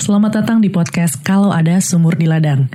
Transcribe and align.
selamat 0.00 0.40
datang 0.40 0.58
di 0.64 0.72
podcast 0.72 1.20
Kalau 1.20 1.52
Ada 1.52 1.82
Sumur 1.84 2.16
di 2.16 2.24
Ladang. 2.24 2.70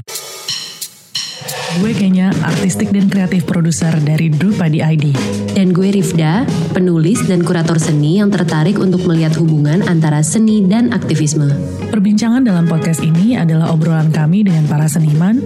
Gue 1.78 1.94
kayaknya 1.94 2.34
artistik 2.42 2.90
dan 2.90 3.06
kreatif 3.06 3.46
produser 3.46 3.94
dari 4.02 4.34
Drupadi 4.34 4.82
ID. 4.82 5.14
Dan 5.54 5.74
gue 5.74 5.94
Rifda, 5.94 6.46
penulis 6.74 7.22
dan 7.30 7.46
kurator 7.46 7.78
seni 7.78 8.18
yang 8.18 8.34
tertarik 8.34 8.82
untuk 8.82 9.06
melihat 9.06 9.38
hubungan 9.38 9.86
antara 9.86 10.26
seni 10.26 10.66
dan 10.66 10.90
aktivisme. 10.90 11.50
Perbincangan 11.94 12.46
dalam 12.46 12.66
podcast 12.66 13.06
ini 13.06 13.38
adalah 13.38 13.70
obrolan 13.74 14.10
kami 14.10 14.46
dengan 14.46 14.66
para 14.66 14.90
seniman, 14.90 15.42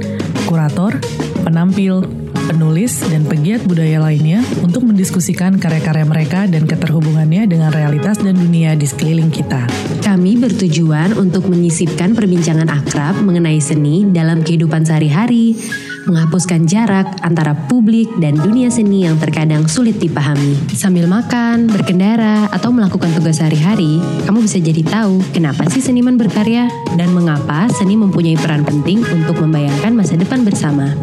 kurator, 0.47 0.95
penampil, 1.43 2.03
penulis, 2.51 2.99
dan 3.07 3.23
pegiat 3.23 3.63
budaya 3.63 4.03
lainnya 4.03 4.43
untuk 4.59 4.83
mendiskusikan 4.83 5.55
karya-karya 5.55 6.03
mereka 6.03 6.43
dan 6.51 6.67
keterhubungannya 6.67 7.47
dengan 7.47 7.71
realitas 7.71 8.19
dan 8.19 8.35
dunia 8.35 8.75
di 8.75 8.83
sekeliling 8.83 9.31
kita. 9.31 9.63
Kami 10.03 10.35
bertujuan 10.35 11.15
untuk 11.15 11.47
menyisipkan 11.47 12.11
perbincangan 12.11 12.67
akrab 12.67 13.23
mengenai 13.23 13.63
seni 13.63 14.03
dalam 14.11 14.43
kehidupan 14.43 14.83
sehari-hari, 14.83 15.55
menghapuskan 16.09 16.65
jarak 16.65 17.05
antara 17.21 17.53
publik 17.69 18.09
dan 18.17 18.33
dunia 18.33 18.73
seni 18.73 19.05
yang 19.05 19.21
terkadang 19.21 19.69
sulit 19.69 20.01
dipahami. 20.01 20.57
Sambil 20.73 21.05
makan, 21.05 21.69
berkendara, 21.69 22.49
atau 22.49 22.73
melakukan 22.73 23.13
tugas 23.13 23.37
sehari-hari, 23.37 24.01
kamu 24.25 24.43
bisa 24.43 24.57
jadi 24.57 24.81
tahu 24.81 25.21
kenapa 25.31 25.69
sih 25.69 25.79
seniman 25.79 26.17
berkarya 26.17 26.67
dan 26.97 27.13
mengapa 27.13 27.69
seni 27.69 27.93
mempunyai 27.93 28.35
peran 28.35 28.65
penting 28.65 29.05
untuk 29.13 29.37
membayangkan 29.39 29.93
masa 29.93 30.17
depan 30.17 30.41
bersama. 30.41 30.97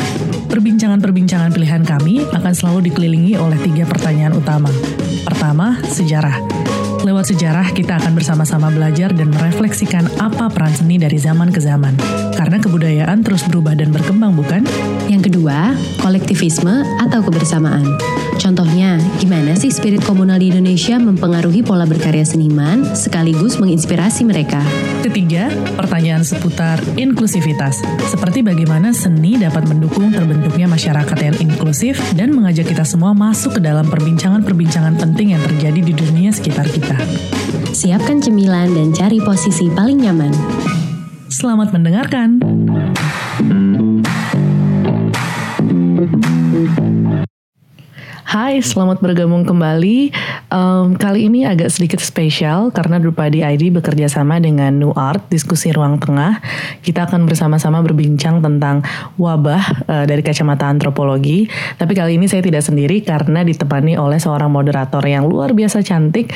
Perbincangan-perbincangan 0.48 1.37
pilihan 1.46 1.86
kami 1.86 2.26
akan 2.34 2.52
selalu 2.52 2.90
dikelilingi 2.90 3.38
oleh 3.38 3.58
tiga 3.62 3.86
pertanyaan 3.86 4.34
utama. 4.34 4.66
Pertama, 5.22 5.78
sejarah. 5.86 6.87
Lewat 6.98 7.30
sejarah, 7.30 7.70
kita 7.70 7.94
akan 7.94 8.18
bersama-sama 8.18 8.74
belajar 8.74 9.14
dan 9.14 9.30
merefleksikan 9.30 10.18
apa 10.18 10.50
peran 10.50 10.74
seni 10.74 10.98
dari 10.98 11.14
zaman 11.14 11.54
ke 11.54 11.62
zaman. 11.62 11.94
Karena 12.34 12.58
kebudayaan 12.58 13.22
terus 13.22 13.46
berubah 13.46 13.78
dan 13.78 13.94
berkembang, 13.94 14.34
bukan? 14.34 14.66
Yang 15.06 15.30
kedua, 15.30 15.78
kolektivisme 16.02 16.82
atau 17.02 17.22
kebersamaan. 17.22 17.86
Contohnya, 18.38 19.02
gimana 19.18 19.58
sih 19.58 19.74
spirit 19.74 20.06
komunal 20.06 20.38
di 20.38 20.54
Indonesia 20.54 20.94
mempengaruhi 20.94 21.66
pola 21.66 21.82
berkarya 21.82 22.22
seniman 22.22 22.94
sekaligus 22.94 23.58
menginspirasi 23.58 24.22
mereka? 24.22 24.62
Ketiga, 25.02 25.50
pertanyaan 25.74 26.22
seputar 26.22 26.78
inklusivitas. 26.94 27.82
Seperti 28.06 28.46
bagaimana 28.46 28.94
seni 28.94 29.34
dapat 29.34 29.66
mendukung 29.66 30.14
terbentuknya 30.14 30.70
masyarakat 30.70 31.18
yang 31.18 31.36
inklusif 31.50 31.98
dan 32.14 32.30
mengajak 32.30 32.70
kita 32.70 32.86
semua 32.86 33.10
masuk 33.10 33.58
ke 33.58 33.60
dalam 33.60 33.90
perbincangan-perbincangan 33.90 34.94
penting 35.02 35.34
yang 35.34 35.42
terjadi 35.42 35.80
di 35.82 35.92
dunia 35.98 36.30
sekitar 36.30 36.70
kita. 36.70 36.87
Siapkan 37.72 38.18
cemilan 38.18 38.74
dan 38.74 38.90
cari 38.90 39.22
posisi 39.22 39.70
paling 39.70 40.02
nyaman. 40.02 40.32
Selamat 41.28 41.70
mendengarkan. 41.70 42.40
Hai, 48.28 48.60
selamat 48.60 49.00
bergabung 49.00 49.48
kembali. 49.48 50.12
Um, 50.52 51.00
kali 51.00 51.32
ini 51.32 51.48
agak 51.48 51.72
sedikit 51.72 51.96
spesial 51.96 52.68
karena 52.68 53.00
Drupadi 53.00 53.40
ID 53.40 53.72
bekerja 53.72 54.04
sama 54.04 54.36
dengan 54.36 54.76
New 54.76 54.92
Art 54.92 55.32
Diskusi 55.32 55.72
Ruang 55.72 55.96
Tengah. 55.96 56.36
Kita 56.84 57.08
akan 57.08 57.24
bersama-sama 57.24 57.80
berbincang 57.80 58.44
tentang 58.44 58.84
wabah 59.16 59.64
uh, 59.88 60.04
dari 60.04 60.20
kacamata 60.20 60.68
antropologi. 60.68 61.48
Tapi 61.80 61.96
kali 61.96 62.20
ini 62.20 62.28
saya 62.28 62.44
tidak 62.44 62.60
sendiri 62.60 63.00
karena 63.00 63.40
ditemani 63.40 63.96
oleh 63.96 64.20
seorang 64.20 64.52
moderator 64.52 65.00
yang 65.08 65.24
luar 65.24 65.56
biasa 65.56 65.80
cantik, 65.80 66.28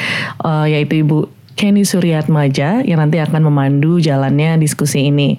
uh, 0.48 0.64
yaitu 0.64 1.04
Ibu 1.04 1.28
Kenny 1.60 1.84
Suryatmaja 1.84 2.88
yang 2.88 3.04
nanti 3.04 3.20
akan 3.20 3.52
memandu 3.52 4.00
jalannya 4.00 4.56
diskusi 4.56 5.12
ini. 5.12 5.36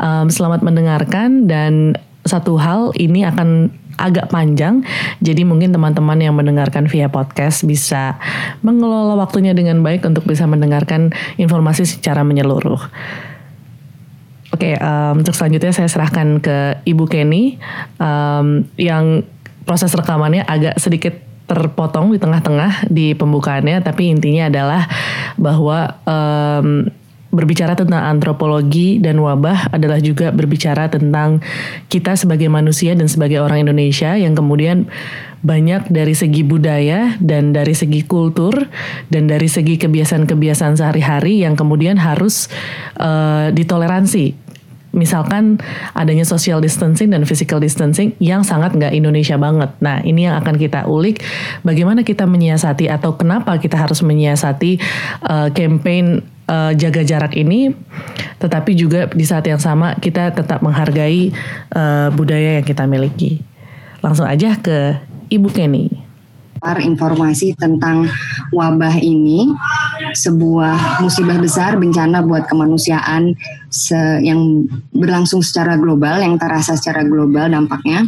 Um, 0.00 0.32
selamat 0.32 0.64
mendengarkan 0.64 1.44
dan 1.44 1.92
satu 2.24 2.56
hal 2.56 2.96
ini 2.96 3.28
akan 3.28 3.68
agak 4.00 4.32
panjang. 4.32 4.80
Jadi 5.20 5.44
mungkin 5.44 5.70
teman-teman 5.70 6.16
yang 6.16 6.32
mendengarkan 6.32 6.88
via 6.88 7.12
podcast 7.12 7.68
bisa 7.68 8.16
mengelola 8.64 9.20
waktunya 9.20 9.52
dengan 9.52 9.84
baik 9.84 10.08
untuk 10.08 10.24
bisa 10.24 10.48
mendengarkan 10.48 11.12
informasi 11.36 11.84
secara 11.84 12.24
menyeluruh. 12.24 12.80
Oke, 14.50 14.74
okay, 14.74 14.82
um, 14.82 15.22
untuk 15.22 15.36
selanjutnya 15.36 15.70
saya 15.70 15.86
serahkan 15.86 16.42
ke 16.42 16.82
Ibu 16.82 17.06
Kenny 17.06 17.62
um, 18.02 18.66
yang 18.74 19.22
proses 19.62 19.94
rekamannya 19.94 20.42
agak 20.42 20.74
sedikit 20.82 21.14
terpotong 21.46 22.14
di 22.14 22.18
tengah-tengah 22.18 22.90
di 22.90 23.14
pembukaannya, 23.14 23.82
tapi 23.82 24.10
intinya 24.10 24.50
adalah 24.50 24.86
bahwa 25.38 25.98
um, 26.06 26.86
berbicara 27.30 27.78
tentang 27.78 28.02
antropologi 28.02 28.98
dan 28.98 29.22
wabah 29.22 29.70
adalah 29.70 30.02
juga 30.02 30.34
berbicara 30.34 30.90
tentang 30.90 31.38
kita 31.86 32.18
sebagai 32.18 32.50
manusia 32.50 32.94
dan 32.98 33.06
sebagai 33.06 33.38
orang 33.38 33.70
Indonesia 33.70 34.18
yang 34.18 34.34
kemudian 34.34 34.90
banyak 35.40 35.88
dari 35.88 36.12
segi 36.12 36.44
budaya 36.44 37.16
dan 37.22 37.56
dari 37.56 37.72
segi 37.72 38.04
kultur 38.04 38.52
dan 39.08 39.24
dari 39.30 39.48
segi 39.48 39.80
kebiasaan-kebiasaan 39.80 40.76
sehari-hari 40.76 41.40
yang 41.40 41.56
kemudian 41.56 41.96
harus 41.96 42.52
uh, 43.00 43.48
ditoleransi 43.48 44.50
misalkan 44.90 45.62
adanya 45.94 46.26
social 46.26 46.58
distancing 46.58 47.14
dan 47.14 47.22
physical 47.22 47.62
distancing 47.62 48.10
yang 48.18 48.42
sangat 48.42 48.74
nggak 48.74 48.90
Indonesia 48.90 49.38
banget. 49.38 49.70
Nah 49.78 50.02
ini 50.02 50.26
yang 50.26 50.34
akan 50.42 50.58
kita 50.58 50.90
ulik 50.90 51.22
bagaimana 51.62 52.02
kita 52.02 52.26
menyiasati 52.26 52.90
atau 52.90 53.14
kenapa 53.14 53.54
kita 53.62 53.78
harus 53.78 54.02
menyiasati 54.02 54.82
uh, 55.30 55.48
campaign 55.54 56.26
uh, 56.50 56.74
jaga 56.74 57.06
jarak 57.06 57.38
ini, 57.38 57.70
tetapi 58.42 58.74
juga 58.74 59.06
di 59.06 59.22
saat 59.22 59.46
yang 59.46 59.62
sama 59.62 59.94
kita 60.02 60.34
tetap 60.34 60.58
menghargai 60.66 61.30
uh, 61.70 62.10
budaya 62.10 62.58
yang 62.58 62.66
kita 62.66 62.90
miliki. 62.90 63.38
Langsung 64.02 64.26
aja 64.26 64.58
ke 64.58 64.98
Ibu 65.30 65.48
Kenny 65.54 66.10
informasi 66.60 67.56
tentang 67.56 68.04
wabah 68.52 69.00
ini 69.00 69.48
sebuah 70.12 71.00
musibah 71.00 71.40
besar 71.40 71.80
bencana 71.80 72.20
buat 72.20 72.44
kemanusiaan 72.52 73.32
se 73.72 73.96
yang 74.20 74.68
berlangsung 74.92 75.40
secara 75.40 75.80
global 75.80 76.20
yang 76.20 76.36
terasa 76.36 76.76
secara 76.76 77.00
global 77.00 77.48
dampaknya 77.48 78.04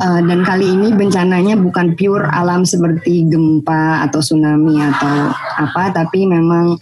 uh, 0.00 0.20
dan 0.24 0.40
kali 0.46 0.64
ini 0.72 0.94
bencananya 0.94 1.58
bukan 1.58 1.92
pure 1.98 2.24
alam 2.32 2.64
seperti 2.64 3.28
gempa 3.28 4.06
atau 4.08 4.24
tsunami 4.24 4.80
atau 4.80 5.34
apa 5.60 5.92
tapi 5.92 6.24
memang 6.24 6.78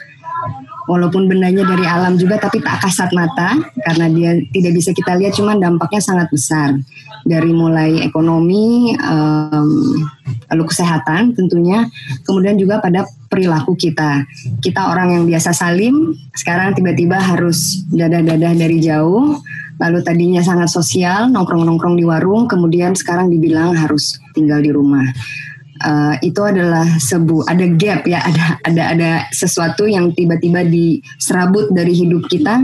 walaupun 0.90 1.30
bendanya 1.30 1.62
dari 1.62 1.86
alam 1.86 2.18
juga 2.18 2.42
tapi 2.42 2.58
tak 2.58 2.82
kasat 2.82 3.14
mata 3.14 3.54
karena 3.86 4.06
dia 4.10 4.30
tidak 4.50 4.72
bisa 4.74 4.90
kita 4.90 5.14
lihat 5.14 5.38
cuman 5.38 5.62
dampaknya 5.62 6.02
sangat 6.02 6.26
besar. 6.34 6.74
Dari 7.20 7.52
mulai 7.52 8.00
ekonomi 8.00 8.96
um, 8.96 9.70
lalu 10.48 10.64
kesehatan 10.72 11.36
tentunya 11.36 11.84
kemudian 12.24 12.56
juga 12.56 12.80
pada 12.80 13.04
perilaku 13.28 13.76
kita. 13.76 14.24
Kita 14.58 14.88
orang 14.88 15.14
yang 15.14 15.24
biasa 15.28 15.52
salim 15.52 16.16
sekarang 16.32 16.72
tiba-tiba 16.72 17.20
harus 17.20 17.84
dadah-dadah 17.92 18.56
dari 18.56 18.80
jauh 18.80 19.36
lalu 19.80 20.04
tadinya 20.04 20.44
sangat 20.44 20.68
sosial 20.68 21.32
nongkrong-nongkrong 21.32 21.96
di 21.96 22.04
warung 22.04 22.44
kemudian 22.44 22.92
sekarang 22.92 23.32
dibilang 23.32 23.72
harus 23.72 24.20
tinggal 24.36 24.60
di 24.60 24.70
rumah. 24.70 25.08
Uh, 25.80 26.12
itu 26.20 26.36
adalah 26.44 26.84
sebu 27.00 27.40
ada 27.48 27.64
gap 27.72 28.04
ya 28.04 28.20
ada 28.20 28.60
ada 28.68 28.82
ada 28.92 29.10
sesuatu 29.32 29.88
yang 29.88 30.12
tiba-tiba 30.12 30.60
diserabut 30.60 31.72
dari 31.72 31.96
hidup 31.96 32.28
kita. 32.28 32.60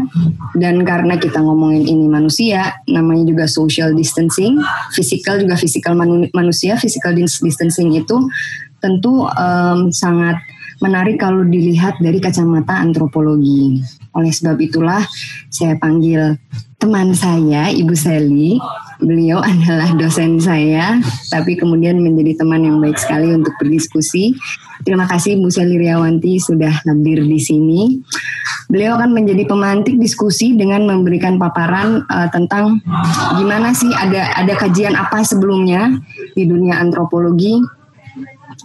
Dan 0.53 0.85
karena 0.85 1.17
kita 1.17 1.41
ngomongin 1.41 1.89
ini 1.89 2.13
manusia 2.13 2.77
namanya 2.85 3.25
juga 3.33 3.49
social 3.49 3.97
distancing 3.97 4.61
physical 4.93 5.41
juga 5.41 5.57
physical 5.57 5.97
manu 5.97 6.29
manusia 6.37 6.77
physical 6.77 7.17
distancing 7.17 7.97
itu 7.97 8.21
tentu 8.85 9.25
um, 9.25 9.89
sangat 9.89 10.37
menarik 10.85 11.17
kalau 11.17 11.41
dilihat 11.41 11.97
dari 12.05 12.21
kacamata 12.21 12.77
antropologi. 12.77 13.81
Oleh 14.13 14.33
sebab 14.33 14.61
itulah 14.61 15.01
saya 15.49 15.81
panggil 15.81 16.37
teman 16.87 17.11
saya 17.11 17.67
Ibu 17.75 17.99
Sally 17.99 18.63
Beliau 18.97 19.45
adalah 19.45 19.93
dosen 19.93 20.41
saya, 20.41 20.97
tapi 21.29 21.53
kemudian 21.53 22.01
menjadi 22.01 22.41
teman 22.41 22.65
yang 22.65 22.81
baik 22.81 22.97
sekali 22.97 23.29
untuk 23.29 23.53
berdiskusi. 23.61 24.33
Terima 24.89 25.05
kasih 25.05 25.37
Bu 25.37 25.53
Seli 25.53 25.77
Riawanti 25.77 26.41
sudah 26.41 26.73
hadir 26.81 27.21
di 27.21 27.37
sini. 27.37 28.01
Beliau 28.73 28.97
akan 28.97 29.13
menjadi 29.13 29.45
pemantik 29.45 30.01
diskusi 30.01 30.57
dengan 30.57 30.89
memberikan 30.89 31.37
paparan 31.37 32.09
uh, 32.09 32.29
tentang 32.33 32.81
gimana 33.37 33.77
sih 33.77 33.93
ada 33.93 34.33
ada 34.33 34.57
kajian 34.57 34.97
apa 34.97 35.21
sebelumnya 35.21 35.93
di 36.33 36.49
dunia 36.49 36.81
antropologi 36.81 37.61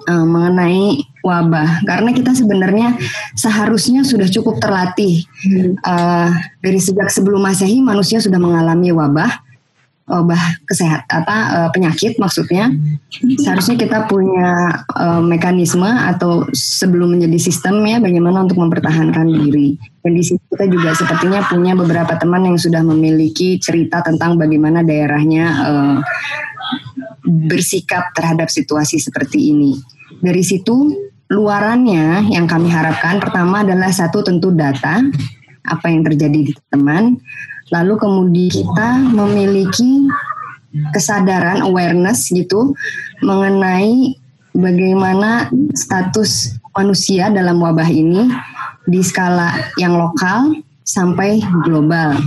uh, 0.07 0.25
mengenai 0.25 1.11
wabah. 1.21 1.85
Karena 1.85 2.09
kita 2.13 2.33
sebenarnya 2.33 2.97
seharusnya 3.38 4.06
sudah 4.06 4.27
cukup 4.29 4.62
terlatih. 4.62 5.25
Uh, 5.85 6.29
dari 6.62 6.77
sejak 6.77 7.09
sebelum 7.09 7.41
masehi 7.41 7.81
manusia 7.81 8.21
sudah 8.21 8.38
mengalami 8.38 8.94
wabah 8.94 9.51
wabah 10.12 10.44
kesehat 10.68 11.07
apa 11.07 11.35
uh, 11.56 11.69
penyakit 11.71 12.19
maksudnya. 12.19 12.68
Seharusnya 13.39 13.79
kita 13.79 14.12
punya 14.12 14.83
uh, 14.91 15.23
mekanisme 15.23 15.88
atau 15.88 16.44
sebelum 16.51 17.15
menjadi 17.15 17.39
sistem 17.39 17.79
ya 17.88 18.03
bagaimana 18.03 18.44
untuk 18.44 18.59
mempertahankan 18.59 19.23
diri. 19.29 19.79
Dan 20.03 20.12
di 20.19 20.23
sini 20.27 20.41
kita 20.51 20.68
juga 20.68 20.91
sepertinya 20.97 21.47
punya 21.47 21.73
beberapa 21.77 22.19
teman 22.19 22.44
yang 22.44 22.59
sudah 22.59 22.83
memiliki 22.83 23.56
cerita 23.62 24.03
tentang 24.03 24.35
bagaimana 24.35 24.83
daerahnya 24.83 25.45
uh, 25.63 25.97
bersikap 27.47 28.12
terhadap 28.12 28.51
situasi 28.51 29.00
seperti 29.00 29.56
ini. 29.56 29.79
Dari 30.19 30.44
situ 30.44 30.91
luarannya 31.31 32.28
yang 32.28 32.44
kami 32.44 32.68
harapkan 32.68 33.24
pertama 33.24 33.63
adalah 33.63 33.88
satu 33.88 34.19
tentu 34.19 34.51
data 34.51 35.00
apa 35.63 35.86
yang 35.88 36.04
terjadi 36.04 36.51
di 36.51 36.54
teman. 36.68 37.16
Lalu 37.72 37.95
kemudian 37.95 38.51
kita 38.51 38.89
memiliki 39.16 40.12
kesadaran 40.92 41.63
awareness 41.63 42.28
gitu 42.28 42.75
mengenai 43.24 44.19
bagaimana 44.51 45.48
status 45.72 46.60
manusia 46.75 47.31
dalam 47.31 47.63
wabah 47.63 47.88
ini 47.88 48.28
di 48.83 49.00
skala 49.00 49.56
yang 49.80 49.95
lokal 49.95 50.51
sampai 50.83 51.39
global. 51.63 52.19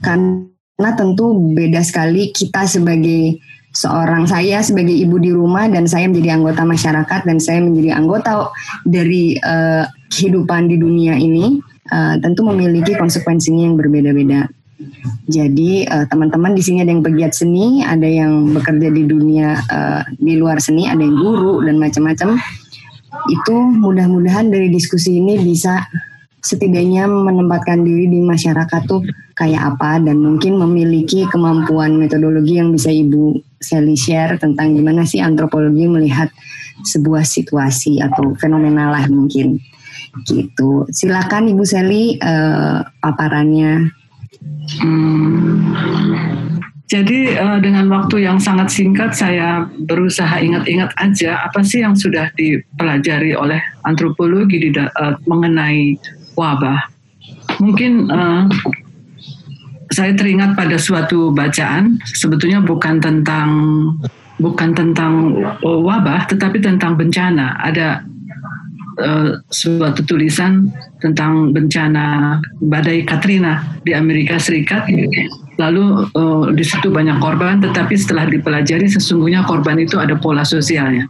Karena 0.00 0.90
tentu 0.96 1.36
beda 1.52 1.84
sekali 1.84 2.32
kita 2.32 2.64
sebagai 2.64 3.36
seorang 3.70 4.26
saya 4.26 4.58
sebagai 4.66 4.94
ibu 4.94 5.16
di 5.22 5.30
rumah 5.30 5.70
dan 5.70 5.86
saya 5.86 6.10
menjadi 6.10 6.38
anggota 6.38 6.62
masyarakat 6.66 7.20
dan 7.22 7.38
saya 7.38 7.62
menjadi 7.62 7.94
anggota 7.94 8.50
dari 8.82 9.38
uh, 9.38 9.86
kehidupan 10.10 10.66
di 10.66 10.76
dunia 10.78 11.14
ini 11.14 11.62
uh, 11.94 12.18
tentu 12.18 12.42
memiliki 12.42 12.98
konsekuensinya 12.98 13.70
yang 13.70 13.78
berbeda-beda. 13.78 14.50
Jadi 15.30 15.86
uh, 15.86 16.08
teman-teman 16.10 16.56
di 16.56 16.62
sini 16.64 16.82
ada 16.82 16.90
yang 16.90 17.04
pegiat 17.04 17.32
seni, 17.36 17.86
ada 17.86 18.08
yang 18.08 18.50
bekerja 18.50 18.88
di 18.90 19.02
dunia 19.06 19.60
uh, 19.70 20.02
di 20.18 20.34
luar 20.34 20.58
seni, 20.58 20.90
ada 20.90 20.98
yang 20.98 21.14
guru 21.14 21.62
dan 21.62 21.78
macam-macam. 21.78 22.40
Itu 23.30 23.54
mudah-mudahan 23.54 24.50
dari 24.50 24.72
diskusi 24.72 25.20
ini 25.20 25.38
bisa 25.38 25.84
setidaknya 26.40 27.04
menempatkan 27.06 27.84
diri 27.84 28.08
di 28.08 28.24
masyarakat 28.24 28.80
tuh 28.88 29.04
kayak 29.36 29.76
apa 29.76 30.00
dan 30.00 30.24
mungkin 30.24 30.56
memiliki 30.56 31.28
kemampuan 31.28 32.00
metodologi 32.00 32.56
yang 32.56 32.72
bisa 32.72 32.88
Ibu 32.88 33.49
Sally 33.60 33.94
share 33.94 34.40
tentang 34.40 34.72
gimana 34.72 35.04
sih 35.04 35.20
antropologi 35.20 35.84
melihat 35.84 36.32
sebuah 36.80 37.28
situasi 37.28 38.00
atau 38.00 38.32
fenomena 38.40 38.88
lah 38.88 39.04
mungkin 39.12 39.60
gitu. 40.24 40.88
Silakan 40.88 41.52
Ibu 41.52 41.64
Sally 41.68 42.16
uh, 42.18 42.82
paparannya 43.04 44.00
Hmm. 44.80 45.66
Jadi 46.90 47.38
uh, 47.38 47.62
dengan 47.62 47.86
waktu 47.86 48.26
yang 48.26 48.42
sangat 48.42 48.74
singkat 48.74 49.14
saya 49.14 49.62
berusaha 49.86 50.42
ingat-ingat 50.42 50.90
aja 50.98 51.46
apa 51.46 51.62
sih 51.62 51.86
yang 51.86 51.94
sudah 51.94 52.34
dipelajari 52.34 53.30
oleh 53.38 53.62
antropologi 53.86 54.58
di, 54.58 54.70
uh, 54.74 55.14
mengenai 55.22 55.94
wabah. 56.34 56.82
Mungkin 57.62 58.10
uh, 58.10 58.50
saya 59.90 60.14
teringat 60.14 60.54
pada 60.54 60.78
suatu 60.78 61.34
bacaan 61.34 61.98
sebetulnya 62.14 62.62
bukan 62.62 63.02
tentang 63.02 63.50
bukan 64.38 64.70
tentang 64.72 65.34
wabah 65.60 66.30
tetapi 66.30 66.62
tentang 66.62 66.94
bencana. 66.94 67.58
Ada 67.60 68.06
uh, 69.02 69.30
suatu 69.50 70.00
tulisan 70.06 70.70
tentang 71.02 71.50
bencana 71.50 72.38
badai 72.62 73.02
Katrina 73.02 73.66
di 73.82 73.92
Amerika 73.92 74.38
Serikat. 74.38 74.86
Lalu 75.60 76.08
uh, 76.16 76.48
di 76.54 76.64
situ 76.64 76.88
banyak 76.88 77.20
korban, 77.20 77.60
tetapi 77.60 77.92
setelah 77.92 78.24
dipelajari 78.30 78.88
sesungguhnya 78.88 79.44
korban 79.44 79.76
itu 79.76 80.00
ada 80.00 80.16
pola 80.16 80.46
sosialnya. 80.46 81.04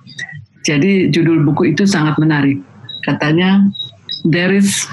Jadi 0.67 1.09
judul 1.13 1.47
buku 1.47 1.77
itu 1.77 1.87
sangat 1.87 2.19
menarik. 2.19 2.59
Katanya 3.07 3.63
there 4.27 4.53
is 4.53 4.85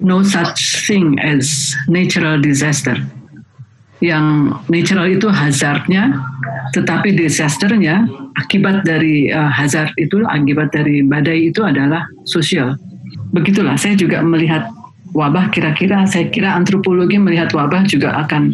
no 0.00 0.24
such 0.24 0.86
thing 0.88 1.20
as 1.20 1.76
natural 1.86 2.40
disaster. 2.40 2.96
Yang 4.04 4.26
natural 4.68 5.06
itu 5.08 5.28
hazardnya, 5.32 6.12
tetapi 6.76 7.16
disasternya 7.16 8.04
akibat 8.36 8.84
dari 8.84 9.32
uh, 9.32 9.48
hazard 9.48 9.88
itu, 9.96 10.20
akibat 10.28 10.68
dari 10.72 11.00
badai 11.00 11.48
itu 11.48 11.64
adalah 11.64 12.04
sosial. 12.28 12.76
Begitulah, 13.32 13.80
saya 13.80 13.96
juga 13.96 14.20
melihat 14.20 14.68
wabah 15.16 15.48
kira-kira, 15.48 16.04
saya 16.04 16.28
kira 16.28 16.52
antropologi 16.52 17.16
melihat 17.16 17.48
wabah 17.56 17.88
juga 17.88 18.12
akan 18.20 18.52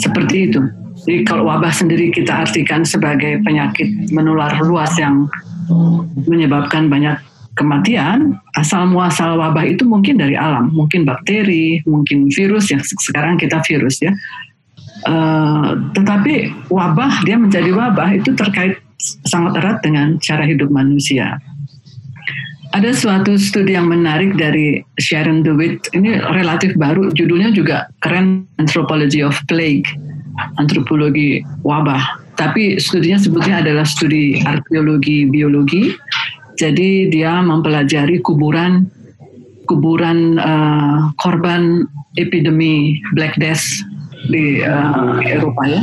seperti 0.00 0.48
itu. 0.48 0.64
Jadi 1.04 1.22
kalau 1.28 1.46
wabah 1.46 1.70
sendiri 1.70 2.08
kita 2.10 2.48
artikan 2.48 2.82
sebagai 2.82 3.44
penyakit 3.44 4.08
menular 4.10 4.56
luas 4.64 4.96
yang 4.96 5.28
menyebabkan 6.24 6.88
banyak 6.88 7.20
kematian, 7.54 8.38
asal 8.54 8.86
muasal 8.86 9.36
wabah 9.36 9.66
itu 9.66 9.82
mungkin 9.82 10.16
dari 10.16 10.38
alam, 10.38 10.70
mungkin 10.70 11.02
bakteri, 11.02 11.82
mungkin 11.84 12.30
virus 12.30 12.70
yang 12.70 12.80
sekarang 12.82 13.36
kita 13.36 13.60
virus 13.66 13.98
ya. 13.98 14.14
Uh, 15.06 15.78
tetapi 15.94 16.50
wabah 16.74 17.22
dia 17.22 17.38
menjadi 17.38 17.70
wabah 17.70 18.18
itu 18.18 18.34
terkait 18.34 18.82
sangat 19.30 19.62
erat 19.62 19.78
dengan 19.86 20.18
cara 20.18 20.42
hidup 20.42 20.74
manusia. 20.74 21.38
Ada 22.76 22.92
suatu 22.92 23.38
studi 23.40 23.72
yang 23.72 23.88
menarik 23.88 24.36
dari 24.36 24.84
Sharon 25.00 25.40
DeWitt, 25.40 25.88
ini 25.96 26.20
relatif 26.20 26.76
baru, 26.76 27.08
judulnya 27.16 27.48
juga 27.54 27.88
keren, 28.04 28.44
Anthropology 28.60 29.24
of 29.24 29.40
Plague, 29.48 29.88
antropologi 30.60 31.40
wabah. 31.64 32.20
Tapi 32.36 32.76
studinya 32.76 33.16
sebetulnya 33.16 33.64
adalah 33.64 33.88
studi 33.88 34.44
arkeologi 34.44 35.26
biologi, 35.32 35.96
jadi 36.60 37.08
dia 37.08 37.40
mempelajari 37.40 38.20
kuburan 38.20 38.84
kuburan 39.68 40.40
uh, 40.40 41.12
korban 41.20 41.84
epidemi 42.16 43.00
Black 43.16 43.36
Death 43.36 43.64
di 44.26 44.66
uh, 44.66 45.22
Eropa 45.22 45.62
ya. 45.70 45.82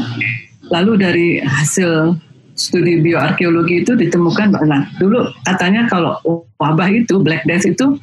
Lalu 0.73 0.91
dari 0.99 1.27
hasil 1.39 2.19
studi 2.55 3.03
bioarkeologi 3.03 3.83
itu 3.83 3.93
ditemukan 3.95 4.55
bahwa 4.55 4.87
dulu 4.99 5.27
katanya 5.43 5.85
kalau 5.91 6.19
wabah 6.59 6.89
itu 6.91 7.19
Black 7.19 7.43
Death 7.47 7.67
itu 7.67 7.99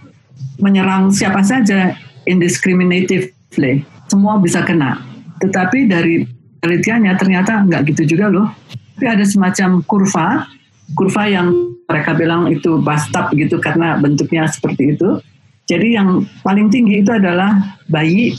menyerang 0.60 1.10
siapa 1.10 1.40
saja 1.42 1.96
indiscriminatively, 2.28 3.82
semua 4.06 4.38
bisa 4.38 4.62
kena. 4.62 5.00
Tetapi 5.42 5.90
dari 5.90 6.22
penelitiannya 6.62 7.12
ternyata 7.18 7.66
nggak 7.66 7.90
gitu 7.92 8.14
juga 8.14 8.30
loh. 8.30 8.48
Tapi 8.94 9.06
ada 9.08 9.24
semacam 9.26 9.82
kurva, 9.82 10.46
kurva 10.94 11.24
yang 11.26 11.50
mereka 11.90 12.14
bilang 12.14 12.46
itu 12.46 12.78
bathtub 12.78 13.34
gitu 13.34 13.58
karena 13.58 13.98
bentuknya 13.98 14.46
seperti 14.46 14.94
itu. 14.94 15.18
Jadi 15.66 15.98
yang 15.98 16.22
paling 16.46 16.70
tinggi 16.70 17.02
itu 17.02 17.10
adalah 17.10 17.78
bayi 17.90 18.36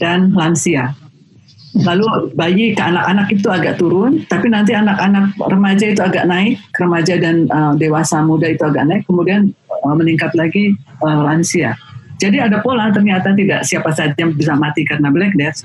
dan 0.00 0.32
lansia. 0.32 0.94
Lalu 1.76 2.32
bayi 2.32 2.72
ke 2.72 2.80
anak-anak 2.80 3.28
itu 3.28 3.48
agak 3.52 3.76
turun, 3.76 4.24
tapi 4.24 4.48
nanti 4.48 4.72
anak-anak 4.72 5.36
remaja 5.36 5.84
itu 5.92 6.00
agak 6.00 6.24
naik, 6.24 6.56
remaja 6.80 7.20
dan 7.20 7.44
uh, 7.52 7.76
dewasa 7.76 8.24
muda 8.24 8.48
itu 8.48 8.64
agak 8.64 8.88
naik, 8.88 9.04
kemudian 9.04 9.52
uh, 9.84 9.94
meningkat 9.94 10.32
lagi 10.32 10.72
uh, 11.04 11.28
lansia. 11.28 11.76
Jadi 12.18 12.40
ada 12.40 12.64
pola 12.64 12.88
ternyata 12.90 13.36
tidak 13.36 13.68
siapa 13.68 13.92
saja 13.92 14.16
bisa 14.32 14.56
mati 14.56 14.82
karena 14.88 15.12
black 15.12 15.36
death. 15.36 15.60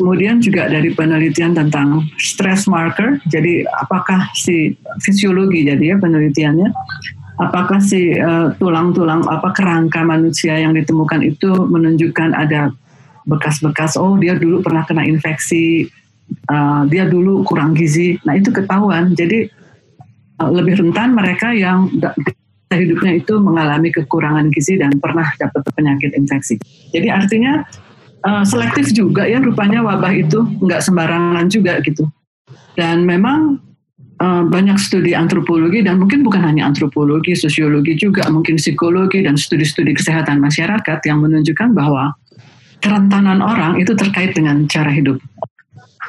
Kemudian 0.00 0.40
juga 0.40 0.66
dari 0.66 0.96
penelitian 0.96 1.52
tentang 1.52 2.08
stress 2.16 2.64
marker, 2.64 3.20
jadi 3.28 3.68
apakah 3.84 4.32
si 4.32 4.74
fisiologi 5.04 5.68
jadi 5.68 5.94
ya 5.94 5.96
penelitiannya, 6.00 6.72
apakah 7.36 7.78
si 7.84 8.16
tulang-tulang 8.58 9.28
uh, 9.28 9.38
apa 9.38 9.52
kerangka 9.52 10.00
manusia 10.02 10.56
yang 10.56 10.72
ditemukan 10.72 11.20
itu 11.20 11.52
menunjukkan 11.68 12.32
ada 12.32 12.72
bekas-bekas 13.28 14.00
oh 14.00 14.16
dia 14.16 14.34
dulu 14.34 14.64
pernah 14.64 14.88
kena 14.88 15.04
infeksi 15.04 15.84
uh, 16.48 16.82
dia 16.88 17.04
dulu 17.08 17.44
kurang 17.44 17.76
gizi. 17.76 18.16
Nah 18.24 18.36
itu 18.36 18.48
ketahuan. 18.52 19.12
Jadi 19.12 19.48
uh, 20.40 20.50
lebih 20.50 20.80
rentan 20.80 21.12
mereka 21.12 21.52
yang 21.52 21.92
hidupnya 22.68 23.16
itu 23.16 23.40
mengalami 23.40 23.88
kekurangan 23.92 24.52
gizi 24.52 24.76
dan 24.76 24.96
pernah 25.00 25.28
dapat 25.40 25.64
penyakit 25.72 26.12
infeksi. 26.16 26.60
Jadi 26.92 27.08
artinya 27.08 27.64
uh, 28.24 28.44
selektif 28.44 28.92
juga 28.92 29.24
ya 29.24 29.40
rupanya 29.40 29.80
wabah 29.80 30.12
itu 30.12 30.44
nggak 30.64 30.84
sembarangan 30.84 31.46
juga 31.48 31.80
gitu. 31.80 32.04
Dan 32.76 33.08
memang 33.08 33.58
uh, 34.22 34.44
banyak 34.46 34.78
studi 34.78 35.16
antropologi 35.16 35.82
dan 35.82 35.98
mungkin 35.98 36.22
bukan 36.22 36.44
hanya 36.44 36.68
antropologi, 36.68 37.34
sosiologi 37.34 37.98
juga, 37.98 38.28
mungkin 38.30 38.60
psikologi 38.60 39.24
dan 39.26 39.34
studi-studi 39.34 39.98
kesehatan 39.98 40.38
masyarakat 40.38 40.98
yang 41.08 41.18
menunjukkan 41.24 41.74
bahwa 41.74 42.14
kerentanan 42.78 43.42
orang 43.42 43.78
itu 43.78 43.94
terkait 43.94 44.34
dengan 44.34 44.66
cara 44.70 44.90
hidup. 44.90 45.18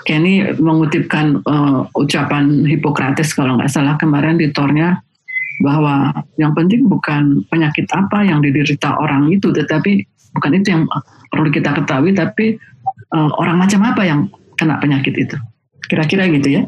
Kenny 0.08 0.48
mengutipkan 0.58 1.44
uh, 1.44 1.86
ucapan 1.98 2.64
Hippocrates 2.64 3.36
kalau 3.36 3.60
nggak 3.60 3.70
salah 3.70 4.00
kemarin 4.00 4.40
di 4.40 4.48
tornya 4.50 5.04
bahwa 5.60 6.16
yang 6.40 6.56
penting 6.56 6.88
bukan 6.88 7.44
penyakit 7.52 7.84
apa 7.92 8.24
yang 8.24 8.40
diderita 8.40 8.96
orang 8.96 9.28
itu, 9.28 9.52
tetapi 9.52 10.08
bukan 10.32 10.52
itu 10.56 10.72
yang 10.72 10.88
perlu 11.30 11.52
kita 11.52 11.76
ketahui, 11.76 12.16
tapi 12.16 12.56
uh, 13.12 13.30
orang 13.38 13.60
macam 13.60 13.84
apa 13.84 14.02
yang 14.08 14.32
kena 14.56 14.80
penyakit 14.80 15.14
itu. 15.20 15.36
Kira-kira 15.92 16.32
gitu 16.32 16.48
ya. 16.48 16.64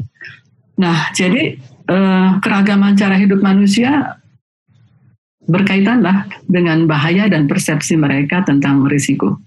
Nah, 0.81 1.13
jadi 1.13 1.62
eh, 1.91 2.29
keragaman 2.41 2.98
cara 2.98 3.13
hidup 3.20 3.43
manusia 3.43 4.17
berkaitanlah 5.46 6.25
dengan 6.48 6.88
bahaya 6.89 7.27
dan 7.27 7.46
persepsi 7.46 8.00
mereka 8.00 8.41
tentang 8.41 8.88
risiko. 8.88 9.38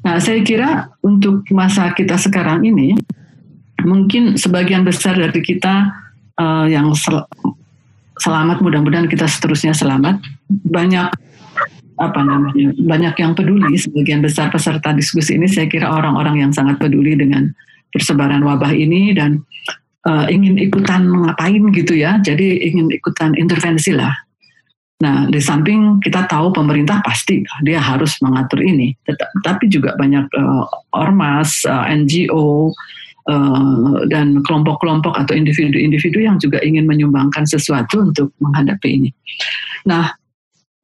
Nah, 0.00 0.16
saya 0.16 0.40
kira 0.40 0.88
untuk 1.04 1.44
masa 1.52 1.92
kita 1.92 2.16
sekarang 2.16 2.64
ini, 2.64 2.96
mungkin 3.84 4.40
sebagian 4.40 4.84
besar 4.84 5.16
dari 5.16 5.40
kita 5.44 5.92
uh, 6.40 6.66
yang 6.68 6.92
sel 6.96 7.24
selamat, 8.20 8.60
mudah-mudahan 8.60 9.08
kita 9.08 9.24
seterusnya 9.24 9.72
selamat. 9.72 10.20
Banyak 10.48 11.08
apa 12.00 12.20
namanya, 12.24 12.72
banyak 12.76 13.14
yang 13.16 13.32
peduli. 13.36 13.76
Sebagian 13.76 14.24
besar 14.24 14.48
peserta 14.48 14.92
diskusi 14.96 15.36
ini, 15.36 15.48
saya 15.48 15.68
kira 15.68 15.88
orang-orang 15.88 16.44
yang 16.48 16.52
sangat 16.52 16.80
peduli 16.80 17.16
dengan 17.16 17.52
persebaran 17.92 18.44
wabah 18.44 18.72
ini 18.72 19.12
dan 19.16 19.40
uh, 20.08 20.28
ingin 20.28 20.56
ikutan 20.60 21.08
ngapain 21.08 21.60
gitu 21.76 21.96
ya. 21.96 22.20
Jadi 22.20 22.60
ingin 22.72 22.88
ikutan 22.92 23.36
intervensi 23.36 23.92
lah 23.92 24.29
Nah, 25.00 25.24
di 25.32 25.40
samping 25.40 25.96
kita 26.04 26.28
tahu 26.28 26.52
pemerintah 26.52 27.00
pasti 27.00 27.40
dia 27.64 27.80
harus 27.80 28.20
mengatur 28.20 28.60
ini, 28.60 28.92
tetapi 29.08 29.64
juga 29.72 29.96
banyak 29.96 30.28
uh, 30.36 30.68
ormas, 30.92 31.64
uh, 31.64 31.88
eh, 31.88 32.04
NGO, 32.04 32.68
uh, 32.68 33.32
eh, 33.32 33.98
dan 34.12 34.44
kelompok-kelompok 34.44 35.16
atau 35.16 35.32
individu-individu 35.32 36.20
yang 36.20 36.36
juga 36.36 36.60
ingin 36.60 36.84
menyumbangkan 36.84 37.48
sesuatu 37.48 38.12
untuk 38.12 38.36
menghadapi 38.44 38.88
ini. 39.00 39.10
Nah, 39.88 40.12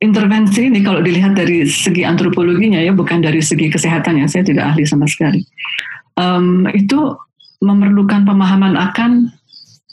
intervensi 0.00 0.72
ini 0.72 0.80
kalau 0.80 1.04
dilihat 1.04 1.36
dari 1.36 1.68
segi 1.68 2.00
antropologinya 2.00 2.80
ya, 2.80 2.96
bukan 2.96 3.20
dari 3.20 3.44
segi 3.44 3.68
kesehatan 3.68 4.16
ya, 4.16 4.26
saya 4.32 4.48
tidak 4.48 4.72
ahli 4.72 4.88
sama 4.88 5.04
sekali. 5.04 5.44
Um, 6.16 6.64
itu 6.72 7.12
memerlukan 7.60 8.24
pemahaman 8.24 8.80
akan 8.80 9.28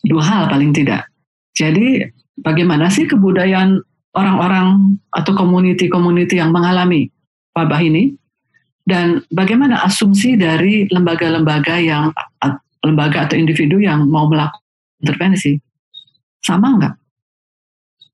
dua 0.08 0.24
hal 0.24 0.44
paling 0.48 0.72
tidak. 0.72 1.12
Jadi 1.60 2.08
bagaimana 2.40 2.88
sih 2.88 3.04
kebudayaan 3.04 3.84
orang-orang 4.14 4.98
atau 5.10 5.34
community-community 5.34 6.38
yang 6.38 6.54
mengalami 6.54 7.10
wabah 7.54 7.82
ini 7.82 8.14
dan 8.84 9.24
bagaimana 9.32 9.80
asumsi 9.88 10.36
dari 10.36 10.86
lembaga-lembaga 10.92 11.80
yang 11.80 12.12
lembaga 12.84 13.26
atau 13.26 13.40
individu 13.40 13.80
yang 13.80 14.04
mau 14.12 14.28
melakukan 14.28 14.60
intervensi 15.00 15.56
sama 16.44 16.76
nggak? 16.76 16.96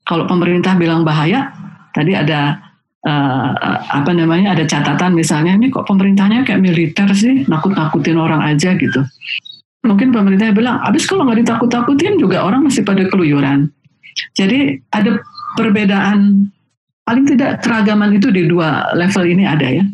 Kalau 0.05 0.25
pemerintah 0.29 0.77
bilang 0.77 1.01
bahaya, 1.01 1.49
tadi 1.93 2.13
ada 2.13 2.57
uh, 3.05 3.49
apa 3.89 4.13
namanya 4.13 4.53
ada 4.53 4.65
catatan 4.65 5.17
misalnya 5.17 5.57
ini 5.57 5.73
kok 5.73 5.85
pemerintahnya 5.89 6.45
kayak 6.45 6.61
militer 6.61 7.09
sih 7.17 7.45
nakut-nakutin 7.49 8.17
orang 8.17 8.41
aja 8.45 8.77
gitu. 8.77 9.01
Mungkin 9.85 10.11
pemerintah 10.13 10.53
bilang, 10.53 10.81
abis 10.85 11.07
kalau 11.09 11.25
nggak 11.25 11.45
ditakut-takutin 11.45 12.19
juga 12.21 12.45
orang 12.45 12.67
masih 12.67 12.85
pada 12.85 13.05
keluyuran. 13.09 13.71
Jadi 14.35 14.75
ada 14.91 15.17
perbedaan 15.59 16.47
paling 17.03 17.25
tidak 17.27 17.59
keragaman 17.59 18.15
itu 18.15 18.31
di 18.31 18.47
dua 18.47 18.95
level 18.95 19.27
ini 19.27 19.43
ada 19.43 19.67
ya. 19.67 19.85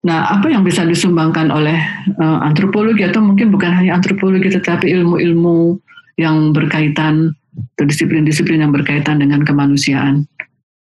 Nah, 0.00 0.32
apa 0.32 0.48
yang 0.48 0.64
bisa 0.64 0.80
disumbangkan 0.86 1.52
oleh 1.52 1.76
uh, 2.16 2.40
antropologi 2.40 3.04
atau 3.04 3.20
mungkin 3.20 3.52
bukan 3.52 3.68
hanya 3.68 4.00
antropologi 4.00 4.48
tetapi 4.48 4.88
ilmu-ilmu 4.88 5.76
yang 6.16 6.56
berkaitan 6.56 7.36
atau 7.76 7.84
disiplin-disiplin 7.84 8.64
yang 8.64 8.72
berkaitan 8.72 9.20
dengan 9.20 9.44
kemanusiaan. 9.44 10.24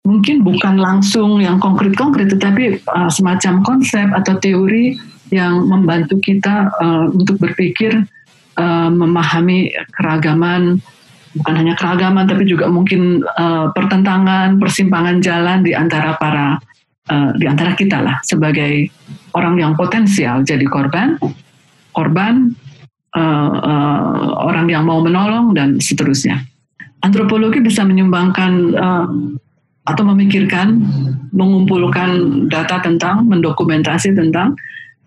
Mungkin 0.07 0.47
bukan 0.47 0.79
langsung 0.79 1.43
yang 1.43 1.59
konkret-konkret 1.59 2.31
tetapi 2.31 2.87
uh, 2.87 3.11
semacam 3.11 3.67
konsep 3.67 4.07
atau 4.15 4.39
teori 4.39 4.95
yang 5.35 5.67
membantu 5.67 6.19
kita 6.23 6.71
uh, 6.79 7.11
untuk 7.11 7.39
berpikir 7.43 8.07
uh, 8.59 8.91
memahami 8.91 9.75
keragaman 9.95 10.79
bukan 11.37 11.55
hanya 11.55 11.75
keragaman 11.79 12.27
tapi 12.27 12.47
juga 12.47 12.67
mungkin 12.67 13.23
uh, 13.23 13.71
pertentangan, 13.71 14.59
persimpangan 14.59 15.23
jalan 15.23 15.63
di 15.63 15.73
antara 15.77 16.19
para 16.19 16.59
uh, 17.11 17.31
di 17.39 17.47
antara 17.47 17.75
kita 17.79 18.03
lah 18.03 18.19
sebagai 18.27 18.91
orang 19.35 19.59
yang 19.63 19.73
potensial 19.79 20.43
jadi 20.43 20.67
korban, 20.67 21.19
korban, 21.95 22.51
uh, 23.15 23.51
uh, 23.55 24.15
orang 24.47 24.67
yang 24.71 24.87
mau 24.87 24.99
menolong 24.99 25.55
dan 25.55 25.79
seterusnya. 25.79 26.43
Antropologi 27.01 27.65
bisa 27.65 27.81
menyumbangkan 27.87 28.53
uh, 28.77 29.09
atau 29.89 30.05
memikirkan, 30.05 30.77
mengumpulkan 31.33 32.45
data 32.53 32.85
tentang, 32.85 33.25
mendokumentasi 33.27 34.13
tentang 34.13 34.53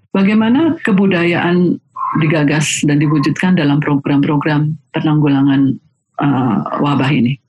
bagaimana 0.10 0.75
kebudayaan 0.82 1.77
digagas 2.22 2.82
dan 2.86 3.01
diwujudkan 3.01 3.58
dalam 3.58 3.82
program-program 3.82 4.74
penanggulangan 4.94 5.77
uh, 6.20 6.55
wabah 6.82 7.10
ini. 7.10 7.39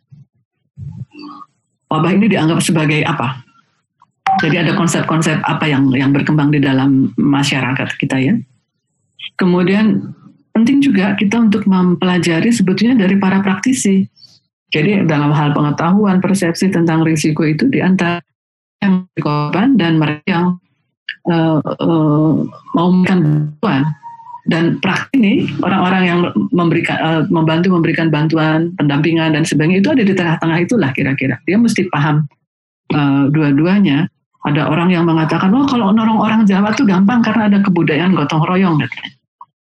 Wabah 1.91 2.11
ini 2.15 2.27
dianggap 2.31 2.61
sebagai 2.65 3.05
apa? 3.05 3.45
Jadi 4.41 4.57
ada 4.57 4.73
konsep-konsep 4.75 5.39
apa 5.45 5.69
yang 5.69 5.93
yang 5.95 6.11
berkembang 6.11 6.51
di 6.51 6.59
dalam 6.59 7.13
masyarakat 7.15 7.89
kita 8.01 8.19
ya. 8.19 8.35
Kemudian 9.39 10.15
penting 10.55 10.83
juga 10.83 11.15
kita 11.15 11.39
untuk 11.39 11.67
mempelajari 11.67 12.51
sebetulnya 12.51 13.07
dari 13.07 13.19
para 13.19 13.43
praktisi. 13.43 14.07
Jadi 14.75 15.07
dalam 15.07 15.31
hal 15.31 15.55
pengetahuan, 15.55 16.19
persepsi 16.19 16.67
tentang 16.67 17.07
risiko 17.07 17.47
itu 17.47 17.71
di 17.71 17.79
antara 17.79 18.19
yang 18.83 19.07
korban 19.23 19.79
dan 19.79 20.03
mereka 20.03 20.27
yang 20.27 20.47
uh, 21.31 21.63
uh, 21.63 22.33
mau 22.75 22.89
memberikan 22.91 23.55
dan 24.45 24.77
praktik 24.81 25.17
ini 25.17 25.49
orang-orang 25.65 26.03
yang 26.05 26.19
memberikan 26.53 26.97
uh, 27.01 27.23
membantu 27.33 27.73
memberikan 27.73 28.13
bantuan 28.13 28.77
pendampingan 28.77 29.33
dan 29.33 29.43
sebagainya 29.49 29.81
itu 29.81 29.91
ada 29.93 30.03
di 30.05 30.13
tengah-tengah 30.13 30.59
itulah 30.61 30.91
kira-kira. 30.93 31.41
Dia 31.49 31.57
mesti 31.57 31.89
paham 31.89 32.29
uh, 32.93 33.33
dua-duanya. 33.33 34.09
Ada 34.45 34.69
orang 34.69 34.93
yang 34.93 35.09
mengatakan 35.09 35.49
oh 35.57 35.65
kalau 35.65 35.89
nolong 35.97 36.21
orang 36.21 36.45
Jawa 36.45 36.77
tuh 36.77 36.85
gampang 36.85 37.25
karena 37.25 37.49
ada 37.49 37.65
kebudayaan 37.65 38.13
gotong 38.13 38.45
royong 38.45 38.77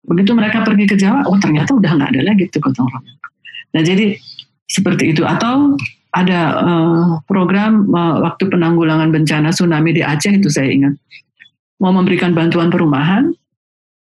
begitu 0.02 0.34
mereka 0.34 0.66
pergi 0.66 0.90
ke 0.90 0.98
Jawa 0.98 1.22
oh 1.30 1.38
ternyata 1.38 1.78
udah 1.78 1.94
nggak 1.94 2.10
ada 2.18 2.20
lagi 2.26 2.50
tuh 2.50 2.58
gotong 2.58 2.90
royong. 2.90 3.18
Nah 3.78 3.82
jadi 3.86 4.18
seperti 4.66 5.12
itu. 5.12 5.22
Atau 5.22 5.78
ada 6.12 6.40
uh, 6.60 7.08
program 7.24 7.88
uh, 7.92 8.24
waktu 8.24 8.48
penanggulangan 8.48 9.12
bencana 9.12 9.52
tsunami 9.52 9.96
di 9.96 10.02
Aceh 10.04 10.32
itu 10.32 10.48
saya 10.48 10.68
ingat. 10.68 10.96
Mau 11.80 11.94
memberikan 11.94 12.32
bantuan 12.32 12.68
perumahan 12.68 13.32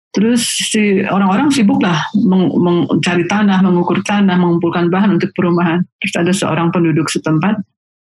Terus 0.08 0.40
si 0.40 1.04
orang-orang 1.04 1.52
sibuk 1.52 1.84
lah 1.84 2.00
mencari 2.16 3.28
tanah, 3.28 3.60
mengukur 3.60 4.00
tanah, 4.00 4.40
mengumpulkan 4.40 4.88
bahan 4.88 5.20
untuk 5.20 5.30
perumahan. 5.36 5.84
Terus 6.00 6.14
ada 6.16 6.32
seorang 6.32 6.72
penduduk 6.72 7.12
setempat, 7.12 7.60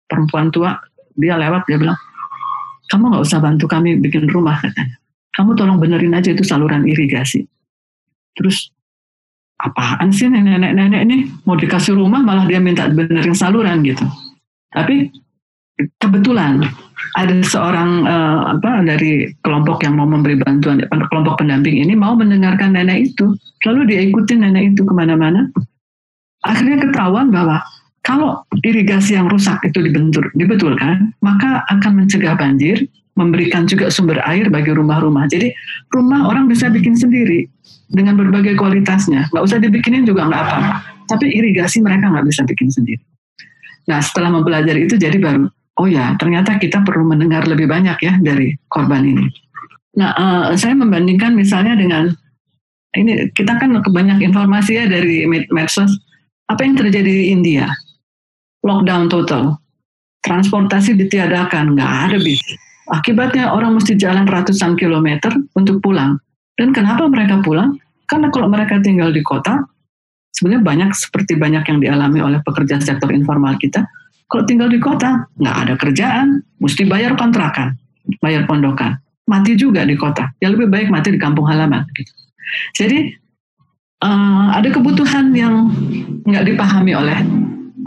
perempuan 0.10 0.50
tua, 0.50 0.76
dia 1.14 1.38
lewat, 1.38 1.70
dia 1.70 1.78
bilang, 1.78 1.98
kamu 2.90 3.14
nggak 3.14 3.24
usah 3.24 3.40
bantu 3.40 3.70
kami 3.70 4.02
bikin 4.02 4.28
rumah 4.28 4.60
katanya. 4.60 4.98
Kamu 5.32 5.56
tolong 5.56 5.80
benerin 5.80 6.12
aja 6.12 6.36
itu 6.36 6.44
saluran 6.44 6.84
irigasi. 6.84 7.48
Terus 8.36 8.68
apaan 9.62 10.10
sih 10.12 10.28
nenek-nenek 10.28 11.02
ini 11.06 11.30
mau 11.46 11.56
dikasih 11.56 11.94
rumah 11.96 12.20
malah 12.20 12.50
dia 12.50 12.60
minta 12.60 12.90
benerin 12.90 13.38
saluran 13.38 13.80
gitu. 13.86 14.04
Tapi 14.74 15.08
kebetulan 16.00 16.66
ada 17.20 17.36
seorang 17.44 18.08
uh, 18.08 18.56
apa 18.56 18.88
dari 18.88 19.28
kelompok 19.44 19.84
yang 19.84 20.00
mau 20.00 20.08
memberi 20.08 20.40
bantuan 20.40 20.80
kelompok 21.12 21.44
pendamping 21.44 21.84
ini 21.84 21.98
mau 21.98 22.16
mendengarkan 22.16 22.76
nenek 22.78 23.12
itu. 23.12 23.36
Lalu 23.68 23.92
dia 23.92 24.00
ikutin 24.08 24.48
nenek 24.48 24.76
itu 24.76 24.88
ke 24.88 24.94
mana-mana. 24.96 25.52
Akhirnya 26.48 26.82
ketahuan 26.82 27.30
bahwa 27.30 27.62
kalau 28.02 28.42
irigasi 28.66 29.14
yang 29.14 29.30
rusak 29.30 29.62
itu 29.62 29.78
dibentur 29.84 30.26
dibetulkan 30.34 31.14
maka 31.22 31.62
akan 31.70 32.02
mencegah 32.02 32.34
banjir 32.34 32.90
memberikan 33.14 33.68
juga 33.68 33.92
sumber 33.92 34.24
air 34.24 34.48
bagi 34.48 34.72
rumah-rumah. 34.72 35.28
Jadi 35.28 35.52
rumah 35.92 36.32
orang 36.32 36.48
bisa 36.48 36.72
bikin 36.72 36.96
sendiri 36.96 37.46
dengan 37.92 38.16
berbagai 38.16 38.56
kualitasnya. 38.56 39.28
Nggak 39.36 39.44
usah 39.44 39.60
dibikinin 39.60 40.08
juga 40.08 40.26
nggak 40.32 40.42
apa-apa. 40.42 40.72
Tapi 41.12 41.28
irigasi 41.28 41.84
mereka 41.84 42.08
nggak 42.08 42.26
bisa 42.26 42.42
bikin 42.48 42.72
sendiri. 42.72 43.04
Nah 43.92 44.00
setelah 44.00 44.32
mempelajari 44.32 44.88
itu 44.88 44.96
jadi 44.96 45.20
baru 45.20 45.52
oh 45.80 45.88
ya 45.88 46.16
ternyata 46.20 46.60
kita 46.60 46.84
perlu 46.84 47.08
mendengar 47.08 47.48
lebih 47.48 47.70
banyak 47.70 47.98
ya 48.02 48.14
dari 48.20 48.58
korban 48.68 49.06
ini. 49.06 49.26
Nah, 49.92 50.12
uh, 50.16 50.46
saya 50.56 50.72
membandingkan 50.76 51.36
misalnya 51.36 51.76
dengan 51.76 52.12
ini 52.96 53.32
kita 53.32 53.60
kan 53.60 53.76
banyak 53.80 54.20
informasi 54.24 54.72
ya 54.76 54.86
dari 54.88 55.28
medsos. 55.28 55.92
Apa 56.52 56.68
yang 56.68 56.76
terjadi 56.76 57.08
di 57.08 57.26
India? 57.32 57.72
Lockdown 58.62 59.08
total, 59.08 59.56
transportasi 60.28 61.00
ditiadakan, 61.00 61.80
nggak 61.80 61.92
ada 62.12 62.18
bis. 62.20 62.44
Akibatnya 62.92 63.56
orang 63.56 63.80
mesti 63.80 63.96
jalan 63.96 64.28
ratusan 64.28 64.76
kilometer 64.76 65.32
untuk 65.56 65.80
pulang. 65.80 66.20
Dan 66.60 66.76
kenapa 66.76 67.08
mereka 67.08 67.40
pulang? 67.40 67.80
Karena 68.04 68.28
kalau 68.28 68.52
mereka 68.52 68.84
tinggal 68.84 69.16
di 69.16 69.24
kota, 69.24 69.64
sebenarnya 70.36 70.62
banyak 70.62 70.90
seperti 70.92 71.40
banyak 71.40 71.64
yang 71.64 71.80
dialami 71.80 72.20
oleh 72.20 72.40
pekerja 72.44 72.84
sektor 72.84 73.08
informal 73.16 73.56
kita, 73.56 73.88
kalau 74.32 74.48
tinggal 74.48 74.72
di 74.72 74.80
kota, 74.80 75.28
nggak 75.44 75.56
ada 75.68 75.74
kerjaan, 75.76 76.40
mesti 76.64 76.88
bayar 76.88 77.20
kontrakan, 77.20 77.76
bayar 78.24 78.48
pondokan. 78.48 78.96
Mati 79.28 79.60
juga 79.60 79.84
di 79.84 80.00
kota. 80.00 80.32
Ya 80.40 80.48
lebih 80.48 80.72
baik 80.72 80.88
mati 80.88 81.12
di 81.12 81.20
kampung 81.20 81.52
halaman. 81.52 81.84
Gitu. 81.92 82.12
Jadi 82.80 83.00
uh, 84.00 84.56
ada 84.56 84.72
kebutuhan 84.72 85.36
yang 85.36 85.68
nggak 86.24 86.48
dipahami 86.48 86.96
oleh 86.96 87.20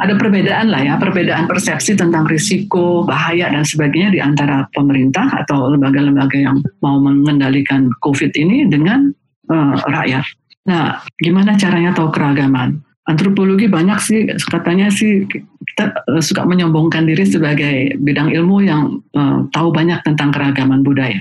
ada 0.04 0.20
perbedaan 0.20 0.68
lah 0.68 0.82
ya, 0.84 0.94
perbedaan 1.00 1.48
persepsi 1.48 1.96
tentang 1.96 2.28
risiko, 2.28 3.06
bahaya 3.06 3.48
dan 3.48 3.64
sebagainya 3.64 4.10
di 4.12 4.20
antara 4.20 4.66
pemerintah 4.74 5.30
atau 5.44 5.72
lembaga-lembaga 5.72 6.34
yang 6.34 6.60
mau 6.84 6.98
mengendalikan 7.00 7.88
COVID 8.04 8.34
ini 8.36 8.68
dengan 8.68 9.08
uh, 9.48 9.74
rakyat. 9.86 10.24
Nah, 10.68 11.00
gimana 11.22 11.56
caranya 11.56 11.94
tahu 11.94 12.10
keragaman? 12.10 12.82
Antropologi 13.04 13.68
banyak 13.68 14.00
sih 14.00 14.24
katanya 14.48 14.88
sih 14.88 15.28
kita 15.28 15.92
uh, 16.08 16.24
suka 16.24 16.48
menyombongkan 16.48 17.04
diri 17.04 17.28
sebagai 17.28 18.00
bidang 18.00 18.32
ilmu 18.32 18.64
yang 18.64 19.04
uh, 19.12 19.44
tahu 19.52 19.68
banyak 19.76 20.00
tentang 20.08 20.32
keragaman 20.32 20.80
budaya. 20.80 21.20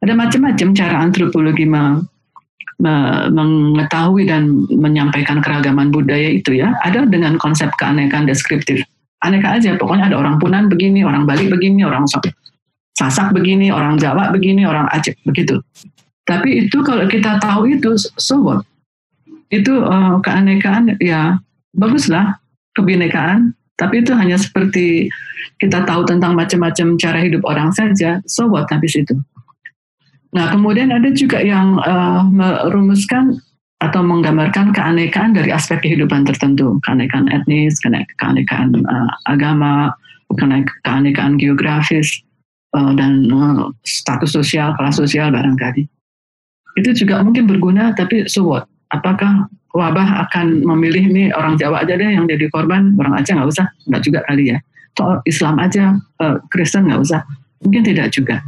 Ada 0.00 0.16
macam-macam 0.16 0.68
cara 0.72 0.96
antropologi 1.04 1.68
mengetahui 2.78 4.24
dan 4.24 4.64
menyampaikan 4.72 5.44
keragaman 5.44 5.92
budaya 5.92 6.32
itu 6.32 6.56
ya. 6.56 6.72
Ada 6.80 7.04
dengan 7.04 7.36
konsep 7.36 7.68
keanekaan 7.76 8.24
deskriptif. 8.24 8.80
Aneka 9.20 9.58
aja 9.58 9.74
pokoknya 9.76 10.14
ada 10.14 10.16
orang 10.16 10.38
Punan 10.40 10.70
begini 10.70 11.02
orang 11.02 11.26
Bali 11.26 11.50
begini 11.50 11.82
orang 11.84 12.06
Sasak 12.96 13.34
begini 13.36 13.68
orang 13.68 14.00
Jawa 14.00 14.30
begini 14.32 14.64
orang 14.64 14.88
Aceh 14.94 15.12
begitu. 15.28 15.60
Tapi 16.24 16.64
itu 16.64 16.80
kalau 16.80 17.04
kita 17.04 17.36
tahu 17.42 17.68
itu 17.68 17.98
so 18.16 18.40
what 18.40 18.62
itu 19.48 19.72
uh, 19.80 20.20
keanekaan 20.20 20.96
ya 21.00 21.40
baguslah 21.76 22.36
kebinekaan 22.76 23.56
tapi 23.78 24.02
itu 24.02 24.10
hanya 24.12 24.36
seperti 24.36 25.08
kita 25.62 25.86
tahu 25.86 26.02
tentang 26.04 26.34
macam-macam 26.34 26.98
cara 26.98 27.18
hidup 27.22 27.42
orang 27.46 27.70
saja 27.72 28.20
so 28.26 28.46
what 28.50 28.68
habis 28.68 28.94
itu 28.98 29.16
Nah, 30.36 30.52
kemudian 30.52 30.92
ada 30.92 31.08
juga 31.08 31.40
yang 31.40 31.80
uh, 31.80 32.20
merumuskan 32.28 33.40
atau 33.78 34.02
menggambarkan 34.02 34.74
keanekaan 34.74 35.32
dari 35.32 35.54
aspek 35.54 35.80
kehidupan 35.80 36.26
tertentu, 36.28 36.76
keanekaan 36.84 37.30
etnis, 37.32 37.80
keanekaan 37.80 38.76
uh, 38.84 39.10
agama, 39.30 39.94
keanekaan 40.84 41.40
geografis, 41.40 42.20
uh, 42.76 42.92
dan 42.92 43.30
uh, 43.32 43.72
status 43.86 44.34
sosial, 44.36 44.76
kelas 44.76 45.00
sosial 45.00 45.32
barangkali. 45.32 45.88
Itu 46.76 46.92
juga 46.92 47.24
mungkin 47.24 47.48
berguna, 47.48 47.96
tapi 47.96 48.28
so 48.28 48.44
what? 48.44 48.68
Apakah 48.88 49.46
wabah 49.76 50.28
akan 50.28 50.64
memilih 50.64 51.12
nih 51.12 51.26
orang 51.36 51.60
Jawa 51.60 51.84
aja 51.84 51.94
deh 51.94 52.08
yang 52.08 52.24
jadi 52.24 52.48
korban, 52.48 52.96
orang 52.96 53.20
Aceh 53.20 53.36
nggak 53.36 53.50
usah, 53.52 53.66
nggak 53.84 54.02
juga 54.02 54.20
kali 54.24 54.56
ya. 54.56 54.58
Atau 54.96 55.22
Islam 55.28 55.60
aja, 55.62 55.94
Kristen 56.50 56.88
nggak 56.88 57.00
usah, 57.04 57.20
mungkin 57.62 57.82
tidak 57.84 58.10
juga. 58.10 58.42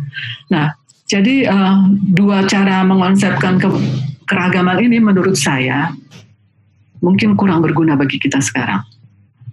Nah, 0.51 0.75
jadi 1.11 1.47
uh, 1.51 1.91
dua 2.15 2.47
cara 2.47 2.87
mengonsepkan 2.87 3.59
ke 3.59 3.69
keragaman 4.31 4.79
ini 4.79 5.03
menurut 5.03 5.35
saya 5.35 5.91
mungkin 7.03 7.35
kurang 7.35 7.63
berguna 7.67 7.99
bagi 7.99 8.23
kita 8.23 8.39
sekarang. 8.39 8.83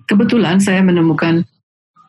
Kebetulan 0.05 0.61
saya 0.61 0.85
menemukan 0.85 1.41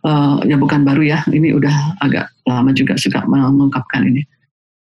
uh, 0.04 0.38
ya 0.44 0.60
bukan 0.60 0.84
baru 0.84 1.02
ya, 1.02 1.18
ini 1.32 1.56
udah 1.56 1.98
agak 2.04 2.28
lama 2.44 2.70
juga 2.76 2.94
suka 3.00 3.24
mengungkapkan 3.24 4.04
ini. 4.06 4.22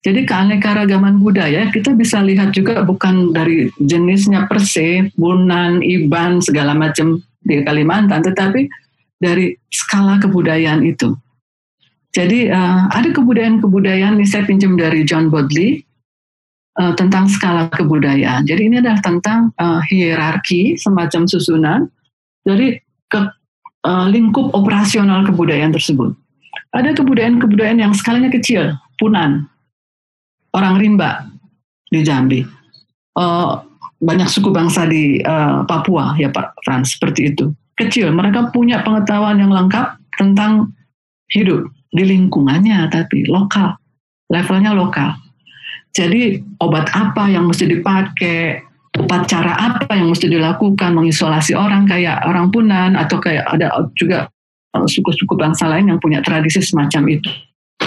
Jadi 0.06 0.22
keanekaragaman 0.22 1.18
budaya 1.18 1.66
kita 1.74 1.98
bisa 1.98 2.22
lihat 2.22 2.54
juga 2.54 2.86
bukan 2.86 3.34
dari 3.34 3.74
jenisnya 3.82 4.46
per 4.46 4.62
se, 4.62 5.10
bunan, 5.18 5.82
iban, 5.82 6.38
segala 6.46 6.78
macam 6.78 7.26
di 7.42 7.66
Kalimantan, 7.66 8.22
tetapi 8.22 8.70
dari 9.18 9.58
skala 9.74 10.22
kebudayaan 10.22 10.86
itu. 10.86 11.18
Jadi 12.14 12.54
uh, 12.54 12.86
ada 12.94 13.10
kebudayaan-kebudayaan, 13.18 14.22
ini 14.22 14.30
saya 14.30 14.46
pinjam 14.46 14.78
dari 14.78 15.02
John 15.10 15.34
Bodley, 15.34 15.82
uh, 16.78 16.94
tentang 16.94 17.26
skala 17.26 17.66
kebudayaan. 17.74 18.46
Jadi 18.46 18.62
ini 18.62 18.78
adalah 18.86 19.02
tentang 19.02 19.58
uh, 19.58 19.82
hierarki, 19.90 20.78
semacam 20.78 21.26
susunan, 21.26 21.80
dari 22.46 22.78
ke 23.10 23.20
uh, 23.90 24.06
lingkup 24.06 24.54
operasional 24.54 25.26
kebudayaan 25.26 25.74
tersebut. 25.74 26.14
Ada 26.78 26.94
kebudayaan-kebudayaan 26.94 27.82
yang 27.82 27.94
skalanya 27.98 28.30
kecil, 28.30 28.78
Punan, 28.96 29.50
orang 30.56 30.80
rimba 30.80 31.28
di 31.92 32.00
Jambi, 32.02 32.40
uh, 33.20 33.60
banyak 34.00 34.28
suku 34.32 34.50
bangsa 34.56 34.88
di 34.88 35.20
uh, 35.22 35.68
Papua, 35.68 36.16
ya 36.16 36.32
Pak 36.32 36.64
Frans, 36.64 36.96
seperti 36.96 37.36
itu. 37.36 37.52
Kecil, 37.76 38.16
mereka 38.16 38.50
punya 38.56 38.80
pengetahuan 38.82 39.36
yang 39.36 39.52
lengkap 39.52 40.00
tentang 40.16 40.72
hidup, 41.36 41.68
di 41.92 42.04
lingkungannya 42.08 42.88
tapi 42.88 43.28
lokal 43.28 43.76
levelnya 44.30 44.74
lokal. 44.74 45.16
Jadi 45.96 46.44
obat 46.60 46.92
apa 46.92 47.32
yang 47.32 47.48
mesti 47.48 47.72
dipakai 47.72 48.60
upacara 48.96 49.56
apa 49.56 49.92
yang 49.96 50.12
mesti 50.12 50.28
dilakukan 50.28 50.92
mengisolasi 50.96 51.56
orang 51.56 51.88
kayak 51.88 52.24
orang 52.28 52.52
Punan 52.52 52.96
atau 52.96 53.20
kayak 53.20 53.48
ada 53.48 53.72
juga 53.96 54.28
suku-suku 54.76 55.40
bangsa 55.40 55.72
lain 55.72 55.92
yang 55.92 56.00
punya 56.04 56.20
tradisi 56.20 56.60
semacam 56.60 57.20
itu 57.20 57.32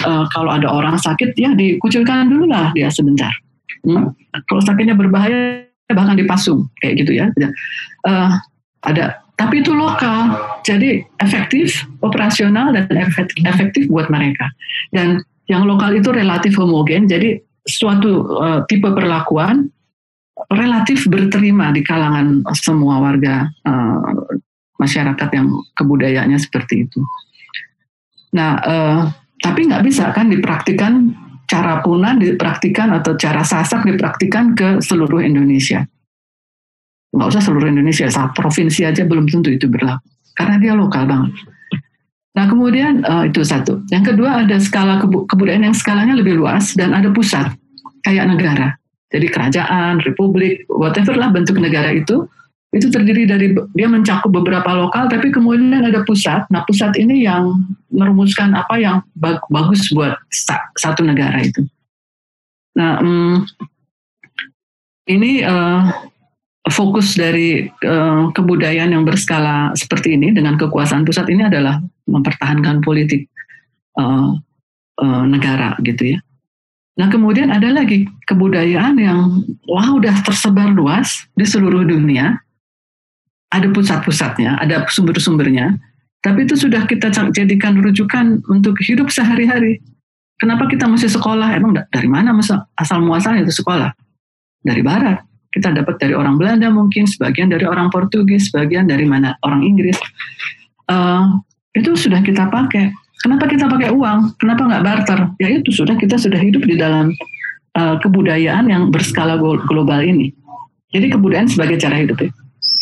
uh, 0.05 0.25
kalau 0.31 0.51
ada 0.53 0.67
orang 0.69 0.95
sakit 0.99 1.35
ya 1.35 1.51
dikucilkan 1.55 2.29
dulu 2.29 2.47
lah 2.49 2.71
dia 2.75 2.91
sebentar 2.91 3.31
hmm? 3.83 4.11
kalau 4.47 4.61
sakitnya 4.63 4.95
berbahaya 4.95 5.65
bahkan 5.89 6.15
dipasung 6.15 6.69
kayak 6.83 7.01
gitu 7.01 7.17
ya 7.17 7.25
uh, 8.05 8.37
ada 8.85 9.19
tapi 9.39 9.63
itu 9.63 9.71
lokal, 9.71 10.35
jadi 10.67 10.99
efektif, 11.23 11.87
operasional 12.03 12.75
dan 12.75 12.91
efektif 13.47 13.87
buat 13.87 14.11
mereka. 14.11 14.51
Dan 14.91 15.23
yang 15.47 15.63
lokal 15.63 15.95
itu 15.95 16.11
relatif 16.11 16.59
homogen, 16.59 17.07
jadi 17.07 17.39
suatu 17.63 18.27
uh, 18.35 18.59
tipe 18.67 18.91
perlakuan 18.91 19.71
relatif 20.51 21.07
berterima 21.07 21.71
di 21.71 21.79
kalangan 21.87 22.43
semua 22.51 22.99
warga 22.99 23.47
uh, 23.63 24.11
masyarakat 24.75 25.29
yang 25.31 25.47
kebudayaannya 25.79 26.39
seperti 26.39 26.83
itu. 26.83 26.99
Nah, 28.35 28.59
uh, 28.59 28.99
tapi 29.39 29.67
nggak 29.67 29.83
bisa 29.83 30.11
kan 30.11 30.27
dipraktikan 30.27 31.15
cara 31.49 31.81
punan 31.81 32.21
dipraktikan 32.21 32.93
atau 32.93 33.17
cara 33.17 33.41
sasak 33.41 33.87
dipraktikan 33.87 34.53
ke 34.53 34.83
seluruh 34.83 35.23
Indonesia 35.23 35.83
nggak 37.09 37.27
usah 37.35 37.41
seluruh 37.41 37.69
Indonesia, 37.69 38.05
satu 38.05 38.37
provinsi 38.37 38.85
aja 38.85 39.01
belum 39.05 39.25
tentu 39.29 39.49
itu 39.49 39.65
berlaku 39.65 40.05
karena 40.37 40.55
dia 40.61 40.73
lokal 40.77 41.03
banget. 41.09 41.33
Nah 42.37 42.45
kemudian 42.47 43.03
uh, 43.03 43.27
itu 43.27 43.41
satu. 43.43 43.83
Yang 43.91 44.15
kedua 44.15 44.45
ada 44.45 44.55
skala 44.61 45.01
kebudayaan 45.01 45.67
yang 45.67 45.75
skalanya 45.75 46.15
lebih 46.15 46.39
luas 46.39 46.77
dan 46.77 46.95
ada 46.95 47.11
pusat 47.11 47.51
kayak 48.05 48.29
negara. 48.29 48.77
Jadi 49.09 49.25
kerajaan, 49.25 50.05
republik, 50.05 50.69
whatever 50.69 51.17
lah 51.17 51.33
bentuk 51.33 51.57
negara 51.57 51.89
itu, 51.89 52.29
itu 52.69 52.85
terdiri 52.93 53.25
dari 53.25 53.57
dia 53.73 53.89
mencakup 53.89 54.29
beberapa 54.29 54.69
lokal, 54.77 55.09
tapi 55.09 55.33
kemudian 55.33 55.81
ada 55.81 56.05
pusat. 56.05 56.45
Nah 56.53 56.61
pusat 56.69 56.93
ini 57.01 57.25
yang 57.25 57.65
merumuskan 57.89 58.53
apa 58.53 58.77
yang 58.77 59.01
bagus 59.49 59.89
buat 59.89 60.13
satu 60.77 61.01
negara 61.01 61.41
itu. 61.41 61.65
Nah 62.77 63.01
um, 63.01 63.41
ini 65.09 65.41
uh, 65.41 65.89
fokus 66.69 67.17
dari 67.17 67.65
uh, 67.65 68.29
kebudayaan 68.29 68.93
yang 68.93 69.01
berskala 69.01 69.73
seperti 69.73 70.13
ini 70.13 70.29
dengan 70.29 70.53
kekuasaan 70.61 71.01
pusat 71.09 71.25
ini 71.33 71.49
adalah 71.49 71.81
mempertahankan 72.05 72.85
politik 72.85 73.25
uh, 73.97 74.37
uh, 75.01 75.23
negara 75.25 75.73
gitu 75.81 76.13
ya. 76.13 76.19
Nah 77.01 77.09
kemudian 77.09 77.49
ada 77.49 77.73
lagi 77.73 78.05
kebudayaan 78.29 79.01
yang 79.01 79.41
wah 79.65 79.89
udah 79.97 80.13
tersebar 80.21 80.69
luas 80.69 81.25
di 81.33 81.49
seluruh 81.49 81.81
dunia. 81.81 82.37
Ada 83.49 83.67
pusat-pusatnya, 83.73 84.61
ada 84.61 84.85
sumber-sumbernya, 84.85 85.73
tapi 86.21 86.45
itu 86.45 86.53
sudah 86.53 86.85
kita 86.85 87.09
jadikan 87.33 87.81
rujukan 87.81 88.45
untuk 88.45 88.77
hidup 88.85 89.09
sehari-hari. 89.09 89.81
Kenapa 90.37 90.69
kita 90.69 90.85
mesti 90.85 91.09
sekolah? 91.09 91.57
Emang 91.57 91.73
dari 91.75 92.07
mana 92.07 92.31
asal 92.77 92.99
muasal 93.01 93.41
itu 93.41 93.51
sekolah? 93.51 93.89
Dari 94.61 94.85
barat 94.85 95.29
kita 95.49 95.73
dapat 95.73 95.97
dari 95.97 96.13
orang 96.13 96.37
Belanda 96.37 96.69
mungkin, 96.69 97.09
sebagian 97.09 97.49
dari 97.49 97.65
orang 97.65 97.89
Portugis, 97.89 98.53
sebagian 98.53 98.85
dari 98.85 99.05
mana 99.05 99.33
orang 99.41 99.65
Inggris. 99.65 99.97
Uh, 100.85 101.41
itu 101.73 101.93
sudah 101.97 102.21
kita 102.21 102.49
pakai. 102.49 102.93
Kenapa 103.19 103.49
kita 103.49 103.67
pakai 103.67 103.89
uang? 103.91 104.39
Kenapa 104.39 104.69
nggak 104.69 104.83
barter? 104.85 105.19
Ya 105.41 105.49
itu 105.59 105.73
sudah 105.73 105.97
kita 105.97 106.15
sudah 106.15 106.39
hidup 106.39 106.63
di 106.63 106.77
dalam 106.77 107.11
uh, 107.75 107.97
kebudayaan 107.99 108.69
yang 108.69 108.93
berskala 108.93 109.35
global 109.41 109.99
ini. 109.99 110.31
Jadi 110.93 111.11
kebudayaan 111.13 111.49
sebagai 111.49 111.81
cara 111.81 111.97
hidup 111.97 112.21
ya. 112.21 112.29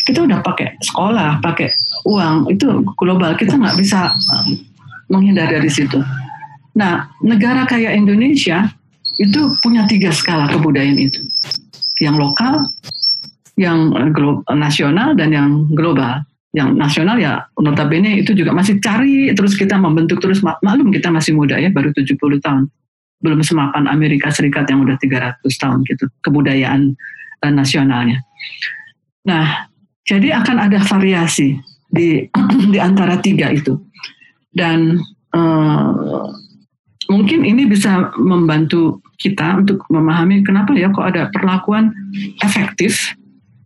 Kita 0.08 0.24
udah 0.24 0.40
pakai 0.40 0.80
sekolah, 0.80 1.44
pakai 1.44 1.68
uang 2.08 2.48
itu 2.48 2.80
global. 2.96 3.36
Kita 3.36 3.60
nggak 3.60 3.76
bisa 3.76 4.08
uh, 4.08 4.46
menghindar 5.12 5.52
dari 5.52 5.68
situ. 5.68 6.00
Nah, 6.72 7.12
negara 7.20 7.68
kayak 7.68 7.92
Indonesia 7.92 8.72
itu 9.20 9.40
punya 9.60 9.84
tiga 9.84 10.08
skala 10.08 10.48
kebudayaan 10.48 10.96
itu 10.96 11.20
yang 12.00 12.16
lokal, 12.16 12.56
yang 13.60 13.92
nasional 14.56 15.12
dan 15.12 15.28
yang 15.28 15.50
global. 15.76 16.24
Yang 16.56 16.80
nasional 16.80 17.20
ya 17.20 17.44
notabene 17.60 18.24
itu 18.24 18.32
juga 18.32 18.56
masih 18.56 18.80
cari 18.80 19.28
terus 19.36 19.52
kita 19.52 19.76
membentuk 19.76 20.24
terus 20.24 20.40
maklum 20.40 20.88
kita 20.88 21.12
masih 21.12 21.36
muda 21.36 21.60
ya 21.60 21.68
baru 21.68 21.92
70 21.92 22.16
tahun. 22.16 22.64
Belum 23.20 23.44
semapan 23.44 23.84
Amerika 23.92 24.32
Serikat 24.32 24.64
yang 24.72 24.88
udah 24.88 24.96
300 24.96 25.44
tahun 25.44 25.84
gitu 25.84 26.08
kebudayaan 26.24 26.96
uh, 27.44 27.52
nasionalnya. 27.52 28.24
Nah, 29.28 29.67
jadi 30.08 30.40
akan 30.40 30.56
ada 30.56 30.80
variasi 30.80 31.60
di 31.92 32.24
di 32.72 32.78
antara 32.80 33.20
tiga 33.20 33.52
itu, 33.52 33.76
dan 34.56 34.96
uh, 35.36 36.24
mungkin 37.12 37.44
ini 37.44 37.68
bisa 37.68 38.08
membantu 38.16 39.04
kita 39.20 39.60
untuk 39.60 39.84
memahami 39.92 40.40
kenapa 40.40 40.72
ya 40.72 40.88
kok 40.88 41.12
ada 41.12 41.28
perlakuan 41.28 41.92
efektif 42.40 43.12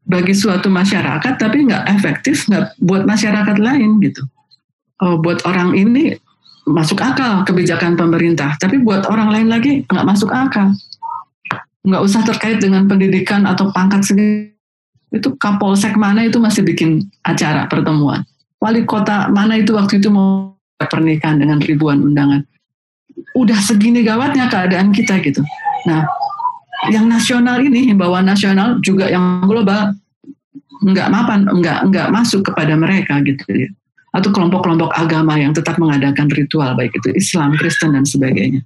bagi 0.03 0.35
suatu 0.35 0.67
masyarakat 0.67 1.39
tapi 1.39 1.69
nggak 1.71 1.87
efektif 1.95 2.43
nggak 2.51 2.75
buat 2.83 3.07
masyarakat 3.07 3.57
lain 3.63 4.03
gitu. 4.03 4.27
Oh, 5.03 5.19
buat 5.19 5.43
orang 5.47 5.75
ini 5.75 6.15
masuk 6.63 7.03
akal 7.03 7.43
kebijakan 7.43 7.99
pemerintah, 7.99 8.55
tapi 8.59 8.79
buat 8.79 9.07
orang 9.11 9.35
lain 9.35 9.49
lagi 9.51 9.73
nggak 9.87 10.07
masuk 10.07 10.31
akal. 10.31 10.71
Nggak 11.83 12.03
usah 12.07 12.23
terkait 12.23 12.63
dengan 12.63 12.87
pendidikan 12.87 13.47
atau 13.47 13.71
pangkat 13.75 14.07
sendiri. 14.07 14.55
Itu 15.13 15.37
kapolsek 15.37 15.95
mana 15.95 16.25
itu 16.25 16.41
masih 16.41 16.65
bikin 16.65 17.05
acara 17.23 17.69
pertemuan. 17.69 18.25
Wali 18.59 18.89
kota 18.89 19.29
mana 19.29 19.61
itu 19.61 19.77
waktu 19.77 20.01
itu 20.01 20.09
mau 20.09 20.57
pernikahan 20.81 21.39
dengan 21.39 21.61
ribuan 21.61 22.01
undangan. 22.01 22.43
Udah 23.37 23.59
segini 23.61 24.03
gawatnya 24.03 24.49
keadaan 24.49 24.91
kita 24.91 25.21
gitu. 25.21 25.45
Nah, 25.85 26.09
yang 26.91 27.07
nasional 27.07 27.61
ini 27.61 27.93
himbauan 27.93 28.27
nasional 28.27 28.81
juga 28.81 29.07
yang 29.07 29.45
global 29.45 29.95
nggak 30.83 31.09
mapan 31.15 31.47
nggak 31.47 31.79
nggak 31.95 32.09
masuk 32.11 32.43
kepada 32.43 32.75
mereka 32.75 33.23
gitu 33.23 33.47
ya 33.55 33.71
atau 34.13 34.29
kelompok-kelompok 34.29 34.93
agama 34.93 35.41
yang 35.41 35.57
tetap 35.57 35.81
mengadakan 35.81 36.29
ritual 36.37 36.77
baik 36.77 36.93
itu 37.01 37.17
Islam, 37.17 37.57
Kristen 37.57 37.97
dan 37.97 38.05
sebagainya. 38.05 38.61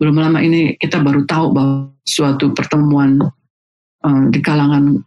Belum 0.00 0.16
lama 0.16 0.40
ini 0.40 0.76
kita 0.80 1.00
baru 1.00 1.28
tahu 1.28 1.52
bahwa 1.52 1.92
suatu 2.08 2.56
pertemuan 2.56 3.20
uh, 4.00 4.24
di 4.32 4.40
kalangan 4.40 5.00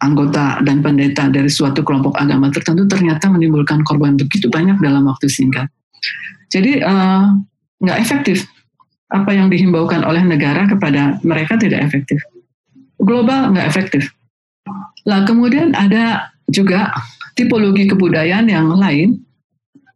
anggota 0.00 0.60
dan 0.64 0.80
pendeta 0.80 1.28
dari 1.28 1.48
suatu 1.48 1.84
kelompok 1.84 2.16
agama 2.16 2.48
tertentu 2.52 2.88
ternyata 2.88 3.28
menimbulkan 3.28 3.84
korban 3.84 4.16
begitu 4.16 4.48
banyak 4.48 4.80
dalam 4.80 5.04
waktu 5.08 5.28
singkat. 5.28 5.68
Jadi 6.52 6.80
uh, 6.80 7.36
nggak 7.82 7.98
efektif 8.00 8.46
apa 9.12 9.30
yang 9.30 9.52
dihimbaukan 9.52 10.02
oleh 10.02 10.22
negara 10.24 10.66
kepada 10.66 11.20
mereka 11.22 11.60
tidak 11.60 11.84
efektif. 11.84 12.18
Global 13.00 13.52
nggak 13.52 13.66
efektif. 13.68 14.10
Lah 15.06 15.22
kemudian 15.28 15.76
ada 15.76 16.32
juga 16.50 16.90
tipologi 17.36 17.86
kebudayaan 17.86 18.48
yang 18.48 18.72
lain 18.72 19.26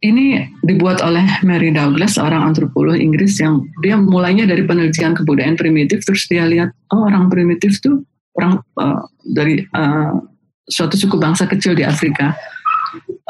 ini 0.00 0.48
dibuat 0.64 1.04
oleh 1.04 1.24
Mary 1.44 1.68
Douglas, 1.76 2.16
seorang 2.16 2.40
antropolog 2.40 2.96
Inggris 2.96 3.36
yang 3.36 3.60
dia 3.84 4.00
mulainya 4.00 4.48
dari 4.48 4.64
penelitian 4.64 5.12
kebudayaan 5.12 5.60
primitif, 5.60 6.00
terus 6.08 6.24
dia 6.24 6.48
lihat 6.48 6.72
oh 6.96 7.04
orang 7.04 7.28
primitif 7.28 7.76
tuh 7.84 8.00
orang 8.40 8.64
uh, 8.80 9.04
dari 9.20 9.60
uh, 9.76 10.16
suatu 10.64 10.96
suku 10.96 11.20
bangsa 11.20 11.44
kecil 11.44 11.76
di 11.76 11.84
Afrika. 11.84 12.32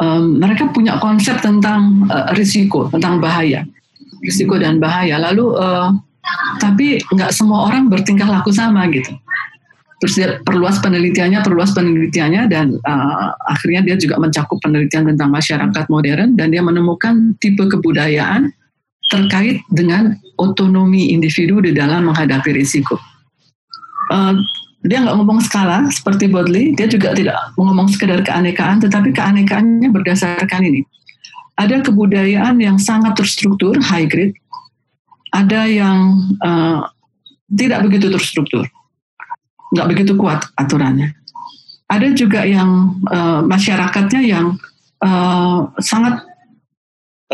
Um, 0.00 0.40
mereka 0.40 0.72
punya 0.72 0.96
konsep 1.02 1.42
tentang 1.44 2.08
uh, 2.08 2.32
risiko, 2.32 2.88
tentang 2.88 3.20
bahaya, 3.20 3.66
risiko 4.24 4.56
dan 4.56 4.78
bahaya. 4.80 5.18
Lalu 5.18 5.58
uh, 5.58 5.90
tapi 6.62 7.02
nggak 7.10 7.34
semua 7.34 7.68
orang 7.68 7.90
bertingkah 7.90 8.30
laku 8.30 8.54
sama 8.54 8.86
gitu 8.88 9.12
terus 10.00 10.16
dia 10.16 10.40
perluas 10.40 10.80
penelitiannya, 10.80 11.44
perluas 11.44 11.76
penelitiannya 11.76 12.48
dan 12.48 12.72
uh, 12.88 13.36
akhirnya 13.52 13.92
dia 13.92 13.96
juga 14.00 14.16
mencakup 14.16 14.56
penelitian 14.64 15.12
tentang 15.12 15.28
masyarakat 15.28 15.84
modern 15.92 16.40
dan 16.40 16.48
dia 16.48 16.64
menemukan 16.64 17.36
tipe 17.36 17.60
kebudayaan 17.60 18.48
terkait 19.12 19.60
dengan 19.68 20.16
otonomi 20.40 21.12
individu 21.12 21.60
di 21.60 21.76
dalam 21.76 22.08
menghadapi 22.08 22.48
risiko. 22.56 22.96
Uh, 24.08 24.40
dia 24.80 25.04
nggak 25.04 25.16
ngomong 25.16 25.40
skala 25.44 25.84
seperti 25.92 26.32
Bodley, 26.32 26.72
dia 26.72 26.88
juga 26.88 27.12
tidak 27.12 27.36
ngomong 27.60 27.88
sekedar 27.92 28.24
keanekaan, 28.24 28.80
tetapi 28.80 29.12
keanekaannya 29.12 29.92
berdasarkan 29.92 30.62
ini. 30.64 30.80
Ada 31.60 31.84
kebudayaan 31.84 32.56
yang 32.56 32.80
sangat 32.80 33.20
terstruktur, 33.20 33.76
high 33.76 34.08
grade, 34.08 34.32
ada 35.36 35.68
yang 35.68 36.16
uh, 36.40 36.88
tidak 37.52 37.84
begitu 37.84 38.08
terstruktur 38.08 38.64
nggak 39.70 39.88
begitu 39.90 40.12
kuat 40.18 40.42
aturannya. 40.58 41.14
Ada 41.90 42.14
juga 42.14 42.46
yang 42.46 43.02
uh, 43.10 43.42
masyarakatnya 43.42 44.20
yang 44.22 44.54
uh, 45.02 45.66
sangat 45.82 46.22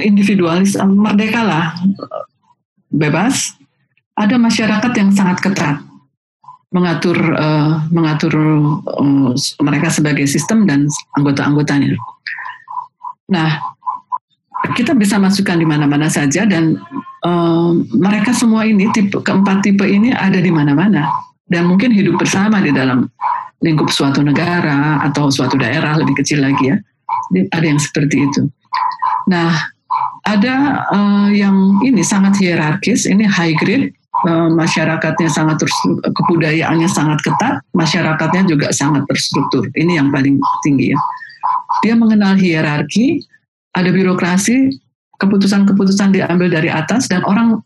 individualis, 0.01 0.77
merdeka 0.81 1.45
lah, 1.45 1.77
bebas. 2.89 3.57
Ada 4.17 4.41
masyarakat 4.41 4.93
yang 4.97 5.13
sangat 5.13 5.45
ketat 5.45 5.77
mengatur 6.77 7.17
uh, 7.17 7.81
mengatur 7.89 8.37
uh, 8.85 9.33
mereka 9.65 9.89
sebagai 9.89 10.29
sistem 10.29 10.69
dan 10.69 10.85
anggota-anggotanya. 11.17 11.97
Nah, 13.33 13.57
kita 14.77 14.93
bisa 14.93 15.17
masukkan 15.17 15.57
di 15.57 15.65
mana-mana 15.65 16.13
saja 16.13 16.45
dan 16.45 16.77
uh, 17.25 17.73
mereka 17.97 18.37
semua 18.37 18.69
ini 18.69 18.93
tipe 18.93 19.17
keempat 19.25 19.65
tipe 19.65 19.89
ini 19.89 20.13
ada 20.13 20.37
di 20.37 20.53
mana-mana 20.53 21.09
dan 21.49 21.65
mungkin 21.65 21.97
hidup 21.97 22.21
bersama 22.21 22.61
di 22.61 22.77
dalam 22.77 23.09
lingkup 23.65 23.89
suatu 23.89 24.21
negara 24.21 25.01
atau 25.01 25.33
suatu 25.33 25.57
daerah 25.57 25.97
lebih 25.97 26.21
kecil 26.21 26.45
lagi 26.45 26.77
ya. 26.77 26.77
Ada 27.57 27.65
yang 27.65 27.81
seperti 27.81 28.21
itu. 28.21 28.53
Nah, 29.33 29.51
ada 30.29 30.85
uh, 30.93 31.29
yang 31.33 31.81
ini 31.81 32.05
sangat 32.05 32.37
hierarkis, 32.37 33.09
ini 33.09 33.25
high 33.25 33.57
grade, 33.57 33.95
masyarakatnya 34.27 35.31
sangat 35.31 35.63
terstruktur, 35.63 36.03
kebudayaannya 36.11 36.91
sangat 36.91 37.23
ketat, 37.23 37.63
masyarakatnya 37.71 38.43
juga 38.51 38.69
sangat 38.75 39.07
terstruktur. 39.07 39.71
Ini 39.79 40.03
yang 40.03 40.11
paling 40.11 40.43
tinggi 40.67 40.91
ya. 40.91 40.99
Dia 41.87 41.95
mengenal 41.95 42.35
hierarki, 42.35 43.23
ada 43.71 43.89
birokrasi, 43.95 44.75
keputusan-keputusan 45.23 46.13
diambil 46.13 46.51
dari 46.51 46.69
atas 46.69 47.07
dan 47.07 47.23
orang 47.23 47.63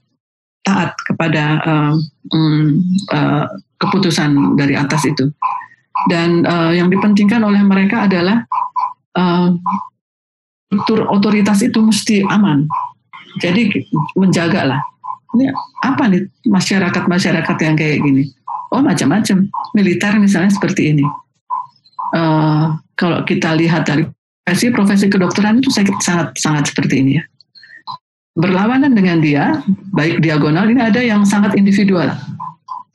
taat 0.60 0.92
kepada 1.08 1.64
uh, 1.64 1.94
um, 2.36 2.84
uh, 3.10 3.48
keputusan 3.80 4.60
dari 4.60 4.76
atas 4.76 5.08
itu. 5.08 5.32
Dan 6.08 6.44
uh, 6.44 6.72
yang 6.72 6.92
dipentingkan 6.92 7.40
oleh 7.40 7.60
mereka 7.64 8.04
adalah 8.04 8.44
uh, 9.16 9.52
struktur 10.68 11.08
otoritas 11.08 11.64
itu 11.64 11.80
mesti 11.80 12.22
aman. 12.28 12.68
Jadi 13.40 13.88
menjaga 14.14 14.76
lah. 14.76 14.80
Ini 15.36 15.46
apa 15.86 16.10
nih 16.10 16.26
masyarakat-masyarakat 16.48 17.56
yang 17.62 17.74
kayak 17.78 17.98
gini? 18.02 18.24
Oh 18.74 18.82
macam-macam. 18.82 19.46
Militer 19.74 20.12
misalnya 20.18 20.50
seperti 20.50 20.94
ini. 20.96 21.06
Uh, 22.10 22.74
kalau 22.98 23.22
kita 23.22 23.54
lihat 23.54 23.86
dari 23.86 24.02
profesi 24.42 24.66
profesi 24.74 25.06
kedokteran 25.06 25.62
itu 25.62 25.70
sangat 25.70 26.34
sangat 26.34 26.64
seperti 26.74 27.06
ini 27.06 27.12
ya. 27.22 27.24
Berlawanan 28.34 28.94
dengan 28.94 29.22
dia, 29.22 29.62
baik 29.94 30.22
diagonal 30.22 30.66
ini 30.70 30.82
ada 30.82 30.98
yang 31.02 31.22
sangat 31.26 31.54
individual 31.54 32.10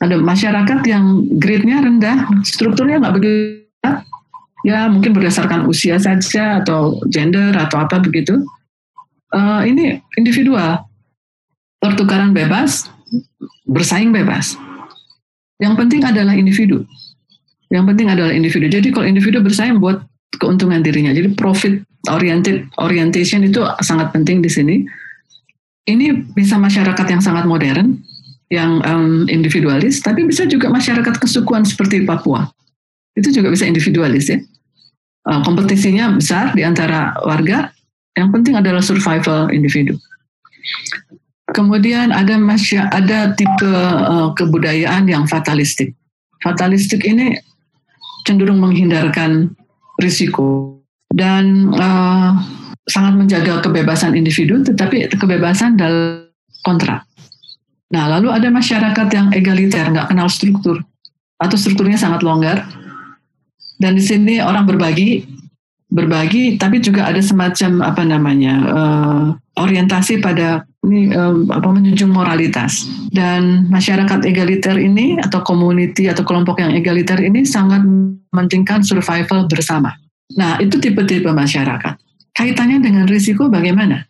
ada 0.03 0.15
masyarakat 0.19 0.79
yang 0.85 1.23
grade-nya 1.39 1.79
rendah, 1.79 2.17
strukturnya 2.43 2.99
nggak 2.99 3.15
begitu, 3.15 3.89
ya 4.67 4.91
mungkin 4.91 5.15
berdasarkan 5.15 5.65
usia 5.71 5.95
saja 5.95 6.59
atau 6.59 6.99
gender 7.07 7.55
atau 7.55 7.81
apa 7.81 8.03
begitu. 8.03 8.43
Uh, 9.31 9.63
ini 9.63 9.99
individual, 10.19 10.83
pertukaran 11.85 12.33
bebas, 12.33 12.89
bersaing 13.69 14.09
bebas. 14.09 14.57
Yang 15.61 15.73
penting 15.77 16.01
adalah 16.01 16.33
individu. 16.33 16.81
Yang 17.69 17.85
penting 17.93 18.07
adalah 18.09 18.33
individu. 18.33 18.65
Jadi 18.67 18.89
kalau 18.89 19.05
individu 19.05 19.39
bersaing 19.45 19.77
buat 19.77 20.01
keuntungan 20.41 20.81
dirinya. 20.81 21.13
Jadi 21.13 21.37
profit 21.37 21.85
oriented 22.09 22.65
orientation 22.81 23.45
itu 23.45 23.61
sangat 23.85 24.09
penting 24.11 24.41
di 24.41 24.49
sini. 24.49 24.75
Ini 25.85 26.33
bisa 26.33 26.57
masyarakat 26.57 27.05
yang 27.05 27.21
sangat 27.21 27.45
modern, 27.45 28.01
yang 28.49 28.81
um, 28.89 29.29
individualis, 29.29 30.01
tapi 30.01 30.25
bisa 30.25 30.49
juga 30.49 30.73
masyarakat 30.73 31.21
kesukuan 31.21 31.61
seperti 31.61 32.01
Papua. 32.09 32.49
Itu 33.13 33.29
juga 33.29 33.53
bisa 33.53 33.69
individualis 33.69 34.33
ya. 34.33 34.41
Uh, 35.25 35.41
kompetisinya 35.45 36.17
besar 36.17 36.57
di 36.57 36.65
antara 36.65 37.13
warga. 37.21 37.69
Yang 38.17 38.29
penting 38.33 38.53
adalah 38.57 38.81
survival 38.81 39.51
individu. 39.53 39.99
Kemudian 41.53 42.09
ada 42.09 42.41
masya, 42.41 42.89
ada 42.89 43.29
tipe 43.37 43.69
uh, 43.69 44.33
kebudayaan 44.33 45.05
yang 45.05 45.29
fatalistik. 45.29 45.93
Fatalistik 46.41 47.05
ini 47.05 47.37
cenderung 48.25 48.57
menghindarkan 48.57 49.53
risiko 50.01 50.81
dan 51.13 51.69
uh, 51.77 52.33
sangat 52.89 53.13
menjaga 53.13 53.61
kebebasan 53.61 54.17
individu, 54.17 54.65
tetapi 54.65 55.05
kebebasan 55.13 55.77
dalam 55.77 56.25
kontrak. 56.65 57.05
Nah, 57.93 58.09
lalu 58.17 58.33
ada 58.33 58.49
masyarakat 58.49 59.07
yang 59.13 59.29
egaliter, 59.29 59.85
nggak 59.93 60.09
kenal 60.09 60.25
struktur, 60.25 60.81
atau 61.37 61.57
strukturnya 61.57 62.01
sangat 62.01 62.25
longgar. 62.25 62.65
Dan 63.77 63.99
di 63.99 64.03
sini 64.03 64.41
orang 64.41 64.65
berbagi, 64.65 65.21
berbagi, 65.93 66.57
tapi 66.57 66.81
juga 66.81 67.05
ada 67.05 67.21
semacam 67.21 67.85
apa 67.85 68.01
namanya 68.01 68.53
uh, 68.65 69.25
orientasi 69.61 70.19
pada 70.19 70.65
ini 70.85 71.09
um, 71.11 71.49
apa 71.49 71.67
menjunjung 71.67 72.13
moralitas 72.13 72.85
dan 73.11 73.65
masyarakat 73.67 74.23
egaliter 74.23 74.77
ini 74.77 75.17
atau 75.19 75.41
community 75.41 76.07
atau 76.07 76.21
kelompok 76.21 76.61
yang 76.61 76.71
egaliter 76.77 77.17
ini 77.19 77.43
sangat 77.43 77.81
mementingkan 78.31 78.85
survival 78.85 79.49
bersama. 79.49 79.97
Nah 80.37 80.61
itu 80.61 80.77
tipe-tipe 80.77 81.29
masyarakat. 81.29 81.97
Kaitannya 82.35 82.83
dengan 82.83 83.05
risiko 83.07 83.47
bagaimana? 83.47 84.05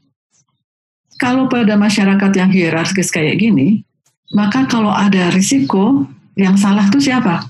Kalau 1.16 1.48
pada 1.48 1.80
masyarakat 1.80 2.32
yang 2.36 2.52
hierarkis 2.52 3.08
kayak 3.08 3.40
gini, 3.40 3.88
maka 4.36 4.68
kalau 4.68 4.92
ada 4.92 5.32
risiko, 5.32 6.04
yang 6.36 6.60
salah 6.60 6.90
itu 6.92 7.00
siapa? 7.00 7.48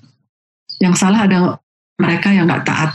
Yang 0.77 0.95
salah 1.01 1.25
ada 1.25 1.57
mereka 1.97 2.29
yang 2.29 2.45
nggak 2.45 2.67
taat, 2.67 2.91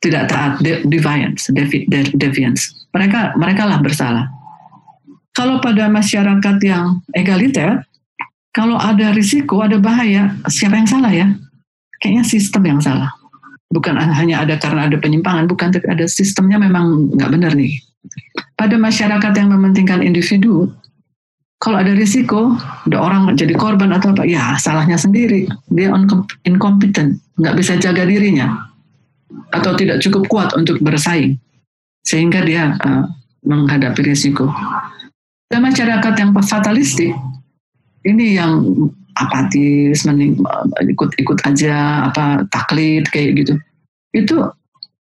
tidak 0.00 0.30
taat, 0.30 0.62
deviance, 0.86 1.50
deviance. 2.14 2.86
Mereka 2.94 3.34
mereka 3.36 3.66
lah 3.66 3.82
bersalah. 3.82 4.35
Kalau 5.36 5.60
pada 5.60 5.92
masyarakat 5.92 6.56
yang 6.64 7.04
egaliter, 7.12 7.84
kalau 8.56 8.80
ada 8.80 9.12
risiko, 9.12 9.60
ada 9.60 9.76
bahaya, 9.76 10.32
siapa 10.48 10.80
yang 10.80 10.88
salah 10.88 11.12
ya? 11.12 11.28
Kayaknya 12.00 12.24
sistem 12.24 12.62
yang 12.64 12.80
salah. 12.80 13.12
Bukan 13.68 14.00
hanya 14.00 14.40
ada 14.40 14.56
karena 14.56 14.88
ada 14.88 14.96
penyimpangan, 14.96 15.44
bukan 15.44 15.76
tapi 15.76 15.84
ada 15.92 16.08
sistemnya 16.08 16.56
memang 16.56 17.12
nggak 17.12 17.30
benar 17.36 17.52
nih. 17.52 17.76
Pada 18.56 18.80
masyarakat 18.80 19.32
yang 19.36 19.52
mementingkan 19.52 20.00
individu, 20.00 20.72
kalau 21.60 21.84
ada 21.84 21.92
risiko, 21.92 22.56
ada 22.88 22.96
orang 22.96 23.36
jadi 23.36 23.52
korban 23.60 23.92
atau 23.92 24.16
apa, 24.16 24.24
ya 24.24 24.56
salahnya 24.56 24.96
sendiri. 24.96 25.44
Dia 25.68 25.92
incompetent, 26.48 27.20
nggak 27.36 27.54
bisa 27.60 27.76
jaga 27.76 28.08
dirinya, 28.08 28.72
atau 29.52 29.76
tidak 29.76 30.00
cukup 30.00 30.24
kuat 30.32 30.48
untuk 30.56 30.80
bersaing, 30.80 31.36
sehingga 32.08 32.40
dia 32.40 32.72
uh, 32.80 33.04
menghadapi 33.44 34.00
risiko. 34.00 34.48
Dan 35.46 35.62
masyarakat 35.62 36.14
yang 36.18 36.30
fatalistik, 36.34 37.14
ini 38.02 38.34
yang 38.34 38.66
apatis, 39.14 40.04
ikut-ikut 40.82 41.38
aja, 41.46 42.06
apa 42.10 42.44
taklid 42.50 43.06
kayak 43.14 43.46
gitu. 43.46 43.54
Itu 44.10 44.50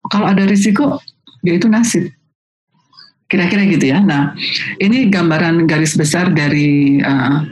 kalau 0.06 0.26
ada 0.30 0.46
risiko, 0.46 1.02
ya 1.42 1.58
itu 1.58 1.66
nasib. 1.66 2.08
Kira-kira 3.30 3.62
gitu 3.70 3.94
ya. 3.94 4.02
Nah, 4.02 4.34
ini 4.82 5.06
gambaran 5.06 5.66
garis 5.70 5.94
besar 5.94 6.34
dari 6.34 6.98
uh, 6.98 7.46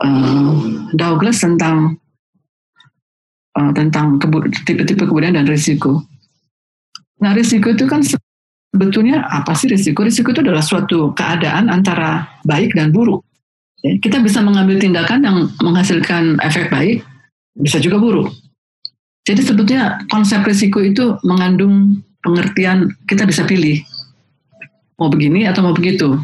uh, 0.00 0.52
Douglas 0.96 1.44
tentang 1.44 2.00
uh, 3.52 3.72
tentang 3.76 4.16
tipe-tipe 4.64 5.04
kebudayaan 5.04 5.44
dan 5.44 5.48
risiko. 5.48 6.04
Nah, 7.20 7.36
risiko 7.36 7.68
itu 7.74 7.84
kan 7.84 8.00
sebetulnya 8.72 9.24
apa 9.24 9.52
sih 9.56 9.68
risiko? 9.70 10.04
Risiko 10.04 10.32
itu 10.32 10.40
adalah 10.44 10.64
suatu 10.64 11.12
keadaan 11.16 11.72
antara 11.72 12.28
baik 12.44 12.76
dan 12.76 12.92
buruk. 12.92 13.24
Ya, 13.84 13.94
kita 14.02 14.18
bisa 14.18 14.42
mengambil 14.42 14.82
tindakan 14.82 15.22
yang 15.22 15.36
menghasilkan 15.62 16.42
efek 16.42 16.66
baik, 16.68 17.06
bisa 17.54 17.78
juga 17.78 18.02
buruk. 18.02 18.34
Jadi 19.22 19.44
sebetulnya 19.44 20.02
konsep 20.08 20.40
risiko 20.42 20.80
itu 20.80 21.14
mengandung 21.22 22.00
pengertian 22.24 22.90
kita 23.06 23.28
bisa 23.28 23.44
pilih 23.44 23.84
mau 24.98 25.12
begini 25.12 25.46
atau 25.46 25.62
mau 25.62 25.76
begitu. 25.76 26.18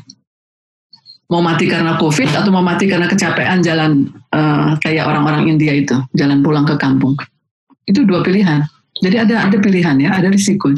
Mau 1.31 1.41
mati 1.41 1.65
karena 1.65 1.97
COVID 1.97 2.37
atau 2.37 2.51
mau 2.53 2.61
mati 2.61 2.85
karena 2.85 3.09
kecapean 3.09 3.65
jalan 3.65 4.13
uh, 4.35 4.77
kayak 4.83 5.09
orang-orang 5.09 5.49
India 5.49 5.73
itu, 5.73 5.97
jalan 6.13 6.45
pulang 6.45 6.69
ke 6.69 6.77
kampung. 6.77 7.17
Itu 7.89 8.05
dua 8.05 8.21
pilihan. 8.21 8.61
Jadi 9.01 9.17
ada 9.21 9.49
ada 9.49 9.57
pilihan 9.57 9.97
ya, 10.01 10.11
ada 10.15 10.29
risiko. 10.29 10.71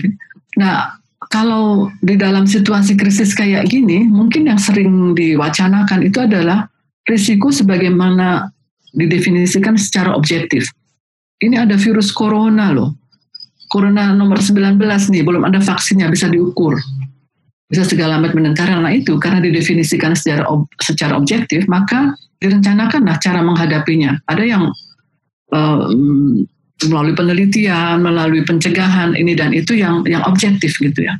Nah, 0.56 0.96
kalau 1.30 1.90
di 2.02 2.14
dalam 2.14 2.46
situasi 2.46 2.94
krisis 2.94 3.34
kayak 3.34 3.66
gini, 3.66 4.06
mungkin 4.06 4.46
yang 4.46 4.60
sering 4.60 5.12
diwacanakan 5.14 6.06
itu 6.06 6.22
adalah 6.22 6.70
risiko 7.06 7.50
sebagaimana 7.50 8.50
didefinisikan 8.94 9.76
secara 9.76 10.14
objektif. 10.14 10.70
Ini 11.42 11.68
ada 11.68 11.76
virus 11.76 12.10
corona 12.14 12.72
loh. 12.72 12.96
Corona 13.68 14.14
nomor 14.14 14.40
19 14.40 14.78
nih, 15.12 15.22
belum 15.26 15.42
ada 15.44 15.58
vaksinnya 15.60 16.08
bisa 16.08 16.30
diukur. 16.30 16.78
Bisa 17.66 17.82
segala 17.82 18.22
macam 18.22 18.46
karena 18.54 18.88
itu, 18.94 19.18
karena 19.18 19.42
didefinisikan 19.42 20.14
secara 20.14 20.46
ob, 20.46 20.70
secara 20.78 21.18
objektif, 21.18 21.66
maka 21.66 22.14
direncanakanlah 22.38 23.18
cara 23.18 23.42
menghadapinya. 23.42 24.22
Ada 24.30 24.44
yang 24.46 24.70
uh, 25.50 25.90
melalui 26.84 27.16
penelitian, 27.16 28.04
melalui 28.04 28.44
pencegahan 28.44 29.16
ini 29.16 29.32
dan 29.32 29.56
itu 29.56 29.72
yang 29.80 30.04
yang 30.04 30.20
objektif 30.28 30.76
gitu 30.76 31.08
ya. 31.08 31.16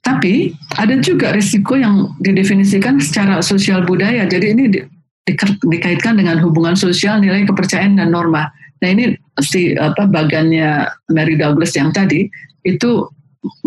Tapi 0.00 0.56
ada 0.80 0.96
juga 1.04 1.36
risiko 1.36 1.76
yang 1.76 2.16
didefinisikan 2.24 2.96
secara 2.96 3.44
sosial 3.44 3.84
budaya. 3.84 4.24
Jadi 4.24 4.56
ini 4.56 4.64
di, 4.72 4.80
di, 5.28 5.32
dikaitkan 5.68 6.16
dengan 6.16 6.40
hubungan 6.40 6.72
sosial, 6.72 7.20
nilai 7.20 7.44
kepercayaan 7.44 8.00
dan 8.00 8.08
norma. 8.08 8.48
Nah 8.80 8.88
ini 8.88 9.12
si 9.44 9.76
apa 9.76 10.08
bagannya 10.08 10.88
Mary 11.12 11.36
Douglas 11.36 11.76
yang 11.76 11.92
tadi 11.92 12.24
itu 12.64 13.04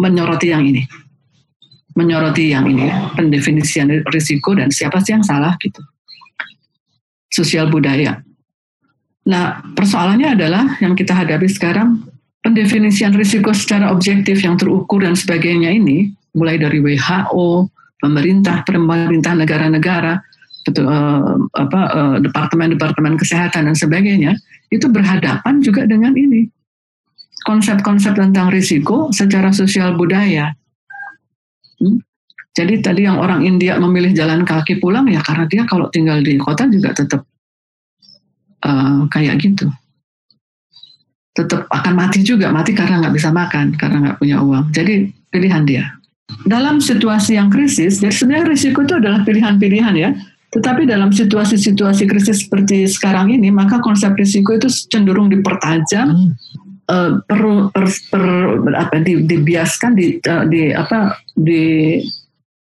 menyoroti 0.01 0.49
yang 0.49 0.65
ini, 0.65 0.81
menyoroti 1.93 2.49
yang 2.49 2.65
ini, 2.65 2.89
pendefinisian 3.13 4.01
risiko 4.09 4.57
dan 4.57 4.73
siapa 4.73 4.97
sih 5.05 5.13
yang 5.13 5.21
salah 5.21 5.53
gitu. 5.61 5.85
Sosial 7.29 7.69
budaya. 7.69 8.17
Nah, 9.21 9.61
persoalannya 9.77 10.33
adalah 10.33 10.81
yang 10.81 10.97
kita 10.97 11.13
hadapi 11.13 11.45
sekarang, 11.45 12.01
pendefinisian 12.41 13.13
risiko 13.13 13.53
secara 13.53 13.93
objektif 13.93 14.41
yang 14.41 14.57
terukur 14.57 15.05
dan 15.05 15.13
sebagainya 15.13 15.69
ini, 15.69 16.09
mulai 16.33 16.57
dari 16.57 16.81
WHO, 16.81 17.69
pemerintah, 18.01 18.65
pemerintah 18.65 19.37
negara-negara, 19.37 20.17
apa 21.53 21.81
uh, 21.93 22.17
departemen-departemen 22.21 23.13
kesehatan 23.17 23.69
dan 23.69 23.75
sebagainya, 23.77 24.33
itu 24.73 24.89
berhadapan 24.89 25.61
juga 25.61 25.85
dengan 25.85 26.17
ini. 26.17 26.49
Konsep-konsep 27.45 28.17
tentang 28.17 28.53
risiko 28.53 29.09
secara 29.13 29.49
sosial 29.53 29.97
budaya. 29.97 30.53
Hmm? 31.81 32.01
Jadi 32.51 32.83
tadi 32.83 33.07
yang 33.07 33.17
orang 33.17 33.47
India 33.47 33.79
memilih 33.79 34.11
jalan 34.11 34.43
kaki 34.43 34.83
pulang 34.83 35.07
ya 35.07 35.23
karena 35.23 35.47
dia 35.47 35.63
kalau 35.63 35.87
tinggal 35.87 36.19
di 36.19 36.35
kota 36.35 36.67
juga 36.67 36.91
tetap 36.91 37.30
uh, 38.65 39.05
kayak 39.09 39.41
gitu. 39.41 39.69
Tetap 41.31 41.67
akan 41.71 41.93
mati 41.95 42.21
juga 42.21 42.51
mati 42.51 42.75
karena 42.75 42.99
nggak 42.99 43.15
bisa 43.15 43.29
makan 43.31 43.75
karena 43.75 43.97
nggak 44.09 44.17
punya 44.19 44.37
uang. 44.43 44.71
Jadi 44.75 45.09
pilihan 45.31 45.63
dia. 45.63 45.85
Dalam 46.47 46.79
situasi 46.79 47.35
yang 47.35 47.51
krisis 47.51 47.99
jadi 47.99 48.11
sebenarnya 48.11 48.55
risiko 48.55 48.83
itu 48.83 48.95
adalah 48.95 49.23
pilihan-pilihan 49.23 49.95
ya. 49.95 50.11
Tetapi 50.51 50.83
dalam 50.83 51.15
situasi-situasi 51.15 52.03
krisis 52.11 52.43
seperti 52.43 52.83
sekarang 52.83 53.31
ini 53.31 53.47
maka 53.47 53.79
konsep 53.79 54.11
risiko 54.19 54.51
itu 54.51 54.67
cenderung 54.91 55.31
dipertajam 55.31 56.11
hmm. 56.11 56.31
uh, 56.91 57.11
per, 57.23 57.39
per, 57.71 57.85
per 58.11 58.23
apa 58.75 58.99
di, 58.99 59.23
dibiaskan 59.23 59.95
di, 59.95 60.19
uh, 60.19 60.43
di 60.51 60.75
apa 60.75 61.15
di 61.39 61.95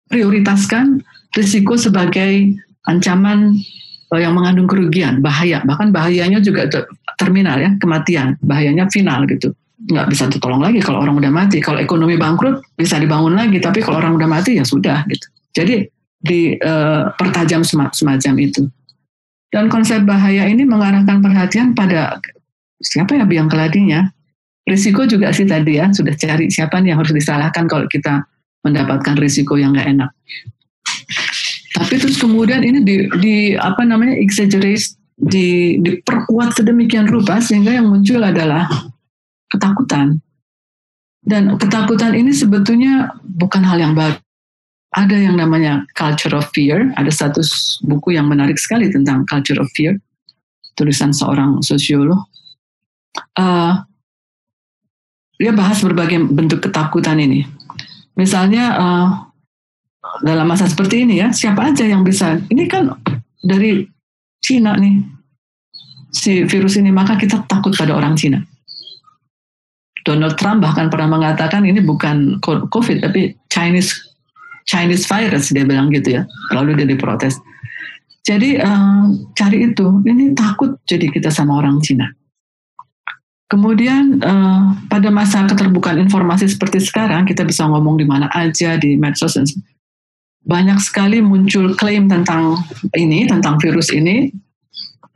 prioritaskan 0.09 1.05
risiko 1.37 1.77
sebagai 1.77 2.57
ancaman 2.89 3.61
yang 4.15 4.39
mengandung 4.39 4.71
kerugian, 4.71 5.19
bahaya, 5.19 5.59
bahkan 5.67 5.91
bahayanya 5.91 6.39
juga 6.39 6.71
terminal 7.19 7.59
ya, 7.59 7.75
kematian, 7.83 8.39
bahayanya 8.39 8.87
final 8.87 9.27
gitu. 9.27 9.51
Nggak 9.77 10.07
bisa 10.09 10.25
ditolong 10.31 10.63
lagi 10.63 10.79
kalau 10.79 11.03
orang 11.03 11.19
udah 11.19 11.33
mati. 11.35 11.59
Kalau 11.59 11.83
ekonomi 11.83 12.15
bangkrut 12.15 12.63
bisa 12.79 13.03
dibangun 13.03 13.35
lagi, 13.35 13.59
tapi 13.59 13.83
kalau 13.83 13.99
orang 13.99 14.15
udah 14.15 14.31
mati 14.31 14.57
ya 14.57 14.65
sudah 14.65 15.03
gitu. 15.11 15.27
Jadi 15.59 15.91
di 16.23 16.55
uh, 16.63 17.11
pertajam 17.19 17.67
semacam 17.67 18.35
itu. 18.39 18.63
Dan 19.51 19.67
konsep 19.67 20.03
bahaya 20.07 20.47
ini 20.47 20.63
mengarahkan 20.63 21.23
perhatian 21.23 21.75
pada 21.75 22.23
siapa 22.79 23.19
ya 23.19 23.27
biang 23.27 23.51
keladinya. 23.51 24.07
Risiko 24.67 25.07
juga 25.07 25.31
sih 25.31 25.47
tadi 25.47 25.79
ya, 25.79 25.87
sudah 25.95 26.15
cari 26.19 26.51
siapa 26.51 26.83
nih 26.83 26.91
yang 26.91 26.99
harus 26.99 27.15
disalahkan 27.15 27.71
kalau 27.71 27.87
kita 27.87 28.27
mendapatkan 28.67 29.15
risiko 29.15 29.55
yang 29.55 29.79
nggak 29.79 29.95
enak. 29.95 30.11
Tapi 31.77 31.95
terus 32.01 32.17
kemudian 32.17 32.65
ini 32.65 32.81
di, 32.81 32.97
di 33.21 33.37
apa 33.53 33.85
namanya 33.85 34.17
exaggerate, 34.17 34.97
di, 35.17 35.77
diperkuat 35.81 36.57
sedemikian 36.57 37.05
rupa 37.05 37.37
sehingga 37.41 37.77
yang 37.77 37.93
muncul 37.93 38.21
adalah 38.25 38.65
ketakutan. 39.53 40.17
Dan 41.21 41.59
ketakutan 41.61 42.17
ini 42.17 42.33
sebetulnya 42.33 43.13
bukan 43.21 43.61
hal 43.61 43.77
yang 43.77 43.93
baru. 43.93 44.17
Ada 44.97 45.17
yang 45.29 45.37
namanya 45.37 45.85
culture 45.93 46.33
of 46.33 46.49
fear. 46.57 46.89
Ada 46.97 47.13
satu 47.13 47.45
buku 47.85 48.17
yang 48.17 48.31
menarik 48.31 48.57
sekali 48.57 48.89
tentang 48.89 49.29
culture 49.29 49.59
of 49.61 49.69
fear, 49.77 49.99
tulisan 50.79 51.13
seorang 51.13 51.61
sosiolog. 51.61 52.25
Uh, 53.37 53.85
dia 55.37 55.53
bahas 55.53 55.85
berbagai 55.85 56.25
bentuk 56.33 56.65
ketakutan 56.65 57.21
ini. 57.21 57.45
Misalnya 58.17 58.65
uh, 58.81 59.09
dalam 60.23 60.47
masa 60.47 60.69
seperti 60.71 61.05
ini 61.05 61.21
ya, 61.21 61.33
siapa 61.33 61.73
aja 61.73 61.85
yang 61.85 62.07
bisa. 62.07 62.39
Ini 62.49 62.65
kan 62.71 62.93
dari 63.43 63.85
Cina 64.41 64.79
nih, 64.79 65.03
si 66.13 66.47
virus 66.47 66.79
ini, 66.79 66.95
maka 66.95 67.19
kita 67.19 67.45
takut 67.49 67.75
pada 67.75 67.97
orang 67.97 68.15
Cina. 68.15 68.41
Donald 70.07 70.39
Trump 70.39 70.63
bahkan 70.63 70.87
pernah 70.87 71.19
mengatakan 71.19 71.67
ini 71.67 71.83
bukan 71.83 72.39
COVID, 72.45 73.03
tapi 73.03 73.35
Chinese 73.51 73.91
Chinese 74.67 75.07
virus 75.11 75.51
dia 75.51 75.67
bilang 75.67 75.91
gitu 75.91 76.23
ya. 76.23 76.23
Lalu 76.55 76.79
dia 76.83 76.87
diprotes. 76.87 77.39
Jadi 78.27 78.59
uh, 78.59 79.07
cari 79.35 79.71
itu, 79.71 80.03
ini 80.07 80.35
takut 80.35 80.79
jadi 80.87 81.11
kita 81.11 81.31
sama 81.31 81.59
orang 81.63 81.79
Cina. 81.83 82.11
Kemudian 83.47 84.19
uh, 84.27 84.75
pada 84.91 85.07
masa 85.15 85.47
keterbukaan 85.47 86.03
informasi 86.03 86.51
seperti 86.51 86.83
sekarang 86.83 87.23
kita 87.31 87.47
bisa 87.47 87.63
ngomong 87.71 87.95
di 87.95 88.03
mana 88.03 88.27
aja 88.35 88.75
di 88.75 88.99
medsos 88.99 89.39
dan 89.39 89.47
banyak 90.47 90.79
sekali 90.79 91.19
muncul 91.19 91.75
klaim 91.75 92.07
tentang 92.07 92.55
ini 92.95 93.27
tentang 93.27 93.59
virus 93.59 93.91
ini 93.91 94.31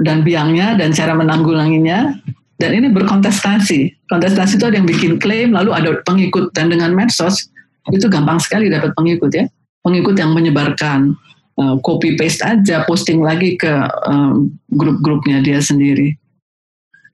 dan 0.02 0.26
biangnya 0.26 0.74
dan 0.74 0.90
cara 0.90 1.14
menanggulanginya 1.14 2.18
dan 2.58 2.70
ini 2.76 2.90
berkontestasi. 2.92 4.10
Kontestasi 4.10 4.58
itu 4.58 4.66
ada 4.66 4.76
yang 4.76 4.90
bikin 4.90 5.22
klaim 5.22 5.54
lalu 5.54 5.70
ada 5.70 6.02
pengikut 6.02 6.50
dan 6.52 6.68
dengan 6.68 6.92
medsos 6.92 7.48
itu 7.94 8.10
gampang 8.10 8.42
sekali 8.42 8.66
dapat 8.68 8.90
pengikut 8.98 9.30
ya. 9.32 9.46
Pengikut 9.80 10.18
yang 10.18 10.36
menyebarkan 10.36 11.16
uh, 11.56 11.80
copy 11.80 12.18
paste 12.18 12.44
aja 12.44 12.84
posting 12.84 13.24
lagi 13.24 13.56
ke 13.56 13.70
uh, 13.88 14.34
grup-grupnya 14.76 15.40
dia 15.40 15.62
sendiri. 15.62 16.18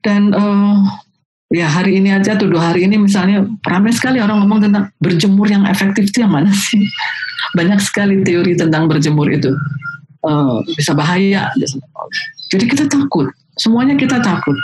Dan 0.03 0.35
uh, 0.35 0.83
ya 1.53 1.69
hari 1.69 2.01
ini 2.01 2.11
aja 2.11 2.35
tuh 2.35 2.51
dua 2.51 2.73
hari 2.73 2.89
ini 2.89 2.99
misalnya 2.99 3.47
ramai 3.63 3.95
sekali 3.95 4.19
orang 4.19 4.43
ngomong 4.43 4.67
tentang 4.67 4.91
berjemur 4.99 5.47
yang 5.47 5.63
efektif 5.63 6.11
itu 6.11 6.27
yang 6.27 6.33
mana 6.35 6.51
sih 6.51 6.83
banyak 7.55 7.79
sekali 7.79 8.23
teori 8.25 8.57
tentang 8.57 8.89
berjemur 8.89 9.29
itu. 9.31 9.53
Uh, 10.25 10.59
bisa 10.75 10.91
bahaya. 10.91 11.47
Jadi 12.51 12.65
kita 12.67 12.83
takut. 12.89 13.31
Semuanya 13.55 13.95
kita 13.95 14.19
takut. 14.19 14.57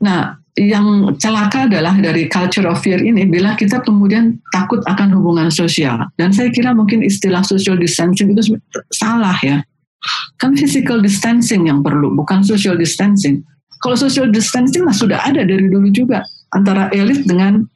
Nah 0.00 0.38
yang 0.54 1.18
celaka 1.18 1.66
adalah 1.66 1.98
dari 1.98 2.30
culture 2.30 2.70
of 2.70 2.78
fear 2.78 3.02
ini 3.02 3.26
bila 3.26 3.58
kita 3.58 3.82
kemudian 3.82 4.38
takut 4.54 4.78
akan 4.86 5.10
hubungan 5.18 5.50
sosial. 5.50 5.98
Dan 6.14 6.30
saya 6.30 6.48
kira 6.54 6.70
mungkin 6.70 7.02
istilah 7.02 7.42
social 7.42 7.74
distancing 7.74 8.30
itu 8.30 8.54
salah 8.94 9.34
ya. 9.42 9.58
Kan 10.38 10.54
physical 10.54 11.02
distancing 11.02 11.66
yang 11.66 11.82
perlu 11.82 12.14
bukan 12.14 12.46
social 12.46 12.78
distancing. 12.78 13.42
Kalau 13.82 13.98
social 13.98 14.30
distancing 14.30 14.86
lah 14.86 14.94
sudah 14.94 15.18
ada 15.26 15.42
dari 15.42 15.66
dulu 15.66 15.90
juga 15.90 16.22
antara 16.54 16.86
elit 16.94 17.26
dengan 17.26 17.66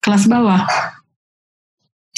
kelas 0.00 0.30
bawah. 0.30 0.62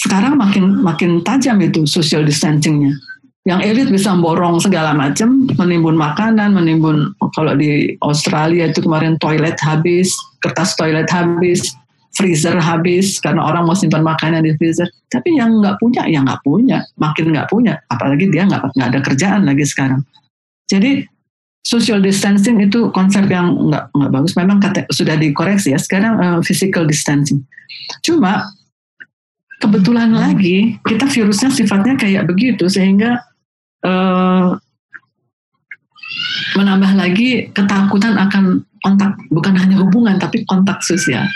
Sekarang 0.00 0.40
makin 0.40 0.80
makin 0.80 1.20
tajam 1.20 1.60
itu 1.60 1.84
social 1.84 2.24
distancingnya. 2.24 2.96
Yang 3.44 3.60
elit 3.68 3.88
bisa 3.88 4.12
borong 4.16 4.60
segala 4.60 4.92
macam, 4.96 5.48
menimbun 5.56 5.96
makanan, 5.96 6.56
menimbun 6.56 7.12
kalau 7.36 7.56
di 7.56 7.96
Australia 8.04 8.68
itu 8.68 8.84
kemarin 8.84 9.16
toilet 9.20 9.56
habis, 9.60 10.12
kertas 10.44 10.76
toilet 10.76 11.08
habis, 11.08 11.72
freezer 12.16 12.56
habis 12.60 13.16
karena 13.20 13.40
orang 13.40 13.64
mau 13.64 13.76
simpan 13.76 14.04
makanan 14.04 14.44
di 14.44 14.52
freezer. 14.60 14.88
Tapi 15.08 15.40
yang 15.40 15.60
nggak 15.60 15.80
punya, 15.80 16.04
ya 16.08 16.20
nggak 16.20 16.40
punya, 16.44 16.84
makin 17.00 17.32
nggak 17.32 17.48
punya. 17.48 17.80
Apalagi 17.88 18.28
dia 18.28 18.44
nggak 18.44 18.76
nggak 18.76 18.88
ada 18.92 19.00
kerjaan 19.04 19.42
lagi 19.48 19.64
sekarang. 19.64 20.04
Jadi 20.68 21.04
social 21.64 22.00
distancing 22.00 22.60
itu 22.60 22.92
konsep 22.92 23.24
yang 23.28 23.56
nggak 23.68 23.88
nggak 23.92 24.10
bagus. 24.12 24.32
Memang 24.36 24.60
kata, 24.60 24.84
sudah 24.92 25.16
dikoreksi 25.16 25.72
ya. 25.72 25.80
Sekarang 25.80 26.20
uh, 26.20 26.40
physical 26.44 26.84
distancing. 26.84 27.40
Cuma 28.04 28.52
kebetulan 29.60 30.10
lagi 30.10 30.80
kita 30.82 31.04
virusnya 31.04 31.52
sifatnya 31.52 31.94
kayak 32.00 32.24
begitu 32.24 32.66
sehingga 32.66 33.20
uh, 33.84 34.56
menambah 36.56 36.92
lagi 36.96 37.52
ketakutan 37.52 38.16
akan 38.16 38.64
kontak 38.80 39.12
bukan 39.28 39.54
hanya 39.54 39.76
hubungan 39.84 40.16
tapi 40.16 40.42
kontak 40.48 40.80
sosial. 40.80 41.28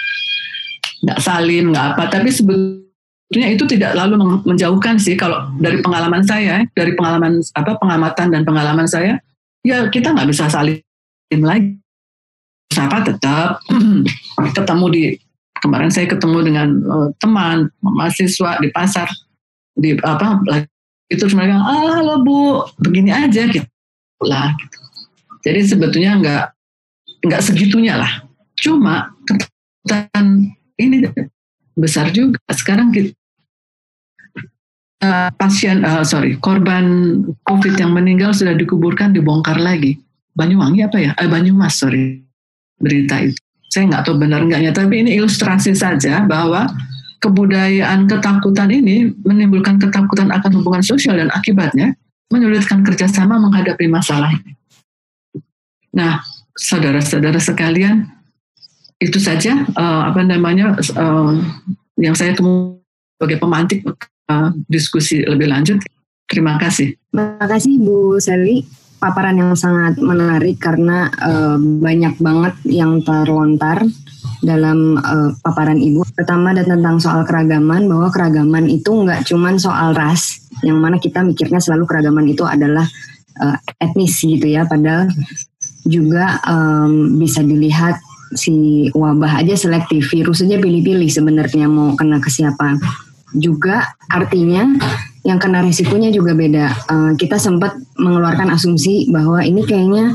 Nggak 1.05 1.21
salim, 1.21 1.71
nggak 1.71 1.87
apa. 1.95 2.03
Tapi 2.09 2.33
sebetulnya 2.33 3.49
itu 3.53 3.65
tidak 3.69 3.93
lalu 3.93 4.41
menjauhkan 4.49 4.97
sih 4.97 5.15
kalau 5.15 5.53
dari 5.61 5.85
pengalaman 5.85 6.25
saya, 6.25 6.65
dari 6.73 6.97
pengalaman 6.97 7.45
apa 7.55 7.77
pengamatan 7.77 8.33
dan 8.33 8.43
pengalaman 8.43 8.89
saya 8.89 9.21
ya 9.65 9.89
kita 9.93 10.17
nggak 10.17 10.29
bisa 10.33 10.49
saling 10.49 10.81
lagi. 11.31 11.77
Siapa 12.73 13.05
tetap 13.07 13.61
ketemu 14.57 14.87
di 14.91 15.03
kemarin 15.65 15.89
saya 15.89 16.05
ketemu 16.05 16.39
dengan 16.45 16.69
uh, 16.85 17.09
teman 17.17 17.73
mahasiswa 17.81 18.61
di 18.61 18.69
pasar 18.69 19.09
di 19.73 19.97
apa 20.05 20.45
itu 21.09 21.25
mereka 21.33 21.57
ah 21.57 21.99
halo 22.01 22.21
bu 22.21 22.69
begini 22.85 23.09
aja 23.09 23.49
gitu 23.49 23.65
lah 24.21 24.53
gitu. 24.61 24.77
jadi 25.41 25.61
sebetulnya 25.65 26.13
nggak 26.21 26.45
nggak 27.25 27.41
segitunya 27.41 27.97
lah 27.97 28.13
cuma 28.61 29.17
ketakutan 29.25 30.53
ini 30.77 31.09
besar 31.73 32.13
juga 32.13 32.39
sekarang 32.53 32.93
kita 32.93 33.17
uh, 35.05 35.29
pasien, 35.37 35.85
uh, 35.85 36.05
sorry, 36.07 36.41
korban 36.41 37.21
COVID 37.45 37.77
yang 37.77 37.93
meninggal 37.93 38.33
sudah 38.33 38.57
dikuburkan 38.57 39.13
dibongkar 39.13 39.61
lagi. 39.61 40.01
Banyuwangi 40.35 40.81
apa 40.83 40.99
ya? 40.99 41.13
Eh, 41.21 41.31
Banyumas, 41.31 41.79
sorry, 41.79 42.25
berita 42.81 43.23
itu. 43.23 43.44
Saya 43.75 43.91
nggak 43.91 44.07
tahu 44.07 44.23
benar 44.23 44.47
enggaknya, 44.47 44.71
tapi 44.71 45.03
ini 45.03 45.19
ilustrasi 45.19 45.75
saja 45.75 46.23
bahwa 46.23 46.71
kebudayaan 47.19 48.07
ketakutan 48.07 48.71
ini 48.71 49.11
menimbulkan 49.27 49.83
ketakutan 49.83 50.31
akan 50.31 50.63
hubungan 50.63 50.85
sosial 50.87 51.19
dan 51.19 51.27
akibatnya 51.35 51.99
menyulitkan 52.31 52.87
kerjasama 52.87 53.35
menghadapi 53.43 53.91
masalah 53.91 54.31
ini. 54.31 54.55
Nah, 55.91 56.23
saudara-saudara 56.55 57.43
sekalian, 57.43 58.07
itu 59.03 59.19
saja 59.19 59.67
uh, 59.75 60.07
apa 60.07 60.23
namanya 60.23 60.79
uh, 60.95 61.35
yang 61.99 62.15
saya 62.15 62.31
temui 62.31 62.79
sebagai 63.19 63.43
pemantik 63.43 63.83
uh, 64.31 64.55
diskusi 64.71 65.27
lebih 65.27 65.51
lanjut. 65.51 65.83
Terima 66.31 66.63
kasih. 66.63 66.95
Terima 67.11 67.43
kasih 67.43 67.75
Bu 67.83 68.23
Sally. 68.23 68.84
Paparan 69.05 69.37
yang 69.37 69.53
sangat 69.53 70.01
menarik 70.01 70.57
karena 70.57 71.13
uh, 71.21 71.61
banyak 71.61 72.17
banget 72.25 72.57
yang 72.65 73.05
terlontar 73.05 73.85
dalam 74.41 74.97
uh, 74.97 75.29
paparan 75.45 75.77
Ibu. 75.77 76.09
Pertama 76.17 76.57
dan 76.57 76.65
tentang 76.65 76.97
soal 76.97 77.29
keragaman, 77.29 77.85
bahwa 77.85 78.09
keragaman 78.09 78.65
itu 78.65 78.89
nggak 79.05 79.29
cuma 79.29 79.53
soal 79.61 79.93
ras, 79.93 80.49
yang 80.65 80.81
mana 80.81 80.97
kita 80.97 81.21
mikirnya 81.21 81.61
selalu 81.61 81.85
keragaman 81.85 82.25
itu 82.33 82.49
adalah 82.49 82.89
uh, 83.45 83.61
etnis 83.77 84.17
gitu 84.25 84.49
ya, 84.49 84.65
padahal 84.65 85.13
juga 85.85 86.41
um, 86.49 87.21
bisa 87.21 87.45
dilihat 87.45 88.01
si 88.33 88.89
wabah 88.97 89.45
aja 89.45 89.53
selektif, 89.53 90.09
virus 90.17 90.41
aja 90.41 90.57
pilih-pilih 90.57 91.13
sebenarnya 91.13 91.69
mau 91.69 91.93
kena 91.93 92.25
ke 92.25 92.33
siapa 92.33 92.81
juga 93.37 93.85
artinya 94.09 94.65
yang 95.25 95.41
kena 95.41 95.65
risikonya 95.65 96.13
juga 96.13 96.37
beda. 96.37 96.67
Uh, 96.85 97.13
kita 97.17 97.41
sempat 97.41 97.81
mengeluarkan 97.97 98.53
asumsi 98.53 99.09
bahwa 99.09 99.41
ini 99.41 99.65
kayaknya 99.65 100.13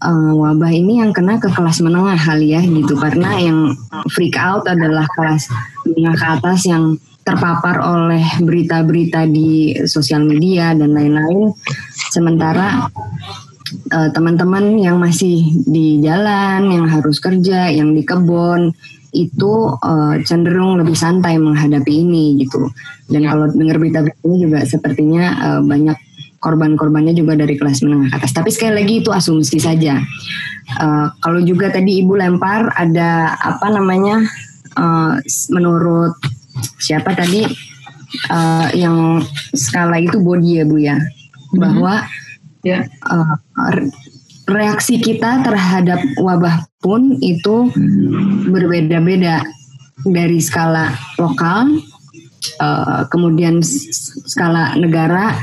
uh, 0.00 0.32
wabah 0.32 0.72
ini 0.72 1.04
yang 1.04 1.12
kena 1.12 1.36
ke 1.36 1.52
kelas 1.52 1.84
menengah 1.84 2.16
kali 2.16 2.56
ya 2.56 2.64
gitu 2.64 2.96
karena 2.96 3.36
yang 3.36 3.76
freak 4.16 4.40
out 4.40 4.64
adalah 4.64 5.04
kelas 5.12 5.52
menengah 5.84 6.16
ke 6.16 6.26
atas 6.40 6.64
yang 6.64 6.96
terpapar 7.26 7.82
oleh 7.82 8.22
berita-berita 8.40 9.28
di 9.28 9.76
sosial 9.84 10.24
media 10.24 10.72
dan 10.72 10.96
lain-lain. 10.96 11.52
Sementara 12.08 12.88
uh, 13.92 14.08
teman-teman 14.14 14.78
yang 14.80 14.96
masih 14.96 15.42
di 15.66 16.00
jalan, 16.00 16.70
yang 16.70 16.86
harus 16.88 17.20
kerja, 17.20 17.68
yang 17.68 17.92
di 17.92 18.06
kebun, 18.06 18.72
itu 19.24 19.72
uh, 19.80 20.14
cenderung 20.26 20.76
lebih 20.76 20.92
santai 20.92 21.40
menghadapi 21.40 21.92
ini 22.04 22.36
gitu. 22.44 22.68
Dan 23.08 23.24
ya. 23.24 23.32
kalau 23.32 23.46
dengar 23.54 23.76
berita-berita 23.80 24.20
ini 24.26 24.36
juga 24.44 24.58
sepertinya 24.68 25.24
uh, 25.40 25.60
banyak 25.64 25.96
korban-korbannya 26.40 27.16
juga 27.16 27.34
dari 27.34 27.56
kelas 27.56 27.80
menengah 27.82 28.12
ke 28.12 28.16
atas. 28.20 28.36
Tapi 28.36 28.52
sekali 28.52 28.84
lagi 28.84 28.94
itu 29.00 29.10
asumsi 29.10 29.58
saja. 29.58 29.98
Uh, 30.78 31.08
kalau 31.24 31.40
juga 31.40 31.72
tadi 31.72 32.02
ibu 32.02 32.18
lempar 32.18 32.70
ada 32.74 33.34
apa 33.38 33.70
namanya 33.70 34.22
uh, 34.76 35.16
menurut 35.54 36.14
siapa 36.82 37.14
tadi 37.14 37.46
uh, 38.30 38.68
yang 38.74 39.22
skala 39.54 40.00
itu 40.02 40.18
body 40.18 40.62
ya 40.62 40.64
bu 40.66 40.76
ya 40.78 40.96
mhm. 40.98 41.58
bahwa 41.60 41.94
ya. 42.66 42.82
uh, 43.06 43.34
reaksi 44.46 45.02
kita 45.02 45.42
terhadap 45.42 45.98
wabah 46.22 46.66
pun 46.78 47.18
itu 47.18 47.70
berbeda-beda 48.46 49.42
dari 50.06 50.38
skala 50.38 50.94
lokal, 51.18 51.82
uh, 52.62 53.02
kemudian 53.10 53.58
skala 54.26 54.78
negara 54.78 55.34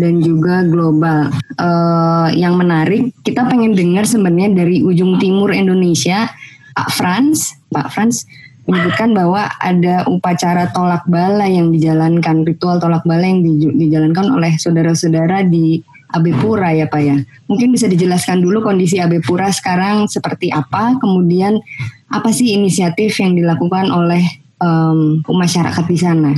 dan 0.00 0.24
juga 0.24 0.64
global. 0.64 1.28
Uh, 1.56 2.28
yang 2.32 2.56
menarik, 2.56 3.12
kita 3.24 3.44
pengen 3.48 3.76
dengar 3.76 4.08
sebenarnya 4.08 4.64
dari 4.64 4.80
ujung 4.84 5.20
timur 5.20 5.52
Indonesia, 5.52 6.28
Pak 6.76 6.90
Frans, 6.92 7.56
Pak 7.72 7.92
Frans 7.92 8.24
menyebutkan 8.66 9.14
bahwa 9.14 9.46
ada 9.62 10.02
upacara 10.10 10.68
tolak 10.74 11.06
bala 11.06 11.46
yang 11.46 11.70
dijalankan, 11.70 12.42
ritual 12.42 12.82
tolak 12.82 13.06
bala 13.06 13.22
yang 13.22 13.46
dijalankan 13.78 14.26
oleh 14.34 14.58
saudara-saudara 14.58 15.46
di 15.46 15.80
AB 16.16 16.36
Pura 16.40 16.72
ya 16.72 16.88
Pak 16.88 17.02
ya. 17.04 17.16
Mungkin 17.46 17.70
bisa 17.70 17.86
dijelaskan 17.86 18.40
dulu 18.40 18.64
kondisi 18.64 18.98
AB 18.98 19.20
Pura 19.22 19.52
sekarang 19.52 20.08
seperti 20.08 20.48
apa, 20.50 20.96
kemudian 20.98 21.60
apa 22.08 22.32
sih 22.32 22.56
inisiatif 22.56 23.20
yang 23.20 23.36
dilakukan 23.36 23.92
oleh 23.92 24.22
um, 24.58 25.20
masyarakat 25.28 25.84
di 25.84 25.98
sana. 25.98 26.32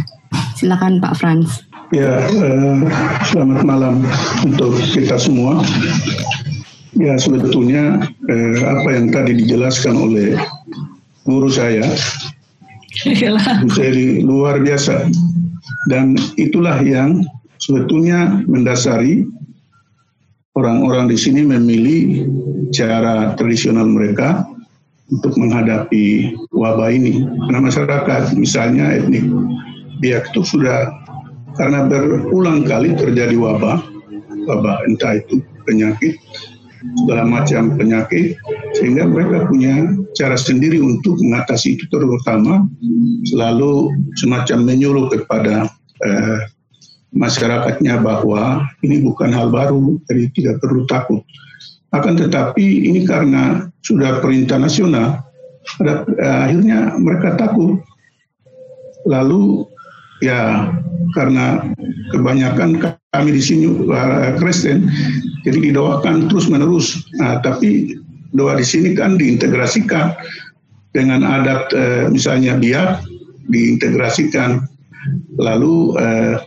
Silakan 0.58 0.98
Pak 0.98 1.14
Frans. 1.16 1.64
Ya, 1.88 2.20
eh, 2.20 2.76
selamat 3.32 3.64
malam 3.64 4.04
untuk 4.44 4.76
kita 4.92 5.16
semua. 5.16 5.64
Ya, 6.98 7.16
sebetulnya 7.16 8.04
eh, 8.28 8.60
apa 8.60 8.88
yang 8.92 9.08
tadi 9.08 9.38
dijelaskan 9.40 9.96
oleh 9.96 10.36
guru 11.24 11.48
saya 11.48 11.88
jadi 13.76 14.24
luar 14.26 14.58
biasa. 14.62 15.06
Dan 15.88 16.18
itulah 16.36 16.82
yang 16.82 17.24
sebetulnya 17.62 18.42
mendasari 18.44 19.24
orang-orang 20.58 21.06
di 21.06 21.16
sini 21.16 21.46
memilih 21.46 22.26
cara 22.74 23.38
tradisional 23.38 23.86
mereka 23.86 24.42
untuk 25.08 25.38
menghadapi 25.38 26.34
wabah 26.52 26.90
ini. 26.92 27.24
Karena 27.48 27.60
masyarakat, 27.64 28.22
misalnya 28.36 28.98
etnik 28.98 29.24
biak 30.02 30.30
itu 30.34 30.42
sudah 30.44 30.90
karena 31.58 31.86
berulang 31.90 32.62
kali 32.66 32.94
terjadi 32.94 33.34
wabah, 33.34 33.82
wabah 34.46 34.76
entah 34.86 35.18
itu 35.18 35.42
penyakit, 35.66 36.14
segala 37.02 37.26
macam 37.26 37.74
penyakit, 37.74 38.38
sehingga 38.78 39.08
mereka 39.10 39.50
punya 39.50 39.90
cara 40.14 40.38
sendiri 40.38 40.78
untuk 40.78 41.18
mengatasi 41.18 41.74
itu 41.74 41.84
terutama 41.90 42.68
selalu 43.26 43.90
semacam 44.14 44.58
menyuruh 44.70 45.06
kepada 45.10 45.66
eh, 46.06 46.40
masyarakatnya 47.12 48.00
bahwa 48.04 48.68
ini 48.84 49.00
bukan 49.00 49.32
hal 49.32 49.48
baru, 49.48 49.96
jadi 50.08 50.24
tidak 50.36 50.56
perlu 50.60 50.84
takut. 50.88 51.24
Akan 51.96 52.20
tetapi 52.20 52.84
ini 52.84 53.08
karena 53.08 53.72
sudah 53.80 54.20
perintah 54.20 54.60
nasional, 54.60 55.24
ada, 55.80 56.04
eh, 56.04 56.38
akhirnya 56.48 56.96
mereka 57.00 57.36
takut. 57.40 57.80
Lalu 59.08 59.64
ya 60.20 60.68
karena 61.16 61.64
kebanyakan 62.12 62.76
kami 63.14 63.30
di 63.32 63.42
sini 63.42 63.66
uh, 63.88 64.36
Kristen, 64.36 64.90
jadi 65.46 65.72
didoakan 65.72 66.28
terus 66.28 66.50
menerus. 66.50 67.08
Nah, 67.16 67.40
tapi 67.40 67.96
doa 68.36 68.58
di 68.58 68.66
sini 68.66 68.92
kan 68.92 69.16
diintegrasikan 69.16 70.12
dengan 70.92 71.24
adat 71.24 71.72
uh, 71.72 72.04
misalnya 72.12 72.60
biak 72.60 73.00
diintegrasikan, 73.48 74.68
lalu 75.40 75.96
uh, 75.96 76.44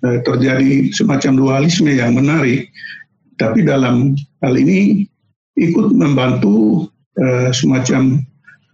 terjadi 0.00 0.88
semacam 0.96 1.32
dualisme 1.36 1.92
yang 1.92 2.16
menarik. 2.16 2.68
Tapi 3.36 3.64
dalam 3.64 4.16
hal 4.44 4.54
ini 4.56 5.04
ikut 5.60 5.92
membantu 5.92 6.88
uh, 7.20 7.52
semacam 7.52 8.24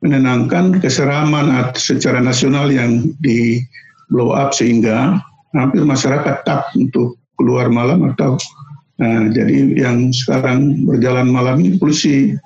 menenangkan 0.05 0.79
keseraman 0.79 1.51
secara 1.75 2.23
nasional 2.23 2.71
yang 2.71 3.11
di 3.19 3.59
blow 4.13 4.31
up 4.37 4.55
sehingga 4.55 5.19
hampir 5.57 5.83
masyarakat 5.83 6.47
tak 6.47 6.71
untuk 6.79 7.19
keluar 7.41 7.67
malam 7.73 8.15
atau 8.15 8.39
nah, 9.03 9.27
jadi 9.35 9.75
yang 9.75 10.15
sekarang 10.15 10.87
berjalan 10.87 11.27
malam 11.27 11.59
ini 11.59 11.75
polisi 11.81 12.37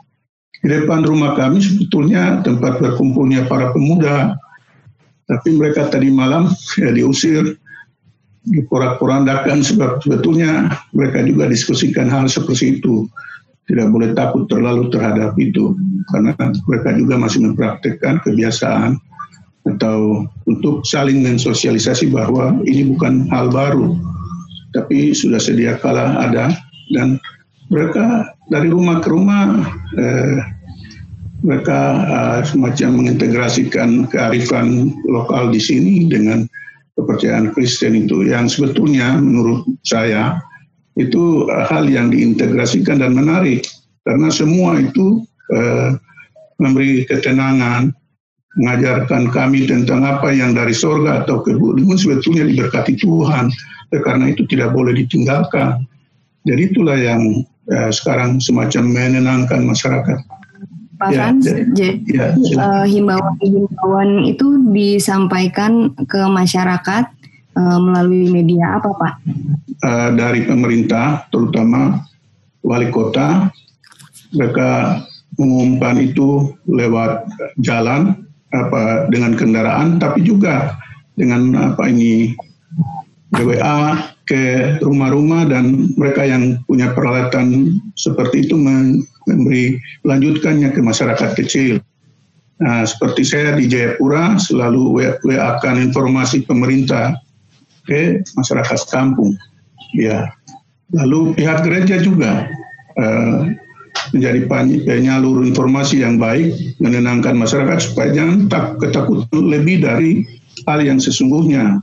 di 0.60 0.68
depan 0.68 1.04
rumah 1.04 1.36
kami 1.36 1.60
sebetulnya 1.60 2.40
tempat 2.46 2.80
berkumpulnya 2.80 3.44
para 3.44 3.74
pemuda 3.76 4.36
tapi 5.28 5.56
mereka 5.58 5.88
tadi 5.92 6.08
malam 6.08 6.48
ya 6.80 6.90
diusir 6.96 7.59
diporak-porandakan 8.50 9.62
sebab 9.62 10.02
sebetulnya 10.02 10.68
mereka 10.92 11.22
juga 11.22 11.46
diskusikan 11.46 12.10
hal 12.10 12.26
seperti 12.26 12.82
itu. 12.82 13.06
Tidak 13.70 13.86
boleh 13.86 14.10
takut 14.18 14.50
terlalu 14.50 14.90
terhadap 14.90 15.38
itu 15.38 15.78
karena 16.10 16.34
mereka 16.66 16.90
juga 16.98 17.14
masih 17.14 17.46
mempraktekkan 17.46 18.18
kebiasaan 18.26 18.98
atau 19.62 20.26
untuk 20.50 20.82
saling 20.82 21.22
mensosialisasi 21.22 22.10
bahwa 22.10 22.58
ini 22.66 22.90
bukan 22.90 23.30
hal 23.30 23.52
baru, 23.52 23.94
tapi 24.74 25.14
sudah 25.14 25.38
sedia 25.38 25.78
kala 25.78 26.18
ada. 26.18 26.50
Dan 26.90 27.22
mereka 27.70 28.34
dari 28.50 28.66
rumah 28.66 28.98
ke 28.98 29.08
rumah 29.14 29.62
eh, 29.94 30.42
mereka 31.46 31.80
eh, 32.02 32.40
semacam 32.44 32.90
mengintegrasikan 32.98 34.10
kearifan 34.10 34.90
lokal 35.06 35.54
di 35.54 35.60
sini 35.62 36.10
dengan 36.10 36.50
kepercayaan 37.00 37.56
Kristen 37.56 37.96
itu 37.96 38.28
yang 38.28 38.46
sebetulnya 38.46 39.16
menurut 39.16 39.64
saya 39.88 40.36
itu 41.00 41.48
hal 41.48 41.88
yang 41.88 42.12
diintegrasikan 42.12 43.00
dan 43.00 43.16
menarik 43.16 43.64
karena 44.04 44.28
semua 44.28 44.76
itu 44.76 45.24
eh, 45.56 45.96
memberi 46.60 47.08
ketenangan 47.08 47.96
mengajarkan 48.58 49.30
kami 49.30 49.70
tentang 49.70 50.02
apa 50.02 50.34
yang 50.34 50.56
dari 50.56 50.74
sorga 50.74 51.22
atau 51.22 51.40
kebudiman 51.40 51.94
sebetulnya 51.94 52.50
diberkati 52.50 52.98
Tuhan. 52.98 53.52
Karena 53.90 54.30
itu 54.30 54.46
tidak 54.46 54.74
boleh 54.74 54.94
ditinggalkan. 54.94 55.82
Jadi 56.46 56.62
itulah 56.70 56.98
yang 56.98 57.42
eh, 57.70 57.90
sekarang 57.90 58.38
semacam 58.38 58.84
menenangkan 58.86 59.66
masyarakat. 59.66 60.18
Pak 61.00 61.16
ya, 61.16 61.32
Frans, 61.32 61.44
jadi 61.72 61.96
ya, 62.12 62.28
uh, 62.60 62.84
himbauan-himbauan 62.84 64.28
itu 64.28 64.68
disampaikan 64.68 65.96
ke 66.04 66.20
masyarakat 66.28 67.08
uh, 67.56 67.78
melalui 67.80 68.28
media 68.28 68.76
apa 68.76 68.92
Pak? 68.92 69.12
Uh, 69.80 70.12
dari 70.12 70.44
pemerintah, 70.44 71.24
terutama 71.32 72.04
wali 72.60 72.92
kota, 72.92 73.48
mereka 74.36 75.00
mengumumkan 75.40 76.04
itu 76.04 76.52
lewat 76.68 77.24
jalan 77.64 78.28
apa 78.52 79.08
dengan 79.08 79.32
kendaraan 79.38 79.96
tapi 79.96 80.20
juga 80.20 80.76
dengan 81.16 81.72
apa 81.72 81.88
ini 81.88 82.36
BWA 83.30 84.10
ke 84.26 84.76
rumah-rumah 84.82 85.46
dan 85.46 85.94
mereka 85.94 86.26
yang 86.26 86.58
punya 86.66 86.90
peralatan 86.92 87.78
seperti 87.94 88.50
itu 88.50 88.58
memberi 89.28 89.76
melanjutkannya 90.06 90.72
ke 90.72 90.80
masyarakat 90.80 91.30
kecil. 91.36 91.82
Nah, 92.60 92.84
seperti 92.84 93.24
saya 93.24 93.56
di 93.56 93.68
Jayapura 93.68 94.36
selalu 94.36 95.00
WA 95.24 95.50
kan 95.64 95.80
informasi 95.80 96.44
pemerintah 96.44 97.16
ke 97.88 98.20
masyarakat 98.36 98.80
kampung. 98.92 99.32
Ya. 99.96 100.28
Lalu 100.92 101.32
pihak 101.40 101.64
gereja 101.64 102.02
juga 102.04 102.50
uh, 103.00 103.48
menjadi 104.12 104.46
penyalur 104.84 105.46
informasi 105.46 106.02
yang 106.02 106.18
baik, 106.18 106.52
menenangkan 106.82 107.36
masyarakat 107.38 107.78
supaya 107.90 108.10
jangan 108.12 108.50
tak 108.50 108.64
ketakutan 108.82 109.44
lebih 109.46 109.82
dari 109.84 110.26
hal 110.66 110.82
yang 110.82 110.98
sesungguhnya. 110.98 111.80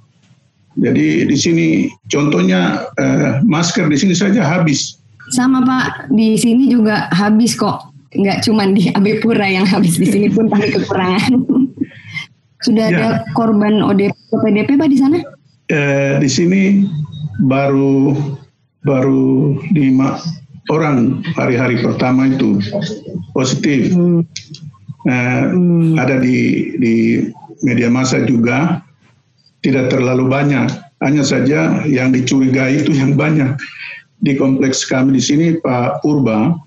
Jadi 0.77 1.25
di 1.25 1.37
sini 1.37 1.67
contohnya 2.11 2.85
eh, 3.01 3.41
masker 3.41 3.89
di 3.89 3.97
sini 3.97 4.13
saja 4.13 4.45
habis. 4.45 5.01
Sama 5.31 5.63
Pak, 5.63 6.11
di 6.13 6.39
sini 6.39 6.71
juga 6.71 7.11
habis 7.11 7.55
kok. 7.55 7.91
Nggak 8.15 8.47
cuma 8.47 8.63
di 8.71 8.87
AB 8.91 9.19
Pura 9.19 9.45
yang 9.45 9.67
habis, 9.67 9.99
di 9.99 10.07
sini 10.07 10.27
pun 10.31 10.47
tapi 10.47 10.71
kekurangan. 10.71 11.33
Sudah 12.65 12.89
ya. 12.89 12.95
ada 12.97 13.09
korban 13.37 13.85
ODP 13.85 14.15
PDP 14.31 14.69
Pak 14.79 14.89
di 14.89 14.97
sana? 14.97 15.17
Eh, 15.67 16.15
di 16.17 16.29
sini 16.31 16.87
baru 17.43 18.15
baru 18.87 19.59
lima 19.75 20.15
orang 20.71 21.23
hari-hari 21.35 21.79
pertama 21.83 22.27
itu 22.31 22.59
positif. 23.35 23.91
Hmm. 23.93 24.23
Uh, 25.07 25.43
hmm. 25.55 25.95
Ada 25.95 26.19
di 26.19 26.73
di 26.79 26.95
media 27.63 27.87
massa 27.87 28.23
juga 28.23 28.83
tidak 29.63 29.91
terlalu 29.91 30.27
banyak. 30.27 30.67
Hanya 30.97 31.21
saja 31.21 31.85
yang 31.85 32.09
dicurigai 32.09 32.81
itu 32.81 32.91
yang 32.91 33.13
banyak. 33.13 33.53
Di 34.17 34.33
kompleks 34.33 34.85
kami 34.85 35.17
di 35.17 35.23
sini 35.23 35.47
Pak 35.61 36.01
Purba 36.01 36.57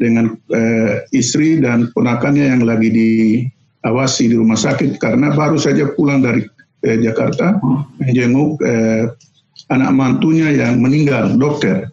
dengan 0.00 0.32
uh, 0.32 0.94
istri 1.12 1.60
dan 1.60 1.92
ponakannya 1.92 2.48
yang 2.48 2.64
lagi 2.64 2.88
diawasi 2.88 4.32
di 4.32 4.36
rumah 4.40 4.56
sakit 4.56 4.96
karena 4.96 5.36
baru 5.36 5.60
saja 5.60 5.92
pulang 5.92 6.24
dari 6.24 6.40
uh, 6.88 6.98
Jakarta 7.04 7.60
menjenguk 8.00 8.56
uh, 8.64 9.12
anak 9.70 9.90
mantunya 9.92 10.48
yang 10.50 10.80
meninggal 10.80 11.36
dokter 11.36 11.92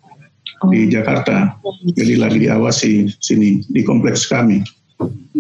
oh. 0.64 0.72
di 0.72 0.88
Jakarta. 0.88 1.56
Jadi 1.94 2.16
lagi 2.16 2.48
diawasi 2.48 3.12
sini 3.20 3.62
di 3.68 3.82
kompleks 3.84 4.26
kami. 4.26 4.64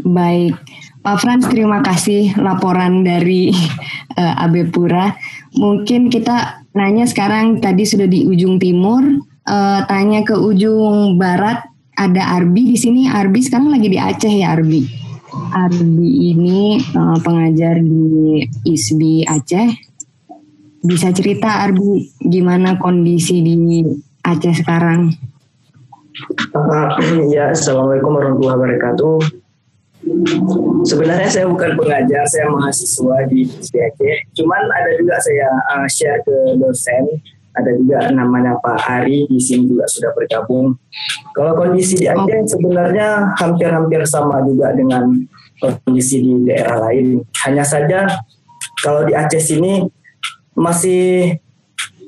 Baik, 0.05 0.53
Pak 1.01 1.23
Frans 1.23 1.49
terima 1.49 1.81
kasih 1.81 2.37
laporan 2.37 3.01
dari 3.01 3.49
uh, 4.13 4.21
eh, 4.21 4.43
AB 4.45 4.69
Pura. 4.69 5.17
Mungkin 5.57 6.13
kita 6.13 6.61
nanya 6.77 7.09
sekarang 7.09 7.57
tadi 7.57 7.81
sudah 7.81 8.05
di 8.05 8.29
ujung 8.29 8.61
timur, 8.61 9.01
uh, 9.47 9.79
tanya 9.87 10.21
ke 10.27 10.35
ujung 10.35 11.15
barat 11.15 11.63
ada 11.97 12.37
Arbi 12.37 12.75
di 12.75 12.77
sini. 12.77 13.09
Arbi 13.09 13.41
sekarang 13.41 13.73
lagi 13.73 13.87
di 13.89 13.97
Aceh 13.97 14.29
ya 14.29 14.53
Arbi. 14.53 14.85
Arbi 15.55 16.35
ini 16.35 16.77
uh, 16.93 17.17
pengajar 17.23 17.79
di 17.81 18.43
ISBI 18.67 19.25
Aceh. 19.25 19.67
Bisa 20.85 21.09
cerita 21.09 21.65
Arbi 21.65 22.05
gimana 22.21 22.77
kondisi 22.77 23.41
di 23.41 23.81
Aceh 24.21 24.61
sekarang? 24.61 25.09
Uh, 26.53 26.89
ya, 27.29 27.53
Assalamualaikum 27.53 28.13
warahmatullahi 28.13 28.57
wabarakatuh. 28.57 29.17
Sebenarnya 30.87 31.29
saya 31.29 31.45
bukan 31.51 31.75
pengajar, 31.75 32.23
saya 32.29 32.47
mahasiswa 32.47 33.27
di 33.27 33.43
SPAC. 33.43 34.31
Cuman 34.37 34.61
ada 34.71 34.95
juga 34.95 35.19
saya 35.19 35.49
uh, 35.75 35.87
share 35.89 36.21
ke 36.23 36.55
dosen. 36.57 37.21
Ada 37.57 37.71
juga 37.73 37.99
namanya 38.13 38.53
Pak 38.61 38.85
Ari 38.85 39.25
di 39.25 39.41
sini 39.41 39.65
juga 39.65 39.89
sudah 39.89 40.13
bergabung. 40.13 40.77
Kalau 41.33 41.57
kondisi 41.57 41.97
di 41.97 42.05
Aceh 42.05 42.53
sebenarnya 42.53 43.33
hampir-hampir 43.41 44.05
sama 44.05 44.45
juga 44.45 44.73
dengan 44.77 45.09
kondisi 45.57 46.21
di 46.21 46.33
daerah 46.45 46.89
lain. 46.89 47.25
Hanya 47.45 47.65
saja 47.65 48.05
kalau 48.85 49.09
di 49.09 49.17
Aceh 49.17 49.41
sini 49.41 49.81
masih 50.53 51.37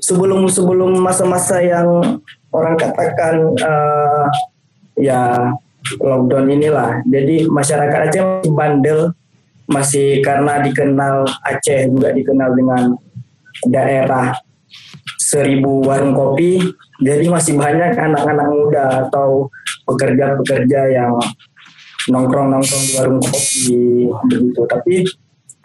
sebelum 0.01 0.45
sebelum 0.49 0.97
masa-masa 1.01 1.61
yang 1.61 2.21
orang 2.53 2.75
katakan 2.77 3.53
uh, 3.57 4.25
ya 4.97 5.53
lockdown 5.97 6.45
inilah. 6.49 7.01
Jadi 7.09 7.49
masyarakat 7.49 7.99
Aceh 8.09 8.21
masih 8.21 8.53
bandel, 8.53 8.99
masih 9.65 10.07
karena 10.21 10.61
dikenal 10.61 11.25
Aceh 11.41 11.89
juga 11.89 12.13
dikenal 12.13 12.53
dengan 12.53 12.83
daerah 13.65 14.37
seribu 15.29 15.85
warung 15.85 16.17
kopi. 16.17 16.57
Jadi 16.97 17.29
masih 17.29 17.53
banyak 17.55 17.93
anak-anak 17.93 18.47
muda 18.49 18.85
atau 19.05 19.47
pekerja-pekerja 19.85 20.89
yang 20.89 21.13
nongkrong-nongkrong 22.09 22.83
di 22.89 22.93
warung 22.97 23.21
kopi 23.21 23.77
begitu. 24.25 24.61
Tapi 24.65 24.95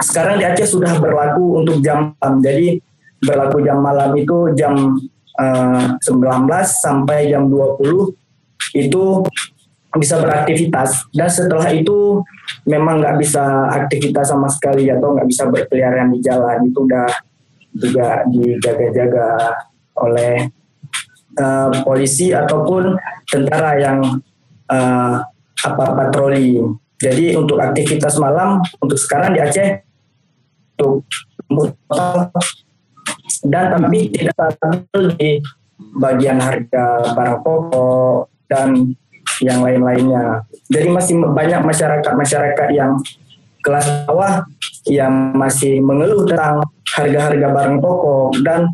sekarang 0.04 0.36
di 0.36 0.44
Aceh 0.44 0.68
sudah 0.68 1.00
berlaku 1.00 1.64
untuk 1.64 1.80
jam 1.80 2.12
malam. 2.20 2.44
Jadi 2.44 2.76
berlaku 3.24 3.64
jam 3.64 3.80
malam 3.80 4.12
itu 4.20 4.52
jam 4.52 5.00
uh, 5.40 5.96
eh, 5.96 6.04
19 6.04 6.44
sampai 6.68 7.32
jam 7.32 7.48
20 7.48 8.12
itu 8.76 9.02
bisa 9.94 10.18
beraktivitas 10.18 11.06
dan 11.14 11.30
setelah 11.30 11.70
itu 11.70 12.18
memang 12.66 12.98
nggak 12.98 13.14
bisa 13.22 13.70
aktivitas 13.70 14.26
sama 14.26 14.50
sekali 14.50 14.90
atau 14.90 15.14
nggak 15.14 15.28
bisa 15.30 15.46
berkeliaran 15.46 16.10
di 16.10 16.18
jalan 16.18 16.66
itu 16.66 16.82
udah 16.82 17.06
juga 17.74 18.22
dijaga-jaga 18.30 19.58
oleh 19.98 20.48
uh, 21.38 21.70
polisi 21.82 22.30
ataupun 22.30 22.94
tentara 23.26 23.78
yang 23.78 23.98
uh, 24.70 25.14
apa 25.64 25.84
patroli. 25.94 26.62
Jadi 26.98 27.34
untuk 27.34 27.58
aktivitas 27.58 28.16
malam 28.22 28.62
untuk 28.80 28.96
sekarang 28.96 29.34
di 29.34 29.40
Aceh 29.42 29.82
untuk 30.78 31.04
dan 33.44 33.76
tapi 33.76 34.08
tidak 34.08 34.34
stabil 34.56 35.04
di 35.20 35.30
bagian 36.00 36.40
harga 36.40 37.12
barang 37.12 37.38
pokok 37.44 38.32
dan 38.48 38.94
yang 39.42 39.60
lain-lainnya. 39.60 40.46
Jadi 40.70 40.88
masih 40.88 41.14
banyak 41.20 41.60
masyarakat-masyarakat 41.66 42.68
yang 42.72 42.96
kelas 43.64 44.04
bawah 44.04 44.44
yang 44.84 45.32
masih 45.32 45.80
mengeluh 45.80 46.28
tentang 46.28 46.68
harga-harga 46.92 47.48
barang 47.48 47.78
pokok 47.80 48.44
dan 48.44 48.68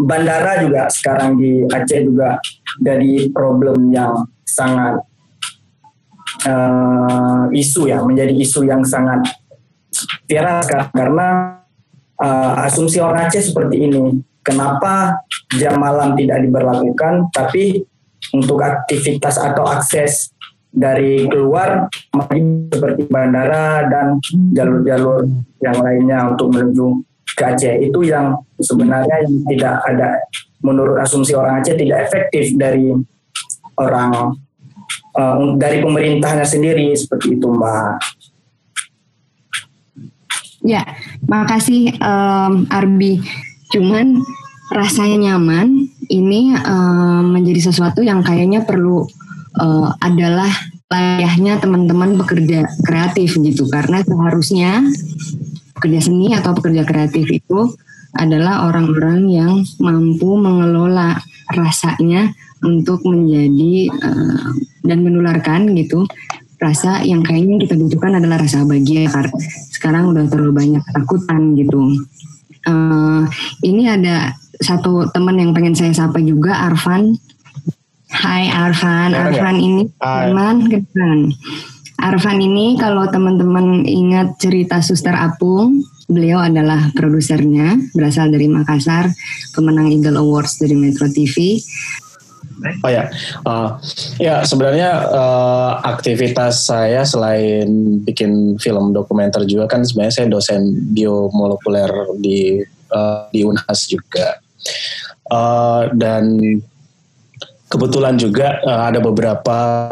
bandara 0.00 0.64
juga 0.64 0.88
sekarang 0.88 1.36
di 1.36 1.68
Aceh 1.68 2.00
juga 2.00 2.40
dari 2.80 3.28
problem 3.28 3.92
yang 3.92 4.24
sangat 4.48 5.04
uh, 6.48 7.44
isu 7.52 7.92
ya 7.92 8.00
menjadi 8.00 8.32
isu 8.32 8.64
yang 8.64 8.80
sangat 8.80 9.28
viral 10.24 10.64
sekarang 10.64 10.90
karena 10.96 11.28
uh, 12.16 12.64
asumsi 12.64 12.96
orang 13.04 13.28
Aceh 13.28 13.52
seperti 13.52 13.84
ini 13.84 14.24
kenapa 14.40 15.20
jam 15.60 15.76
malam 15.76 16.16
tidak 16.16 16.40
diberlakukan 16.40 17.28
tapi 17.28 17.84
untuk 18.32 18.62
aktivitas 18.64 19.36
atau 19.36 19.68
akses 19.68 20.32
dari 20.70 21.26
keluar 21.26 21.90
seperti 22.70 23.10
bandara 23.10 23.90
dan 23.90 24.22
jalur-jalur 24.54 25.26
yang 25.58 25.78
lainnya 25.82 26.18
untuk 26.30 26.54
menuju 26.54 27.02
ke 27.34 27.42
Aceh 27.42 27.74
itu 27.82 28.06
yang 28.06 28.38
sebenarnya 28.58 29.26
yang 29.26 29.34
tidak 29.50 29.74
ada 29.86 30.08
menurut 30.62 31.02
asumsi 31.02 31.34
orang 31.34 31.60
Aceh 31.60 31.74
tidak 31.74 32.06
efektif 32.06 32.54
dari 32.54 32.94
orang 33.80 34.38
uh, 35.18 35.56
dari 35.58 35.82
pemerintahnya 35.82 36.46
sendiri 36.46 36.94
seperti 36.94 37.38
itu 37.38 37.46
Mbak. 37.50 37.94
Ya, 40.60 40.84
makasih 41.24 41.96
um, 42.04 42.68
Arbi. 42.68 43.24
Cuman 43.72 44.20
rasanya 44.70 45.34
nyaman 45.34 45.88
ini 46.12 46.52
uh, 46.52 47.24
menjadi 47.24 47.72
sesuatu 47.72 48.04
yang 48.04 48.20
kayaknya 48.20 48.62
perlu 48.62 49.08
uh, 49.58 49.90
adalah 50.02 50.50
layahnya 50.90 51.62
teman-teman 51.62 52.18
pekerja 52.18 52.66
kreatif 52.82 53.38
gitu 53.38 53.66
karena 53.70 54.02
seharusnya 54.02 54.82
pekerja 55.78 56.00
seni 56.10 56.34
atau 56.34 56.52
pekerja 56.52 56.82
kreatif 56.82 57.26
itu 57.30 57.74
adalah 58.18 58.66
orang-orang 58.66 59.30
yang 59.30 59.52
mampu 59.78 60.34
mengelola 60.34 61.22
rasanya 61.54 62.34
untuk 62.66 63.06
menjadi 63.06 63.88
uh, 64.02 64.50
dan 64.82 65.06
menularkan 65.06 65.70
gitu 65.78 66.04
rasa 66.60 67.00
yang 67.08 67.24
kayaknya 67.24 67.64
kita 67.64 67.74
butuhkan 67.80 68.20
adalah 68.20 68.36
rasa 68.36 68.68
bahagia 68.68 69.08
karena 69.08 69.32
sekarang 69.72 70.12
udah 70.12 70.28
terlalu 70.28 70.52
banyak 70.52 70.82
ketakutan 70.92 71.56
gitu. 71.56 71.80
Uh, 72.68 73.24
ini 73.64 73.88
ada 73.88 74.36
satu 74.60 75.08
teman 75.08 75.40
yang 75.40 75.56
pengen 75.56 75.72
saya 75.72 75.96
sapa 75.96 76.20
juga 76.20 76.52
Arfan. 76.68 77.16
Hai 78.10 78.50
Arfan, 78.50 79.14
Arfan 79.14 79.56
ya. 79.56 79.62
ini 79.62 79.82
teman 80.02 80.56
kan. 80.66 81.20
Arfan 82.00 82.38
ini 82.42 82.74
kalau 82.74 83.06
teman-teman 83.06 83.86
ingat 83.86 84.34
cerita 84.42 84.82
Suster 84.82 85.14
Apung, 85.14 85.84
beliau 86.10 86.42
adalah 86.42 86.90
produsernya, 86.96 87.78
berasal 87.94 88.34
dari 88.34 88.50
Makassar, 88.50 89.06
pemenang 89.54 89.94
Eagle 89.94 90.18
Awards 90.18 90.58
dari 90.58 90.74
Metro 90.74 91.06
TV. 91.06 91.62
Oh 92.84 92.90
ya, 92.92 93.08
uh, 93.48 93.80
ya 94.20 94.44
sebenarnya 94.44 95.06
uh, 95.08 95.80
aktivitas 95.80 96.68
saya 96.68 97.06
selain 97.08 98.00
bikin 98.04 98.60
film 98.60 98.92
dokumenter 98.92 99.48
juga 99.48 99.64
kan 99.64 99.80
sebenarnya 99.80 100.12
saya 100.12 100.28
dosen 100.28 100.92
biomolekuler 100.92 101.88
di 102.20 102.60
uh, 102.92 103.30
di 103.32 103.46
Unhas 103.46 103.88
juga. 103.88 104.42
Uh, 105.30 105.88
dan 105.94 106.36
kebetulan 107.70 108.18
juga 108.18 108.58
uh, 108.66 108.90
ada 108.90 108.98
beberapa 108.98 109.86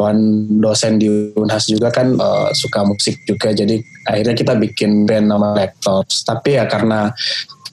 dosen 0.59 0.99
di 0.99 1.31
Unhas 1.39 1.71
juga 1.71 1.95
kan 1.95 2.11
uh, 2.19 2.51
suka 2.51 2.83
musik 2.83 3.23
juga. 3.23 3.55
Jadi 3.55 3.79
akhirnya 4.11 4.35
kita 4.35 4.59
bikin 4.59 5.07
band 5.07 5.31
nama 5.31 5.55
Lectors 5.55 6.27
tapi 6.27 6.59
ya 6.59 6.67
karena 6.67 7.15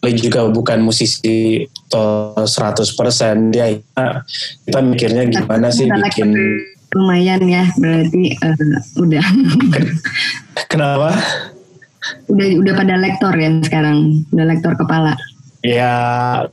juga 0.06 0.46
bukan 0.54 0.86
musisi 0.86 1.66
to 1.90 2.38
100% 2.38 2.86
dia 3.50 3.74
ya, 3.74 4.22
kita 4.70 4.80
mikirnya 4.86 5.26
gimana 5.26 5.74
sih 5.74 5.90
bikin 5.90 6.30
lumayan 6.94 7.42
ya 7.50 7.66
berarti 7.82 8.38
uh, 8.38 9.02
udah. 9.02 9.26
Kenapa? 10.70 11.18
Udah 12.30 12.48
udah 12.62 12.74
pada 12.78 12.96
lektor 13.02 13.34
ya 13.34 13.50
sekarang 13.66 14.22
udah 14.30 14.46
lektor 14.46 14.78
kepala 14.78 15.18
Ya 15.66 15.94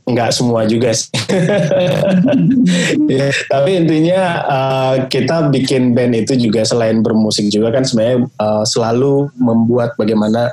nggak 0.09 0.33
semua 0.33 0.65
juga 0.65 0.89
sih. 0.89 1.13
ya, 3.13 3.29
tapi 3.45 3.77
intinya 3.77 4.21
uh, 4.49 4.95
kita 5.05 5.53
bikin 5.53 5.93
band 5.93 6.17
itu 6.17 6.33
juga 6.33 6.65
selain 6.65 7.05
bermusik 7.05 7.53
juga 7.53 7.69
kan 7.69 7.85
sebenarnya 7.85 8.25
uh, 8.41 8.65
selalu 8.65 9.29
membuat 9.37 9.93
bagaimana 10.01 10.49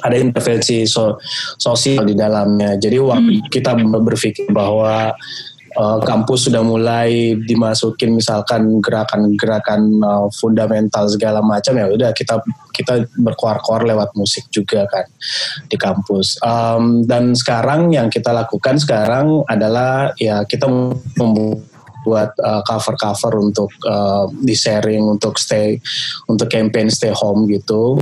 ada 0.00 0.16
intervensi 0.16 0.88
so, 0.88 1.20
sosial 1.60 2.08
di 2.08 2.16
dalamnya. 2.16 2.80
Jadi 2.80 2.96
waktu 3.02 3.32
hmm. 3.42 3.48
kita 3.52 3.76
berpikir 4.00 4.48
bahwa 4.48 5.12
uh, 5.76 5.98
kampus 6.02 6.50
sudah 6.50 6.62
mulai 6.64 7.36
dimasukin 7.38 8.16
misalkan 8.16 8.80
gerakan-gerakan 8.82 10.00
uh, 10.02 10.26
fundamental 10.34 11.06
segala 11.06 11.44
macam 11.44 11.76
ya 11.78 11.86
udah 11.90 12.10
kita 12.16 12.42
kita 12.74 13.06
berkuar-kuar 13.20 13.84
lewat 13.86 14.14
musik 14.16 14.48
juga 14.50 14.88
kan 14.88 15.06
di 15.68 15.76
kampus 15.76 16.40
um, 16.42 17.04
dan 17.06 17.36
sekarang 17.36 17.92
yang 17.94 18.08
kita 18.08 18.32
lakukan 18.32 18.80
sekarang 18.80 19.44
adalah 19.46 20.10
ya 20.16 20.42
kita 20.48 20.66
membuat 21.20 22.34
uh, 22.40 22.62
cover-cover 22.64 23.38
untuk 23.38 23.70
uh, 23.86 24.26
di 24.32 24.56
sharing 24.56 25.04
untuk 25.06 25.36
stay 25.36 25.78
untuk 26.26 26.48
campaign 26.48 26.88
stay 26.88 27.12
home 27.12 27.46
gitu 27.46 28.00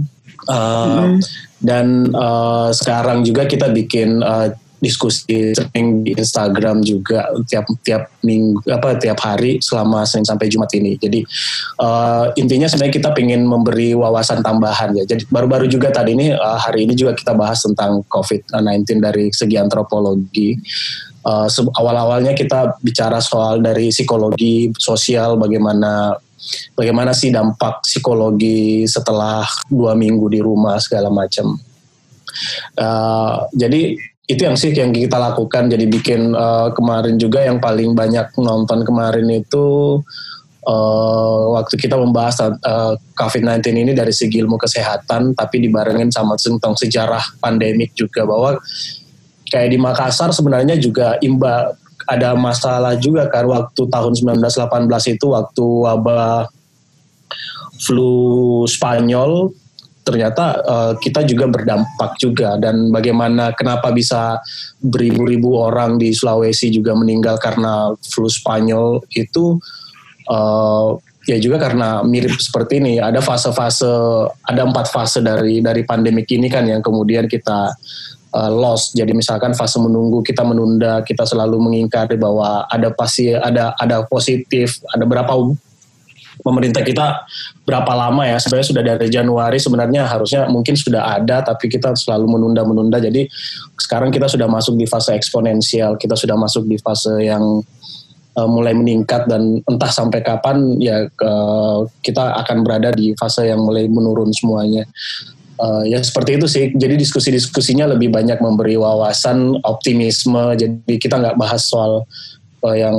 uh, 0.48 1.10
mm. 1.10 1.18
dan 1.60 2.14
uh, 2.14 2.70
sekarang 2.70 3.26
juga 3.26 3.44
kita 3.44 3.68
bikin 3.74 4.22
uh, 4.22 4.54
diskusi 4.78 5.54
sering 5.54 6.06
di 6.06 6.14
Instagram 6.14 6.82
juga 6.86 7.26
tiap 7.50 7.66
tiap 7.82 8.10
minggu 8.22 8.62
apa 8.70 8.98
tiap 8.98 9.18
hari 9.22 9.58
selama 9.58 10.06
Senin 10.06 10.26
sampai 10.26 10.46
Jumat 10.46 10.70
ini. 10.78 10.94
Jadi 10.98 11.20
uh, 11.82 12.30
intinya 12.38 12.70
sebenarnya 12.70 12.94
kita 12.94 13.10
ingin 13.18 13.42
memberi 13.42 13.92
wawasan 13.98 14.40
tambahan 14.40 14.94
ya. 14.94 15.04
Jadi 15.04 15.26
baru-baru 15.28 15.66
juga 15.66 15.90
tadi 15.90 16.14
ini 16.14 16.30
uh, 16.30 16.58
hari 16.58 16.86
ini 16.86 16.94
juga 16.94 17.14
kita 17.14 17.34
bahas 17.34 17.62
tentang 17.62 18.06
COVID-19 18.06 19.02
dari 19.02 19.30
segi 19.34 19.56
antropologi. 19.58 20.54
Uh, 21.26 21.50
awal-awalnya 21.76 22.32
kita 22.32 22.78
bicara 22.80 23.18
soal 23.18 23.60
dari 23.60 23.90
psikologi 23.90 24.70
sosial 24.78 25.36
bagaimana 25.36 26.16
bagaimana 26.78 27.10
sih 27.12 27.34
dampak 27.34 27.82
psikologi 27.82 28.86
setelah 28.86 29.44
dua 29.66 29.98
minggu 29.98 30.30
di 30.30 30.40
rumah 30.40 30.78
segala 30.78 31.10
macam. 31.10 31.58
Uh, 32.78 33.48
jadi 33.56 33.98
itu 34.28 34.44
yang 34.44 34.56
sih 34.60 34.76
yang 34.76 34.92
kita 34.92 35.16
lakukan. 35.16 35.72
Jadi 35.72 35.88
bikin 35.88 36.36
uh, 36.36 36.68
kemarin 36.76 37.16
juga 37.16 37.40
yang 37.40 37.56
paling 37.58 37.96
banyak 37.96 38.36
nonton 38.36 38.84
kemarin 38.84 39.24
itu 39.32 39.98
uh, 40.68 41.40
waktu 41.56 41.80
kita 41.80 41.96
membahas 41.96 42.36
uh, 42.44 42.94
COVID-19 43.16 43.64
ini 43.72 43.92
dari 43.96 44.12
segi 44.12 44.44
ilmu 44.44 44.60
kesehatan 44.60 45.32
tapi 45.32 45.64
dibarengin 45.64 46.12
sama 46.12 46.36
tentang 46.36 46.76
sejarah 46.76 47.40
pandemik 47.40 47.96
juga. 47.96 48.28
Bahwa 48.28 48.60
kayak 49.48 49.68
di 49.72 49.78
Makassar 49.80 50.36
sebenarnya 50.36 50.76
juga 50.76 51.16
imba 51.24 51.72
ada 52.04 52.36
masalah 52.36 53.00
juga 53.00 53.32
kan 53.32 53.48
waktu 53.48 53.82
tahun 53.88 54.12
1918 54.12 55.16
itu 55.16 55.26
waktu 55.32 55.64
wabah 55.64 56.48
flu 57.80 58.64
Spanyol 58.68 59.52
ternyata 60.08 60.64
uh, 60.64 60.92
kita 60.96 61.20
juga 61.28 61.44
berdampak 61.52 62.16
juga. 62.16 62.56
Dan 62.56 62.88
bagaimana 62.88 63.52
kenapa 63.52 63.92
bisa 63.92 64.40
beribu-ribu 64.80 65.60
orang 65.60 66.00
di 66.00 66.16
Sulawesi 66.16 66.72
juga 66.72 66.96
meninggal 66.96 67.36
karena 67.36 67.92
flu 68.00 68.32
Spanyol 68.32 69.04
itu 69.12 69.60
uh, 70.32 70.96
ya 71.28 71.36
juga 71.36 71.60
karena 71.60 72.00
mirip 72.00 72.40
seperti 72.40 72.80
ini. 72.80 72.96
Ada 72.96 73.20
fase-fase 73.20 73.92
ada 74.48 74.64
empat 74.64 74.88
fase 74.88 75.20
dari 75.20 75.60
dari 75.60 75.84
pandemik 75.84 76.24
ini 76.32 76.48
kan 76.48 76.64
yang 76.64 76.80
kemudian 76.80 77.28
kita 77.28 77.68
uh, 78.32 78.50
lost. 78.50 78.96
Jadi 78.96 79.12
misalkan 79.12 79.52
fase 79.52 79.76
menunggu 79.76 80.24
kita 80.24 80.40
menunda 80.40 81.04
kita 81.04 81.28
selalu 81.28 81.60
mengingkari 81.60 82.16
bahwa 82.16 82.64
ada 82.72 82.88
pasti 82.96 83.36
ada 83.36 83.76
ada 83.76 84.08
positif 84.08 84.80
ada 84.96 85.04
berapa 85.04 85.36
pemerintah 86.40 86.82
kita 86.82 87.26
berapa 87.66 87.92
lama 87.94 88.24
ya 88.24 88.36
sebenarnya 88.40 88.68
sudah 88.70 88.82
dari 88.84 89.08
Januari 89.10 89.58
sebenarnya 89.60 90.06
harusnya 90.06 90.46
mungkin 90.48 90.74
sudah 90.74 91.18
ada 91.20 91.42
tapi 91.44 91.68
kita 91.68 91.94
selalu 91.94 92.38
menunda-menunda 92.38 93.02
jadi 93.02 93.28
sekarang 93.76 94.14
kita 94.14 94.26
sudah 94.30 94.46
masuk 94.46 94.78
di 94.78 94.86
fase 94.86 95.14
eksponensial 95.14 95.98
kita 95.98 96.14
sudah 96.14 96.36
masuk 96.38 96.64
di 96.66 96.76
fase 96.80 97.12
yang 97.22 97.62
uh, 98.38 98.48
mulai 98.48 98.72
meningkat 98.72 99.26
dan 99.26 99.60
entah 99.66 99.90
sampai 99.90 100.22
kapan 100.22 100.78
ya 100.78 101.06
uh, 101.22 101.84
kita 102.00 102.38
akan 102.46 102.62
berada 102.62 102.94
di 102.94 103.12
fase 103.18 103.46
yang 103.46 103.62
mulai 103.62 103.90
menurun 103.90 104.30
semuanya 104.30 104.86
uh, 105.58 105.84
ya 105.84 105.98
seperti 106.00 106.38
itu 106.38 106.46
sih. 106.46 106.64
Jadi 106.72 106.94
diskusi-diskusinya 106.98 107.90
lebih 107.94 108.14
banyak 108.14 108.38
memberi 108.38 108.78
wawasan, 108.78 109.58
optimisme. 109.66 110.54
Jadi 110.54 110.94
kita 110.96 111.18
nggak 111.18 111.38
bahas 111.38 111.66
soal 111.66 112.06
yang 112.74 112.94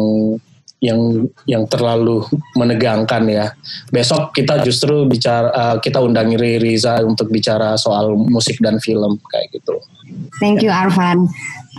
yang 0.80 1.28
yang 1.44 1.68
terlalu 1.68 2.24
menegangkan 2.56 3.24
ya. 3.28 3.52
Besok 3.92 4.32
kita 4.32 4.64
justru 4.64 5.04
bicara 5.06 5.52
uh, 5.52 5.76
kita 5.84 6.00
undang 6.00 6.32
Riza 6.40 7.04
untuk 7.04 7.28
bicara 7.28 7.76
soal 7.76 8.16
musik 8.16 8.60
dan 8.64 8.80
film 8.80 9.20
kayak 9.28 9.60
gitu. 9.60 9.76
Thank 10.40 10.64
you 10.64 10.72
Arvan. 10.72 11.28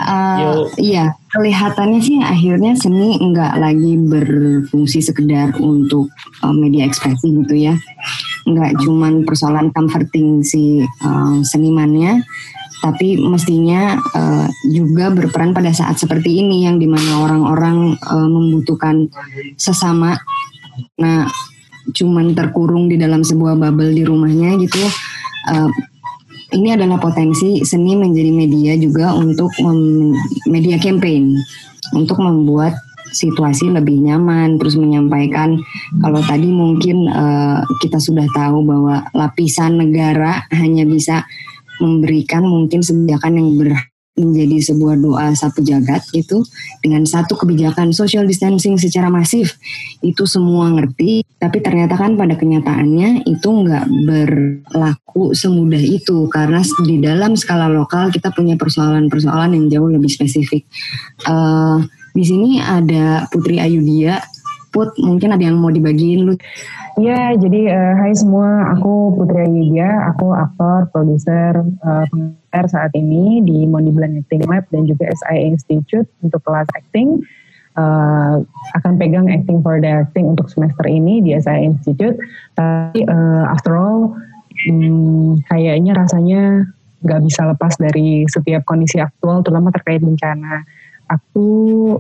Uh, 0.01 0.65
iya, 0.81 1.13
kelihatannya 1.29 2.01
sih 2.01 2.17
akhirnya 2.25 2.73
seni 2.73 3.21
nggak 3.21 3.61
lagi 3.61 4.01
berfungsi 4.01 5.05
sekedar 5.05 5.53
untuk 5.61 6.09
uh, 6.41 6.55
media 6.55 6.89
ekspresi 6.89 7.45
gitu 7.45 7.55
ya. 7.57 7.75
Nggak 8.49 8.81
cuman 8.81 9.29
persoalan 9.29 9.69
comforting 9.77 10.41
si 10.41 10.81
uh, 10.85 11.37
senimannya, 11.45 12.25
tapi 12.81 13.21
mestinya 13.21 13.97
uh, 14.17 14.49
juga 14.73 15.13
berperan 15.13 15.53
pada 15.53 15.71
saat 15.73 16.01
seperti 16.01 16.41
ini 16.41 16.65
yang 16.65 16.81
di 16.81 16.89
mana 16.89 17.21
orang-orang 17.21 17.95
uh, 18.01 18.29
membutuhkan 18.29 19.09
sesama. 19.61 20.17
Nah, 20.97 21.29
cuman 21.93 22.33
terkurung 22.33 22.89
di 22.89 22.97
dalam 22.97 23.21
sebuah 23.21 23.57
bubble 23.61 23.93
di 23.93 24.05
rumahnya 24.05 24.57
gitu. 24.61 24.81
Uh, 25.49 25.69
ini 26.51 26.75
adalah 26.75 26.99
potensi 26.99 27.63
seni 27.63 27.95
menjadi 27.95 28.33
media 28.35 28.73
juga 28.75 29.15
untuk 29.15 29.55
media 30.51 30.83
campaign 30.83 31.39
untuk 31.95 32.19
membuat 32.19 32.75
situasi 33.11 33.71
lebih 33.71 33.99
nyaman 33.99 34.59
terus 34.59 34.79
menyampaikan 34.79 35.59
kalau 35.99 36.23
tadi 36.23 36.47
mungkin 36.47 37.11
uh, 37.11 37.63
kita 37.83 37.99
sudah 37.99 38.27
tahu 38.31 38.63
bahwa 38.63 39.03
lapisan 39.15 39.83
negara 39.83 40.47
hanya 40.55 40.87
bisa 40.87 41.27
memberikan 41.81 42.45
mungkin 42.45 42.85
kebijakan 42.85 43.33
yang 43.41 43.49
ber 43.57 43.91
menjadi 44.21 44.73
sebuah 44.73 45.01
doa 45.01 45.33
satu 45.33 45.65
jagat 45.65 46.05
gitu 46.13 46.45
dengan 46.85 47.09
satu 47.09 47.39
kebijakan 47.41 47.97
social 47.97 48.29
distancing 48.29 48.77
secara 48.77 49.09
masif. 49.09 49.57
Itu 50.05 50.29
semua 50.29 50.69
ngerti 50.77 51.25
tapi 51.41 51.65
ternyata 51.65 51.97
kan 51.97 52.21
pada 52.21 52.37
kenyataannya 52.37 53.25
itu 53.25 53.49
nggak 53.49 53.87
berlaku 54.05 55.33
semudah 55.33 55.81
itu. 55.81 56.29
Karena 56.29 56.61
di 56.85 57.01
dalam 57.01 57.33
skala 57.35 57.73
lokal 57.73 58.13
kita 58.13 58.29
punya 58.37 58.61
persoalan-persoalan 58.61 59.57
yang 59.57 59.67
jauh 59.73 59.89
lebih 59.89 60.13
spesifik. 60.13 60.69
Uh, 61.25 61.81
di 62.11 62.27
sini 62.27 62.59
ada 62.59 63.31
Putri 63.31 63.63
Ayudia 63.63 64.19
Put 64.71 64.95
mungkin 65.03 65.35
ada 65.35 65.43
yang 65.43 65.59
mau 65.59 65.75
dibagiin 65.75 66.31
lu 66.31 66.35
Ya, 66.99 67.33
jadi 67.33 67.71
uh, 67.71 67.95
hai 68.03 68.13
semua, 68.13 68.75
aku 68.75 69.15
Putri 69.15 69.47
Ayudya, 69.47 70.11
aku 70.11 70.35
aktor, 70.35 70.91
produser, 70.91 71.63
uh, 71.87 72.05
saat 72.67 72.91
ini 72.99 73.41
di 73.47 73.65
Blend 73.65 74.27
Acting 74.27 74.43
Lab 74.45 74.67
dan 74.75 74.85
juga 74.91 75.07
SI 75.09 75.55
Institute 75.55 76.09
untuk 76.21 76.43
kelas 76.43 76.67
acting. 76.75 77.23
Uh, 77.79 78.43
akan 78.75 78.99
pegang 78.99 79.31
acting 79.31 79.63
for 79.63 79.79
the 79.79 79.87
acting 79.87 80.27
untuk 80.27 80.51
semester 80.51 80.85
ini 80.91 81.23
di 81.23 81.33
SI 81.39 81.63
Institute. 81.63 82.19
Tapi 82.59 83.07
uh, 83.07 83.49
after 83.49 83.79
all, 83.79 84.19
hmm, 84.67 85.47
kayaknya 85.47 85.95
rasanya 85.95 86.69
nggak 87.01 87.21
bisa 87.25 87.49
lepas 87.49 87.81
dari 87.81 88.27
setiap 88.29 88.67
kondisi 88.67 89.01
aktual, 89.01 89.41
terutama 89.41 89.71
terkait 89.73 90.03
bencana. 90.03 90.67
Aku 91.11 91.49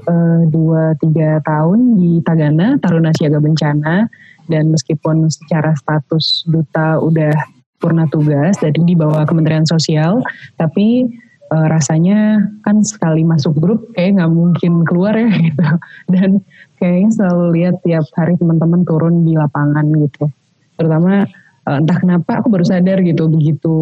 uh, 0.06 0.42
dua 0.46 0.94
tiga 1.02 1.42
tahun 1.42 1.98
di 1.98 2.22
Tagana, 2.22 2.78
Taruna 2.78 3.10
Siaga 3.10 3.42
Bencana 3.42 4.06
dan 4.46 4.70
meskipun 4.70 5.30
secara 5.30 5.74
status 5.78 6.46
duta 6.46 6.98
udah 7.02 7.34
purna 7.80 8.04
tugas 8.12 8.60
dari 8.60 8.76
di 8.84 8.92
bawah 8.92 9.24
Kementerian 9.24 9.64
Sosial, 9.64 10.20
tapi 10.60 11.08
e, 11.48 11.56
rasanya 11.56 12.44
kan 12.60 12.84
sekali 12.84 13.24
masuk 13.24 13.56
grup 13.56 13.80
kayak 13.96 14.20
nggak 14.20 14.32
mungkin 14.36 14.72
keluar 14.84 15.16
ya 15.16 15.32
gitu. 15.48 15.64
Dan 16.12 16.44
kayaknya 16.76 17.10
selalu 17.16 17.44
lihat 17.56 17.80
tiap 17.82 18.04
hari 18.14 18.36
teman-teman 18.36 18.84
turun 18.84 19.24
di 19.24 19.34
lapangan 19.34 19.88
gitu. 19.96 20.28
Terutama 20.76 21.24
e, 21.64 21.70
entah 21.80 21.96
kenapa 21.96 22.44
aku 22.44 22.52
baru 22.52 22.68
sadar 22.68 23.00
gitu 23.00 23.26
begitu 23.32 23.74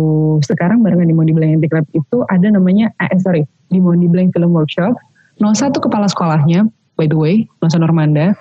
sekarang 0.47 0.81
barengan 0.87 1.11
di 1.11 1.17
Mondi 1.19 1.35
Blank 1.35 1.67
Club 1.67 1.87
itu 1.93 2.23
ada 2.31 2.47
namanya 2.55 2.95
eh 3.03 3.19
sorry 3.19 3.43
di 3.69 3.83
Mondi 3.83 4.07
Blank 4.07 4.33
Film 4.33 4.55
Workshop. 4.55 4.95
Nosa 5.39 5.71
tuh 5.71 5.87
kepala 5.87 6.11
sekolahnya 6.11 6.67
by 6.99 7.07
the 7.07 7.19
way 7.19 7.47
Nosa 7.63 7.79
Normanda. 7.79 8.35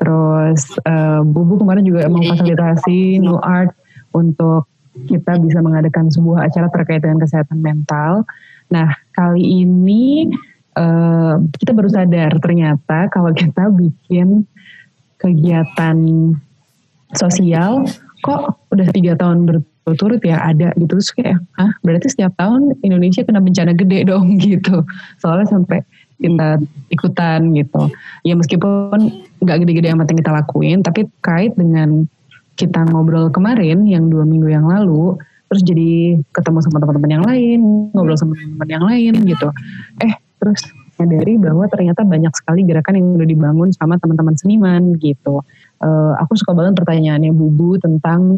Terus 0.00 0.80
uh, 0.88 1.20
Bubu 1.20 1.60
kemarin 1.60 1.84
juga 1.84 2.08
memfasilitasi 2.08 3.20
No 3.20 3.36
Art 3.44 3.76
untuk 4.16 4.64
kita 5.06 5.38
bisa 5.38 5.60
mengadakan 5.60 6.08
sebuah 6.08 6.48
acara 6.48 6.68
terkait 6.72 7.04
dengan 7.04 7.20
kesehatan 7.20 7.60
mental. 7.60 8.24
Nah 8.72 8.96
kali 9.12 9.64
ini 9.64 10.32
uh, 10.76 11.36
kita 11.56 11.76
baru 11.76 11.88
sadar 11.92 12.32
ternyata 12.40 13.08
kalau 13.12 13.32
kita 13.36 13.68
bikin 13.72 14.48
kegiatan 15.20 15.96
sosial 17.12 17.84
kok 18.20 18.60
udah 18.72 18.88
tiga 18.92 19.16
tahun 19.16 19.48
berturut-turut 19.48 20.20
ya 20.24 20.40
ada 20.40 20.72
gitu. 20.76 20.96
Terus 20.96 21.12
kayak 21.12 21.38
ah 21.60 21.72
berarti 21.84 22.08
setiap 22.12 22.32
tahun 22.40 22.76
Indonesia 22.84 23.24
kena 23.24 23.40
bencana 23.40 23.72
gede 23.76 24.08
dong 24.08 24.36
gitu. 24.44 24.84
Soalnya 25.20 25.48
sampai 25.48 25.84
kita 26.20 26.60
ikutan 26.92 27.56
gitu. 27.56 27.88
Ya 28.22 28.36
meskipun 28.36 29.24
nggak 29.40 29.56
gede-gede 29.64 29.88
yang 29.90 30.00
penting 30.04 30.20
kita 30.20 30.30
lakuin, 30.30 30.84
tapi 30.84 31.08
kait 31.24 31.56
dengan 31.56 32.04
kita 32.60 32.84
ngobrol 32.92 33.32
kemarin 33.32 33.88
yang 33.88 34.12
dua 34.12 34.28
minggu 34.28 34.52
yang 34.52 34.68
lalu, 34.68 35.16
terus 35.48 35.64
jadi 35.64 36.20
ketemu 36.36 36.60
sama 36.60 36.78
teman-teman 36.84 37.10
yang 37.10 37.24
lain, 37.24 37.60
ngobrol 37.96 38.20
sama 38.20 38.36
teman-teman 38.36 38.68
yang 38.68 38.84
lain 38.84 39.14
gitu. 39.24 39.48
Eh 40.04 40.12
terus 40.36 40.60
dari 41.00 41.40
bahwa 41.40 41.64
ternyata 41.72 42.04
banyak 42.04 42.28
sekali 42.36 42.60
gerakan 42.68 43.00
yang 43.00 43.16
udah 43.16 43.28
dibangun 43.28 43.68
sama 43.72 43.96
teman-teman 43.96 44.36
seniman 44.36 44.92
gitu. 45.00 45.40
Uh, 45.80 46.12
aku 46.20 46.36
suka 46.36 46.52
banget 46.52 46.76
pertanyaannya 46.76 47.32
Bubu 47.32 47.80
tentang 47.80 48.36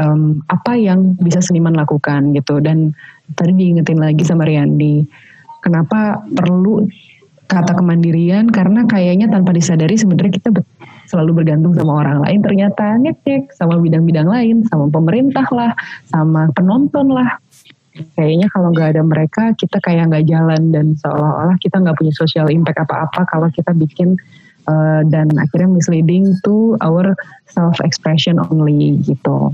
um, 0.00 0.40
apa 0.48 0.72
yang 0.78 1.12
bisa 1.20 1.44
seniman 1.44 1.76
lakukan 1.76 2.32
gitu. 2.32 2.64
Dan 2.64 2.96
tadi 3.36 3.52
diingetin 3.52 4.00
lagi 4.00 4.24
sama 4.24 4.48
Riandi, 4.48 5.04
Kenapa 5.62 6.20
perlu 6.26 6.90
kata 7.46 7.78
kemandirian? 7.78 8.50
Karena 8.50 8.82
kayaknya 8.84 9.30
tanpa 9.30 9.54
disadari 9.54 9.94
sebenarnya 9.94 10.42
kita 10.42 10.50
selalu 11.06 11.44
bergantung 11.44 11.76
sama 11.76 12.02
orang 12.02 12.18
lain. 12.26 12.40
Ternyata 12.42 12.98
ngecek 12.98 13.54
sama 13.54 13.78
bidang-bidang 13.78 14.26
lain, 14.26 14.66
sama 14.66 14.90
pemerintah 14.90 15.46
lah, 15.54 15.72
sama 16.10 16.50
penonton 16.56 17.14
lah. 17.14 17.38
Kayaknya 18.16 18.48
kalau 18.48 18.72
nggak 18.72 18.96
ada 18.96 19.02
mereka, 19.04 19.42
kita 19.52 19.76
kayak 19.84 20.08
nggak 20.08 20.24
jalan 20.24 20.72
dan 20.72 20.96
seolah-olah 20.96 21.60
kita 21.60 21.76
nggak 21.76 21.96
punya 22.00 22.12
social 22.16 22.48
impact 22.48 22.80
apa-apa 22.88 23.28
kalau 23.28 23.52
kita 23.52 23.76
bikin 23.76 24.16
uh, 24.64 25.04
dan 25.12 25.28
akhirnya 25.36 25.68
misleading 25.68 26.32
to 26.40 26.74
our 26.80 27.12
self 27.52 27.76
expression 27.84 28.40
only 28.48 28.96
gitu. 29.04 29.52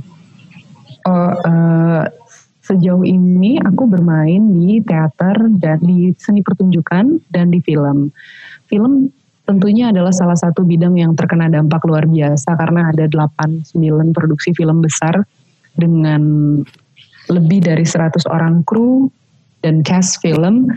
Uh, 1.03 1.35
uh, 1.43 2.03
sejauh 2.69 3.01
ini 3.01 3.57
aku 3.65 3.89
bermain 3.89 4.53
di 4.53 4.85
teater 4.85 5.49
dan 5.57 5.81
di 5.81 6.13
seni 6.21 6.45
pertunjukan 6.45 7.33
dan 7.33 7.49
di 7.49 7.65
film. 7.65 8.13
Film 8.69 9.09
tentunya 9.49 9.89
adalah 9.89 10.13
salah 10.13 10.37
satu 10.37 10.61
bidang 10.69 11.01
yang 11.01 11.17
terkena 11.17 11.49
dampak 11.49 11.81
luar 11.89 12.05
biasa 12.05 12.53
karena 12.61 12.93
ada 12.93 13.09
8-9 13.09 13.73
produksi 14.13 14.53
film 14.53 14.85
besar 14.85 15.25
dengan 15.73 16.21
lebih 17.33 17.65
dari 17.65 17.89
100 17.89 18.29
orang 18.29 18.61
kru 18.69 19.09
dan 19.65 19.81
cast 19.81 20.21
film 20.21 20.69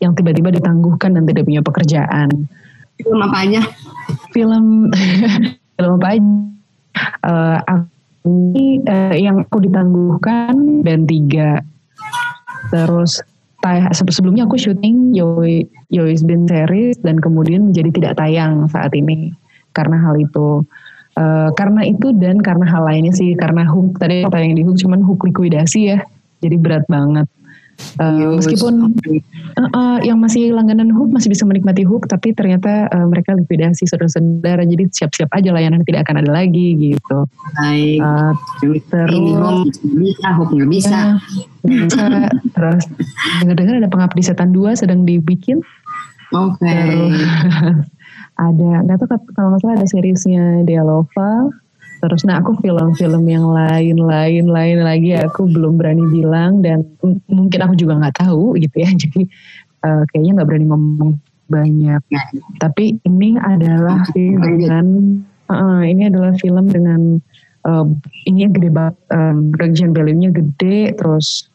yang 0.00 0.16
tiba-tiba 0.16 0.56
ditangguhkan 0.56 1.12
dan 1.12 1.28
tidak 1.28 1.44
punya 1.44 1.60
pekerjaan. 1.60 2.28
Film 2.96 3.20
apa 3.20 3.36
aja? 3.44 3.60
Film 4.32 4.88
film 5.76 5.92
apa 6.00 6.08
aja? 6.08 6.24
Uh, 7.24 7.58
ini 8.24 8.80
uh, 8.88 9.14
yang 9.14 9.44
aku 9.44 9.60
ditangguhkan 9.60 10.80
dan 10.82 11.04
tiga. 11.04 11.60
Terus 12.72 13.20
sebelumnya 14.04 14.44
aku 14.44 14.60
syuting 14.60 15.16
Yoi 15.16 15.64
Yois 15.88 16.24
Bin 16.24 16.44
series 16.48 17.00
dan 17.00 17.20
kemudian 17.20 17.72
menjadi 17.72 17.90
tidak 17.92 18.12
tayang 18.20 18.68
saat 18.68 18.92
ini 18.96 19.32
karena 19.76 20.00
hal 20.00 20.16
itu. 20.16 20.64
Uh, 21.14 21.46
karena 21.54 21.86
itu 21.86 22.10
dan 22.18 22.42
karena 22.42 22.66
hal 22.66 22.90
lainnya 22.90 23.14
sih 23.14 23.38
karena 23.38 23.62
hook 23.70 24.02
tadi 24.02 24.26
tayang 24.26 24.58
di 24.58 24.66
hook 24.66 24.74
cuman 24.82 24.98
hook 24.98 25.22
likuidasi 25.30 25.94
ya 25.94 26.02
jadi 26.42 26.58
berat 26.58 26.90
banget 26.90 27.30
Uh, 27.94 28.38
meskipun 28.38 28.90
uh, 29.54 29.62
uh, 29.70 29.98
yang 30.02 30.18
masih 30.18 30.50
langganan 30.50 30.90
hook 30.90 31.14
masih 31.14 31.30
bisa 31.30 31.46
menikmati 31.46 31.86
hook, 31.86 32.10
tapi 32.10 32.34
ternyata 32.34 32.90
uh, 32.90 33.06
mereka 33.06 33.38
likuidasi 33.38 33.86
saudara-saudara, 33.86 34.66
jadi 34.66 34.90
siap-siap 34.90 35.30
aja 35.30 35.54
layanan 35.54 35.86
tidak 35.86 36.06
akan 36.06 36.22
ada 36.26 36.30
lagi 36.34 36.74
gitu. 36.74 37.18
Baik. 37.54 37.98
Uh, 38.02 38.32
terus 38.90 39.14
ini 39.14 39.32
hook 39.38 39.70
bisa, 39.94 40.28
hook 40.34 40.50
nggak 40.54 40.70
bisa. 40.70 41.00
Ya, 41.64 42.28
terus 42.52 42.84
dengar-dengar 43.42 43.74
ada 43.78 43.90
pengabdi 43.90 44.22
setan 44.26 44.50
dua 44.50 44.74
sedang 44.74 45.06
dibikin. 45.06 45.62
Oke. 46.34 46.66
Okay. 46.66 47.14
ada 48.34 48.70
nggak 48.82 48.98
tahu 48.98 49.18
kalau 49.38 49.54
nggak 49.54 49.62
salah 49.62 49.74
ada 49.78 49.86
seriesnya 49.86 50.66
Dialova 50.66 51.54
terus. 52.04 52.28
Nah 52.28 52.44
aku 52.44 52.60
film-film 52.60 53.24
yang 53.24 53.48
lain-lain 53.48 54.44
lain 54.44 54.78
lagi 54.84 55.16
aku 55.16 55.48
belum 55.48 55.80
berani 55.80 56.04
bilang 56.12 56.60
dan 56.60 56.84
mungkin 57.32 57.60
aku 57.64 57.74
juga 57.80 57.96
nggak 57.96 58.20
tahu 58.20 58.60
gitu 58.60 58.76
ya. 58.84 58.92
Jadi 59.02 59.24
uh, 59.80 60.04
kayaknya 60.12 60.30
nggak 60.40 60.48
berani 60.52 60.66
ngomong 60.68 61.12
banyak 61.48 62.00
tapi 62.56 62.96
ini 63.04 63.36
adalah 63.36 64.00
film 64.16 64.40
dengan 64.40 64.86
uh, 65.52 65.82
ini 65.84 66.08
adalah 66.08 66.32
film 66.40 66.72
dengan 66.72 67.20
uh, 67.68 67.84
ini 68.24 68.48
gede 68.48 68.72
banget 68.72 68.96
um, 69.12 69.52
production 69.52 69.92
gede 69.92 70.96
terus 70.96 71.52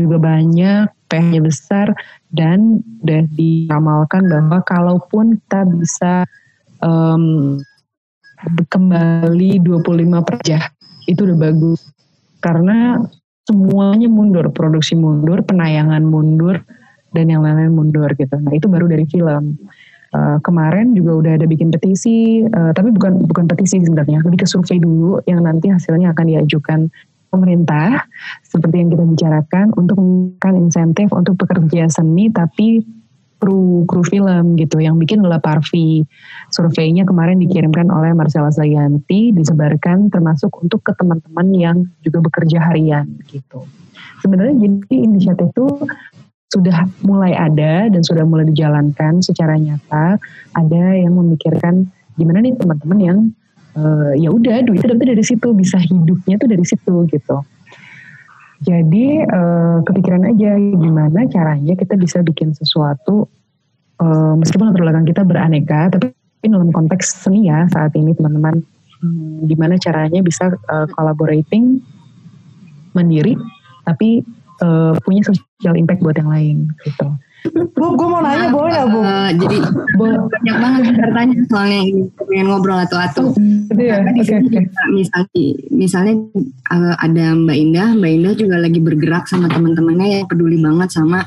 juga 0.00 0.16
banyak 0.16 0.88
ph 1.12 1.36
besar 1.44 1.92
dan 2.32 2.80
udah 3.04 3.28
diramalkan 3.36 4.24
bahwa 4.24 4.64
kalaupun 4.64 5.36
kita 5.36 5.68
bisa 5.68 6.14
um, 6.80 7.60
kembali 8.68 9.60
25 9.62 10.26
per 10.26 10.36
jam. 10.44 10.62
Itu 11.04 11.28
udah 11.28 11.38
bagus. 11.38 11.80
Karena 12.40 13.00
semuanya 13.44 14.08
mundur. 14.08 14.48
Produksi 14.52 14.96
mundur 14.96 15.44
penayangan 15.44 16.04
mundur 16.04 16.64
dan 17.14 17.30
yang 17.30 17.44
lain-lain 17.44 17.72
mundur 17.72 18.10
gitu. 18.16 18.36
Nah 18.40 18.52
itu 18.52 18.66
baru 18.66 18.88
dari 18.90 19.04
film. 19.08 19.56
Uh, 20.14 20.38
kemarin 20.46 20.94
juga 20.94 21.18
udah 21.18 21.32
ada 21.42 21.46
bikin 21.50 21.74
petisi. 21.74 22.46
Uh, 22.46 22.70
tapi 22.70 22.94
bukan 22.94 23.26
bukan 23.26 23.44
petisi 23.50 23.82
sebenarnya. 23.82 24.22
Lebih 24.22 24.44
ke 24.44 24.46
survei 24.46 24.78
dulu 24.78 25.18
yang 25.26 25.42
nanti 25.42 25.70
hasilnya 25.70 26.14
akan 26.14 26.26
diajukan 26.30 26.80
pemerintah. 27.34 28.06
Seperti 28.46 28.78
yang 28.78 28.88
kita 28.94 29.04
bicarakan 29.04 29.66
untuk 29.74 29.98
memberikan 29.98 30.54
insentif 30.54 31.10
untuk 31.10 31.34
pekerja 31.34 31.90
seni 31.90 32.30
tapi 32.30 32.86
kru 33.44 33.84
kru 33.84 34.00
film 34.08 34.56
gitu. 34.56 34.80
Yang 34.80 35.04
bikin 35.04 35.20
adalah 35.20 35.44
Parvi. 35.44 36.00
Surveinya 36.48 37.04
kemarin 37.04 37.36
dikirimkan 37.36 37.92
oleh 37.92 38.16
Marcella 38.16 38.48
Zayanti 38.48 39.36
disebarkan 39.36 40.08
termasuk 40.08 40.48
untuk 40.64 40.80
ke 40.80 40.96
teman-teman 40.96 41.52
yang 41.52 41.76
juga 42.00 42.24
bekerja 42.24 42.64
harian 42.64 43.04
gitu. 43.28 43.68
Sebenarnya 44.24 44.56
jadi 44.56 44.96
inisiatif 44.96 45.52
itu 45.52 45.66
sudah 46.48 46.88
mulai 47.04 47.36
ada 47.36 47.92
dan 47.92 48.00
sudah 48.00 48.24
mulai 48.24 48.48
dijalankan 48.48 49.20
secara 49.20 49.60
nyata. 49.60 50.16
Ada 50.56 51.04
yang 51.04 51.12
memikirkan 51.20 51.84
gimana 52.16 52.40
nih 52.40 52.56
teman-teman 52.56 52.98
yang 53.04 53.18
uh, 53.76 54.16
ya 54.16 54.32
udah 54.32 54.64
duitnya 54.64 54.96
dari 54.96 55.24
situ 55.26 55.52
bisa 55.52 55.76
hidupnya 55.76 56.40
tuh 56.40 56.48
dari 56.48 56.64
situ 56.64 57.04
gitu 57.12 57.44
jadi 58.64 59.28
uh, 59.28 59.84
kepikiran 59.84 60.24
aja 60.32 60.56
gimana 60.56 61.28
caranya 61.28 61.76
kita 61.76 62.00
bisa 62.00 62.24
bikin 62.24 62.56
sesuatu 62.56 63.28
uh, 64.00 64.34
meskipun 64.38 64.72
latar 64.72 64.82
belakang 64.82 65.06
kita 65.06 65.22
beraneka, 65.22 65.92
tapi 65.92 66.14
dalam 66.44 66.72
konteks 66.72 67.24
seni 67.24 67.48
ya 67.48 67.68
saat 67.70 67.92
ini 67.96 68.16
teman-teman, 68.16 68.64
hmm, 69.00 69.48
gimana 69.48 69.76
caranya 69.80 70.20
bisa 70.24 70.52
uh, 70.68 70.86
collaborating 70.92 71.80
mandiri, 72.96 73.36
tapi 73.84 74.22
uh, 74.64 74.96
punya 75.02 75.22
social 75.24 75.74
impact 75.76 76.00
buat 76.02 76.16
yang 76.18 76.30
lain 76.30 76.56
gitu. 76.84 77.08
Bu, 77.52 77.92
gue 77.92 78.08
mau 78.08 78.24
nanya 78.24 78.48
boleh 78.48 78.72
nggak 78.72 78.88
Bu? 78.88 79.00
Uh, 79.04 79.30
jadi 79.36 79.56
banyak 80.00 80.56
banget 80.64 80.82
bertanya 80.96 81.36
soalnya 81.52 81.80
pengen 82.16 82.46
ngobrol 82.48 82.80
atau 82.80 82.96
atau. 82.96 83.24
Oh, 83.36 83.76
ya? 83.76 84.00
okay, 84.00 84.40
okay. 84.40 84.64
Misalnya, 84.88 85.44
misalnya 85.68 86.14
uh, 86.72 86.96
ada 86.96 87.36
Mbak 87.36 87.56
Indah, 87.60 87.88
Mbak 88.00 88.10
Indah 88.16 88.34
juga 88.40 88.56
lagi 88.56 88.80
bergerak 88.80 89.28
sama 89.28 89.52
teman-temannya 89.52 90.24
yang 90.24 90.26
peduli 90.26 90.56
banget 90.56 90.96
sama 90.96 91.20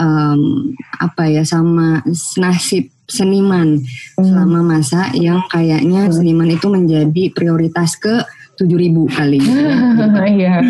um, 0.00 0.72
apa 0.96 1.28
ya 1.28 1.44
sama 1.44 2.00
nasib 2.40 2.88
seniman 3.10 3.82
hmm. 3.82 4.22
selama 4.24 4.60
masa 4.64 5.12
yang 5.12 5.44
kayaknya 5.52 6.08
seniman 6.08 6.48
itu 6.56 6.72
menjadi 6.72 7.36
prioritas 7.36 8.00
ke 8.00 8.22
tujuh 8.60 8.78
ribu 8.78 9.08
kali. 9.08 9.40
Iya. 10.20 10.60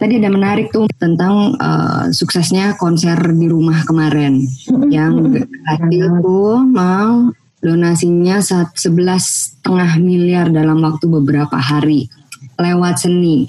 Tadi 0.00 0.18
ada 0.18 0.30
menarik 0.32 0.72
tuh 0.72 0.88
tentang 0.96 1.54
uh, 1.60 2.08
suksesnya 2.10 2.74
konser 2.80 3.16
di 3.36 3.46
rumah 3.46 3.84
kemarin 3.84 4.40
yang 4.88 5.36
hasil 5.68 6.22
tuh 6.24 6.64
mau 6.64 7.30
donasinya 7.62 8.42
sebelas 8.74 9.54
setengah 9.54 9.90
miliar 10.02 10.46
dalam 10.50 10.82
waktu 10.82 11.06
beberapa 11.06 11.54
hari 11.60 12.10
lewat 12.58 13.06
seni. 13.06 13.46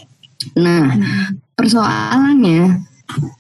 Nah 0.60 0.94
persoalannya 1.58 2.84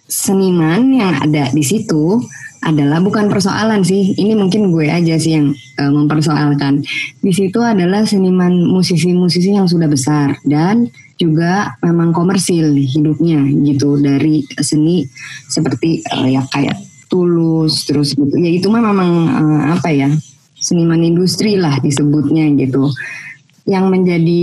seniman 0.07 0.81
yang 0.93 1.13
ada 1.21 1.51
di 1.53 1.63
situ 1.65 2.21
adalah 2.63 3.03
bukan 3.03 3.27
persoalan 3.27 3.83
sih. 3.83 4.15
Ini 4.15 4.33
mungkin 4.39 4.71
gue 4.71 4.87
aja 4.87 5.19
sih 5.19 5.35
yang 5.35 5.51
uh, 5.53 5.91
mempersoalkan. 5.91 6.81
Di 7.19 7.31
situ 7.35 7.59
adalah 7.59 8.07
seniman 8.07 8.63
musisi-musisi 8.65 9.55
yang 9.55 9.67
sudah 9.67 9.91
besar 9.91 10.39
dan 10.47 10.87
juga 11.19 11.77
memang 11.85 12.09
komersil 12.15 12.73
hidupnya 12.73 13.43
gitu 13.67 14.01
dari 14.01 14.41
seni 14.59 15.05
seperti 15.51 16.01
uh, 16.09 16.27
ya 16.27 16.41
kayak 16.49 16.79
tulus 17.11 17.85
terus 17.85 18.15
gitu. 18.15 18.33
Ya 18.39 18.49
itu 18.49 18.71
mah 18.71 18.81
memang 18.81 19.11
uh, 19.29 19.61
apa 19.77 19.91
ya? 19.91 20.09
seniman 20.63 21.03
industri 21.03 21.59
lah 21.59 21.75
disebutnya 21.83 22.47
gitu. 22.55 22.87
Yang 23.67 23.85
menjadi 23.91 24.41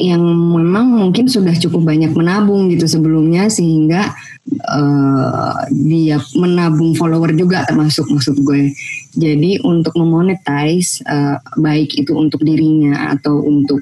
yang 0.00 0.24
memang 0.24 0.88
mungkin 0.88 1.28
sudah 1.28 1.52
cukup 1.52 1.92
banyak 1.92 2.16
menabung 2.16 2.72
gitu 2.72 2.88
sebelumnya 2.88 3.52
sehingga 3.52 4.16
uh, 4.60 5.64
dia 5.72 6.20
menabung 6.36 6.92
follower 6.92 7.32
juga 7.32 7.64
termasuk 7.64 8.08
maksud 8.08 8.40
gue. 8.44 8.72
Jadi 9.16 9.60
untuk 9.64 9.96
memonetize 9.96 11.04
uh, 11.08 11.40
baik 11.56 11.96
itu 11.96 12.12
untuk 12.12 12.44
dirinya 12.44 13.12
atau 13.16 13.40
untuk 13.40 13.80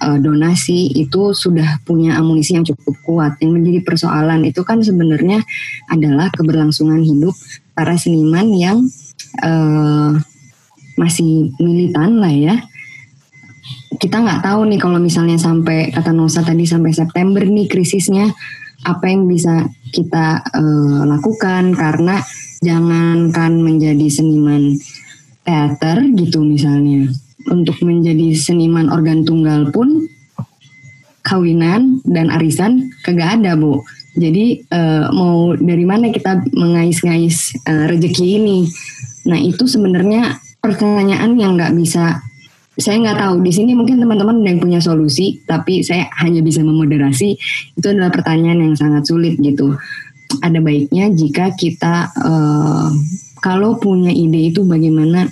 uh, 0.00 0.18
donasi 0.18 0.92
itu 0.96 1.32
sudah 1.32 1.80
punya 1.86 2.16
amunisi 2.20 2.56
yang 2.58 2.66
cukup 2.66 2.96
kuat. 3.04 3.32
Yang 3.40 3.52
menjadi 3.56 3.80
persoalan 3.84 4.44
itu 4.48 4.60
kan 4.66 4.80
sebenarnya 4.80 5.40
adalah 5.88 6.28
keberlangsungan 6.34 7.00
hidup 7.00 7.32
para 7.72 7.96
seniman 7.96 8.52
yang 8.52 8.84
uh, 9.40 10.12
masih 11.00 11.56
militan 11.56 12.20
lah 12.20 12.32
ya 12.32 12.56
kita 13.96 14.18
nggak 14.18 14.42
tahu 14.42 14.66
nih 14.68 14.80
kalau 14.80 14.98
misalnya 14.98 15.36
sampai 15.36 15.92
kata 15.92 16.10
Nosa 16.10 16.40
tadi 16.42 16.64
sampai 16.64 16.90
September 16.90 17.44
nih 17.44 17.68
krisisnya 17.68 18.32
apa 18.82 19.04
yang 19.06 19.30
bisa 19.30 19.68
kita 19.92 20.40
uh, 20.40 21.04
lakukan 21.04 21.76
karena 21.76 22.18
jangankan 22.64 23.60
menjadi 23.60 24.08
seniman 24.08 24.74
teater 25.44 26.02
gitu 26.16 26.40
misalnya. 26.42 27.12
Untuk 27.50 27.76
menjadi 27.82 28.38
seniman 28.38 28.88
organ 28.88 29.26
tunggal 29.26 29.68
pun 29.74 30.06
kawinan 31.26 32.02
dan 32.06 32.30
arisan 32.32 32.90
kagak 33.04 33.38
ada 33.38 33.54
bu. 33.54 33.82
Jadi 34.12 34.62
uh, 34.68 35.08
mau 35.12 35.56
dari 35.56 35.84
mana 35.84 36.12
kita 36.12 36.42
mengais-ngais 36.52 37.66
uh, 37.66 37.84
rezeki 37.88 38.26
ini? 38.38 38.58
Nah 39.26 39.38
itu 39.40 39.64
sebenarnya 39.66 40.38
pertanyaan 40.62 41.34
yang 41.34 41.58
nggak 41.58 41.74
bisa 41.74 42.22
saya 42.76 42.96
nggak 43.04 43.18
tahu. 43.20 43.34
Di 43.44 43.52
sini 43.52 43.76
mungkin 43.76 44.00
teman-teman 44.00 44.40
yang 44.44 44.56
punya 44.56 44.80
solusi 44.80 45.44
tapi 45.44 45.84
saya 45.84 46.08
hanya 46.24 46.40
bisa 46.40 46.64
memoderasi. 46.64 47.36
Itu 47.76 47.92
adalah 47.92 48.08
pertanyaan 48.08 48.64
yang 48.64 48.74
sangat 48.76 49.04
sulit 49.04 49.36
gitu. 49.36 49.76
Ada 50.40 50.64
baiknya 50.64 51.12
jika 51.12 51.52
kita 51.52 52.08
uh, 52.16 52.88
kalau 53.44 53.76
punya 53.76 54.08
ide 54.08 54.48
itu 54.48 54.64
bagaimana 54.64 55.28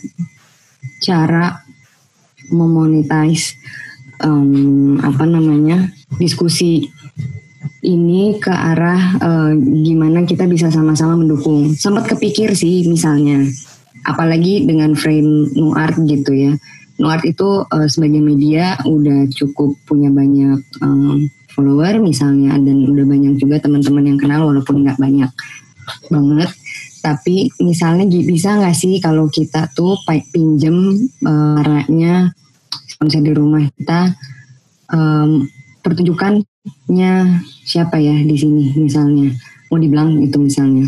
cara 1.01 1.64
memonetize 2.53 3.57
um, 4.20 5.01
apa 5.01 5.24
namanya 5.24 5.88
diskusi 6.20 6.93
ini 7.80 8.36
ke 8.36 8.53
arah 8.53 9.16
uh, 9.24 9.53
gimana 9.57 10.28
kita 10.28 10.45
bisa 10.45 10.68
sama-sama 10.68 11.16
mendukung. 11.16 11.72
Sempat 11.72 12.12
kepikir 12.12 12.53
sih 12.53 12.84
misalnya 12.84 13.49
apalagi 14.05 14.64
dengan 14.68 14.97
frame 14.97 15.49
nuart 15.57 15.97
gitu 16.05 16.32
ya 16.32 16.53
Nuart 17.01 17.24
itu 17.24 17.64
uh, 17.64 17.88
sebagai 17.88 18.20
media 18.20 18.76
udah 18.84 19.24
cukup 19.32 19.72
punya 19.88 20.12
banyak 20.12 20.61
um, 20.84 21.24
follower 21.57 21.96
misalnya 21.98 22.55
dan 22.61 22.76
udah 22.84 23.05
banyak 23.09 23.40
juga 23.40 23.57
teman-teman 23.57 24.05
yang 24.05 24.18
kenal 24.20 24.53
walaupun 24.53 24.84
nggak 24.84 25.01
banyak 25.01 25.32
banget. 26.12 26.51
Tapi 27.01 27.48
misalnya 27.64 28.05
bisa 28.05 28.61
nggak 28.61 28.76
sih 28.76 29.01
kalau 29.01 29.32
kita 29.32 29.72
tuh 29.72 29.96
pinjem 30.28 31.09
uh, 31.24 31.80
sponsor 32.84 33.24
di 33.24 33.32
rumah 33.32 33.64
kita 33.72 34.12
um, 34.92 35.48
pertunjukannya 35.80 37.14
siapa 37.64 37.96
ya 37.96 38.12
di 38.20 38.36
sini 38.36 38.76
misalnya? 38.76 39.32
Mau 39.72 39.80
dibilang 39.80 40.20
itu 40.20 40.36
misalnya 40.36 40.84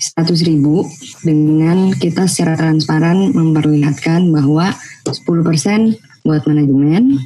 100 0.00 0.48
ribu 0.48 0.88
dengan 1.20 1.92
kita 1.92 2.24
secara 2.24 2.56
transparan 2.56 3.36
memperlihatkan 3.36 4.32
bahwa 4.32 4.72
10% 5.04 6.24
buat 6.24 6.42
manajemen, 6.48 7.20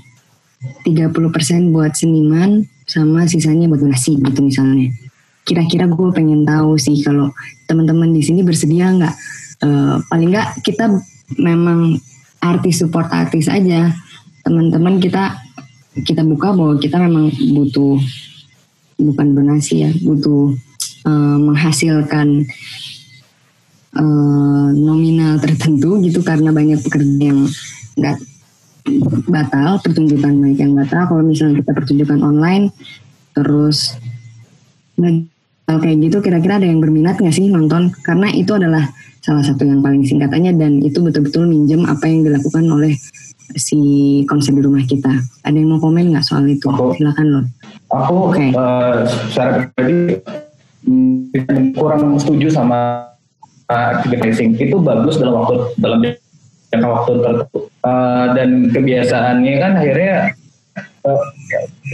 30% 0.83 1.71
buat 1.71 1.95
seniman, 1.95 2.67
sama 2.85 3.31
sisanya 3.31 3.71
buat 3.71 3.79
donasi 3.79 4.19
gitu 4.19 4.41
misalnya. 4.43 4.91
Kira-kira 5.47 5.87
gue 5.87 6.09
pengen 6.11 6.43
tahu 6.43 6.75
sih 6.75 6.99
kalau 7.05 7.31
teman-teman 7.71 8.11
di 8.11 8.27
sini 8.27 8.43
bersedia 8.43 8.91
nggak? 8.91 9.15
Uh, 9.63 10.03
paling 10.11 10.35
nggak 10.35 10.67
kita 10.67 10.91
memang 11.39 11.95
artis 12.43 12.83
support 12.83 13.07
artis 13.15 13.47
aja. 13.47 13.95
Teman-teman 14.43 14.99
kita 14.99 15.37
kita 16.03 16.27
buka 16.27 16.51
bahwa 16.51 16.75
kita 16.83 16.99
memang 16.99 17.31
butuh 17.55 18.03
bukan 18.99 19.27
donasi 19.31 19.87
ya, 19.87 19.91
butuh 20.03 20.59
uh, 21.05 21.39
menghasilkan 21.41 22.49
uh, 23.97 24.69
nominal 24.75 25.39
tertentu 25.39 26.01
gitu 26.03 26.21
karena 26.25 26.51
banyak 26.51 26.81
pekerja 26.83 27.33
yang 27.33 27.47
nggak 27.95 28.17
batal 29.31 29.81
pertunjukan 29.81 30.33
banyak 30.37 30.61
yang 30.61 30.75
batal. 30.77 31.09
Kalau 31.09 31.23
misalnya 31.25 31.65
kita 31.65 31.73
pertunjukan 31.73 32.21
online 32.21 32.73
terus 33.35 33.97
kalau 35.65 35.81
kayak 35.81 35.97
gitu 36.07 36.23
kira-kira 36.23 36.61
ada 36.61 36.69
yang 36.69 36.79
berminat 36.79 37.17
nggak 37.17 37.35
sih 37.35 37.49
nonton? 37.49 37.91
Karena 38.05 38.29
itu 38.31 38.53
adalah 38.53 38.85
salah 39.25 39.41
satu 39.41 39.65
yang 39.65 39.81
paling 39.81 40.05
singkatannya 40.05 40.53
dan 40.61 40.73
itu 40.85 41.01
betul-betul 41.01 41.49
minjem 41.49 41.89
apa 41.89 42.05
yang 42.05 42.29
dilakukan 42.29 42.69
oleh 42.69 42.93
si 43.57 43.81
konser 44.29 44.53
di 44.53 44.61
rumah 44.61 44.85
kita. 44.85 45.11
Ada 45.41 45.57
yang 45.57 45.73
mau 45.73 45.81
komen 45.81 46.13
nggak 46.13 46.25
soal 46.29 46.45
itu? 46.45 46.69
Aku, 46.69 46.93
silakan 47.01 47.27
loh 47.33 47.45
aku 47.95 48.15
okay. 48.35 48.49
uh, 48.55 48.59
eh, 48.59 48.99
secara 49.31 49.51
pribadi 49.71 50.19
kurang 51.75 52.17
setuju 52.21 52.53
sama 52.53 53.11
uh, 53.69 53.89
activity 54.01 54.53
itu 54.71 54.77
bagus 54.81 55.17
dalam 55.17 55.41
waktu 55.41 55.55
dalam 55.81 55.99
jangka 56.73 56.89
waktu 56.89 57.11
tertentu. 57.21 57.61
Uh, 57.85 58.27
dan 58.33 58.73
kebiasaannya 58.73 59.55
kan 59.61 59.73
akhirnya 59.77 60.15
uh, 61.05 61.23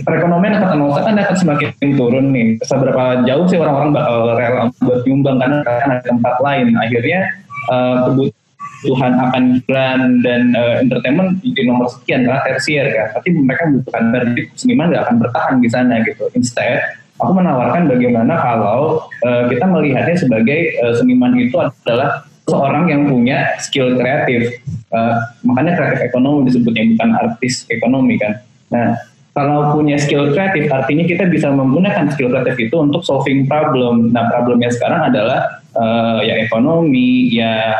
perekonomian 0.06 0.58
akan 0.58 0.70
Anosa 0.78 1.00
kan 1.02 1.18
akan 1.18 1.36
semakin 1.36 1.90
turun 1.94 2.26
nih. 2.34 2.58
Seberapa 2.64 3.26
jauh 3.26 3.46
sih 3.50 3.58
orang-orang 3.58 3.90
bakal 3.94 4.16
rela 4.34 4.62
buat 4.82 5.00
nyumbang 5.04 5.38
karena 5.38 5.58
ada 5.66 5.96
tempat 6.02 6.34
lain. 6.40 6.74
Akhirnya 6.78 7.20
uh, 7.68 8.08
kebutuhan 8.10 9.12
akan 9.18 9.42
iklan 9.60 10.00
dan 10.24 10.42
uh, 10.56 10.80
entertainment 10.80 11.42
di 11.42 11.62
nomor 11.66 11.90
sekian 11.92 12.24
karena 12.24 12.40
tersier 12.46 12.86
kan. 12.90 13.20
Tapi 13.20 13.28
mereka 13.36 13.68
membutuhkan 13.68 14.04
dari 14.14 14.42
seniman 14.56 14.90
nggak 14.94 15.04
akan 15.06 15.16
bertahan 15.20 15.54
di 15.60 15.68
sana 15.68 16.00
gitu. 16.06 16.30
Instead 16.32 17.00
aku 17.20 17.32
menawarkan 17.36 17.86
bagaimana 17.86 18.34
kalau 18.40 19.04
uh, 19.22 19.44
kita 19.52 19.64
melihatnya 19.68 20.16
sebagai 20.16 20.74
uh, 20.80 20.96
seniman 20.96 21.36
itu 21.36 21.54
adalah 21.60 22.24
seorang 22.48 22.90
yang 22.90 23.06
punya 23.06 23.54
skill 23.60 23.94
kreatif. 23.94 24.58
Uh, 24.90 25.20
makanya 25.46 25.78
kreatif 25.78 26.10
ekonomi 26.10 26.50
disebutnya 26.50 26.82
bukan 26.96 27.10
artis 27.14 27.68
ekonomi 27.70 28.18
kan. 28.18 28.42
Nah, 28.74 28.98
kalau 29.36 29.78
punya 29.78 29.94
skill 30.00 30.34
kreatif 30.34 30.66
artinya 30.72 31.06
kita 31.06 31.30
bisa 31.30 31.52
menggunakan 31.54 32.10
skill 32.10 32.34
kreatif 32.34 32.56
itu 32.58 32.76
untuk 32.80 33.06
solving 33.06 33.46
problem. 33.46 34.10
Nah, 34.10 34.26
problemnya 34.26 34.72
sekarang 34.74 35.12
adalah 35.12 35.62
uh, 35.78 36.18
ya 36.24 36.34
ekonomi, 36.42 37.30
ya 37.30 37.76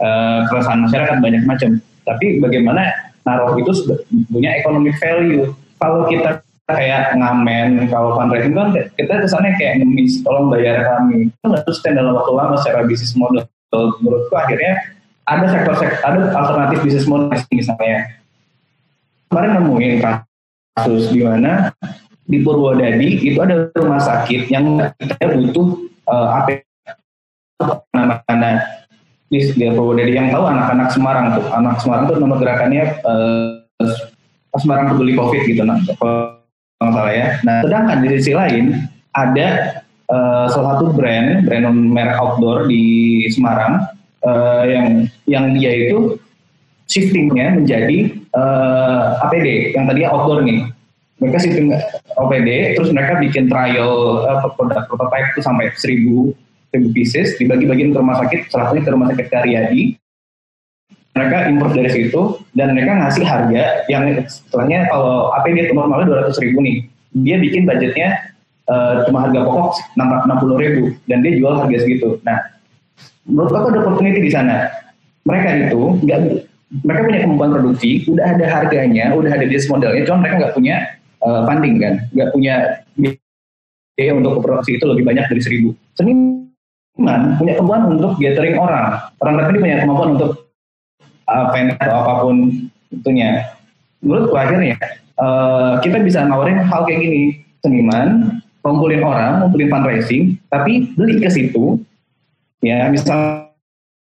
uh, 0.00 0.48
keresahan 0.48 0.88
masyarakat 0.88 1.16
banyak 1.20 1.44
macam. 1.44 1.76
Tapi 2.04 2.40
bagaimana 2.40 2.88
naruh 3.24 3.56
itu 3.56 3.72
punya 4.28 4.56
economic 4.60 4.96
value. 5.00 5.52
Kalau 5.80 6.08
kita 6.08 6.43
kayak 6.64 7.12
ngamen 7.20 7.92
kalau 7.92 8.16
fundraising 8.16 8.56
kan 8.56 8.72
kita 8.72 9.12
kesannya 9.20 9.52
kayak 9.60 9.84
ngemis 9.84 10.24
tolong 10.24 10.48
bayar 10.48 10.80
kami. 10.96 11.28
Itu 11.28 11.44
nggak 11.44 11.64
sustain 11.68 11.96
dalam 12.00 12.16
waktu 12.16 12.32
lama 12.32 12.56
secara 12.60 12.88
bisnis 12.88 13.12
model. 13.16 13.44
Menurutku 13.74 14.34
akhirnya 14.38 14.96
ada 15.28 15.50
sektor-sektor 15.50 16.00
ada 16.00 16.20
alternatif 16.32 16.78
bisnis 16.84 17.06
model 17.08 17.28
misalnya. 17.52 18.16
Kemarin 19.28 19.50
nemuin 19.60 19.94
kasus 20.00 21.10
di 21.10 21.20
mana 21.26 21.74
di 22.24 22.40
Purwodadi 22.40 23.20
itu 23.20 23.38
ada 23.42 23.68
rumah 23.76 24.00
sakit 24.00 24.48
yang 24.48 24.80
kita 24.96 25.26
butuh 25.36 25.84
uh, 26.08 26.28
apa 26.40 26.64
anak-anak 27.92 28.88
di, 29.28 29.52
di 29.52 29.64
Purwodadi 29.68 30.16
yang 30.16 30.32
tahu 30.32 30.48
anak-anak 30.48 30.88
Semarang 30.96 31.26
tuh. 31.36 31.44
Anak 31.52 31.82
Semarang 31.84 32.04
tuh 32.08 32.16
nomor 32.16 32.40
gerakannya 32.40 33.04
uh, 33.04 33.60
Semarang 34.54 34.94
peduli 34.94 35.18
COVID 35.18 35.42
gitu 35.50 35.66
nah 35.66 35.82
kalau 36.78 36.92
salah 36.94 37.12
ya. 37.14 37.28
Nah, 37.46 37.58
sedangkan 37.62 37.96
di 38.02 38.08
sisi 38.18 38.32
lain 38.34 38.64
ada 39.14 39.48
uh, 40.10 40.46
salah 40.50 40.78
satu 40.78 40.92
brand, 40.92 41.46
brand 41.46 41.66
merek 41.70 42.18
outdoor 42.18 42.66
di 42.66 43.24
Semarang 43.30 43.86
uh, 44.26 44.62
yang 44.66 45.06
yang 45.30 45.44
dia 45.54 45.88
itu 45.88 46.18
shiftingnya 46.84 47.56
menjadi 47.56 48.12
uh, 48.36 49.16
eh, 49.16 49.24
APD 49.24 49.46
yang 49.72 49.88
tadinya 49.88 50.10
outdoor 50.12 50.44
nih. 50.44 50.68
Mereka 51.22 51.38
shifting 51.46 51.70
OPD, 52.18 52.74
terus 52.74 52.90
mereka 52.90 53.22
bikin 53.22 53.46
trial 53.46 54.26
uh, 54.26 54.44
produk 54.58 54.84
prototype 54.90 55.30
itu 55.32 55.40
sampai 55.40 55.70
seribu 55.78 56.34
seribu 56.74 56.88
pieces 56.90 57.38
dibagi-bagiin 57.38 57.94
ke 57.94 57.98
rumah 58.02 58.18
sakit, 58.18 58.50
salah 58.50 58.68
satunya 58.68 58.82
ke 58.82 58.90
rumah 58.92 59.06
sakit 59.14 59.26
Karyadi 59.30 59.94
mereka 61.14 61.46
import 61.46 61.72
dari 61.78 61.90
situ 61.90 62.42
dan 62.58 62.74
mereka 62.74 62.98
ngasih 62.98 63.22
harga 63.22 63.86
yang 63.86 64.02
setelahnya 64.26 64.90
kalau 64.90 65.30
APD 65.38 65.70
itu 65.70 65.72
normalnya 65.72 66.06
dua 66.10 66.18
ratus 66.26 66.42
ribu 66.42 66.58
nih. 66.58 66.76
Dia 67.14 67.38
bikin 67.38 67.62
budgetnya 67.70 68.34
uh, 68.66 69.06
cuma 69.06 69.30
harga 69.30 69.46
pokok 69.46 69.78
enam 69.94 70.38
puluh 70.42 70.58
ribu 70.58 70.82
dan 71.06 71.22
dia 71.22 71.38
jual 71.38 71.54
harga 71.54 71.78
segitu. 71.86 72.18
Nah 72.26 72.42
menurut 73.30 73.54
aku 73.54 73.66
ada 73.70 73.78
opportunity 73.86 74.20
di 74.26 74.30
sana. 74.34 74.66
Mereka 75.24 75.70
itu 75.70 75.80
nggak 76.02 76.18
mereka 76.82 77.00
punya 77.06 77.20
kemampuan 77.22 77.50
produksi 77.54 78.02
udah 78.10 78.34
ada 78.34 78.46
harganya 78.50 79.14
udah 79.14 79.30
ada 79.30 79.46
bisnis 79.46 79.70
modelnya 79.70 80.02
cuma 80.02 80.26
mereka 80.26 80.34
nggak 80.42 80.54
punya 80.58 80.76
uh, 81.22 81.46
funding 81.46 81.78
kan 81.78 81.94
nggak 82.10 82.28
punya 82.34 82.54
biaya 82.98 84.12
untuk 84.18 84.42
produksi 84.42 84.76
itu 84.76 84.84
lebih 84.90 85.06
banyak 85.06 85.24
dari 85.30 85.40
seribu. 85.40 85.70
Seniman 85.94 87.38
punya 87.38 87.54
kemampuan 87.54 87.94
untuk 87.94 88.18
gathering 88.18 88.58
orang. 88.58 88.98
Orang 89.22 89.54
ini 89.54 89.58
punya 89.62 89.76
kemampuan 89.86 90.10
untuk 90.18 90.43
uh, 91.28 91.52
fans 91.52 91.76
atau 91.80 91.96
apa 92.00 92.12
pun 92.24 92.36
itunya. 92.92 93.44
Menurut 94.04 94.32
akhirnya 94.36 94.76
uh, 95.16 95.80
kita 95.80 96.00
bisa 96.04 96.24
nawarin 96.24 96.60
hal 96.60 96.84
kayak 96.84 97.00
gini 97.00 97.22
seniman 97.64 98.40
kumpulin 98.64 99.04
orang, 99.04 99.44
kumpulin 99.44 99.68
fundraising, 99.68 100.40
tapi 100.48 100.88
beli 100.96 101.20
ke 101.20 101.28
situ, 101.28 101.80
ya 102.64 102.88
misalnya 102.88 103.52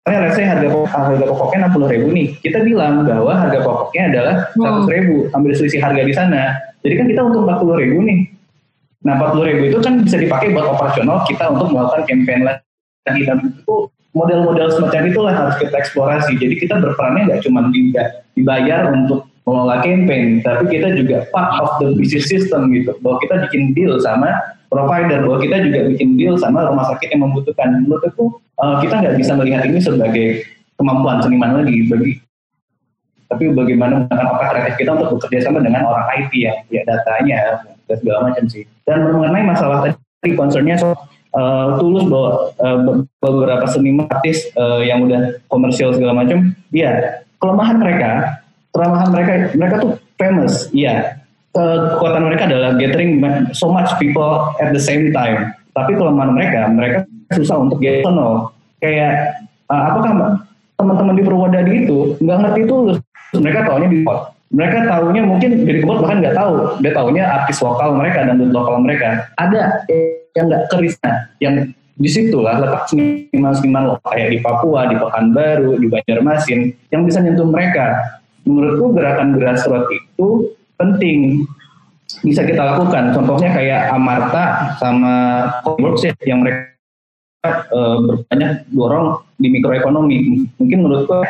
let's 0.07 0.39
say 0.39 0.47
harga, 0.47 0.71
harga 0.87 1.27
pokoknya 1.27 1.67
enam 1.67 1.73
puluh 1.75 1.89
ribu 1.91 2.15
nih, 2.15 2.39
kita 2.43 2.63
bilang 2.63 3.03
bahwa 3.03 3.35
harga 3.35 3.59
pokoknya 3.63 4.03
adalah 4.15 4.35
seratus 4.55 4.87
ribu, 4.87 5.17
ambil 5.35 5.51
selisih 5.59 5.83
harga 5.83 6.03
di 6.07 6.15
sana. 6.15 6.43
Jadi 6.83 6.95
kan 6.95 7.07
kita 7.11 7.21
empat 7.27 7.59
puluh 7.63 7.79
ribu 7.79 8.07
nih. 8.07 8.27
Nah 9.03 9.19
empat 9.19 9.35
puluh 9.35 9.47
ribu 9.51 9.63
itu 9.71 9.79
kan 9.83 10.03
bisa 10.03 10.19
dipakai 10.19 10.55
buat 10.55 10.67
operasional 10.79 11.27
kita 11.27 11.45
untuk 11.51 11.75
melakukan 11.75 12.03
campaign 12.07 12.41
lagi 12.47 13.23
dan 13.27 13.39
itu 13.43 13.77
model-model 14.13 14.69
semacam 14.73 15.03
itulah 15.09 15.33
harus 15.33 15.57
kita 15.61 15.75
eksplorasi. 15.77 16.37
Jadi 16.37 16.55
kita 16.61 16.81
berperannya 16.81 17.33
nggak 17.33 17.43
cuma 17.49 17.69
dibayar 18.37 18.93
untuk 18.93 19.29
mengelola 19.43 19.83
campaign, 19.83 20.39
tapi 20.47 20.71
kita 20.71 20.95
juga 20.95 21.27
part 21.35 21.59
of 21.59 21.71
the 21.83 21.99
business 21.99 22.31
system 22.31 22.71
gitu. 22.71 22.95
Bahwa 23.03 23.19
kita 23.25 23.49
bikin 23.49 23.75
deal 23.75 23.99
sama 23.99 24.31
provider, 24.71 25.27
bahwa 25.27 25.43
kita 25.43 25.67
juga 25.67 25.81
bikin 25.91 26.15
deal 26.15 26.39
sama 26.39 26.63
rumah 26.69 26.87
sakit 26.95 27.11
yang 27.11 27.27
membutuhkan. 27.27 27.83
Menurut 27.83 28.07
aku 28.07 28.39
uh, 28.63 28.79
kita 28.79 29.03
nggak 29.03 29.17
bisa 29.19 29.33
melihat 29.35 29.67
ini 29.67 29.83
sebagai 29.83 30.47
kemampuan 30.79 31.19
seniman 31.21 31.63
lagi 31.63 31.91
bagi 31.91 32.13
tapi 33.33 33.49
bagaimana 33.49 34.05
menggunakan 34.05 34.29
otak 34.29 34.49
kreatif 34.53 34.75
kita 34.85 34.91
untuk 34.93 35.17
bekerja 35.17 35.49
sama 35.49 35.65
dengan 35.65 35.89
orang 35.89 36.05
IT 36.21 36.33
ya, 36.37 36.53
ya 36.69 36.85
datanya 36.85 37.65
dan 37.89 37.97
segala 37.97 38.29
macam 38.29 38.45
sih. 38.45 38.69
Dan 38.85 39.09
mengenai 39.09 39.41
masalah 39.49 39.89
tadi 39.89 40.37
concernnya 40.37 40.77
so, 40.77 40.93
uh, 41.37 41.77
tulus 41.81 42.05
bahwa 42.09 42.31
uh, 42.61 42.79
beberapa 43.21 43.67
seniman 43.69 44.09
artis 44.09 44.49
uh, 44.57 44.81
yang 44.81 45.05
udah 45.05 45.41
komersial 45.49 45.93
segala 45.93 46.25
macam, 46.25 46.57
ya 46.73 47.25
kelemahan 47.43 47.77
mereka, 47.81 48.11
kelemahan 48.73 49.09
mereka 49.13 49.33
mereka 49.57 49.75
tuh 49.83 49.93
famous, 50.17 50.69
iya. 50.73 51.19
Kekuatan 51.53 52.33
mereka 52.33 52.49
adalah 52.49 52.81
gathering 52.81 53.21
so 53.53 53.69
much 53.69 53.93
people 54.01 54.57
at 54.57 54.73
the 54.73 54.81
same 54.81 55.13
time. 55.13 55.53
Tapi 55.77 55.93
kelemahan 56.01 56.33
mereka, 56.33 56.65
mereka 56.73 57.05
susah 57.37 57.61
untuk 57.61 57.77
get 57.85 58.01
to 58.01 58.09
know. 58.09 58.49
Kayak 58.81 59.37
uh, 59.69 59.93
apakah 59.93 60.41
teman-teman 60.83 61.15
di 61.15 61.23
Purwodadi 61.23 61.73
itu 61.87 61.99
nggak 62.19 62.39
ngerti 62.43 62.63
tulus 62.67 62.99
mereka 63.39 63.71
tahunya 63.71 63.89
di 63.89 63.99
pot 64.03 64.35
mereka 64.53 64.79
tahunya 64.85 65.23
mungkin 65.25 65.51
dari 65.65 65.79
kebot 65.81 65.99
bahkan 66.05 66.19
nggak 66.21 66.37
tahu 66.37 66.53
dia 66.85 66.93
tahunya 66.93 67.25
artis 67.25 67.59
lokal 67.65 67.89
mereka 67.97 68.29
dan 68.29 68.37
lokal 68.53 68.77
mereka 68.83 69.31
ada 69.41 69.87
yang 70.33 70.49
nggak 70.49 70.65
kerisnya 70.73 71.13
yang 71.39 71.55
di 71.93 72.09
situ 72.09 72.41
lah 72.41 72.57
letak 72.57 72.89
seniman-seniman 72.89 73.95
lokal 73.95 74.17
kayak 74.17 74.33
di 74.33 74.39
Papua, 74.41 74.89
di 74.89 74.97
Pekanbaru, 74.97 75.77
di 75.77 75.87
Banjarmasin 75.93 76.61
yang 76.89 77.05
bisa 77.05 77.21
nyentuh 77.21 77.47
mereka. 77.47 78.01
Menurutku 78.43 78.97
gerakan 78.97 79.39
grassroots 79.39 79.93
itu 79.93 80.29
penting 80.81 81.47
bisa 82.25 82.43
kita 82.43 82.59
lakukan. 82.59 83.15
Contohnya 83.15 83.55
kayak 83.55 83.93
Amarta 83.93 84.75
sama 84.81 85.15
Coworks 85.63 86.09
ya, 86.09 86.13
yang 86.27 86.43
mereka 86.43 86.75
uh, 87.71 88.03
berbanyak 88.03 88.67
dorong 88.73 89.23
di 89.39 89.49
mikroekonomi. 89.53 90.49
Mungkin 90.59 90.79
menurutku 90.83 91.23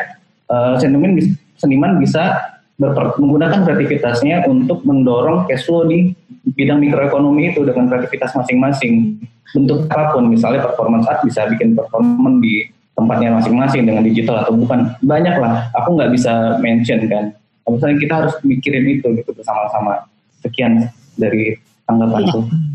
seniman 0.79 1.17
seniman 1.57 1.97
bisa 1.97 2.52
menggunakan 2.91 3.63
kreativitasnya 3.63 4.43
untuk 4.49 4.83
mendorong 4.83 5.47
cash 5.47 5.63
flow 5.63 5.87
di 5.87 6.11
bidang 6.51 6.83
mikroekonomi 6.83 7.55
itu 7.55 7.63
dengan 7.63 7.87
kreativitas 7.87 8.35
masing-masing. 8.35 9.23
Bentuk 9.53 9.85
apa 9.87 10.17
pun 10.17 10.27
misalnya 10.27 10.65
performance 10.65 11.05
art 11.07 11.21
bisa 11.23 11.45
bikin 11.47 11.77
performance 11.77 12.41
di 12.41 12.67
tempatnya 12.97 13.29
masing-masing 13.37 13.85
dengan 13.85 14.03
digital 14.03 14.43
atau 14.43 14.53
bukan. 14.57 14.91
Banyak 15.05 15.35
lah 15.39 15.69
aku 15.77 15.95
nggak 15.95 16.11
bisa 16.11 16.57
mention 16.59 17.05
kan. 17.07 17.31
Misalnya 17.63 17.97
kita 18.01 18.13
harus 18.19 18.33
mikirin 18.43 18.99
itu 18.99 19.07
gitu 19.15 19.31
bersama-sama. 19.31 20.03
Sekian 20.43 20.91
dari 21.15 21.55
tanggapanku. 21.87 22.49
Ya. 22.49 22.72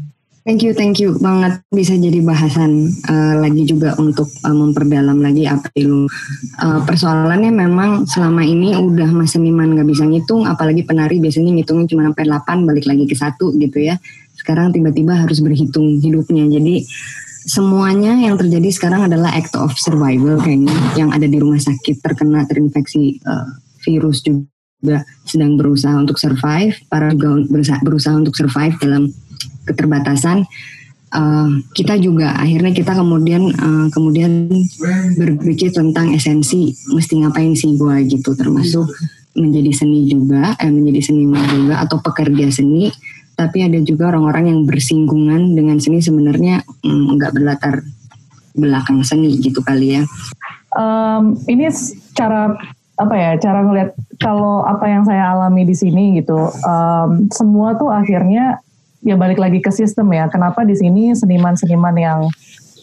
Thank 0.49 0.65
you, 0.65 0.73
thank 0.73 0.97
you 0.97 1.13
banget 1.21 1.61
bisa 1.69 1.93
jadi 1.93 2.25
bahasan 2.25 2.89
uh, 3.05 3.37
lagi 3.37 3.69
juga 3.69 3.93
untuk 4.01 4.33
uh, 4.49 4.57
memperdalam 4.57 5.21
lagi 5.21 5.45
apa 5.45 5.69
itu. 5.77 6.09
Uh, 6.57 6.81
persoalannya 6.89 7.53
memang 7.53 8.09
selama 8.09 8.41
ini 8.41 8.73
udah 8.73 9.13
mas 9.13 9.37
seniman 9.37 9.77
nggak 9.77 9.85
bisa 9.85 10.09
ngitung, 10.09 10.49
apalagi 10.49 10.89
penari 10.89 11.21
biasanya 11.21 11.53
ngitungnya 11.53 11.93
cuma 11.93 12.09
sampai 12.09 12.25
8 12.33 12.65
balik 12.65 12.89
lagi 12.89 13.05
ke 13.05 13.13
satu 13.13 13.53
gitu 13.61 13.93
ya. 13.93 14.01
Sekarang 14.41 14.73
tiba-tiba 14.73 15.21
harus 15.21 15.45
berhitung 15.45 16.01
hidupnya. 16.01 16.49
Jadi 16.49 16.81
semuanya 17.45 18.17
yang 18.17 18.41
terjadi 18.41 18.73
sekarang 18.73 19.05
adalah 19.05 19.37
act 19.37 19.53
of 19.53 19.77
survival 19.77 20.41
kayaknya 20.41 20.73
yang 20.97 21.13
ada 21.13 21.29
di 21.29 21.37
rumah 21.37 21.61
sakit 21.61 22.01
terkena 22.01 22.49
terinfeksi 22.49 23.21
uh, 23.29 23.53
virus 23.85 24.25
juga 24.25 25.05
sedang 25.29 25.61
berusaha 25.61 25.93
untuk 25.93 26.17
survive, 26.17 26.73
para 26.89 27.13
juga 27.13 27.45
berusaha, 27.53 27.85
berusaha 27.85 28.17
untuk 28.17 28.33
survive 28.33 28.73
dalam 28.81 29.13
keterbatasan 29.69 30.49
uh, 31.13 31.51
kita 31.77 32.01
juga 32.01 32.33
akhirnya 32.37 32.73
kita 32.73 32.97
kemudian 32.97 33.53
uh, 33.53 33.87
kemudian 33.93 34.49
berpikir 35.21 35.73
tentang 35.73 36.17
esensi 36.17 36.73
mesti 36.93 37.21
ngapain 37.21 37.53
sih 37.53 37.77
gue 37.77 37.97
gitu 38.09 38.33
termasuk 38.33 38.89
menjadi 39.39 39.71
seni 39.71 40.11
juga 40.11 40.59
eh, 40.59 40.69
menjadi 40.69 41.01
seniman 41.13 41.47
juga 41.47 41.75
atau 41.87 42.03
pekerja 42.03 42.51
seni. 42.51 42.91
Tapi 43.39 43.63
ada 43.63 43.79
juga 43.79 44.11
orang-orang 44.11 44.51
yang 44.51 44.61
bersinggungan 44.67 45.55
dengan 45.55 45.79
seni 45.79 46.03
sebenarnya 46.03 46.67
mm, 46.83 47.15
nggak 47.15 47.31
mm, 47.31 47.37
berlatar 47.39 47.75
belakang 48.59 49.07
seni 49.07 49.39
gitu 49.39 49.63
kali 49.63 49.95
ya. 49.95 50.03
Um, 50.75 51.39
ini 51.47 51.71
cara 52.19 52.59
apa 52.99 53.15
ya 53.15 53.31
cara 53.39 53.63
ngelihat 53.63 53.95
kalau 54.19 54.67
apa 54.67 54.91
yang 54.91 55.07
saya 55.07 55.31
alami 55.31 55.63
di 55.63 55.71
sini 55.71 56.19
gitu 56.19 56.51
um, 56.51 57.31
semua 57.31 57.79
tuh 57.79 57.95
akhirnya 57.95 58.59
ya 59.03 59.15
balik 59.15 59.39
lagi 59.39 59.63
ke 59.63 59.71
sistem 59.71 60.11
ya. 60.15 60.27
Kenapa 60.31 60.67
di 60.67 60.75
sini 60.75 61.15
seniman-seniman 61.15 61.95
yang 61.99 62.21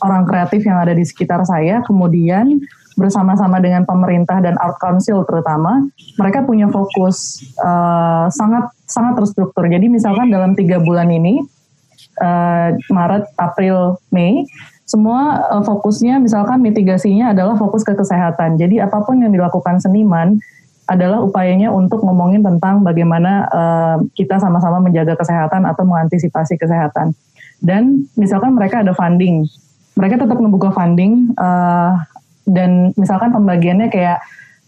orang 0.03 0.28
kreatif 0.28 0.63
yang 0.68 0.80
ada 0.80 0.91
di 0.91 1.03
sekitar 1.07 1.43
saya 1.47 1.80
kemudian 1.84 2.59
bersama-sama 2.95 3.59
dengan 3.59 3.84
pemerintah 3.84 4.39
dan 4.39 4.55
art 4.63 4.80
council 4.80 5.28
terutama 5.28 5.84
mereka 6.16 6.47
punya 6.47 6.72
fokus 6.72 7.43
uh, 7.59 8.32
sangat 8.32 8.72
sangat 8.88 9.20
terstruktur. 9.20 9.68
Jadi 9.68 9.91
misalkan 9.91 10.32
dalam 10.32 10.55
tiga 10.55 10.80
bulan 10.80 11.11
ini 11.11 11.43
uh, 12.24 12.72
Maret, 12.91 13.28
April, 13.36 13.99
Mei 14.16 14.47
semua 14.88 15.43
uh, 15.51 15.63
fokusnya 15.66 16.24
misalkan 16.24 16.63
mitigasinya 16.63 17.36
adalah 17.36 17.59
fokus 17.59 17.84
ke 17.84 17.91
kesehatan. 17.97 18.55
Jadi 18.55 18.80
apa 18.80 19.03
pun 19.03 19.20
yang 19.20 19.36
dilakukan 19.36 19.84
seniman 19.84 20.39
adalah 20.86 21.21
upayanya 21.25 21.73
untuk 21.73 22.05
ngomongin 22.05 22.45
tentang 22.45 22.86
bagaimana 22.86 23.49
uh, 23.49 23.97
kita 24.13 24.38
sama-sama 24.38 24.77
menjaga 24.77 25.17
kesehatan 25.17 25.65
atau 25.65 25.81
mengantisipasi 25.81 26.61
kesehatan. 26.61 27.17
Dan 27.57 28.05
misalkan 28.13 28.53
mereka 28.53 28.86
ada 28.86 28.93
funding, 28.93 29.49
mereka 29.97 30.21
tetap 30.21 30.38
membuka 30.38 30.69
funding 30.69 31.33
uh, 31.41 31.97
dan 32.45 32.93
misalkan 32.93 33.33
pembagiannya 33.33 33.89
kayak 33.89 34.21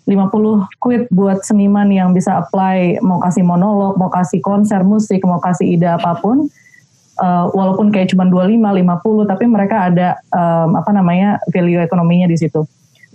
50 0.08 0.80
quid 0.80 1.04
buat 1.12 1.44
seniman 1.44 1.92
yang 1.92 2.16
bisa 2.16 2.40
apply 2.40 3.04
mau 3.04 3.20
kasih 3.20 3.44
monolog, 3.44 4.00
mau 4.00 4.08
kasih 4.08 4.40
konser 4.40 4.82
musik, 4.82 5.20
mau 5.28 5.38
kasih 5.44 5.78
ide 5.78 5.86
apa 5.86 6.18
pun. 6.18 6.48
Uh, 7.18 7.50
walaupun 7.50 7.90
kayak 7.90 8.14
cuma 8.14 8.30
25, 8.30 8.62
50, 8.62 9.26
tapi 9.26 9.46
mereka 9.50 9.90
ada 9.90 10.22
um, 10.30 10.78
apa 10.78 10.94
namanya 10.94 11.42
value 11.50 11.82
ekonominya 11.82 12.30
di 12.30 12.38
situ. 12.38 12.62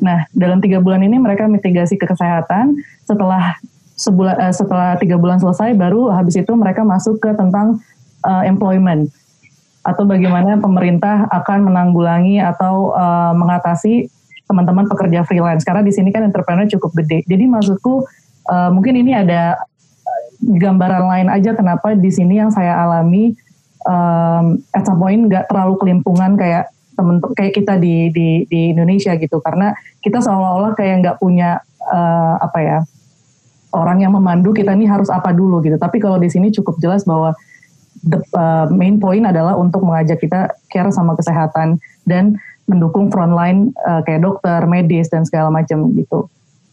Nah, 0.01 0.25
dalam 0.33 0.63
tiga 0.63 0.81
bulan 0.81 1.05
ini 1.05 1.21
mereka 1.21 1.45
mitigasi 1.51 2.01
ke 2.01 2.09
kesehatan. 2.09 2.79
Setelah 3.05 3.59
sebulan 3.99 4.37
uh, 4.39 4.55
setelah 4.55 4.97
tiga 4.97 5.21
bulan 5.21 5.39
selesai, 5.43 5.77
baru 5.77 6.09
habis 6.15 6.39
itu 6.39 6.53
mereka 6.57 6.87
masuk 6.87 7.21
ke 7.21 7.31
tentang 7.37 7.83
uh, 8.25 8.43
employment 8.47 9.13
atau 9.83 10.07
bagaimana 10.07 10.63
pemerintah 10.63 11.27
akan 11.35 11.67
menanggulangi 11.67 12.39
atau 12.39 12.95
uh, 12.95 13.35
mengatasi 13.35 14.07
teman-teman 14.47 14.87
pekerja 14.87 15.27
freelance. 15.27 15.67
Karena 15.67 15.83
di 15.83 15.91
sini 15.91 16.15
kan 16.15 16.23
entrepreneur 16.23 16.67
cukup 16.71 17.03
gede. 17.03 17.27
Jadi 17.27 17.45
maksudku 17.51 18.07
uh, 18.47 18.71
mungkin 18.71 18.95
ini 18.95 19.13
ada 19.17 19.59
gambaran 20.43 21.05
lain 21.07 21.29
aja 21.31 21.55
kenapa 21.55 21.95
di 21.95 22.11
sini 22.11 22.39
yang 22.39 22.51
saya 22.51 22.75
alami 22.83 23.35
um, 23.87 24.59
at 24.75 24.83
some 24.83 24.99
point 24.99 25.31
nggak 25.31 25.47
terlalu 25.47 25.79
kelimpungan 25.79 26.35
kayak 26.35 26.71
temen 27.03 27.19
kayak 27.35 27.59
kita 27.59 27.75
di 27.83 28.15
di 28.15 28.47
di 28.47 28.71
Indonesia 28.71 29.19
gitu. 29.19 29.43
Karena 29.43 29.75
kita 29.99 30.23
seolah-olah 30.23 30.79
kayak 30.79 31.03
nggak 31.03 31.17
punya 31.19 31.59
uh, 31.91 32.39
apa 32.39 32.59
ya 32.63 32.79
orang 33.75 34.05
yang 34.05 34.13
memandu 34.15 34.55
kita 34.55 34.77
ini 34.77 34.87
harus 34.87 35.11
apa 35.11 35.35
dulu 35.35 35.59
gitu. 35.65 35.75
Tapi 35.81 35.99
kalau 35.99 36.21
di 36.23 36.31
sini 36.31 36.55
cukup 36.55 36.79
jelas 36.79 37.03
bahwa 37.03 37.35
the 38.05 38.21
uh, 38.37 38.69
main 38.71 39.01
point 39.01 39.25
adalah 39.25 39.57
untuk 39.57 39.83
mengajak 39.83 40.21
kita 40.21 40.53
care 40.71 40.93
sama 40.93 41.17
kesehatan 41.19 41.81
dan 42.07 42.39
mendukung 42.69 43.11
frontline 43.11 43.75
uh, 43.83 44.05
kayak 44.07 44.23
dokter 44.23 44.63
medis 44.69 45.11
dan 45.11 45.27
segala 45.27 45.51
macam 45.51 45.91
gitu. 45.97 46.29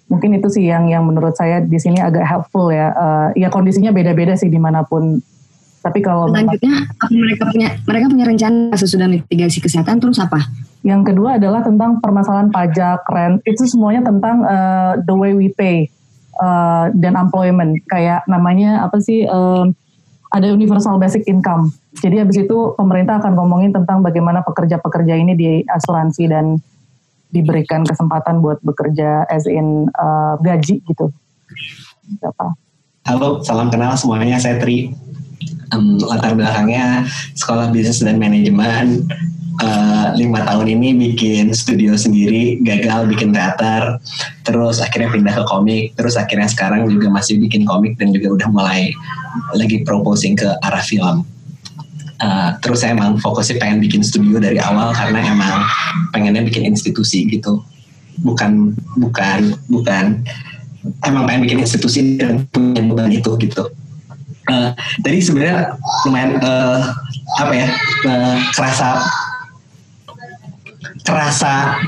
Mungkin 0.10 0.42
itu 0.42 0.50
sih 0.50 0.66
yang 0.66 0.90
yang 0.90 1.06
menurut 1.06 1.38
saya 1.38 1.62
di 1.62 1.78
sini 1.78 2.02
agak 2.02 2.26
helpful 2.26 2.70
ya. 2.70 2.94
Uh, 2.94 3.28
ya 3.34 3.50
kondisinya 3.50 3.94
beda-beda 3.94 4.34
sih 4.38 4.52
di 4.52 4.60
mana 4.62 4.86
pun 4.86 5.22
tapi 5.90 6.06
kalau 6.06 6.30
selanjutnya 6.30 6.86
apa 6.86 7.10
mereka 7.10 7.44
punya 7.50 7.70
mereka 7.90 8.06
punya 8.14 8.26
rencana 8.30 8.78
sesudah 8.78 9.10
mitigasi 9.10 9.58
kesehatan 9.58 9.98
terus 9.98 10.22
apa? 10.22 10.38
Yang 10.86 11.12
kedua 11.12 11.42
adalah 11.42 11.66
tentang 11.66 11.98
permasalahan 11.98 12.54
pajak, 12.54 13.02
rent 13.10 13.42
itu 13.50 13.66
semuanya 13.66 14.06
tentang 14.06 14.46
uh, 14.46 14.94
the 15.02 15.16
way 15.18 15.34
we 15.34 15.50
pay 15.50 15.90
uh, 16.38 16.94
dan 16.94 17.18
employment 17.18 17.82
kayak 17.90 18.22
namanya 18.30 18.86
apa 18.86 19.02
sih 19.02 19.26
uh, 19.26 19.66
ada 20.30 20.46
universal 20.54 21.02
basic 21.02 21.26
income. 21.26 21.74
Jadi 22.00 22.22
habis 22.22 22.38
itu 22.38 22.78
pemerintah 22.78 23.18
akan 23.18 23.34
ngomongin 23.34 23.74
tentang 23.74 24.06
bagaimana 24.06 24.46
pekerja-pekerja 24.46 25.18
ini 25.18 25.34
di 25.34 25.66
asuransi 25.66 26.24
dan 26.30 26.62
diberikan 27.34 27.82
kesempatan 27.82 28.46
buat 28.46 28.62
bekerja 28.62 29.26
as 29.26 29.50
in 29.50 29.90
uh, 29.98 30.38
gaji 30.38 30.86
gitu. 30.86 31.10
Siapa? 32.22 32.54
Halo, 33.10 33.42
salam 33.42 33.74
kenal 33.74 33.98
semuanya. 33.98 34.38
Saya 34.38 34.62
Tri 34.62 34.94
um, 35.74 36.00
latar 36.02 36.34
belakangnya 36.36 37.06
sekolah 37.38 37.70
bisnis 37.72 38.02
dan 38.04 38.18
manajemen. 38.18 39.06
Uh, 39.60 40.16
lima 40.16 40.40
tahun 40.48 40.80
ini 40.80 40.96
bikin 40.96 41.52
studio 41.52 41.92
sendiri 42.00 42.64
gagal 42.64 43.12
bikin 43.12 43.36
teater 43.36 44.00
terus 44.48 44.80
akhirnya 44.80 45.12
pindah 45.12 45.36
ke 45.36 45.44
komik 45.52 45.92
terus 46.00 46.16
akhirnya 46.16 46.48
sekarang 46.48 46.88
juga 46.88 47.12
masih 47.12 47.44
bikin 47.44 47.68
komik 47.68 48.00
dan 48.00 48.16
juga 48.16 48.40
udah 48.40 48.48
mulai 48.56 48.96
lagi 49.60 49.84
proposing 49.84 50.40
ke 50.40 50.48
arah 50.64 50.80
film. 50.80 51.28
Uh, 52.24 52.56
terus 52.64 52.88
saya 52.88 52.96
emang 52.96 53.20
fokusnya 53.20 53.60
pengen 53.60 53.84
bikin 53.84 54.00
studio 54.00 54.40
dari 54.40 54.64
awal 54.64 54.96
karena 54.96 55.28
emang 55.28 55.68
pengennya 56.16 56.48
bikin 56.48 56.64
institusi 56.64 57.28
gitu. 57.28 57.60
Bukan 58.24 58.80
bukan 58.96 59.60
bukan. 59.68 60.24
Emang 61.04 61.28
pengen 61.28 61.44
bikin 61.44 61.60
institusi 61.68 62.16
dan 62.16 62.48
punya 62.48 62.80
beban 62.80 63.12
itu 63.12 63.36
gitu 63.36 63.68
uh, 64.50 64.70
tadi 65.06 65.18
sebenarnya 65.22 65.78
lumayan 66.10 66.42
uh, 66.42 66.82
apa 67.40 67.54
ya 67.54 67.68
uh, 68.10 68.38
kerasa 68.58 68.90
kerasa 71.06 71.80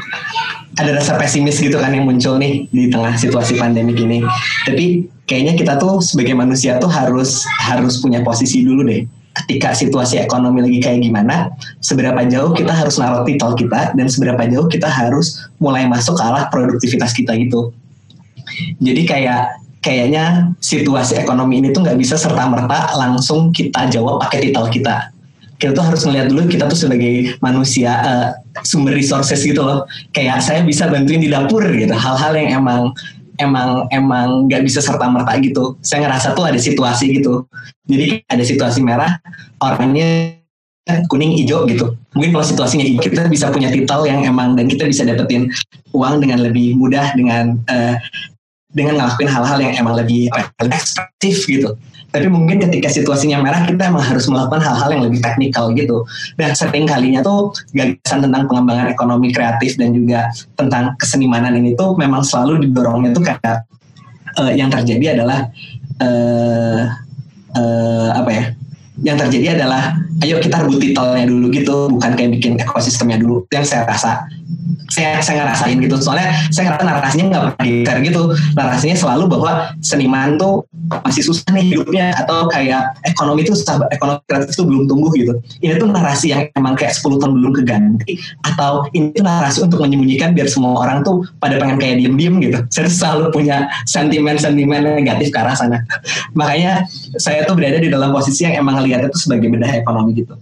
ada 0.80 0.96
rasa 0.96 1.20
pesimis 1.20 1.60
gitu 1.60 1.76
kan 1.76 1.92
yang 1.92 2.08
muncul 2.08 2.40
nih 2.40 2.66
di 2.72 2.88
tengah 2.88 3.14
situasi 3.20 3.60
pandemi 3.60 3.92
ini. 3.92 4.24
Tapi 4.64 5.04
kayaknya 5.28 5.54
kita 5.60 5.74
tuh 5.76 6.00
sebagai 6.00 6.32
manusia 6.32 6.80
tuh 6.80 6.88
harus 6.88 7.44
harus 7.60 8.00
punya 8.00 8.24
posisi 8.24 8.64
dulu 8.64 8.88
deh. 8.88 9.04
Ketika 9.32 9.72
situasi 9.72 10.20
ekonomi 10.20 10.60
lagi 10.60 10.80
kayak 10.84 11.08
gimana, 11.08 11.52
seberapa 11.80 12.20
jauh 12.28 12.52
kita 12.52 12.72
harus 12.72 13.00
naruh 13.00 13.24
titel 13.24 13.56
kita 13.56 13.96
dan 13.96 14.08
seberapa 14.12 14.44
jauh 14.48 14.68
kita 14.68 14.92
harus 14.92 15.48
mulai 15.56 15.88
masuk 15.88 16.20
ke 16.20 16.24
arah 16.24 16.52
produktivitas 16.52 17.16
kita 17.16 17.36
gitu. 17.40 17.72
Jadi 18.84 19.08
kayak 19.08 19.56
kayaknya 19.82 20.54
situasi 20.62 21.18
ekonomi 21.18 21.60
ini 21.60 21.74
tuh 21.74 21.82
nggak 21.82 21.98
bisa 21.98 22.16
serta 22.16 22.46
merta 22.48 22.94
langsung 22.96 23.50
kita 23.50 23.90
jawab 23.90 24.22
pakai 24.22 24.50
titel 24.50 24.70
kita. 24.70 25.10
Kita 25.58 25.78
tuh 25.78 25.86
harus 25.86 26.02
melihat 26.10 26.30
dulu 26.30 26.50
kita 26.50 26.66
tuh 26.66 26.78
sebagai 26.78 27.38
manusia 27.38 27.92
uh, 28.02 28.28
sumber 28.66 28.98
resources 28.98 29.42
gitu 29.46 29.62
loh. 29.62 29.86
Kayak 30.14 30.42
saya 30.42 30.66
bisa 30.66 30.90
bantuin 30.90 31.22
di 31.22 31.30
dapur 31.30 31.62
gitu 31.70 31.94
hal-hal 31.94 32.34
yang 32.34 32.62
emang 32.62 32.94
emang 33.38 33.86
emang 33.94 34.50
nggak 34.50 34.66
bisa 34.66 34.82
serta 34.82 35.06
merta 35.10 35.38
gitu. 35.42 35.78
Saya 35.82 36.06
ngerasa 36.10 36.34
tuh 36.34 36.50
ada 36.50 36.58
situasi 36.58 37.22
gitu. 37.22 37.46
Jadi 37.86 38.26
ada 38.26 38.42
situasi 38.42 38.82
merah 38.82 39.18
orangnya 39.62 40.38
kuning 41.10 41.38
hijau 41.38 41.66
gitu. 41.70 41.94
Mungkin 42.18 42.34
kalau 42.34 42.46
situasinya 42.46 42.86
hijau 42.86 43.02
kita 43.06 43.30
bisa 43.30 43.54
punya 43.54 43.70
titel 43.70 44.02
yang 44.06 44.26
emang 44.26 44.58
dan 44.58 44.66
kita 44.66 44.90
bisa 44.90 45.06
dapetin 45.06 45.50
uang 45.94 46.26
dengan 46.26 46.42
lebih 46.42 46.74
mudah 46.74 47.14
dengan 47.14 47.58
uh, 47.70 47.96
dengan 48.72 49.00
ngelakuin 49.00 49.30
hal-hal 49.30 49.60
yang 49.60 49.74
emang 49.76 49.96
lebih 50.00 50.32
ekstraktif 50.64 51.44
gitu. 51.48 51.76
Tapi 52.12 52.28
mungkin 52.28 52.60
ketika 52.60 52.92
situasinya 52.92 53.40
merah 53.40 53.64
kita 53.64 53.88
emang 53.88 54.04
harus 54.04 54.28
melakukan 54.28 54.60
hal-hal 54.60 54.90
yang 54.92 55.04
lebih 55.08 55.24
teknikal 55.24 55.72
gitu. 55.72 56.04
Dan 56.36 56.52
sering 56.52 56.84
kalinya 56.84 57.24
tuh 57.24 57.56
gagasan 57.72 58.28
tentang 58.28 58.52
pengembangan 58.52 58.92
ekonomi 58.92 59.32
kreatif 59.32 59.80
dan 59.80 59.96
juga 59.96 60.28
tentang 60.60 60.96
kesenimanan 61.00 61.56
ini 61.56 61.72
tuh 61.80 61.96
memang 61.96 62.20
selalu 62.24 62.68
didorongnya 62.68 63.16
tuh 63.16 63.24
kayak 63.24 63.64
uh, 64.36 64.52
yang 64.52 64.68
terjadi 64.68 65.20
adalah 65.20 65.48
uh, 66.04 66.82
uh, 67.56 68.10
apa 68.12 68.32
ya 68.32 68.44
yang 69.02 69.18
terjadi 69.18 69.58
adalah 69.58 69.98
ayo 70.22 70.38
kita 70.38 70.62
rebut 70.62 70.78
titelnya 70.78 71.26
dulu 71.26 71.50
gitu 71.50 71.90
bukan 71.90 72.12
kayak 72.14 72.32
bikin 72.38 72.60
ekosistemnya 72.60 73.18
dulu. 73.24 73.48
Yang 73.50 73.72
saya 73.72 73.88
rasa 73.88 74.28
saya 74.90 75.22
saya 75.22 75.46
ngerasain 75.46 75.78
gitu. 75.78 75.96
Soalnya 76.02 76.34
saya 76.50 76.72
ngerasa 76.72 76.84
narasinya 76.88 77.26
nggak 77.30 77.44
pernah 77.44 77.66
geser 77.66 77.98
gitu. 78.02 78.22
Narasinya 78.58 78.98
selalu 78.98 79.24
bahwa 79.30 79.52
seniman 79.84 80.40
tuh 80.40 80.66
masih 81.06 81.24
susah 81.24 81.48
nih 81.54 81.76
hidupnya 81.76 82.16
atau 82.18 82.48
kayak 82.52 82.96
ekonomi 83.08 83.46
tuh 83.46 83.56
susah 83.56 83.86
ekonomi 83.94 84.20
kreatif 84.26 84.56
tuh 84.58 84.66
belum 84.66 84.90
tumbuh 84.90 85.12
gitu. 85.14 85.34
Ini 85.62 85.78
tuh 85.78 85.88
narasi 85.92 86.34
yang 86.34 86.48
emang 86.58 86.74
kayak 86.76 86.96
10 86.98 87.22
tahun 87.22 87.32
belum 87.38 87.52
keganti 87.64 88.18
atau 88.48 88.88
ini 88.96 89.14
tuh 89.16 89.24
narasi 89.24 89.60
untuk 89.64 89.80
menyembunyikan 89.84 90.34
biar 90.34 90.48
semua 90.50 90.82
orang 90.84 91.06
tuh 91.06 91.24
pada 91.38 91.60
pengen 91.62 91.78
kayak 91.78 92.02
diem-diem 92.02 92.36
gitu. 92.42 92.58
Saya 92.72 92.88
selalu 92.90 93.32
punya 93.32 93.68
sentimen-sentimen 93.88 95.02
negatif 95.02 95.30
ke 95.32 95.38
arah 95.40 95.56
sana. 95.56 95.80
Makanya 96.40 96.86
saya 97.20 97.44
tuh 97.46 97.56
berada 97.56 97.80
di 97.80 97.88
dalam 97.92 98.12
posisi 98.12 98.44
yang 98.48 98.58
emang 98.60 98.82
ngeliatnya 98.82 99.12
tuh 99.12 99.22
sebagai 99.22 99.48
bedah 99.52 99.72
ekonomi 99.84 100.18
gitu. 100.18 100.36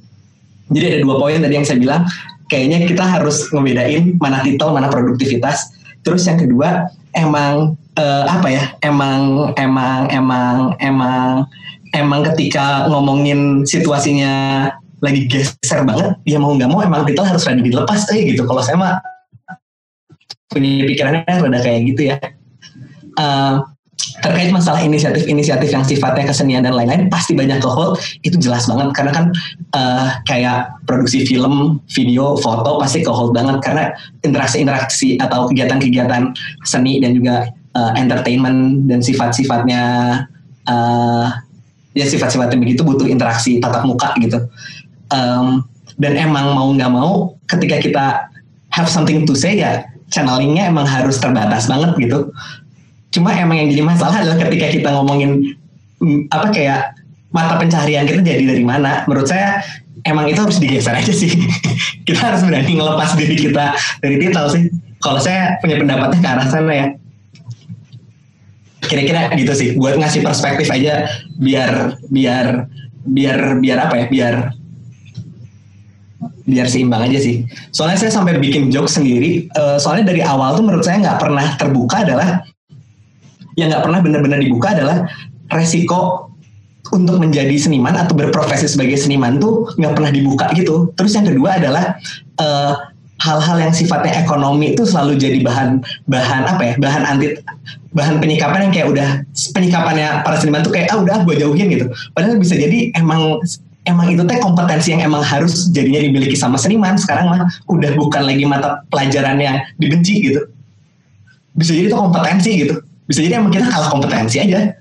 Jadi 0.69 0.85
ada 0.85 0.99
dua 1.01 1.15
poin 1.17 1.41
tadi 1.41 1.53
yang 1.57 1.65
saya 1.65 1.81
bilang 1.81 2.05
kayaknya 2.49 2.83
kita 2.89 3.05
harus 3.05 3.47
ngebedain 3.53 4.17
mana 4.17 4.41
titel 4.43 4.73
mana 4.73 4.89
produktivitas. 4.89 5.71
Terus 6.01 6.25
yang 6.25 6.41
kedua 6.41 6.89
emang 7.13 7.77
uh, 7.95 8.23
apa 8.25 8.47
ya 8.49 8.63
emang 8.81 9.53
emang 9.55 10.09
emang 10.09 10.55
emang 10.81 11.45
emang 11.93 12.19
ketika 12.33 12.89
ngomongin 12.89 13.63
situasinya 13.63 14.67
lagi 14.99 15.31
geser 15.31 15.87
banget 15.87 16.19
ya 16.27 16.37
mau 16.41 16.51
nggak 16.51 16.69
mau 16.69 16.83
emang 16.83 17.07
titel 17.07 17.23
harus 17.23 17.45
rada 17.47 17.61
dilepas 17.61 18.09
aja 18.09 18.19
gitu. 18.19 18.43
Kalau 18.43 18.59
saya 18.65 18.75
mah 18.75 18.95
punya 20.49 20.83
pikirannya 20.89 21.23
rada 21.23 21.59
kayak 21.61 21.79
gitu 21.93 22.01
ya. 22.11 22.17
Uh, 23.15 23.61
terkait 24.19 24.49
masalah 24.49 24.81
inisiatif-inisiatif 24.81 25.69
yang 25.69 25.85
sifatnya 25.85 26.25
kesenian 26.29 26.61
dan 26.65 26.73
lain-lain 26.73 27.07
pasti 27.07 27.37
banyak 27.37 27.61
ke 27.61 27.69
hold. 27.69 28.01
Itu 28.25 28.41
jelas 28.41 28.65
banget 28.65 28.93
karena 28.97 29.11
kan 29.13 29.25
uh, 29.77 30.07
kayak 30.25 30.73
produksi 30.89 31.25
film, 31.25 31.83
video, 31.93 32.37
foto 32.39 32.81
pasti 32.81 33.05
ke 33.05 33.11
hold 33.11 33.31
banget. 33.35 33.61
Karena 33.61 33.93
interaksi-interaksi 34.25 35.21
atau 35.21 35.47
kegiatan-kegiatan 35.49 36.33
seni 36.65 36.99
dan 36.99 37.13
juga 37.15 37.49
uh, 37.77 37.93
entertainment 37.95 38.89
dan 38.89 38.99
sifat-sifatnya 38.99 39.83
uh, 40.65 41.27
ya 41.93 42.05
sifat-sifatnya 42.05 42.57
begitu 42.61 42.81
butuh 42.85 43.05
interaksi 43.05 43.57
tatap 43.61 43.85
muka 43.85 44.13
gitu. 44.21 44.45
Um, 45.09 45.65
dan 45.99 46.15
emang 46.15 46.55
mau 46.55 46.69
nggak 46.71 46.91
mau 46.93 47.35
ketika 47.49 47.77
kita 47.81 48.05
have 48.71 48.87
something 48.87 49.25
to 49.25 49.33
say 49.35 49.59
ya 49.59 49.83
channelingnya 50.09 50.69
emang 50.69 50.85
harus 50.85 51.17
terbatas 51.21 51.69
banget 51.69 51.93
gitu 51.99 52.29
Cuma 53.09 53.33
emang 53.33 53.57
yang 53.57 53.69
jadi 53.73 53.83
masalah 53.85 54.21
adalah 54.21 54.37
ketika 54.47 54.67
kita 54.69 54.89
ngomongin 54.93 55.57
mm, 56.01 56.29
apa 56.29 56.47
kayak 56.53 56.81
mata 57.33 57.57
pencaharian 57.57 58.05
kita 58.05 58.21
jadi 58.21 58.43
dari 58.45 58.63
mana. 58.65 59.05
Menurut 59.09 59.29
saya 59.29 59.61
emang 60.05 60.29
itu 60.29 60.39
harus 60.39 60.61
digeser 60.61 60.93
aja 60.93 61.13
sih. 61.13 61.33
kita 62.07 62.19
harus 62.21 62.41
berani 62.45 62.77
ngelepas 62.77 63.17
diri 63.17 63.35
kita 63.37 63.73
dari 64.01 64.15
titel 64.21 64.45
sih. 64.53 64.63
Kalau 64.99 65.19
saya 65.21 65.57
punya 65.63 65.79
pendapatnya 65.79 66.19
ke 66.21 66.29
arah 66.29 66.47
sana 66.49 66.73
ya. 66.73 66.87
Kira-kira 68.85 69.33
gitu 69.37 69.53
sih. 69.57 69.69
Buat 69.77 69.97
ngasih 70.01 70.21
perspektif 70.21 70.69
aja 70.69 71.09
biar 71.37 71.97
biar 72.09 72.69
biar 73.09 73.39
biar 73.57 73.77
apa 73.89 73.95
ya? 74.05 74.05
Biar 74.09 74.35
biar 76.49 76.65
seimbang 76.65 77.05
aja 77.05 77.21
sih. 77.21 77.45
Soalnya 77.69 78.01
saya 78.01 78.11
sampai 78.13 78.41
bikin 78.41 78.73
joke 78.73 78.89
sendiri. 78.89 79.45
Uh, 79.53 79.77
soalnya 79.77 80.09
dari 80.09 80.25
awal 80.25 80.57
tuh 80.57 80.65
menurut 80.65 80.81
saya 80.81 80.97
nggak 81.01 81.21
pernah 81.21 81.45
terbuka 81.61 82.01
adalah 82.01 82.41
yang 83.59 83.67
nggak 83.69 83.83
pernah 83.83 83.99
benar-benar 83.99 84.39
dibuka 84.39 84.71
adalah 84.71 85.03
resiko 85.51 86.29
untuk 86.89 87.21
menjadi 87.21 87.53
seniman 87.59 87.93
atau 87.93 88.17
berprofesi 88.17 88.65
sebagai 88.65 88.97
seniman 88.97 89.37
tuh 89.37 89.69
nggak 89.77 89.93
pernah 89.93 90.11
dibuka 90.13 90.45
gitu. 90.57 90.89
Terus 90.97 91.11
yang 91.13 91.27
kedua 91.27 91.61
adalah 91.61 91.99
eh, 92.39 92.73
hal-hal 93.19 93.57
yang 93.59 93.73
sifatnya 93.75 94.15
ekonomi 94.23 94.73
itu 94.73 94.87
selalu 94.87 95.19
jadi 95.19 95.43
bahan 95.43 95.83
bahan 96.07 96.41
apa 96.47 96.61
ya 96.63 96.73
bahan 96.79 97.03
anti 97.03 97.35
bahan 97.91 98.23
penyikapan 98.23 98.69
yang 98.69 98.73
kayak 98.73 98.87
udah 98.95 99.09
penyikapannya 99.51 100.23
para 100.23 100.39
seniman 100.39 100.63
tuh 100.63 100.71
kayak 100.71 100.87
ah 100.89 101.03
udah 101.03 101.27
gue 101.27 101.35
jauhin 101.35 101.67
gitu. 101.67 101.85
Padahal 102.15 102.39
bisa 102.39 102.55
jadi 102.55 102.95
emang 102.95 103.43
emang 103.85 104.07
itu 104.13 104.23
teh 104.23 104.39
kompetensi 104.39 104.95
yang 104.95 105.03
emang 105.03 105.21
harus 105.21 105.67
jadinya 105.69 105.99
dimiliki 105.99 106.37
sama 106.39 106.55
seniman. 106.55 106.95
Sekarang 106.95 107.27
mah 107.27 107.51
udah 107.67 107.91
bukan 107.99 108.23
lagi 108.23 108.47
mata 108.47 108.81
pelajaran 108.87 109.37
yang 109.37 109.59
dibenci 109.77 110.31
gitu. 110.31 110.41
Bisa 111.53 111.75
jadi 111.75 111.91
itu 111.91 111.97
kompetensi 111.97 112.51
gitu 112.55 112.88
bisa 113.09 113.25
jadi 113.25 113.41
emang 113.41 113.49
kita 113.49 113.65
kalah 113.65 113.89
kompetensi 113.89 114.37
aja. 114.37 114.77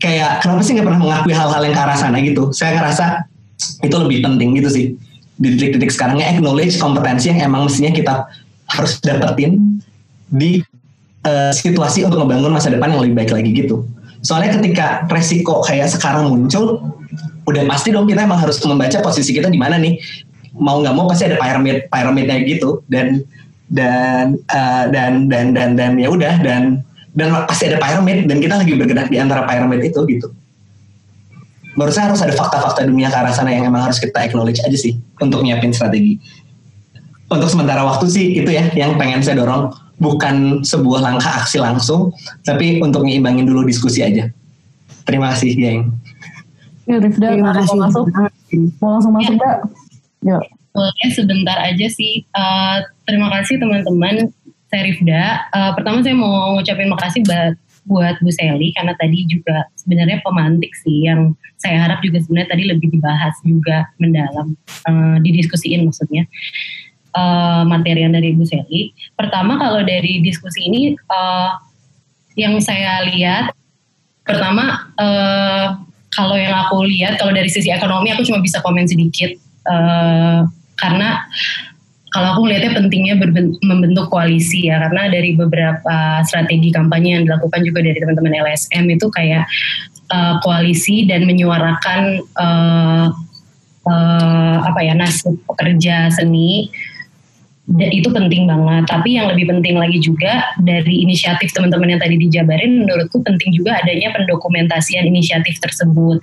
Kayak 0.00 0.40
kenapa 0.40 0.64
sih 0.64 0.72
nggak 0.72 0.88
pernah 0.88 1.00
mengakui 1.04 1.36
hal-hal 1.36 1.60
yang 1.60 1.76
ke 1.76 1.82
arah 1.84 1.98
sana 2.00 2.18
gitu? 2.24 2.48
Saya 2.56 2.80
ngerasa 2.80 3.28
itu 3.84 3.92
lebih 4.00 4.24
penting 4.24 4.56
gitu 4.56 4.68
sih. 4.72 4.86
Di 5.36 5.52
titik-titik 5.54 5.92
sekarangnya 5.92 6.32
acknowledge 6.32 6.80
kompetensi 6.80 7.28
yang 7.28 7.44
emang 7.44 7.68
mestinya 7.68 7.92
kita 7.92 8.14
harus 8.72 8.96
dapetin 9.04 9.78
di 10.32 10.64
uh, 11.28 11.52
situasi 11.52 12.08
untuk 12.08 12.24
membangun 12.24 12.56
masa 12.56 12.72
depan 12.72 12.88
yang 12.88 13.04
lebih 13.04 13.20
baik 13.20 13.30
lagi 13.36 13.52
gitu. 13.52 13.84
Soalnya 14.24 14.56
ketika 14.56 15.04
resiko 15.12 15.60
kayak 15.60 15.92
sekarang 15.92 16.32
muncul 16.32 16.80
udah 17.44 17.62
pasti 17.68 17.92
dong 17.92 18.08
kita 18.08 18.24
emang 18.24 18.40
harus 18.40 18.62
membaca 18.64 18.96
posisi 19.04 19.36
kita 19.36 19.52
di 19.52 19.60
mana 19.60 19.76
nih. 19.76 20.00
Mau 20.56 20.80
nggak 20.80 20.94
mau 20.96 21.04
pasti 21.04 21.28
ada 21.28 21.36
pyramid 21.36 21.84
pyramidnya 21.92 22.40
gitu. 22.48 22.80
Dan 22.88 23.28
dan 23.72 24.36
uh, 24.52 24.84
dan 24.92 25.26
dan 25.32 25.56
dan 25.56 25.74
dan 25.74 25.96
ya 25.96 26.12
udah 26.12 26.38
dan 26.44 26.84
dan 27.16 27.28
pasti 27.48 27.72
ada 27.72 27.80
pyramid 27.80 28.28
dan 28.28 28.38
kita 28.38 28.54
lagi 28.60 28.72
bergerak 28.76 29.08
di 29.08 29.16
antara 29.16 29.48
pyramid 29.48 29.80
itu 29.80 30.00
gitu. 30.08 30.28
Menurut 31.72 31.96
saya 31.96 32.12
harus 32.12 32.20
ada 32.20 32.36
fakta-fakta 32.36 32.84
dunia 32.84 33.08
ke 33.08 33.16
arah 33.16 33.32
sana 33.32 33.48
yang 33.48 33.72
emang 33.72 33.88
harus 33.88 33.96
kita 33.96 34.20
acknowledge 34.20 34.60
aja 34.60 34.76
sih 34.76 35.00
untuk 35.24 35.40
nyiapin 35.40 35.72
strategi. 35.72 36.20
Untuk 37.32 37.48
sementara 37.48 37.80
waktu 37.80 38.12
sih 38.12 38.26
itu 38.44 38.52
ya 38.52 38.68
yang 38.76 39.00
pengen 39.00 39.24
saya 39.24 39.40
dorong 39.40 39.72
bukan 39.96 40.60
sebuah 40.60 41.00
langkah 41.00 41.32
aksi 41.40 41.56
langsung, 41.64 42.12
tapi 42.44 42.84
untuk 42.84 43.08
ngeimbangin 43.08 43.48
dulu 43.48 43.64
diskusi 43.64 44.04
aja. 44.04 44.28
Terima 45.08 45.32
kasih, 45.32 45.56
geng. 45.56 45.80
Ya, 46.84 47.00
Rifda, 47.00 47.32
Terima 47.32 47.56
kasih. 47.56 47.72
Mau 47.72 47.88
masuk? 47.88 48.04
Mau 48.84 48.90
langsung 48.92 49.12
masuk, 49.16 49.32
Mbak? 49.40 49.56
Ya 50.28 50.38
boleh 50.72 51.08
sebentar 51.12 51.56
aja 51.60 51.86
sih. 51.88 52.24
Uh, 52.32 52.84
terima 53.04 53.28
kasih 53.28 53.60
teman-teman. 53.60 54.32
Saya 54.72 54.82
Rifda. 54.88 55.24
Uh, 55.52 55.70
pertama 55.76 56.00
saya 56.00 56.16
mau 56.16 56.56
ngucapin 56.56 56.88
makasih 56.88 57.20
buat 57.28 57.54
buat 57.82 58.14
Bu 58.22 58.30
Seli 58.30 58.70
karena 58.78 58.94
tadi 58.94 59.26
juga 59.26 59.66
sebenarnya 59.74 60.22
pemantik 60.22 60.70
sih 60.86 61.02
yang 61.10 61.34
saya 61.58 61.82
harap 61.82 61.98
juga 62.00 62.22
sebenarnya 62.22 62.54
tadi 62.54 62.64
lebih 62.70 62.88
dibahas 62.94 63.34
juga 63.42 63.90
mendalam 63.98 64.54
uh, 64.88 65.16
didiskusiin 65.20 65.84
maksudnya. 65.84 66.24
uh, 67.12 67.62
materi 67.68 68.08
dari 68.08 68.32
Bu 68.32 68.48
Seli. 68.48 68.96
Pertama 69.12 69.60
kalau 69.60 69.84
dari 69.84 70.24
diskusi 70.24 70.64
ini 70.64 70.96
uh, 71.12 71.60
yang 72.32 72.56
saya 72.64 73.04
lihat 73.12 73.52
pertama 74.24 74.88
uh, 74.96 75.76
kalau 76.12 76.36
yang 76.36 76.56
aku 76.64 76.84
lihat 76.88 77.20
kalau 77.20 77.32
dari 77.34 77.48
sisi 77.52 77.68
ekonomi 77.68 78.12
aku 78.12 78.24
cuma 78.24 78.40
bisa 78.40 78.64
komen 78.64 78.88
sedikit 78.88 79.36
uh, 79.68 80.48
karena 80.82 81.22
kalau 82.12 82.36
aku 82.36 82.40
melihatnya 82.44 82.76
pentingnya 82.76 83.14
membentuk 83.64 84.12
koalisi 84.12 84.68
ya 84.68 84.84
karena 84.84 85.08
dari 85.08 85.32
beberapa 85.32 86.20
strategi 86.28 86.68
kampanye 86.68 87.16
yang 87.16 87.24
dilakukan 87.24 87.64
juga 87.64 87.80
dari 87.80 87.96
teman-teman 87.96 88.36
LSM 88.36 88.84
itu 88.92 89.06
kayak 89.08 89.48
uh, 90.12 90.36
koalisi 90.44 91.08
dan 91.08 91.24
menyuarakan 91.24 92.20
uh, 92.36 93.08
uh, 93.88 94.56
apa 94.68 94.80
ya 94.84 94.92
nasib 94.92 95.40
pekerja 95.48 96.12
seni 96.12 96.68
itu 97.78 98.10
penting 98.10 98.50
banget. 98.50 98.90
Tapi 98.90 99.16
yang 99.16 99.30
lebih 99.30 99.48
penting 99.48 99.78
lagi 99.78 100.02
juga 100.02 100.50
dari 100.60 101.06
inisiatif 101.06 101.54
teman-teman 101.54 101.94
yang 101.94 102.02
tadi 102.02 102.18
dijabarin, 102.18 102.84
menurutku 102.84 103.22
penting 103.22 103.54
juga 103.54 103.78
adanya 103.78 104.10
pendokumentasian 104.18 105.06
inisiatif 105.06 105.62
tersebut. 105.62 106.18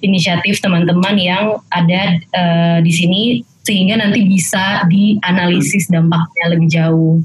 Inisiatif 0.00 0.58
teman-teman 0.64 1.14
yang 1.20 1.60
ada 1.70 2.16
uh, 2.34 2.78
di 2.80 2.90
sini 2.90 3.44
sehingga 3.68 4.00
nanti 4.00 4.24
bisa 4.24 4.88
dianalisis 4.88 5.92
dampaknya 5.92 6.56
lebih 6.56 6.68
jauh 6.72 7.20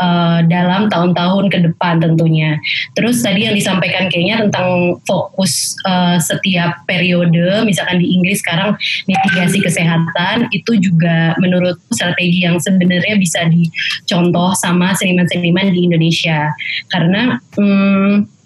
uh, 0.00 0.40
dalam 0.46 0.88
tahun-tahun 0.88 1.52
ke 1.52 1.58
depan 1.70 2.00
tentunya. 2.00 2.56
Terus 2.96 3.20
tadi 3.20 3.44
yang 3.44 3.54
disampaikan 3.54 4.08
kayaknya 4.08 4.48
tentang 4.48 4.96
fokus 5.04 5.76
uh, 5.84 6.16
setiap 6.16 6.86
periode, 6.88 7.66
misalkan 7.68 8.00
di 8.00 8.16
Inggris 8.16 8.40
sekarang 8.40 8.78
mitigasi 9.04 9.60
kesehatan 9.60 10.48
itu 10.54 10.78
juga 10.80 11.36
menurut 11.42 11.76
strategi 11.92 12.48
yang 12.48 12.56
sebenarnya 12.56 13.20
bisa 13.20 13.44
dicontoh 13.50 14.54
sama 14.56 14.94
seniman-seniman 14.96 15.74
di 15.74 15.84
Indonesia 15.84 16.48
karena 16.88 17.36
hmm, 17.58 18.37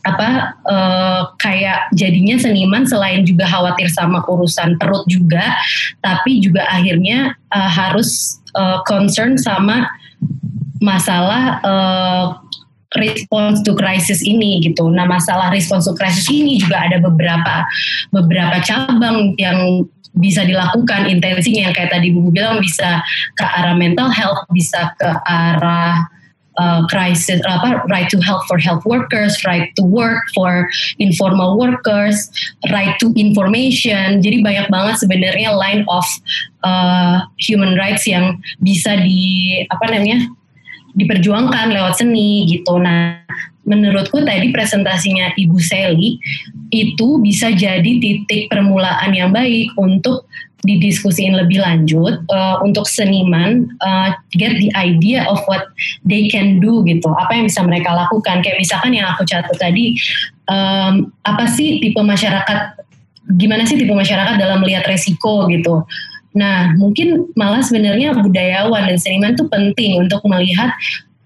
apa 0.00 0.56
uh, 0.64 1.22
kayak 1.36 1.92
jadinya 1.92 2.40
seniman 2.40 2.88
selain 2.88 3.20
juga 3.28 3.44
khawatir 3.44 3.92
sama 3.92 4.24
urusan 4.24 4.80
perut 4.80 5.04
juga 5.04 5.52
tapi 6.00 6.40
juga 6.40 6.64
akhirnya 6.72 7.36
uh, 7.52 7.68
harus 7.68 8.40
uh, 8.56 8.80
concern 8.88 9.36
sama 9.36 9.92
masalah 10.80 11.60
uh, 11.60 12.26
response 12.96 13.62
to 13.62 13.76
crisis 13.78 14.24
ini 14.24 14.58
gitu. 14.64 14.90
Nah 14.90 15.06
masalah 15.06 15.52
response 15.54 15.86
to 15.86 15.94
crisis 15.94 16.26
ini 16.26 16.58
juga 16.58 16.90
ada 16.90 16.98
beberapa 16.98 17.62
beberapa 18.10 18.58
cabang 18.64 19.36
yang 19.38 19.86
bisa 20.10 20.42
dilakukan 20.42 21.06
intensinya 21.06 21.70
yang 21.70 21.74
kayak 21.76 21.94
tadi 21.94 22.10
Bu 22.10 22.34
bilang 22.34 22.58
bisa 22.58 22.98
ke 23.38 23.46
arah 23.46 23.78
mental 23.78 24.10
health, 24.10 24.42
bisa 24.50 24.90
ke 24.98 25.06
arah 25.22 26.02
uh, 26.60 26.84
crisis 26.92 27.40
apa 27.48 27.80
right 27.88 28.12
to 28.12 28.20
health 28.20 28.44
for 28.44 28.60
health 28.60 28.84
workers, 28.84 29.40
right 29.48 29.72
to 29.80 29.82
work 29.82 30.20
for 30.36 30.68
informal 31.00 31.56
workers, 31.56 32.28
right 32.68 32.92
to 33.00 33.08
information. 33.16 34.20
Jadi 34.20 34.44
banyak 34.44 34.68
banget 34.68 35.00
sebenarnya 35.00 35.56
line 35.56 35.88
of 35.88 36.04
uh, 36.62 37.24
human 37.40 37.72
rights 37.80 38.04
yang 38.04 38.36
bisa 38.60 39.00
di 39.00 39.64
apa 39.72 39.88
namanya 39.88 40.28
diperjuangkan 40.92 41.72
lewat 41.72 42.02
seni 42.02 42.44
gitu. 42.50 42.76
Nah, 42.82 43.22
menurutku 43.64 44.26
tadi 44.26 44.50
presentasinya 44.50 45.32
Ibu 45.38 45.56
Seli 45.62 46.18
itu 46.70 47.08
bisa 47.22 47.54
jadi 47.54 47.92
titik 48.02 48.50
permulaan 48.50 49.14
yang 49.14 49.30
baik 49.30 49.70
untuk 49.78 50.26
didiskusiin 50.60 51.36
lebih 51.36 51.64
lanjut 51.64 52.20
uh, 52.28 52.60
untuk 52.60 52.84
seniman 52.84 53.68
uh, 53.80 54.12
get 54.36 54.52
the 54.60 54.68
idea 54.76 55.24
of 55.24 55.40
what 55.48 55.72
they 56.04 56.28
can 56.28 56.60
do 56.60 56.84
gitu 56.84 57.08
apa 57.16 57.32
yang 57.36 57.44
bisa 57.48 57.64
mereka 57.64 57.92
lakukan 57.92 58.44
kayak 58.44 58.60
misalkan 58.60 58.92
yang 58.92 59.08
aku 59.08 59.24
catat 59.24 59.56
tadi 59.56 59.96
um, 60.52 61.08
apa 61.24 61.48
sih 61.48 61.80
tipe 61.80 61.98
masyarakat 61.98 62.76
gimana 63.40 63.64
sih 63.64 63.80
tipe 63.80 63.92
masyarakat 63.92 64.36
dalam 64.36 64.60
melihat 64.60 64.84
resiko 64.84 65.48
gitu 65.48 65.84
Nah, 66.30 66.78
mungkin 66.78 67.26
malah 67.34 67.58
sebenarnya 67.58 68.14
budayawan 68.14 68.86
dan 68.86 68.98
seniman 68.98 69.34
itu 69.34 69.50
penting 69.50 69.98
untuk 69.98 70.22
melihat 70.30 70.70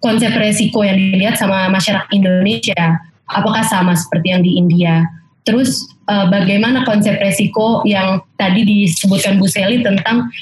konsep 0.01 0.33
resiko 0.37 0.81
yang 0.81 0.97
dilihat 0.97 1.37
sama 1.37 1.69
masyarakat 1.69 2.09
Indonesia. 2.13 3.01
Apakah 3.29 3.65
sama 3.65 3.93
seperti 3.97 4.33
yang 4.33 4.41
di 4.45 4.57
India? 4.57 5.05
Terus 5.45 5.85
uh, 6.09 6.27
bagaimana 6.33 6.89
konsep 6.89 7.21
resiko 7.21 7.85
yang 7.85 8.25
tadi 8.41 8.65
disebutkan 8.65 9.37
Bu 9.37 9.45
Seli 9.45 9.85
tentang 9.85 10.33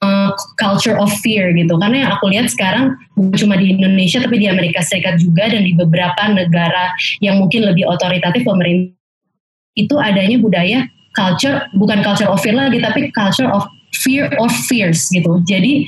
uh, 0.00 0.32
culture 0.56 0.96
of 0.96 1.12
fear 1.20 1.52
gitu. 1.52 1.76
Karena 1.76 2.08
yang 2.08 2.10
aku 2.16 2.32
lihat 2.32 2.48
sekarang 2.48 2.96
bukan 3.14 3.36
cuma 3.36 3.54
di 3.60 3.76
Indonesia 3.76 4.18
tapi 4.24 4.40
di 4.40 4.48
Amerika 4.48 4.80
Serikat 4.80 5.20
juga 5.20 5.52
dan 5.52 5.62
di 5.62 5.76
beberapa 5.76 6.22
negara 6.32 6.92
yang 7.20 7.36
mungkin 7.40 7.68
lebih 7.68 7.84
otoritatif 7.84 8.42
pemerintah 8.48 8.96
itu 9.76 9.94
adanya 10.00 10.40
budaya 10.40 10.88
culture 11.12 11.68
bukan 11.76 12.00
culture 12.00 12.28
of 12.28 12.40
fear 12.40 12.56
lagi 12.56 12.80
tapi 12.80 13.12
culture 13.12 13.48
of 13.52 13.68
fear 13.92 14.28
of 14.40 14.48
fears 14.68 15.08
gitu. 15.12 15.40
Jadi 15.44 15.84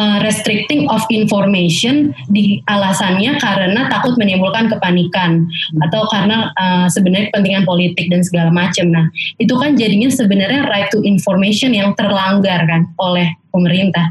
uh, 0.00 0.18
restricting 0.24 0.88
of 0.88 1.04
information 1.12 2.16
di 2.32 2.64
alasannya 2.64 3.36
karena 3.36 3.86
takut 3.92 4.16
menimbulkan 4.16 4.72
kepanikan 4.72 5.44
atau 5.84 6.08
karena 6.08 6.48
uh, 6.56 6.88
sebenarnya 6.88 7.28
kepentingan 7.30 7.68
politik 7.68 8.08
dan 8.08 8.24
segala 8.24 8.48
macam. 8.48 8.88
Nah, 8.88 9.06
itu 9.36 9.52
kan 9.60 9.76
jadinya 9.76 10.08
sebenarnya 10.08 10.64
right 10.72 10.88
to 10.88 11.04
information 11.04 11.76
yang 11.76 11.92
terlanggar 11.94 12.64
kan 12.64 12.88
oleh 12.96 13.28
pemerintah. 13.52 14.08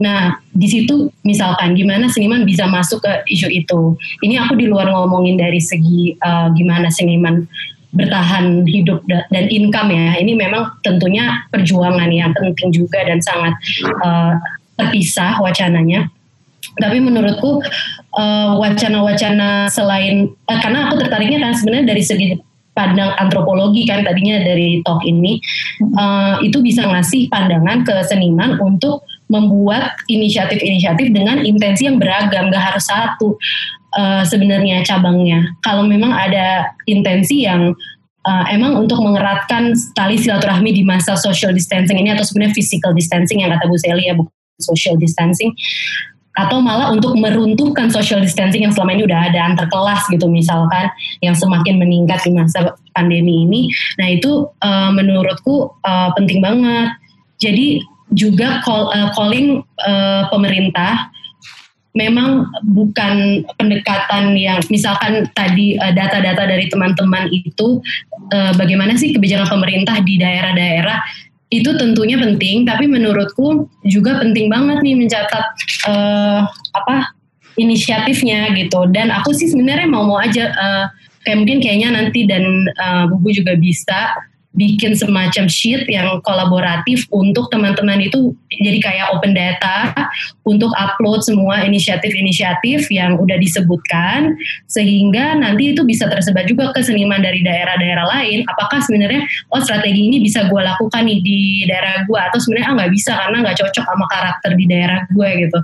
Nah, 0.00 0.40
di 0.54 0.66
situ 0.70 1.12
misalkan 1.26 1.76
gimana 1.76 2.08
seniman 2.08 2.48
bisa 2.48 2.64
masuk 2.70 3.04
ke 3.04 3.12
isu 3.28 3.52
itu. 3.52 3.98
Ini 4.24 4.46
aku 4.46 4.56
di 4.56 4.70
luar 4.70 4.88
ngomongin 4.88 5.36
dari 5.36 5.60
segi 5.60 6.16
uh, 6.22 6.48
gimana 6.56 6.88
seniman 6.88 7.44
bertahan 7.96 8.68
hidup 8.68 9.00
dan 9.08 9.48
income 9.48 9.88
ya 9.88 10.20
ini 10.20 10.36
memang 10.36 10.68
tentunya 10.84 11.48
perjuangan 11.48 12.12
yang 12.12 12.36
penting 12.36 12.68
juga 12.68 13.00
dan 13.08 13.24
sangat 13.24 13.56
uh, 14.04 14.36
terpisah 14.76 15.40
wacananya 15.40 16.08
tapi 16.76 17.00
menurutku 17.00 17.64
uh, 18.16 18.52
wacana-wacana 18.60 19.70
selain 19.72 20.28
uh, 20.48 20.58
karena 20.60 20.88
aku 20.88 21.00
tertariknya 21.00 21.38
kan 21.40 21.52
sebenarnya 21.56 21.86
dari 21.96 22.02
segi 22.04 22.26
pandang 22.76 23.16
antropologi 23.16 23.88
kan 23.88 24.04
tadinya 24.04 24.36
dari 24.36 24.84
talk 24.84 25.00
ini 25.08 25.40
uh, 25.96 26.36
itu 26.44 26.60
bisa 26.60 26.84
ngasih 26.84 27.32
pandangan 27.32 27.88
ke 27.88 27.94
seniman 28.04 28.60
untuk 28.60 29.08
membuat 29.32 29.96
inisiatif-inisiatif 30.12 31.10
dengan 31.10 31.40
intensi 31.42 31.88
yang 31.88 31.96
beragam 31.96 32.52
gak 32.52 32.76
harus 32.76 32.84
satu 32.86 33.34
uh, 33.96 34.22
sebenarnya 34.22 34.84
cabangnya. 34.86 35.56
Kalau 35.64 35.82
memang 35.88 36.14
ada 36.14 36.70
intensi 36.86 37.48
yang 37.48 37.74
uh, 38.28 38.44
emang 38.52 38.76
untuk 38.76 39.00
mengeratkan 39.02 39.72
tali 39.96 40.20
silaturahmi 40.20 40.70
di 40.70 40.82
masa 40.84 41.16
social 41.18 41.50
distancing 41.56 41.96
ini 41.98 42.12
atau 42.12 42.22
sebenarnya 42.22 42.54
physical 42.54 42.92
distancing 42.92 43.42
yang 43.42 43.50
kata 43.56 43.66
Bu 43.66 43.80
Seli 43.80 44.06
ya 44.06 44.14
bukan 44.14 44.35
social 44.60 44.96
distancing 44.96 45.52
atau 46.36 46.60
malah 46.60 46.92
untuk 46.92 47.16
meruntuhkan 47.16 47.88
social 47.88 48.20
distancing 48.20 48.68
yang 48.68 48.72
selama 48.72 48.92
ini 48.92 49.08
udah 49.08 49.32
ada 49.32 49.40
antar 49.40 49.66
kelas 49.72 50.04
gitu 50.12 50.28
misalkan 50.28 50.92
yang 51.24 51.32
semakin 51.32 51.80
meningkat 51.80 52.20
di 52.28 52.36
masa 52.36 52.76
pandemi 52.92 53.48
ini. 53.48 53.72
Nah 53.96 54.12
itu 54.12 54.44
uh, 54.60 54.92
menurutku 54.92 55.72
uh, 55.80 56.12
penting 56.12 56.44
banget. 56.44 56.92
Jadi 57.40 57.80
juga 58.12 58.60
call, 58.60 58.92
uh, 58.92 59.08
calling 59.16 59.64
uh, 59.88 60.28
pemerintah 60.28 61.08
memang 61.96 62.44
bukan 62.76 63.40
pendekatan 63.56 64.36
yang 64.36 64.60
misalkan 64.68 65.24
tadi 65.32 65.80
data-data 65.80 66.44
dari 66.44 66.68
teman-teman 66.68 67.24
itu 67.32 67.80
bagaimana 68.60 69.00
sih 69.00 69.16
kebijakan 69.16 69.48
pemerintah 69.48 70.04
di 70.04 70.20
daerah-daerah 70.20 71.00
itu 71.46 71.70
tentunya 71.78 72.18
penting 72.18 72.66
tapi 72.66 72.90
menurutku 72.90 73.70
juga 73.86 74.18
penting 74.18 74.50
banget 74.50 74.82
nih 74.82 74.94
mencatat 74.98 75.46
uh, 75.86 76.42
apa 76.74 77.14
inisiatifnya 77.56 78.52
gitu. 78.54 78.84
Dan 78.92 79.08
aku 79.14 79.32
sih 79.32 79.48
sebenarnya 79.48 79.88
mau-mau 79.88 80.20
aja 80.20 80.52
uh, 80.52 80.86
kayak 81.24 81.36
mungkin 81.42 81.58
kayaknya 81.62 81.88
nanti 81.94 82.28
dan 82.28 82.44
uh, 82.78 83.04
Bubu 83.10 83.32
juga 83.32 83.56
bisa 83.56 84.14
bikin 84.56 84.96
semacam 84.96 85.46
sheet 85.46 85.84
yang 85.86 86.18
kolaboratif 86.24 87.04
untuk 87.12 87.52
teman-teman 87.52 88.00
itu 88.00 88.32
jadi 88.48 88.80
kayak 88.80 89.06
open 89.12 89.36
data 89.36 89.92
untuk 90.48 90.72
upload 90.80 91.20
semua 91.20 91.62
inisiatif-inisiatif 91.68 92.88
yang 92.88 93.20
udah 93.20 93.36
disebutkan 93.36 94.32
sehingga 94.64 95.36
nanti 95.36 95.76
itu 95.76 95.84
bisa 95.84 96.08
tersebar 96.08 96.48
juga 96.48 96.72
ke 96.72 96.80
seniman 96.80 97.20
dari 97.20 97.44
daerah-daerah 97.44 98.08
lain. 98.08 98.48
Apakah 98.48 98.80
sebenarnya 98.80 99.28
oh 99.52 99.60
strategi 99.60 100.08
ini 100.08 100.24
bisa 100.24 100.48
gue 100.48 100.60
lakukan 100.64 101.04
nih 101.04 101.20
di 101.20 101.68
daerah 101.68 102.08
gue 102.08 102.16
atau 102.18 102.40
sebenarnya 102.40 102.66
ah 102.72 102.74
nggak 102.80 102.92
bisa 102.96 103.12
karena 103.12 103.36
nggak 103.44 103.56
cocok 103.60 103.84
sama 103.84 104.06
karakter 104.08 104.50
di 104.56 104.64
daerah 104.64 105.00
gue 105.12 105.28
gitu. 105.46 105.58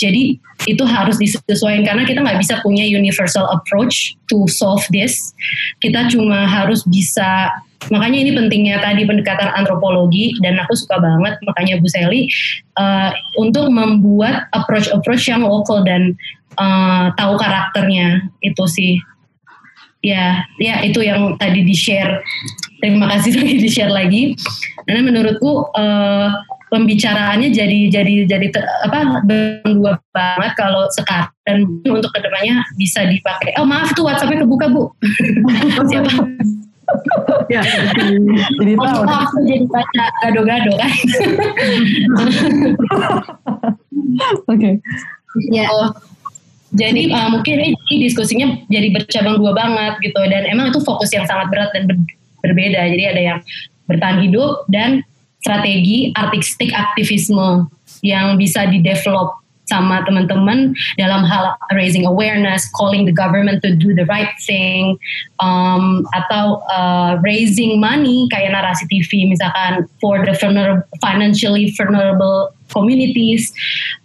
Jadi 0.00 0.22
itu 0.66 0.84
harus 0.88 1.20
disesuaikan 1.20 1.84
karena 1.84 2.02
kita 2.08 2.20
nggak 2.24 2.40
bisa 2.40 2.58
punya 2.64 2.82
universal 2.82 3.46
approach 3.52 4.16
to 4.32 4.48
solve 4.48 4.82
this. 4.90 5.36
Kita 5.84 6.08
cuma 6.10 6.48
harus 6.48 6.82
bisa 6.88 7.52
makanya 7.86 8.18
ini 8.26 8.30
pentingnya 8.34 8.76
tadi 8.82 9.06
pendekatan 9.06 9.54
antropologi 9.54 10.34
dan 10.42 10.58
aku 10.58 10.74
suka 10.74 10.98
banget 10.98 11.38
makanya 11.46 11.78
Bu 11.78 11.86
Sally 11.86 12.26
uh, 12.74 13.14
untuk 13.38 13.70
membuat 13.70 14.50
approach-approach 14.50 15.30
yang 15.30 15.46
lokal 15.46 15.86
dan 15.86 16.18
uh, 16.58 17.14
tahu 17.14 17.38
karakternya. 17.38 18.28
Itu 18.42 18.66
sih. 18.66 18.98
Ya 19.98 20.46
ya 20.62 20.78
itu 20.86 21.02
yang 21.02 21.34
tadi 21.42 21.66
di 21.66 21.74
share 21.74 22.22
terima 22.78 23.10
kasih 23.10 23.34
lagi 23.34 23.54
di 23.58 23.70
share 23.70 23.90
lagi. 23.94 24.22
Karena 24.86 25.02
menurutku 25.02 25.74
uh, 25.74 26.30
pembicaraannya 26.68 27.50
jadi 27.50 27.88
jadi 27.88 28.28
jadi 28.28 28.46
ter, 28.52 28.62
apa 28.84 29.24
dua 29.64 29.98
banget 30.12 30.52
kalau 30.58 30.86
sekarang. 30.92 31.30
Dan 31.48 31.64
untuk 31.88 32.12
ke 32.12 32.20
depannya 32.20 32.60
bisa 32.76 33.08
dipakai. 33.08 33.56
Oh 33.56 33.64
maaf 33.64 33.96
tuh 33.96 34.04
WhatsAppnya 34.04 34.44
kebuka 34.44 34.68
bu. 34.68 34.92
Siapa 35.90 36.10
ya, 37.52 37.62
jadi 38.60 38.72
tahu. 38.76 39.00
Oh, 39.04 39.26
jadi 39.44 39.64
baca 39.68 40.04
gado-gado 40.24 40.72
kan. 40.76 40.92
Oke. 44.48 44.48
Okay. 44.48 44.74
Ya. 45.52 45.68
Oh, 45.68 45.92
jadi 46.76 47.08
uh, 47.12 47.28
mungkin 47.32 47.56
ini 47.60 47.94
diskusinya 48.04 48.60
jadi 48.68 48.92
bercabang 48.92 49.40
dua 49.40 49.56
banget 49.56 50.00
gitu 50.04 50.20
dan 50.28 50.44
emang 50.48 50.68
itu 50.68 50.80
fokus 50.84 51.08
yang 51.16 51.24
sangat 51.24 51.48
berat 51.48 51.72
dan 51.72 51.88
ber 51.88 51.96
berbeda. 52.44 52.80
Jadi 52.92 53.04
ada 53.08 53.20
yang 53.20 53.38
bertahan 53.88 54.20
hidup 54.20 54.68
dan 54.68 55.00
strategi 55.40 56.12
artistik 56.12 56.70
aktivisme 56.76 57.66
yang 58.04 58.36
bisa 58.36 58.68
di 58.68 58.84
develop 58.84 59.40
sama 59.68 60.02
teman-teman 60.08 60.72
dalam 60.96 61.22
hal 61.22 61.54
raising 61.76 62.08
awareness, 62.08 62.66
calling 62.72 63.04
the 63.04 63.14
government 63.14 63.60
to 63.60 63.76
do 63.76 63.92
the 63.92 64.08
right 64.08 64.32
thing, 64.42 64.96
um, 65.38 66.02
atau 66.16 66.64
uh, 66.72 67.20
raising 67.20 67.76
money 67.78 68.26
kayak 68.32 68.56
narasi 68.56 68.88
TV 68.88 69.28
misalkan 69.28 69.84
for 70.00 70.24
the 70.24 70.34
vulnerable, 70.40 70.82
financially 70.98 71.70
vulnerable 71.76 72.50
communities 72.72 73.52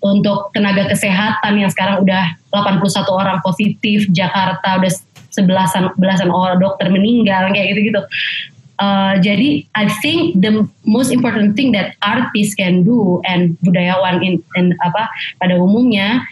untuk 0.04 0.52
tenaga 0.56 0.88
kesehatan 0.92 1.60
yang 1.60 1.72
sekarang 1.72 2.04
udah 2.04 2.36
81 2.52 2.80
orang 3.12 3.38
positif, 3.44 4.08
Jakarta 4.12 4.80
udah 4.80 4.92
sebelasan 5.34 5.90
belasan 5.98 6.30
orang 6.30 6.62
dokter 6.62 6.88
meninggal 6.94 7.50
kayak 7.52 7.74
gitu-gitu. 7.74 8.02
Uh, 8.82 9.22
jadi 9.22 9.70
I 9.78 9.86
think 10.02 10.42
the 10.42 10.66
most 10.82 11.14
important 11.14 11.54
thing 11.54 11.72
that 11.78 11.94
artist 12.02 12.58
can 12.58 12.82
do 12.82 13.22
and 13.30 13.54
budayawan 13.62 14.26
in, 14.26 14.42
in 14.58 14.74
apa 14.82 15.14
pada 15.38 15.62
umumnya 15.62 16.26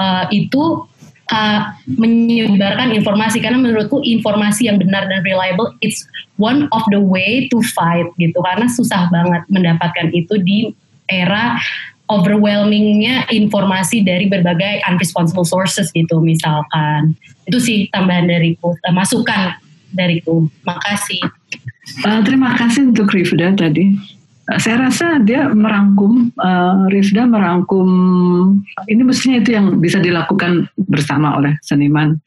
uh, 0.00 0.24
itu 0.32 0.88
uh, 1.28 1.60
menyebarkan 2.00 2.96
informasi. 2.96 3.44
Karena 3.44 3.60
menurutku 3.60 4.00
informasi 4.00 4.72
yang 4.72 4.80
benar 4.80 5.04
dan 5.12 5.20
reliable 5.20 5.76
it's 5.84 6.08
one 6.40 6.64
of 6.72 6.82
the 6.88 7.00
way 7.00 7.46
to 7.52 7.60
fight 7.76 8.08
gitu. 8.16 8.40
Karena 8.40 8.66
susah 8.72 9.12
banget 9.12 9.44
mendapatkan 9.52 10.08
itu 10.16 10.40
di 10.40 10.72
era 11.12 11.60
overwhelmingnya 12.08 13.28
informasi 13.32 14.04
dari 14.04 14.28
berbagai 14.28 14.84
unresponsible 14.88 15.44
sources 15.44 15.92
gitu 15.92 16.24
misalkan. 16.24 17.16
Itu 17.44 17.60
sih 17.60 17.88
tambahan 17.92 18.32
dariku 18.32 18.76
masukan 18.92 19.60
dariku 19.94 20.48
makasih 20.64 21.20
Uh, 22.06 22.22
terima 22.22 22.54
kasih 22.54 22.94
untuk 22.94 23.10
Rifda 23.10 23.58
tadi. 23.58 23.98
Uh, 24.46 24.58
saya 24.62 24.86
rasa 24.86 25.18
dia 25.18 25.50
merangkum, 25.50 26.30
uh, 26.38 26.86
Rifda 26.86 27.26
merangkum, 27.26 27.88
ini 28.86 29.02
mestinya 29.02 29.42
itu 29.42 29.50
yang 29.58 29.82
bisa 29.82 29.98
dilakukan 29.98 30.70
bersama 30.86 31.34
oleh 31.42 31.58
seniman 31.66 32.22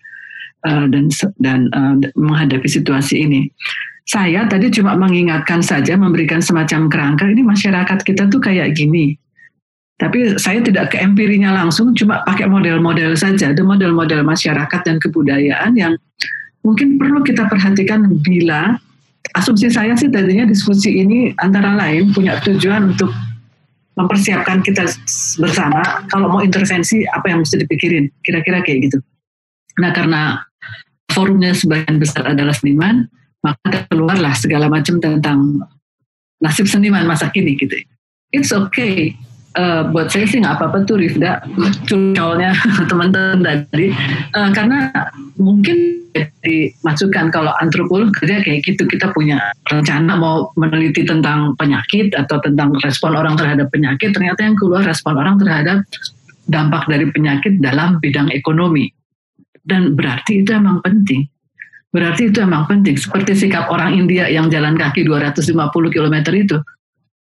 uh, 0.68 0.86
dan 0.92 1.08
dan 1.40 1.72
uh, 1.72 1.96
menghadapi 2.20 2.68
situasi 2.68 3.24
ini. 3.24 3.48
Saya 4.06 4.46
tadi 4.46 4.70
cuma 4.70 4.94
mengingatkan 5.00 5.64
saja, 5.66 5.98
memberikan 5.98 6.44
semacam 6.44 6.92
kerangka, 6.92 7.26
ini 7.26 7.42
masyarakat 7.42 8.04
kita 8.04 8.28
tuh 8.28 8.44
kayak 8.44 8.76
gini. 8.76 9.18
Tapi 9.96 10.36
saya 10.36 10.60
tidak 10.60 10.92
ke 10.92 11.00
empirinya 11.00 11.56
langsung, 11.56 11.96
cuma 11.96 12.20
pakai 12.28 12.52
model-model 12.52 13.16
saja. 13.16 13.56
Ada 13.56 13.64
model-model 13.64 14.28
masyarakat 14.28 14.82
dan 14.84 15.00
kebudayaan 15.00 15.72
yang 15.80 15.96
mungkin 16.66 16.98
perlu 16.98 17.22
kita 17.22 17.46
perhatikan 17.46 18.10
bila 18.26 18.82
asumsi 19.38 19.70
saya 19.70 19.94
sih 19.94 20.10
tadinya 20.10 20.50
diskusi 20.50 20.98
ini 20.98 21.30
antara 21.38 21.78
lain 21.78 22.10
punya 22.10 22.42
tujuan 22.42 22.98
untuk 22.98 23.14
mempersiapkan 23.96 24.66
kita 24.66 24.90
bersama 25.40 25.80
kalau 26.12 26.28
mau 26.28 26.42
intervensi 26.42 27.06
apa 27.14 27.32
yang 27.32 27.46
mesti 27.46 27.62
dipikirin 27.64 28.12
kira-kira 28.26 28.60
kayak 28.66 28.92
gitu. 28.92 28.98
Nah 29.80 29.94
karena 29.94 30.42
forumnya 31.14 31.54
sebagian 31.56 32.02
besar 32.02 32.28
adalah 32.28 32.52
seniman 32.52 33.08
maka 33.46 33.86
keluarlah 33.88 34.34
segala 34.34 34.68
macam 34.68 34.98
tentang 34.98 35.62
nasib 36.42 36.66
seniman 36.66 37.06
masa 37.06 37.30
kini 37.30 37.56
gitu. 37.56 37.78
It's 38.34 38.52
okay 38.52 39.16
uh, 39.56 39.82
buat 39.90 40.11
saya 40.11 40.27
sih 40.27 40.44
nggak 40.44 40.60
apa-apa 40.60 40.84
tuh 40.86 40.99
Rifda. 40.99 41.41
Curcolnya 41.88 42.52
teman-teman 42.91 43.41
tadi. 43.41 43.91
Uh, 44.36 44.49
karena 44.52 44.91
mungkin 45.40 46.06
dimasukkan 46.15 47.34
kalau 47.34 47.52
antropolog 47.60 48.14
kerja 48.15 48.40
kayak 48.40 48.64
gitu 48.64 48.88
kita 48.88 49.11
punya 49.11 49.40
rencana 49.68 50.15
mau 50.15 50.48
meneliti 50.56 51.03
tentang 51.03 51.57
penyakit 51.60 52.15
atau 52.15 52.40
tentang 52.40 52.72
respon 52.80 53.18
orang 53.19 53.36
terhadap 53.36 53.68
penyakit 53.73 54.15
ternyata 54.15 54.48
yang 54.48 54.56
keluar 54.56 54.86
respon 54.88 55.19
orang 55.19 55.36
terhadap 55.36 55.84
dampak 56.48 56.88
dari 56.88 57.10
penyakit 57.11 57.60
dalam 57.60 57.99
bidang 57.99 58.32
ekonomi. 58.32 58.88
Dan 59.65 59.98
berarti 59.98 60.45
itu 60.45 60.53
emang 60.53 60.80
penting. 60.86 61.26
Berarti 61.90 62.30
itu 62.30 62.38
emang 62.44 62.69
penting. 62.69 62.99
Seperti 62.99 63.34
sikap 63.34 63.72
orang 63.72 63.98
India 63.98 64.30
yang 64.30 64.52
jalan 64.52 64.77
kaki 64.77 65.07
250 65.07 65.49
km 65.90 66.15
itu 66.38 66.57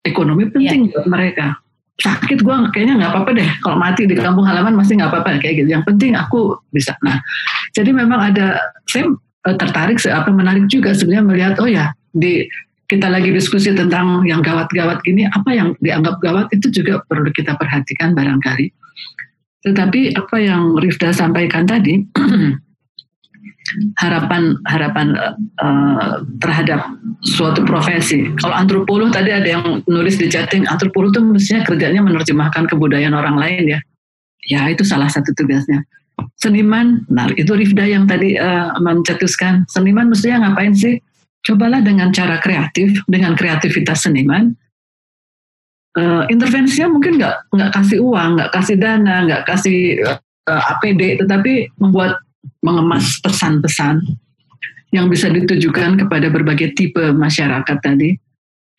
ekonomi 0.00 0.48
penting 0.48 0.88
yeah. 0.88 0.92
buat 0.96 1.06
mereka 1.10 1.60
sakit 2.00 2.40
gue 2.40 2.56
kayaknya 2.72 3.04
nggak 3.04 3.12
apa-apa 3.12 3.30
deh. 3.36 3.50
Kalau 3.60 3.76
mati 3.76 4.08
di 4.08 4.16
kampung 4.16 4.48
halaman 4.48 4.74
masih 4.74 4.96
nggak 4.96 5.12
apa-apa 5.12 5.40
kayak 5.40 5.64
gitu. 5.64 5.68
Yang 5.76 5.84
penting 5.92 6.16
aku 6.16 6.56
bisa. 6.72 6.96
Nah 7.04 7.20
jadi 7.76 7.90
memang 7.92 8.20
ada 8.32 8.58
saya 8.88 9.06
eh, 9.46 9.56
tertarik 9.56 10.00
apa 10.08 10.28
menarik 10.32 10.66
juga 10.66 10.96
sebenarnya 10.96 11.24
melihat 11.24 11.54
oh 11.60 11.68
ya 11.68 11.92
di 12.16 12.48
kita 12.90 13.06
lagi 13.06 13.30
diskusi 13.30 13.70
tentang 13.70 14.26
yang 14.26 14.42
gawat-gawat 14.42 14.98
gini 15.06 15.22
apa 15.30 15.54
yang 15.54 15.78
dianggap 15.78 16.18
gawat 16.18 16.50
itu 16.50 16.82
juga 16.82 16.98
perlu 17.06 17.30
kita 17.30 17.54
perhatikan 17.54 18.18
barangkali. 18.18 18.66
Tetapi 19.60 20.16
apa 20.16 20.36
yang 20.40 20.74
Rifda 20.80 21.12
sampaikan 21.12 21.68
tadi 21.68 22.00
harapan 23.98 24.56
harapan 24.66 25.14
uh, 25.62 26.22
terhadap 26.42 26.80
suatu 27.22 27.62
profesi. 27.64 28.30
Kalau 28.40 28.54
antropolog 28.54 29.12
tadi 29.12 29.30
ada 29.30 29.46
yang 29.46 29.84
nulis 29.86 30.16
di 30.18 30.26
chatting, 30.26 30.66
antropolog 30.66 31.14
itu 31.14 31.20
mestinya 31.22 31.62
kerjanya 31.66 32.00
menerjemahkan 32.02 32.66
kebudayaan 32.70 33.14
orang 33.14 33.36
lain 33.38 33.78
ya. 33.78 33.80
Ya 34.48 34.60
itu 34.72 34.82
salah 34.82 35.06
satu 35.06 35.30
tugasnya. 35.36 35.84
Seniman, 36.40 37.04
nah 37.08 37.28
itu 37.32 37.52
Rifda 37.52 37.84
yang 37.88 38.04
tadi 38.04 38.36
uh, 38.36 38.76
mencetuskan. 38.80 39.64
Seniman 39.68 40.12
mestinya 40.12 40.48
ngapain 40.48 40.76
sih? 40.76 41.00
Cobalah 41.40 41.80
dengan 41.80 42.12
cara 42.12 42.36
kreatif, 42.36 43.00
dengan 43.08 43.32
kreativitas 43.32 44.04
seniman. 44.04 44.52
Uh, 45.96 46.22
intervensinya 46.28 46.92
mungkin 46.92 47.18
nggak 47.18 47.36
nggak 47.50 47.70
kasih 47.72 47.98
uang, 48.04 48.36
nggak 48.36 48.52
kasih 48.52 48.76
dana, 48.76 49.16
nggak 49.24 49.42
kasih 49.48 49.78
uh, 50.04 50.62
APD, 50.76 51.18
tetapi 51.24 51.72
membuat 51.80 52.20
mengemas 52.64 53.20
pesan-pesan 53.20 54.00
yang 54.90 55.06
bisa 55.06 55.30
ditujukan 55.30 56.02
kepada 56.02 56.26
berbagai 56.32 56.74
tipe 56.74 57.14
masyarakat 57.14 57.78
tadi, 57.78 58.18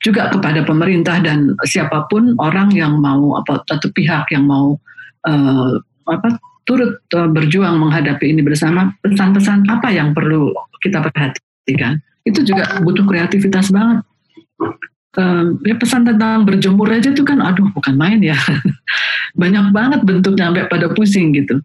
juga 0.02 0.28
kepada 0.34 0.66
pemerintah 0.66 1.22
dan 1.22 1.54
siapa 1.64 2.10
pun 2.10 2.36
orang 2.42 2.74
yang 2.74 2.98
mau 3.00 3.38
apa 3.38 3.62
satu 3.70 3.94
pihak 3.94 4.28
yang 4.34 4.50
mau 4.50 4.76
uh, 5.30 5.72
apa 6.10 6.42
turut 6.66 7.00
uh, 7.16 7.30
berjuang 7.30 7.78
menghadapi 7.78 8.34
ini 8.34 8.42
bersama 8.42 8.92
pesan-pesan 9.06 9.70
apa 9.70 9.94
yang 9.94 10.12
perlu 10.12 10.52
kita 10.82 11.00
perhatikan? 11.06 12.02
Itu 12.26 12.42
juga 12.42 12.82
butuh 12.82 13.06
kreativitas 13.06 13.70
banget. 13.70 14.04
Uh, 15.12 15.60
ya 15.68 15.76
pesan 15.76 16.08
tentang 16.08 16.48
berjemur 16.48 16.88
aja 16.88 17.12
tuh 17.12 17.28
kan 17.28 17.40
aduh 17.40 17.70
bukan 17.72 17.94
main 17.96 18.20
ya. 18.20 18.36
Banyak 19.42 19.72
banget 19.72 20.00
bentuknya 20.04 20.50
sampai 20.50 20.66
pada 20.68 20.92
pusing 20.92 21.32
gitu 21.38 21.62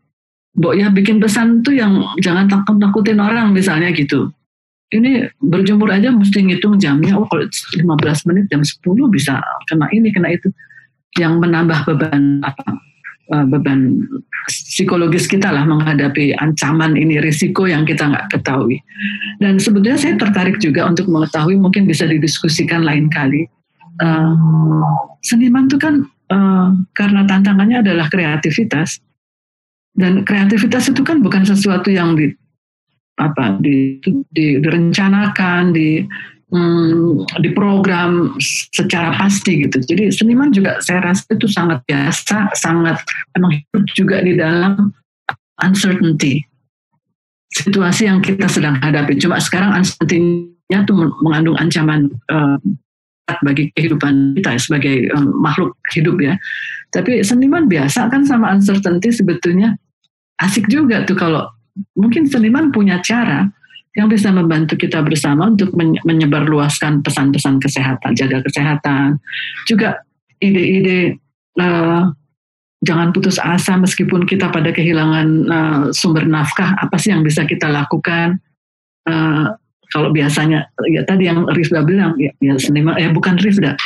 Mbok 0.57 0.73
ya 0.73 0.89
bikin 0.89 1.21
pesan 1.21 1.61
tuh 1.61 1.77
yang 1.77 2.01
jangan 2.25 2.49
takut 2.49 2.81
takutin 2.81 3.21
orang 3.21 3.53
misalnya 3.53 3.93
gitu. 3.93 4.33
Ini 4.89 5.29
berjemur 5.43 5.93
aja 5.93 6.09
mesti 6.09 6.49
ngitung 6.49 6.81
jamnya. 6.81 7.13
Oh 7.19 7.29
kalau 7.29 7.45
15 7.45 8.29
menit 8.33 8.45
jam 8.49 8.65
10 8.65 8.81
bisa 9.13 9.45
kena 9.69 9.87
ini 9.93 10.09
kena 10.09 10.33
itu. 10.33 10.49
Yang 11.21 11.45
menambah 11.45 11.81
beban 11.89 12.41
apa 12.41 12.65
eh, 13.37 13.45
beban 13.49 14.01
psikologis 14.49 15.29
kita 15.29 15.53
lah 15.53 15.65
menghadapi 15.69 16.33
ancaman 16.41 16.97
ini 16.97 17.21
risiko 17.21 17.69
yang 17.69 17.85
kita 17.85 18.09
nggak 18.09 18.33
ketahui. 18.33 18.81
Dan 19.37 19.61
sebetulnya 19.61 20.01
saya 20.01 20.17
tertarik 20.17 20.57
juga 20.57 20.89
untuk 20.89 21.05
mengetahui 21.13 21.61
mungkin 21.61 21.85
bisa 21.85 22.09
didiskusikan 22.09 22.81
lain 22.81 23.13
kali. 23.13 23.45
Uh, 23.97 24.37
seniman 25.25 25.73
itu 25.73 25.81
kan 25.81 26.05
uh, 26.29 26.69
karena 26.93 27.25
tantangannya 27.25 27.81
adalah 27.81 28.13
kreativitas 28.13 29.01
dan 29.97 30.23
kreativitas 30.23 30.93
itu 30.93 31.01
kan 31.03 31.25
bukan 31.25 31.43
sesuatu 31.43 31.89
yang 31.89 32.15
di 32.15 32.33
apa 33.17 33.57
di, 33.65 33.97
di 34.29 34.61
direncanakan 34.61 35.73
di 35.73 36.05
hmm, 36.53 37.25
diprogram 37.41 38.37
secara 38.73 39.17
pasti 39.17 39.65
gitu. 39.65 39.81
Jadi 39.81 40.13
seniman 40.13 40.53
juga 40.53 40.79
saya 40.85 41.01
rasa 41.01 41.25
itu 41.33 41.49
sangat 41.49 41.81
biasa, 41.89 42.53
sangat 42.53 43.01
emang 43.35 43.57
hidup 43.57 43.85
juga 43.97 44.17
di 44.21 44.37
dalam 44.37 44.93
uncertainty 45.65 46.45
situasi 47.57 48.05
yang 48.05 48.21
kita 48.21 48.47
sedang 48.53 48.77
hadapi. 48.85 49.17
Cuma 49.17 49.41
sekarang 49.41 49.73
uncertainty-nya 49.81 50.85
itu 50.85 50.93
mengandung 51.25 51.57
ancaman 51.57 52.13
uh, 52.29 52.61
bagi 53.41 53.73
kehidupan 53.75 54.37
kita 54.37 54.61
sebagai 54.61 55.09
um, 55.17 55.41
makhluk 55.41 55.73
hidup 55.97 56.21
ya. 56.21 56.37
Tapi 56.93 57.25
seniman 57.25 57.67
biasa 57.67 58.13
kan 58.13 58.29
sama 58.29 58.53
uncertainty 58.53 59.11
sebetulnya 59.11 59.75
asik 60.43 60.69
juga 60.69 61.05
tuh 61.09 61.17
kalau 61.17 61.49
mungkin 61.97 62.29
seniman 62.29 62.73
punya 62.73 63.01
cara 63.05 63.49
yang 63.97 64.13
bisa 64.13 64.29
membantu 64.29 64.77
kita 64.77 65.01
bersama 65.01 65.49
untuk 65.49 65.73
menyebarluaskan 66.05 67.01
pesan-pesan 67.01 67.57
kesehatan, 67.65 68.13
jaga 68.13 68.45
kesehatan, 68.45 69.17
juga 69.65 70.05
ide-ide 70.37 71.17
uh, 71.57 72.13
jangan 72.85 73.09
putus 73.17 73.41
asa 73.41 73.81
meskipun 73.81 74.29
kita 74.29 74.53
pada 74.53 74.69
kehilangan 74.69 75.29
uh, 75.49 75.83
sumber 75.97 76.29
nafkah, 76.29 76.77
apa 76.77 77.01
sih 77.01 77.09
yang 77.09 77.25
bisa 77.25 77.49
kita 77.49 77.73
lakukan? 77.73 78.37
Uh, 79.09 79.57
kalau 79.97 80.13
biasanya 80.13 80.69
ya 80.93 81.01
tadi 81.09 81.33
yang 81.33 81.49
Rifda 81.49 81.81
bilang 81.81 82.21
ya, 82.21 82.37
ya 82.45 82.61
seniman, 82.61 83.01
eh 83.01 83.09
bukan 83.09 83.41
Rifda, 83.41 83.81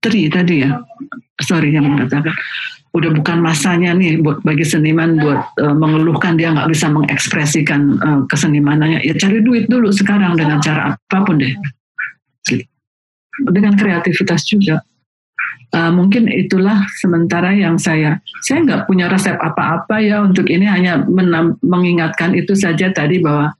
Tri 0.00 0.32
tadi 0.32 0.64
ya, 0.64 0.80
sorry 1.44 1.76
yang 1.76 1.84
mengatakan 1.84 2.32
udah 2.92 3.10
bukan 3.16 3.40
masanya 3.40 3.96
nih 3.96 4.20
buat 4.20 4.44
bagi 4.44 4.68
seniman 4.68 5.16
buat 5.16 5.40
uh, 5.64 5.72
mengeluhkan 5.72 6.36
dia 6.36 6.52
nggak 6.52 6.68
bisa 6.68 6.92
mengekspresikan 6.92 7.96
uh, 8.04 8.20
kesenimanannya 8.28 9.00
ya 9.00 9.16
cari 9.16 9.40
duit 9.40 9.64
dulu 9.64 9.88
sekarang 9.88 10.36
dengan 10.36 10.60
cara 10.60 10.92
apa 10.92 11.18
pun 11.24 11.40
deh. 11.40 11.56
Dengan 13.48 13.80
kreativitas 13.80 14.44
juga. 14.44 14.84
Uh, 15.72 15.88
mungkin 15.88 16.28
itulah 16.28 16.84
sementara 17.00 17.56
yang 17.56 17.80
saya 17.80 18.20
saya 18.44 18.60
nggak 18.60 18.84
punya 18.84 19.08
resep 19.08 19.40
apa-apa 19.40 20.04
ya 20.04 20.20
untuk 20.20 20.52
ini 20.52 20.68
hanya 20.68 21.00
menam, 21.08 21.56
mengingatkan 21.64 22.36
itu 22.36 22.52
saja 22.52 22.92
tadi 22.92 23.24
bahwa 23.24 23.56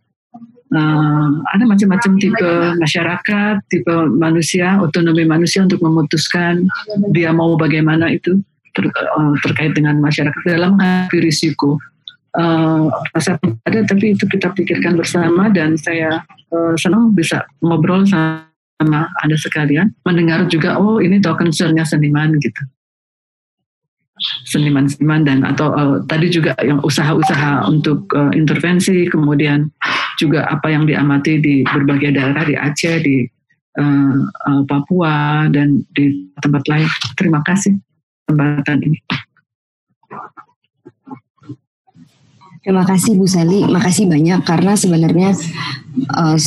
uh, 0.76 1.28
ada 1.56 1.64
macam-macam 1.64 2.12
tipe 2.20 2.52
masyarakat 2.76 3.64
tipe 3.72 3.96
manusia 4.12 4.76
otonomi 4.84 5.24
manusia 5.24 5.64
untuk 5.64 5.80
memutuskan 5.80 6.68
dia 7.16 7.32
mau 7.32 7.56
bagaimana 7.56 8.12
itu 8.12 8.44
ter, 8.72 8.84
uh, 8.88 9.34
terkait 9.44 9.72
dengan 9.76 10.00
masyarakat 10.00 10.42
dalam 10.44 10.76
menghadapi 10.76 11.18
risiko. 11.22 11.78
Uh, 12.32 12.88
rasa 13.12 13.36
ada 13.68 13.84
tapi 13.84 14.16
itu 14.16 14.24
kita 14.24 14.56
pikirkan 14.56 14.96
bersama 14.96 15.52
dan 15.52 15.76
saya 15.76 16.24
uh, 16.48 16.72
senang 16.80 17.12
bisa 17.12 17.44
ngobrol 17.60 18.08
sama 18.08 18.48
anda 19.20 19.36
sekalian 19.36 19.92
mendengar 20.08 20.48
juga 20.48 20.80
oh 20.80 20.96
ini 20.96 21.20
tahu 21.20 21.36
concernnya 21.36 21.84
seniman 21.84 22.32
gitu. 22.40 22.64
Seniman-seniman 24.48 25.28
dan 25.28 25.38
atau 25.44 25.76
uh, 25.76 25.96
tadi 26.08 26.32
juga 26.32 26.56
yang 26.64 26.80
usaha-usaha 26.80 27.68
untuk 27.68 28.08
uh, 28.16 28.32
intervensi 28.32 29.04
kemudian 29.12 29.68
juga 30.16 30.48
apa 30.48 30.72
yang 30.72 30.88
diamati 30.88 31.36
di 31.36 31.68
berbagai 31.68 32.16
daerah 32.16 32.48
di 32.48 32.56
Aceh 32.56 32.96
di 33.04 33.28
uh, 33.76 34.16
uh, 34.24 34.62
Papua 34.64 35.52
dan 35.52 35.84
di 35.92 36.32
tempat 36.40 36.64
lain. 36.64 36.88
Terima 37.12 37.44
kasih 37.44 37.76
kesempatan 38.32 38.78
ini. 38.88 38.98
Terima 42.62 42.86
kasih 42.86 43.18
Bu 43.18 43.26
Sali, 43.26 43.66
makasih 43.66 44.06
banyak 44.06 44.46
karena 44.46 44.78
sebenarnya 44.78 45.34
uh, 46.14 46.38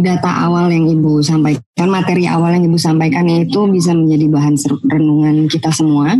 data 0.00 0.30
awal 0.48 0.72
yang 0.72 0.88
Ibu 0.88 1.20
sampaikan, 1.20 1.88
materi 1.92 2.24
awal 2.24 2.56
yang 2.56 2.72
Ibu 2.72 2.80
sampaikan 2.80 3.28
itu 3.28 3.68
bisa 3.68 3.92
menjadi 3.92 4.32
bahan 4.32 4.56
renungan 4.88 5.52
kita 5.52 5.68
semua. 5.68 6.16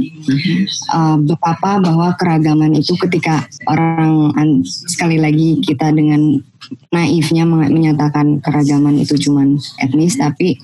Uh, 0.92 1.16
betapa 1.24 1.80
bahwa 1.80 2.12
keragaman 2.20 2.76
itu 2.76 2.92
ketika 3.00 3.48
orang 3.64 4.28
sekali 4.68 5.16
lagi 5.16 5.64
kita 5.64 5.88
dengan 5.88 6.44
naifnya 6.92 7.48
menyatakan 7.48 8.44
keragaman 8.44 9.00
itu 9.00 9.16
cuma 9.16 9.48
etnis, 9.80 10.20
tapi 10.20 10.60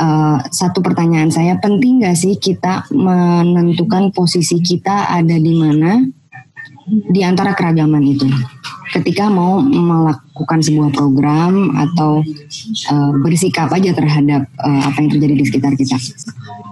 uh, 0.00 0.40
satu 0.48 0.80
pertanyaan 0.80 1.28
saya 1.28 1.60
penting 1.60 2.00
nggak 2.00 2.16
sih 2.16 2.40
kita 2.40 2.88
menentukan 2.88 4.16
posisi 4.16 4.64
kita 4.64 5.12
ada 5.12 5.36
di 5.36 5.52
mana? 5.60 6.19
Di 6.90 7.20
antara 7.22 7.54
keragaman 7.54 8.02
itu. 8.02 8.26
Ketika 8.90 9.30
mau 9.30 9.62
melakukan 9.62 10.58
sebuah 10.66 10.90
program 10.90 11.78
atau 11.78 12.26
uh, 12.90 13.12
bersikap 13.22 13.70
aja 13.70 13.94
terhadap 13.94 14.50
uh, 14.58 14.82
apa 14.90 14.98
yang 14.98 15.10
terjadi 15.14 15.34
di 15.38 15.44
sekitar 15.46 15.72
kita, 15.78 15.94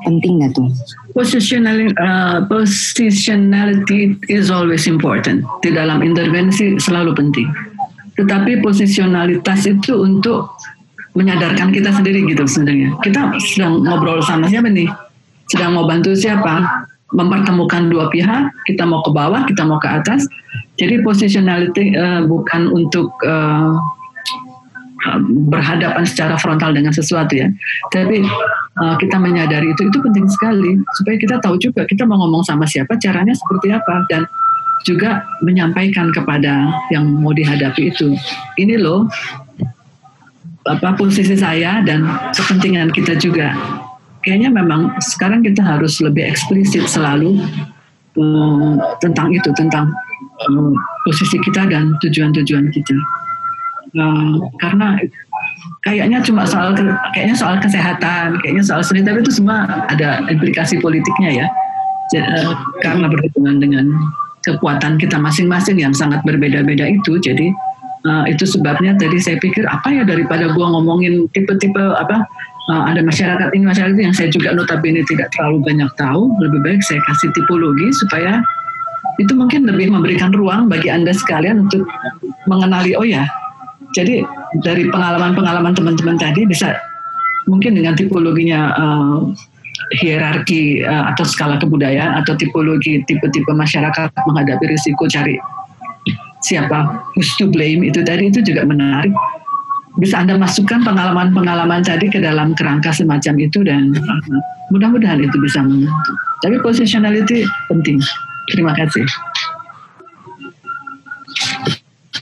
penting 0.02 0.42
nggak 0.42 0.50
tuh? 0.58 0.66
Positionality, 1.14 1.94
uh, 2.02 2.42
positionality 2.50 4.18
is 4.26 4.50
always 4.50 4.90
important. 4.90 5.46
Di 5.62 5.70
dalam 5.70 6.02
intervensi 6.02 6.74
selalu 6.82 7.14
penting. 7.14 7.46
Tetapi 8.18 8.66
posisionalitas 8.66 9.70
itu 9.70 9.94
untuk 10.02 10.58
menyadarkan 11.14 11.70
kita 11.70 11.94
sendiri 11.94 12.26
gitu 12.26 12.50
sebenarnya. 12.50 12.98
Kita 12.98 13.30
sedang 13.54 13.86
ngobrol 13.86 14.18
sama 14.26 14.50
siapa 14.50 14.66
nih? 14.66 14.90
Sedang 15.46 15.78
mau 15.78 15.86
bantu 15.86 16.18
siapa? 16.18 16.86
Mempertemukan 17.12 17.88
dua 17.88 18.12
pihak, 18.12 18.52
kita 18.68 18.84
mau 18.84 19.00
ke 19.00 19.10
bawah, 19.12 19.44
kita 19.48 19.64
mau 19.64 19.80
ke 19.80 19.88
atas. 19.88 20.28
Jadi 20.76 21.00
positionality 21.00 21.96
uh, 21.96 22.22
bukan 22.28 22.68
untuk 22.70 23.10
uh, 23.24 23.72
berhadapan 25.48 26.04
secara 26.04 26.36
frontal 26.36 26.74
dengan 26.74 26.92
sesuatu 26.92 27.32
ya, 27.32 27.48
tapi 27.94 28.26
uh, 28.82 28.94
kita 28.98 29.16
menyadari 29.16 29.70
itu 29.72 29.88
itu 29.88 29.98
penting 30.02 30.26
sekali 30.28 30.74
supaya 31.00 31.16
kita 31.16 31.36
tahu 31.40 31.56
juga 31.56 31.86
kita 31.86 32.04
mau 32.04 32.18
ngomong 32.20 32.44
sama 32.44 32.66
siapa, 32.68 32.98
caranya 33.00 33.32
seperti 33.32 33.72
apa 33.72 34.04
dan 34.10 34.26
juga 34.86 35.24
menyampaikan 35.42 36.12
kepada 36.14 36.70
yang 36.94 37.08
mau 37.08 37.34
dihadapi 37.34 37.90
itu. 37.90 38.14
Ini 38.60 38.78
loh 38.78 39.08
apa 40.68 40.92
posisi 40.94 41.32
saya 41.32 41.80
dan 41.80 42.04
kepentingan 42.36 42.92
kita 42.92 43.16
juga 43.16 43.56
kayaknya 44.22 44.50
memang 44.50 44.94
sekarang 45.02 45.44
kita 45.44 45.62
harus 45.62 45.98
lebih 46.02 46.26
eksplisit 46.26 46.86
selalu 46.90 47.38
um, 48.18 48.78
tentang 48.98 49.30
itu, 49.30 49.50
tentang 49.54 49.94
um, 50.48 50.74
posisi 51.06 51.38
kita 51.42 51.66
dan 51.70 51.94
tujuan-tujuan 52.02 52.70
kita. 52.74 52.96
Uh, 53.96 54.44
karena 54.60 55.00
kayaknya 55.80 56.20
cuma 56.20 56.44
soal 56.44 56.76
kayaknya 57.16 57.36
soal 57.38 57.56
kesehatan, 57.56 58.36
kayaknya 58.44 58.64
soal 58.64 58.82
seni, 58.84 59.00
tapi 59.00 59.24
itu 59.24 59.32
semua 59.32 59.64
ada 59.88 60.20
implikasi 60.28 60.76
politiknya 60.82 61.44
ya. 61.44 61.46
Jadi, 62.08 62.24
uh, 62.24 62.56
karena 62.80 63.06
berhubungan 63.08 63.60
dengan 63.60 63.86
kekuatan 64.44 64.96
kita 64.96 65.20
masing-masing 65.20 65.76
yang 65.80 65.92
sangat 65.92 66.24
berbeda-beda 66.24 66.88
itu, 66.88 67.20
jadi 67.20 67.52
uh, 68.08 68.24
itu 68.28 68.44
sebabnya 68.44 68.96
tadi 68.96 69.18
saya 69.20 69.36
pikir 69.40 69.64
apa 69.68 69.88
ya 69.92 70.02
daripada 70.04 70.52
gua 70.52 70.72
ngomongin 70.78 71.28
tipe-tipe 71.32 71.80
apa 71.80 72.24
uh, 72.68 72.84
ada 72.88 73.00
masyarakat 73.00 73.48
ini 73.56 73.64
masyarakat 73.64 73.96
yang 73.98 74.14
saya 74.14 74.28
juga 74.30 74.52
notabene 74.52 75.02
tidak 75.08 75.32
terlalu 75.34 75.64
banyak 75.64 75.90
tahu 75.96 76.30
lebih 76.40 76.60
baik 76.64 76.80
saya 76.84 77.00
kasih 77.08 77.32
tipologi 77.34 77.88
supaya 77.96 78.40
itu 79.18 79.32
mungkin 79.34 79.66
lebih 79.66 79.90
memberikan 79.90 80.30
ruang 80.30 80.70
bagi 80.70 80.92
anda 80.92 81.10
sekalian 81.10 81.66
untuk 81.66 81.88
mengenali 82.46 82.94
oh 82.94 83.04
ya 83.04 83.26
jadi 83.96 84.22
dari 84.62 84.86
pengalaman-pengalaman 84.92 85.74
teman-teman 85.74 86.16
tadi 86.20 86.44
bisa 86.44 86.76
mungkin 87.48 87.74
dengan 87.74 87.96
tipologinya 87.96 88.76
uh, 88.76 89.18
hierarki 89.98 90.84
uh, 90.84 91.08
atau 91.14 91.24
skala 91.24 91.56
kebudayaan 91.56 92.20
atau 92.20 92.36
tipologi 92.36 93.00
tipe-tipe 93.08 93.50
masyarakat 93.50 94.12
menghadapi 94.28 94.68
risiko 94.68 95.08
cari 95.08 95.40
siapa 96.44 97.02
who's 97.16 97.32
to 97.40 97.48
blame 97.48 97.82
itu 97.82 98.04
tadi 98.04 98.28
itu 98.30 98.44
juga 98.44 98.68
menarik 98.68 99.10
bisa 99.98 100.22
Anda 100.22 100.38
masukkan 100.38 100.80
pengalaman-pengalaman 100.86 101.82
tadi 101.82 102.06
ke 102.06 102.22
dalam 102.22 102.54
kerangka 102.54 102.94
semacam 102.94 103.34
itu 103.42 103.66
dan 103.66 103.90
uh, 103.98 104.20
mudah-mudahan 104.70 105.18
itu 105.18 105.36
bisa 105.42 105.58
membantu. 105.60 106.12
Tapi 106.46 106.56
positionality 106.62 107.42
penting. 107.66 107.98
Terima 108.54 108.72
kasih. 108.78 109.04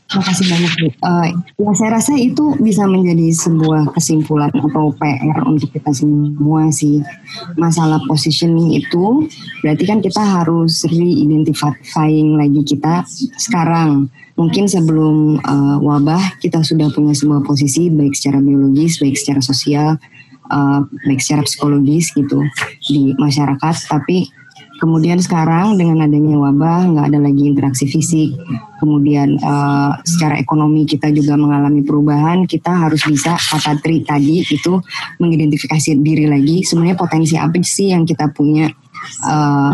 Terima 0.06 0.22
kasih 0.22 0.46
banyak 0.46 0.72
Bu. 0.78 0.88
Uh, 1.02 1.26
ya 1.58 1.70
saya 1.74 1.90
rasa 1.98 2.14
itu 2.14 2.54
bisa 2.62 2.86
menjadi 2.86 3.26
sebuah 3.34 3.90
kesimpulan 3.90 4.54
atau 4.54 4.94
PR 4.94 5.42
untuk 5.42 5.74
kita 5.74 5.90
semua 5.90 6.70
sih. 6.70 7.02
Masalah 7.58 7.98
positioning 8.06 8.70
itu 8.70 9.26
berarti 9.66 9.82
kan 9.82 9.98
kita 9.98 10.22
harus 10.22 10.86
re-identifying 10.86 12.38
lagi 12.38 12.62
kita 12.62 13.02
sekarang 13.34 14.06
mungkin 14.38 14.70
sebelum 14.70 15.42
uh, 15.42 15.82
wabah 15.82 16.38
kita 16.38 16.62
sudah 16.62 16.86
punya 16.94 17.10
sebuah 17.10 17.42
posisi 17.42 17.90
baik 17.90 18.14
secara 18.14 18.38
biologis, 18.38 19.02
baik 19.02 19.18
secara 19.18 19.42
sosial, 19.42 19.98
uh, 20.54 20.80
baik 21.02 21.18
secara 21.18 21.42
psikologis 21.42 22.14
gitu 22.14 22.46
di 22.86 23.10
masyarakat. 23.18 23.74
Tapi 23.90 24.30
Kemudian 24.76 25.16
sekarang 25.18 25.80
dengan 25.80 26.04
adanya 26.04 26.36
wabah 26.36 26.92
nggak 26.92 27.06
ada 27.08 27.18
lagi 27.20 27.42
interaksi 27.48 27.88
fisik. 27.88 28.36
Kemudian 28.76 29.40
uh, 29.40 29.96
secara 30.04 30.36
ekonomi 30.36 30.84
kita 30.84 31.08
juga 31.12 31.36
mengalami 31.40 31.80
perubahan. 31.80 32.44
Kita 32.44 32.76
harus 32.76 33.00
bisa 33.08 33.40
kata 33.40 33.80
Tri 33.80 34.04
tadi 34.04 34.44
itu 34.44 34.76
mengidentifikasi 35.16 35.96
diri 36.00 36.28
lagi. 36.28 36.60
Sebenarnya 36.60 36.96
potensi 36.96 37.40
apa 37.40 37.56
sih 37.64 37.96
yang 37.96 38.04
kita 38.04 38.28
punya? 38.36 38.68
Uh, 39.24 39.72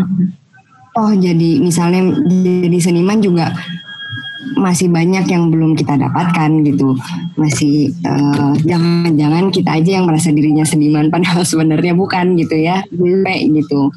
oh 0.95 1.13
jadi 1.13 1.59
misalnya 1.59 2.13
jadi 2.31 2.77
seniman 2.79 3.19
juga 3.19 3.51
masih 4.53 4.91
banyak 4.91 5.25
yang 5.27 5.49
belum 5.49 5.73
kita 5.73 5.97
dapatkan 5.97 6.51
gitu 6.67 6.93
masih 7.39 7.89
jangan 8.05 8.53
jangan-jangan 8.61 9.45
kita 9.49 9.69
aja 9.81 9.91
yang 9.97 10.05
merasa 10.05 10.29
dirinya 10.29 10.65
seniman 10.67 11.09
padahal 11.09 11.41
sebenarnya 11.47 11.97
bukan 11.97 12.37
gitu 12.37 12.55
ya 12.61 12.85
gitu 13.49 13.89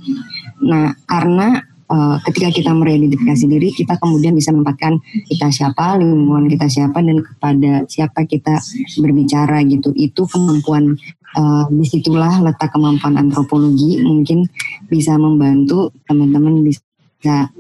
Nah, 0.66 0.92
karena 1.06 1.62
uh, 1.90 2.16
ketika 2.26 2.50
kita 2.50 2.70
meridentifikasi 2.74 3.44
diri, 3.46 3.68
kita 3.72 3.98
kemudian 3.98 4.34
bisa 4.34 4.50
menempatkan 4.50 4.98
kita 5.30 5.48
siapa, 5.50 5.98
lingkungan 5.98 6.50
kita 6.50 6.66
siapa, 6.66 6.98
dan 7.02 7.22
kepada 7.22 7.72
siapa 7.86 8.26
kita 8.26 8.58
berbicara 9.00 9.62
gitu. 9.66 9.94
Itu 9.94 10.26
kemampuan, 10.26 10.98
uh, 11.38 11.64
di 11.70 11.86
situlah 11.86 12.42
letak 12.42 12.74
kemampuan 12.74 13.18
antropologi 13.18 14.02
mungkin 14.02 14.46
bisa 14.90 15.14
membantu 15.18 15.94
teman-teman 16.06 16.62
bisa 16.62 16.85
bisa 17.26 17.50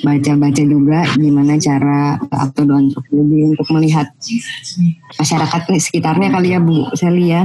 baca-baca 0.00 0.64
juga 0.64 1.04
gimana 1.20 1.60
cara 1.60 2.16
atau 2.16 2.64
antropologi 2.72 3.52
untuk 3.52 3.68
melihat 3.76 4.08
masyarakat 5.20 5.60
sekitarnya 5.76 6.32
kali 6.32 6.56
ya 6.56 6.60
Bu 6.64 6.88
Seli 6.96 7.36
ya. 7.36 7.44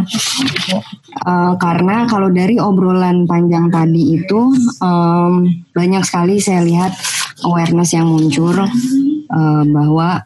Uh, 1.27 1.59
karena 1.59 2.07
kalau 2.07 2.31
dari 2.31 2.55
obrolan 2.55 3.27
panjang 3.27 3.67
tadi 3.67 4.23
itu 4.23 4.55
um, 4.79 5.51
banyak 5.75 5.99
sekali 6.07 6.39
saya 6.39 6.63
lihat 6.63 6.95
awareness 7.43 7.91
yang 7.91 8.07
muncul 8.07 8.55
uh, 8.55 9.63
bahwa 9.67 10.23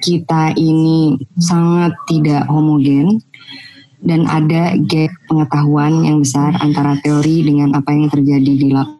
kita 0.00 0.56
ini 0.56 1.20
sangat 1.36 1.92
tidak 2.08 2.48
homogen 2.48 3.20
dan 4.00 4.24
ada 4.24 4.80
gap 4.80 5.12
pengetahuan 5.28 6.08
yang 6.08 6.24
besar 6.24 6.56
antara 6.64 6.96
teori 7.04 7.44
dengan 7.44 7.76
apa 7.76 7.92
yang 7.92 8.08
terjadi 8.08 8.52
di 8.56 8.72
lapangan 8.72 8.97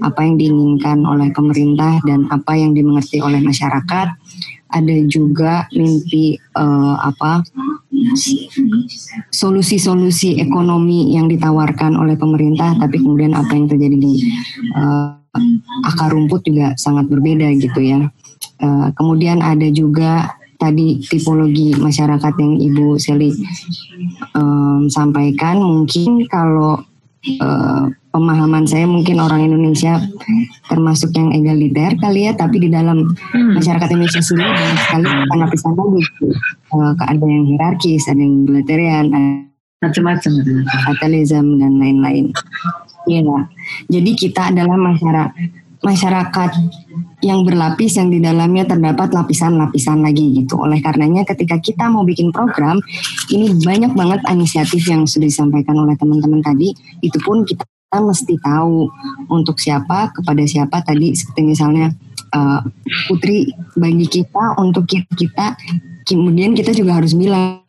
apa 0.00 0.20
yang 0.24 0.34
diinginkan 0.40 1.04
oleh 1.04 1.28
pemerintah 1.34 2.00
dan 2.08 2.26
apa 2.32 2.56
yang 2.56 2.72
dimengerti 2.72 3.20
oleh 3.20 3.40
masyarakat. 3.42 4.08
Ada 4.70 4.96
juga 5.10 5.66
mimpi 5.74 6.38
uh, 6.54 6.94
apa 7.02 7.42
solusi-solusi 9.34 10.38
ekonomi 10.38 11.10
yang 11.10 11.26
ditawarkan 11.26 11.98
oleh 11.98 12.14
pemerintah, 12.14 12.78
tapi 12.78 13.02
kemudian 13.02 13.34
apa 13.34 13.50
yang 13.50 13.66
terjadi 13.66 13.96
di 13.98 14.30
uh, 14.78 15.18
akar 15.86 16.14
rumput 16.14 16.46
juga 16.46 16.74
sangat 16.78 17.10
berbeda 17.10 17.50
gitu 17.58 17.82
ya. 17.82 18.06
Uh, 18.62 18.94
kemudian 18.94 19.42
ada 19.42 19.66
juga 19.74 20.38
tadi 20.60 21.00
tipologi 21.00 21.72
masyarakat 21.72 22.32
yang 22.36 22.54
Ibu 22.60 23.00
Seli 23.00 23.32
um, 24.36 24.92
sampaikan 24.92 25.56
mungkin 25.64 26.28
kalau 26.28 26.84
uh, 27.40 27.92
pemahaman 28.10 28.64
saya 28.66 28.88
mungkin 28.88 29.20
orang 29.20 29.46
Indonesia 29.46 30.00
termasuk 30.66 31.12
yang 31.14 31.30
egaliter 31.36 31.94
kali 32.00 32.26
ya, 32.26 32.32
tapi 32.34 32.62
di 32.62 32.68
dalam 32.72 33.12
hmm. 33.12 33.60
masyarakat 33.60 33.88
Indonesia 33.92 34.22
sendiri 34.22 34.50
banyak 34.50 34.78
sekali 34.84 35.06
lapisan 35.38 35.72
tadi. 35.76 36.02
Uh, 36.72 36.92
ada 36.96 37.24
yang 37.24 37.44
hierarkis, 37.46 38.04
ada 38.08 38.20
yang 38.20 38.46
egalitarian, 38.46 39.04
macam-macam, 39.80 40.32
fatalism 40.84 41.56
dan 41.56 41.80
lain-lain. 41.80 42.32
Iya, 43.08 43.48
jadi 43.88 44.10
kita 44.12 44.52
adalah 44.52 44.76
masyarakat 44.76 45.32
masyarakat 45.80 46.50
yang 47.20 47.44
berlapis 47.44 48.00
yang 48.00 48.08
di 48.08 48.20
dalamnya 48.20 48.64
terdapat 48.64 49.12
lapisan-lapisan 49.12 50.00
lagi 50.00 50.40
gitu. 50.40 50.60
Oleh 50.60 50.80
karenanya 50.80 51.24
ketika 51.28 51.60
kita 51.60 51.88
mau 51.88 52.04
bikin 52.04 52.32
program, 52.32 52.80
ini 53.32 53.52
banyak 53.60 53.92
banget 53.92 54.20
inisiatif 54.28 54.84
yang 54.88 55.04
sudah 55.04 55.28
disampaikan 55.28 55.76
oleh 55.76 55.96
teman-teman 55.96 56.40
tadi, 56.40 56.72
itu 57.04 57.18
pun 57.20 57.44
kita 57.44 57.64
mesti 57.90 58.38
tahu 58.40 58.88
untuk 59.28 59.60
siapa 59.60 60.12
kepada 60.16 60.44
siapa 60.48 60.80
tadi. 60.84 61.12
Seperti 61.12 61.40
misalnya 61.44 61.92
uh, 62.32 62.60
putri 63.08 63.52
bagi 63.76 64.06
kita 64.08 64.56
untuk 64.60 64.88
kita, 64.88 65.08
kita 65.16 65.46
kemudian 66.08 66.56
kita 66.56 66.72
juga 66.72 67.00
harus 67.00 67.12
bilang 67.12 67.60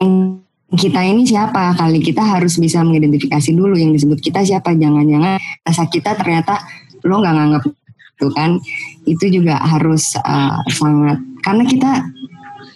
kita 0.72 1.04
ini 1.04 1.28
siapa? 1.28 1.76
Kali 1.76 2.00
kita 2.00 2.24
harus 2.24 2.56
bisa 2.56 2.80
mengidentifikasi 2.80 3.52
dulu 3.52 3.76
yang 3.76 3.92
disebut 3.92 4.24
kita 4.24 4.48
siapa. 4.48 4.72
Jangan-jangan 4.72 5.36
rasa 5.68 5.84
kita 5.92 6.16
ternyata 6.16 6.64
lo 7.04 7.20
nggak 7.20 7.34
nganggap 7.36 7.64
itu 8.22 8.30
kan 8.38 8.62
itu 9.10 9.42
juga 9.42 9.58
harus 9.58 10.14
uh, 10.22 10.62
sangat 10.70 11.18
karena 11.42 11.66
kita 11.66 11.92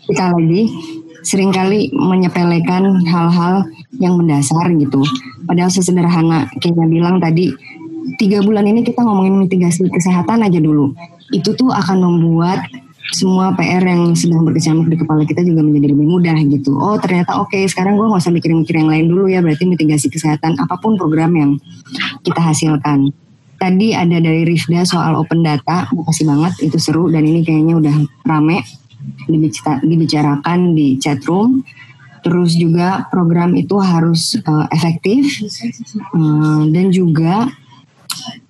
kita 0.09 0.33
lagi 0.33 0.73
sering 1.21 1.53
kali 1.53 1.93
menyepelekan 1.93 3.01
hal-hal 3.05 3.65
yang 3.97 4.17
mendasar 4.17 4.69
gitu. 4.77 5.01
Padahal 5.45 5.73
sesederhana 5.73 6.45
kayak 6.61 6.89
bilang 6.89 7.17
tadi, 7.17 7.49
tiga 8.21 8.45
bulan 8.45 8.69
ini 8.69 8.85
kita 8.85 9.01
ngomongin 9.01 9.45
mitigasi 9.45 9.89
kesehatan 9.89 10.45
aja 10.45 10.61
dulu. 10.61 10.93
Itu 11.33 11.57
tuh 11.57 11.73
akan 11.73 11.97
membuat 12.05 12.61
semua 13.13 13.53
PR 13.53 13.85
yang 13.85 14.17
sedang 14.17 14.41
berkecamuk 14.41 14.89
di 14.89 14.97
kepala 14.97 15.25
kita 15.29 15.45
juga 15.45 15.61
menjadi 15.61 15.93
lebih 15.93 16.07
mudah 16.09 16.37
gitu. 16.45 16.73
Oh 16.77 16.97
ternyata 16.97 17.37
oke 17.37 17.53
okay, 17.53 17.69
sekarang 17.69 17.97
gue 18.01 18.05
gak 18.09 18.21
usah 18.21 18.33
mikir-mikir 18.33 18.81
yang 18.81 18.89
lain 18.89 19.05
dulu 19.09 19.29
ya 19.29 19.45
berarti 19.45 19.69
mitigasi 19.69 20.09
kesehatan 20.09 20.57
apa 20.57 20.77
pun 20.81 20.97
program 20.97 21.33
yang 21.37 21.51
kita 22.25 22.41
hasilkan. 22.41 23.13
Tadi 23.65 23.97
ada 23.97 24.21
dari 24.21 24.45
Rifda 24.45 24.85
soal 24.85 25.17
open 25.17 25.41
data, 25.41 25.89
makasih 25.89 26.29
banget 26.29 26.69
itu 26.69 26.77
seru 26.77 27.09
dan 27.09 27.25
ini 27.25 27.41
kayaknya 27.41 27.81
udah 27.81 27.97
rame 28.21 28.61
dibicarakan 29.81 30.77
di 30.77 31.01
chat 31.01 31.17
room. 31.25 31.65
Terus 32.21 32.53
juga 32.53 33.09
program 33.09 33.57
itu 33.57 33.81
harus 33.81 34.37
uh, 34.45 34.69
efektif 34.69 35.41
uh, 36.13 36.61
dan 36.69 36.93
juga 36.93 37.49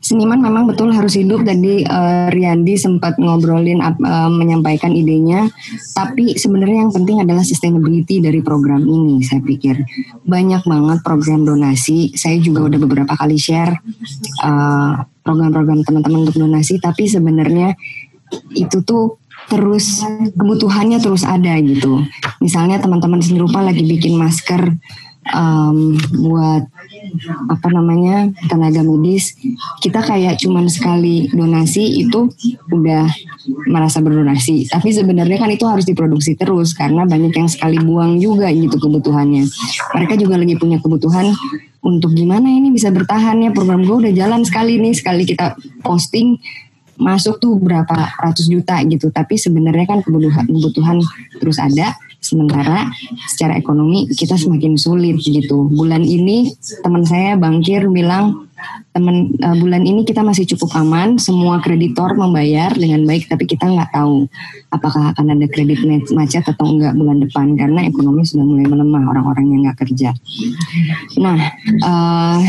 seniman 0.06 0.38
memang 0.38 0.70
betul 0.70 0.94
harus 0.94 1.18
hidup. 1.18 1.42
Tadi 1.42 1.82
uh, 1.82 2.30
Riyandi 2.30 2.78
sempat 2.78 3.18
ngobrolin 3.18 3.82
uh, 3.82 4.30
menyampaikan 4.30 4.94
idenya, 4.94 5.50
tapi 5.98 6.38
sebenarnya 6.38 6.86
yang 6.86 6.94
penting 6.94 7.18
adalah 7.26 7.42
sustainability 7.42 8.22
dari 8.22 8.46
program 8.46 8.86
ini. 8.86 9.26
Saya 9.26 9.42
pikir 9.42 9.82
banyak 10.22 10.62
banget 10.62 11.00
program 11.02 11.42
donasi. 11.42 12.14
Saya 12.14 12.38
juga 12.38 12.70
udah 12.70 12.78
beberapa 12.78 13.14
kali 13.18 13.42
share 13.42 13.74
program-program 15.26 15.82
teman-teman 15.82 16.30
untuk 16.30 16.38
donasi, 16.38 16.78
tapi 16.78 17.10
sebenarnya 17.10 17.74
itu 18.54 18.86
tuh 18.86 19.18
terus 19.50 20.06
kebutuhannya 20.38 21.02
terus 21.02 21.26
ada 21.26 21.58
gitu. 21.62 22.02
Misalnya 22.42 22.78
teman-teman 22.78 23.22
seni 23.22 23.42
rupa 23.42 23.62
lagi 23.62 23.82
bikin 23.82 24.18
masker 24.18 24.74
um, 25.34 25.98
buat 26.22 26.66
apa 27.50 27.68
namanya 27.72 28.30
tenaga 28.48 28.82
medis, 28.82 29.36
kita 29.82 30.02
kayak 30.02 30.42
cuman 30.42 30.70
sekali 30.70 31.30
donasi 31.32 32.06
itu 32.06 32.30
udah 32.72 33.08
merasa 33.70 34.02
berdonasi. 34.02 34.70
Tapi 34.70 34.90
sebenarnya 34.94 35.38
kan 35.42 35.50
itu 35.54 35.66
harus 35.66 35.86
diproduksi 35.86 36.34
terus 36.38 36.74
karena 36.74 37.06
banyak 37.06 37.34
yang 37.34 37.50
sekali 37.50 37.78
buang 37.82 38.18
juga 38.18 38.50
gitu 38.50 38.78
kebutuhannya. 38.78 39.46
Mereka 39.96 40.14
juga 40.18 40.36
lagi 40.40 40.56
punya 40.58 40.78
kebutuhan 40.82 41.32
untuk 41.86 42.18
gimana 42.18 42.50
ini 42.50 42.74
bisa 42.74 42.90
bertahan 42.90 43.46
ya 43.46 43.54
program 43.54 43.86
gue 43.86 44.10
udah 44.10 44.14
jalan 44.18 44.42
sekali 44.42 44.82
nih 44.82 44.98
sekali 44.98 45.22
kita 45.22 45.54
posting 45.86 46.42
masuk 46.98 47.38
tuh 47.38 47.60
berapa 47.60 48.18
ratus 48.18 48.50
juta 48.50 48.80
gitu 48.88 49.14
tapi 49.14 49.36
sebenarnya 49.38 49.86
kan 49.86 50.00
kebutuhan 50.02 50.48
kebutuhan 50.48 50.98
terus 51.38 51.62
ada 51.62 51.94
sementara 52.26 52.90
secara 53.30 53.54
ekonomi 53.62 54.10
kita 54.10 54.34
semakin 54.34 54.74
sulit 54.76 55.22
gitu 55.22 55.70
bulan 55.70 56.02
ini 56.02 56.50
teman 56.82 57.06
saya 57.06 57.38
bangkir 57.38 57.86
bilang 57.94 58.50
teman 58.98 59.36
uh, 59.46 59.54
bulan 59.62 59.86
ini 59.86 60.02
kita 60.02 60.26
masih 60.26 60.50
cukup 60.56 60.74
aman 60.82 61.22
semua 61.22 61.62
kreditor 61.62 62.18
membayar 62.18 62.74
dengan 62.74 63.06
baik 63.06 63.30
tapi 63.30 63.46
kita 63.46 63.70
nggak 63.70 63.94
tahu 63.94 64.26
apakah 64.74 65.14
akan 65.14 65.38
ada 65.38 65.46
kredit 65.46 65.86
macet 66.16 66.42
atau 66.50 66.66
enggak 66.66 66.98
bulan 66.98 67.22
depan 67.22 67.54
karena 67.54 67.86
ekonomi 67.86 68.26
sudah 68.26 68.42
mulai 68.42 68.66
melemah 68.66 69.04
orang-orang 69.06 69.46
yang 69.54 69.62
nggak 69.70 69.86
kerja 69.86 70.10
nah 71.22 71.38
uh, 71.86 72.42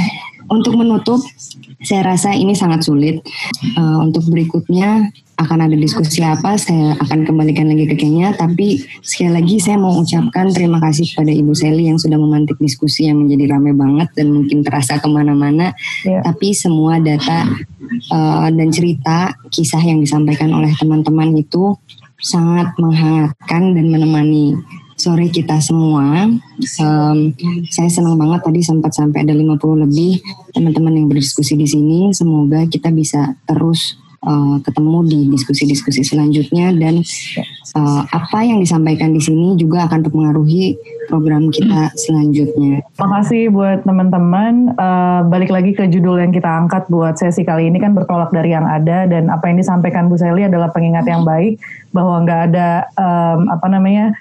untuk 0.46 0.78
menutup, 0.78 1.18
saya 1.82 2.14
rasa 2.14 2.30
ini 2.34 2.54
sangat 2.54 2.86
sulit. 2.86 3.18
Uh, 3.74 3.98
untuk 4.06 4.22
berikutnya 4.30 5.10
akan 5.36 5.68
ada 5.68 5.76
diskusi 5.76 6.24
apa, 6.24 6.56
saya 6.56 6.96
akan 6.96 7.28
kembalikan 7.28 7.68
lagi 7.68 7.84
ke 7.84 7.96
Kenya. 7.96 8.32
Tapi 8.32 8.80
sekali 9.04 9.36
lagi 9.36 9.60
saya 9.60 9.76
mau 9.76 9.92
ucapkan 10.00 10.48
terima 10.48 10.80
kasih 10.80 11.04
kepada 11.12 11.28
Ibu 11.28 11.52
Seli 11.52 11.92
yang 11.92 12.00
sudah 12.00 12.16
memantik 12.16 12.56
diskusi 12.56 13.08
yang 13.08 13.20
menjadi 13.20 13.52
ramai 13.52 13.76
banget 13.76 14.08
dan 14.16 14.32
mungkin 14.32 14.64
terasa 14.64 14.96
ke 14.96 15.08
mana-mana. 15.08 15.76
Yeah. 16.08 16.24
Tapi 16.24 16.56
semua 16.56 16.96
data 17.04 17.52
uh, 18.08 18.48
dan 18.48 18.68
cerita, 18.72 19.36
kisah 19.52 19.84
yang 19.84 20.00
disampaikan 20.00 20.48
oleh 20.56 20.72
teman-teman 20.80 21.36
itu 21.36 21.76
sangat 22.16 22.72
menghangatkan 22.80 23.76
dan 23.76 23.86
menemani 23.92 24.56
sore 24.96 25.28
kita 25.28 25.60
semua. 25.60 26.24
Um, 26.80 27.18
saya 27.68 27.92
senang 27.92 28.16
banget 28.16 28.40
tadi 28.40 28.64
sempat 28.64 28.96
sampai 28.96 29.28
ada 29.28 29.36
50 29.36 29.84
lebih 29.84 30.24
teman-teman 30.56 30.96
yang 30.96 31.06
berdiskusi 31.12 31.60
di 31.60 31.68
sini. 31.68 32.10
Semoga 32.16 32.64
kita 32.64 32.88
bisa 32.88 33.36
terus 33.44 34.00
uh, 34.26 34.56
ketemu 34.60 34.98
di 35.06 35.18
diskusi-diskusi 35.30 36.02
selanjutnya 36.02 36.74
dan 36.74 37.00
uh, 37.78 38.02
apa 38.10 38.42
yang 38.42 38.58
disampaikan 38.58 39.14
di 39.14 39.22
sini 39.22 39.54
juga 39.54 39.86
akan 39.86 40.04
mempengaruhi 40.04 40.76
program 41.06 41.48
kita 41.54 41.94
selanjutnya. 41.94 42.82
Makasih 42.98 43.54
buat 43.54 43.86
teman-teman. 43.86 44.74
Uh, 44.74 45.22
balik 45.30 45.54
lagi 45.54 45.72
ke 45.72 45.86
judul 45.86 46.18
yang 46.18 46.34
kita 46.34 46.50
angkat 46.50 46.90
buat 46.90 47.14
sesi 47.16 47.46
kali 47.46 47.70
ini 47.70 47.78
kan 47.78 47.94
bertolak 47.94 48.34
dari 48.34 48.52
yang 48.52 48.66
ada 48.66 49.06
dan 49.06 49.30
apa 49.30 49.46
yang 49.46 49.62
disampaikan 49.62 50.10
Bu 50.10 50.18
Sally 50.18 50.44
adalah 50.44 50.68
pengingat 50.74 51.06
yang 51.06 51.22
baik 51.22 51.62
bahwa 51.94 52.26
nggak 52.26 52.40
ada 52.52 52.90
um, 52.98 53.48
apa 53.48 53.66
namanya 53.70 54.12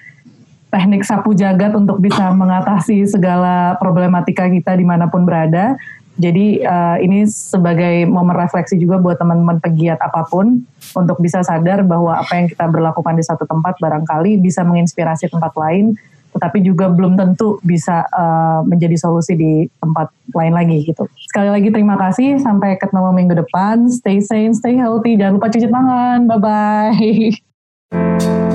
teknik 0.70 1.06
sapu 1.06 1.32
jagat 1.32 1.72
untuk 1.72 2.02
bisa 2.02 2.28
mengatasi 2.34 3.06
segala 3.08 3.78
problematika 3.80 4.44
kita 4.50 4.76
di 4.76 4.84
mana 4.84 5.08
pun 5.08 5.24
berada. 5.24 5.78
Jadi 6.16 6.64
uh, 6.64 6.96
ini 6.96 7.28
sebagai 7.28 8.08
momen 8.08 8.32
refleksi 8.32 8.80
juga 8.80 8.96
buat 8.96 9.20
teman-teman 9.20 9.60
pegiat 9.60 10.00
apa 10.00 10.24
pun 10.24 10.64
untuk 10.96 11.20
bisa 11.20 11.44
sadar 11.44 11.84
bahwa 11.84 12.16
apa 12.16 12.32
yang 12.40 12.48
kita 12.48 12.64
berlakukan 12.72 13.20
di 13.20 13.24
satu 13.24 13.44
tempat 13.44 13.76
barangkali 13.76 14.40
bisa 14.40 14.64
menginspirasi 14.64 15.28
tempat 15.28 15.52
lain, 15.60 15.92
tetapi 16.32 16.64
juga 16.64 16.88
belum 16.88 17.20
tentu 17.20 17.60
bisa 17.60 18.08
uh, 18.16 18.64
menjadi 18.64 18.96
solusi 18.96 19.36
di 19.36 19.68
tempat 19.76 20.08
lain 20.32 20.56
lagi 20.56 20.88
gitu. 20.88 21.04
Sekali 21.28 21.52
lagi 21.52 21.68
terima 21.68 22.00
kasih, 22.00 22.40
sampai 22.40 22.80
ketemu 22.80 23.12
minggu 23.12 23.34
depan. 23.36 23.92
Stay 23.92 24.24
sane, 24.24 24.56
stay 24.56 24.72
healthy, 24.72 25.20
jangan 25.20 25.36
lupa 25.36 25.52
cuci 25.52 25.68
tangan. 25.68 26.18
Bye 26.24 26.40
bye. 26.40 28.36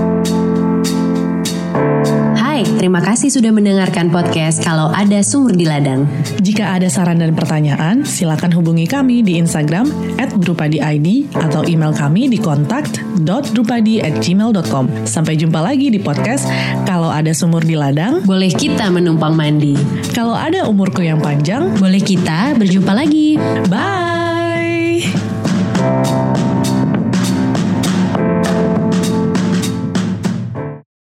Hai, 2.62 2.78
terima 2.78 3.02
kasih 3.02 3.34
sudah 3.34 3.50
mendengarkan 3.50 4.14
podcast 4.14 4.62
Kalau 4.62 4.94
Ada 4.94 5.26
Sumur 5.26 5.50
di 5.50 5.66
Ladang. 5.66 6.06
Jika 6.46 6.78
ada 6.78 6.86
saran 6.94 7.18
dan 7.18 7.34
pertanyaan, 7.34 8.06
silakan 8.06 8.54
hubungi 8.54 8.86
kami 8.86 9.26
di 9.26 9.42
Instagram 9.42 9.90
@drupadiid 10.38 11.34
atau 11.42 11.66
email 11.66 11.90
kami 11.90 12.30
di 12.30 12.38
kontakt.drupadi@gmail.com. 12.38 14.86
Sampai 15.10 15.42
jumpa 15.42 15.58
lagi 15.58 15.90
di 15.90 15.98
podcast 15.98 16.46
Kalau 16.86 17.10
Ada 17.10 17.34
Sumur 17.34 17.66
di 17.66 17.74
Ladang. 17.74 18.22
Boleh 18.30 18.54
kita 18.54 18.94
menumpang 18.94 19.34
mandi. 19.34 19.74
Kalau 20.14 20.38
ada 20.38 20.70
umurku 20.70 21.02
yang 21.02 21.18
panjang, 21.18 21.74
boleh 21.82 21.98
kita 21.98 22.54
berjumpa 22.62 22.94
lagi. 22.94 23.42
Bye. 23.74 24.31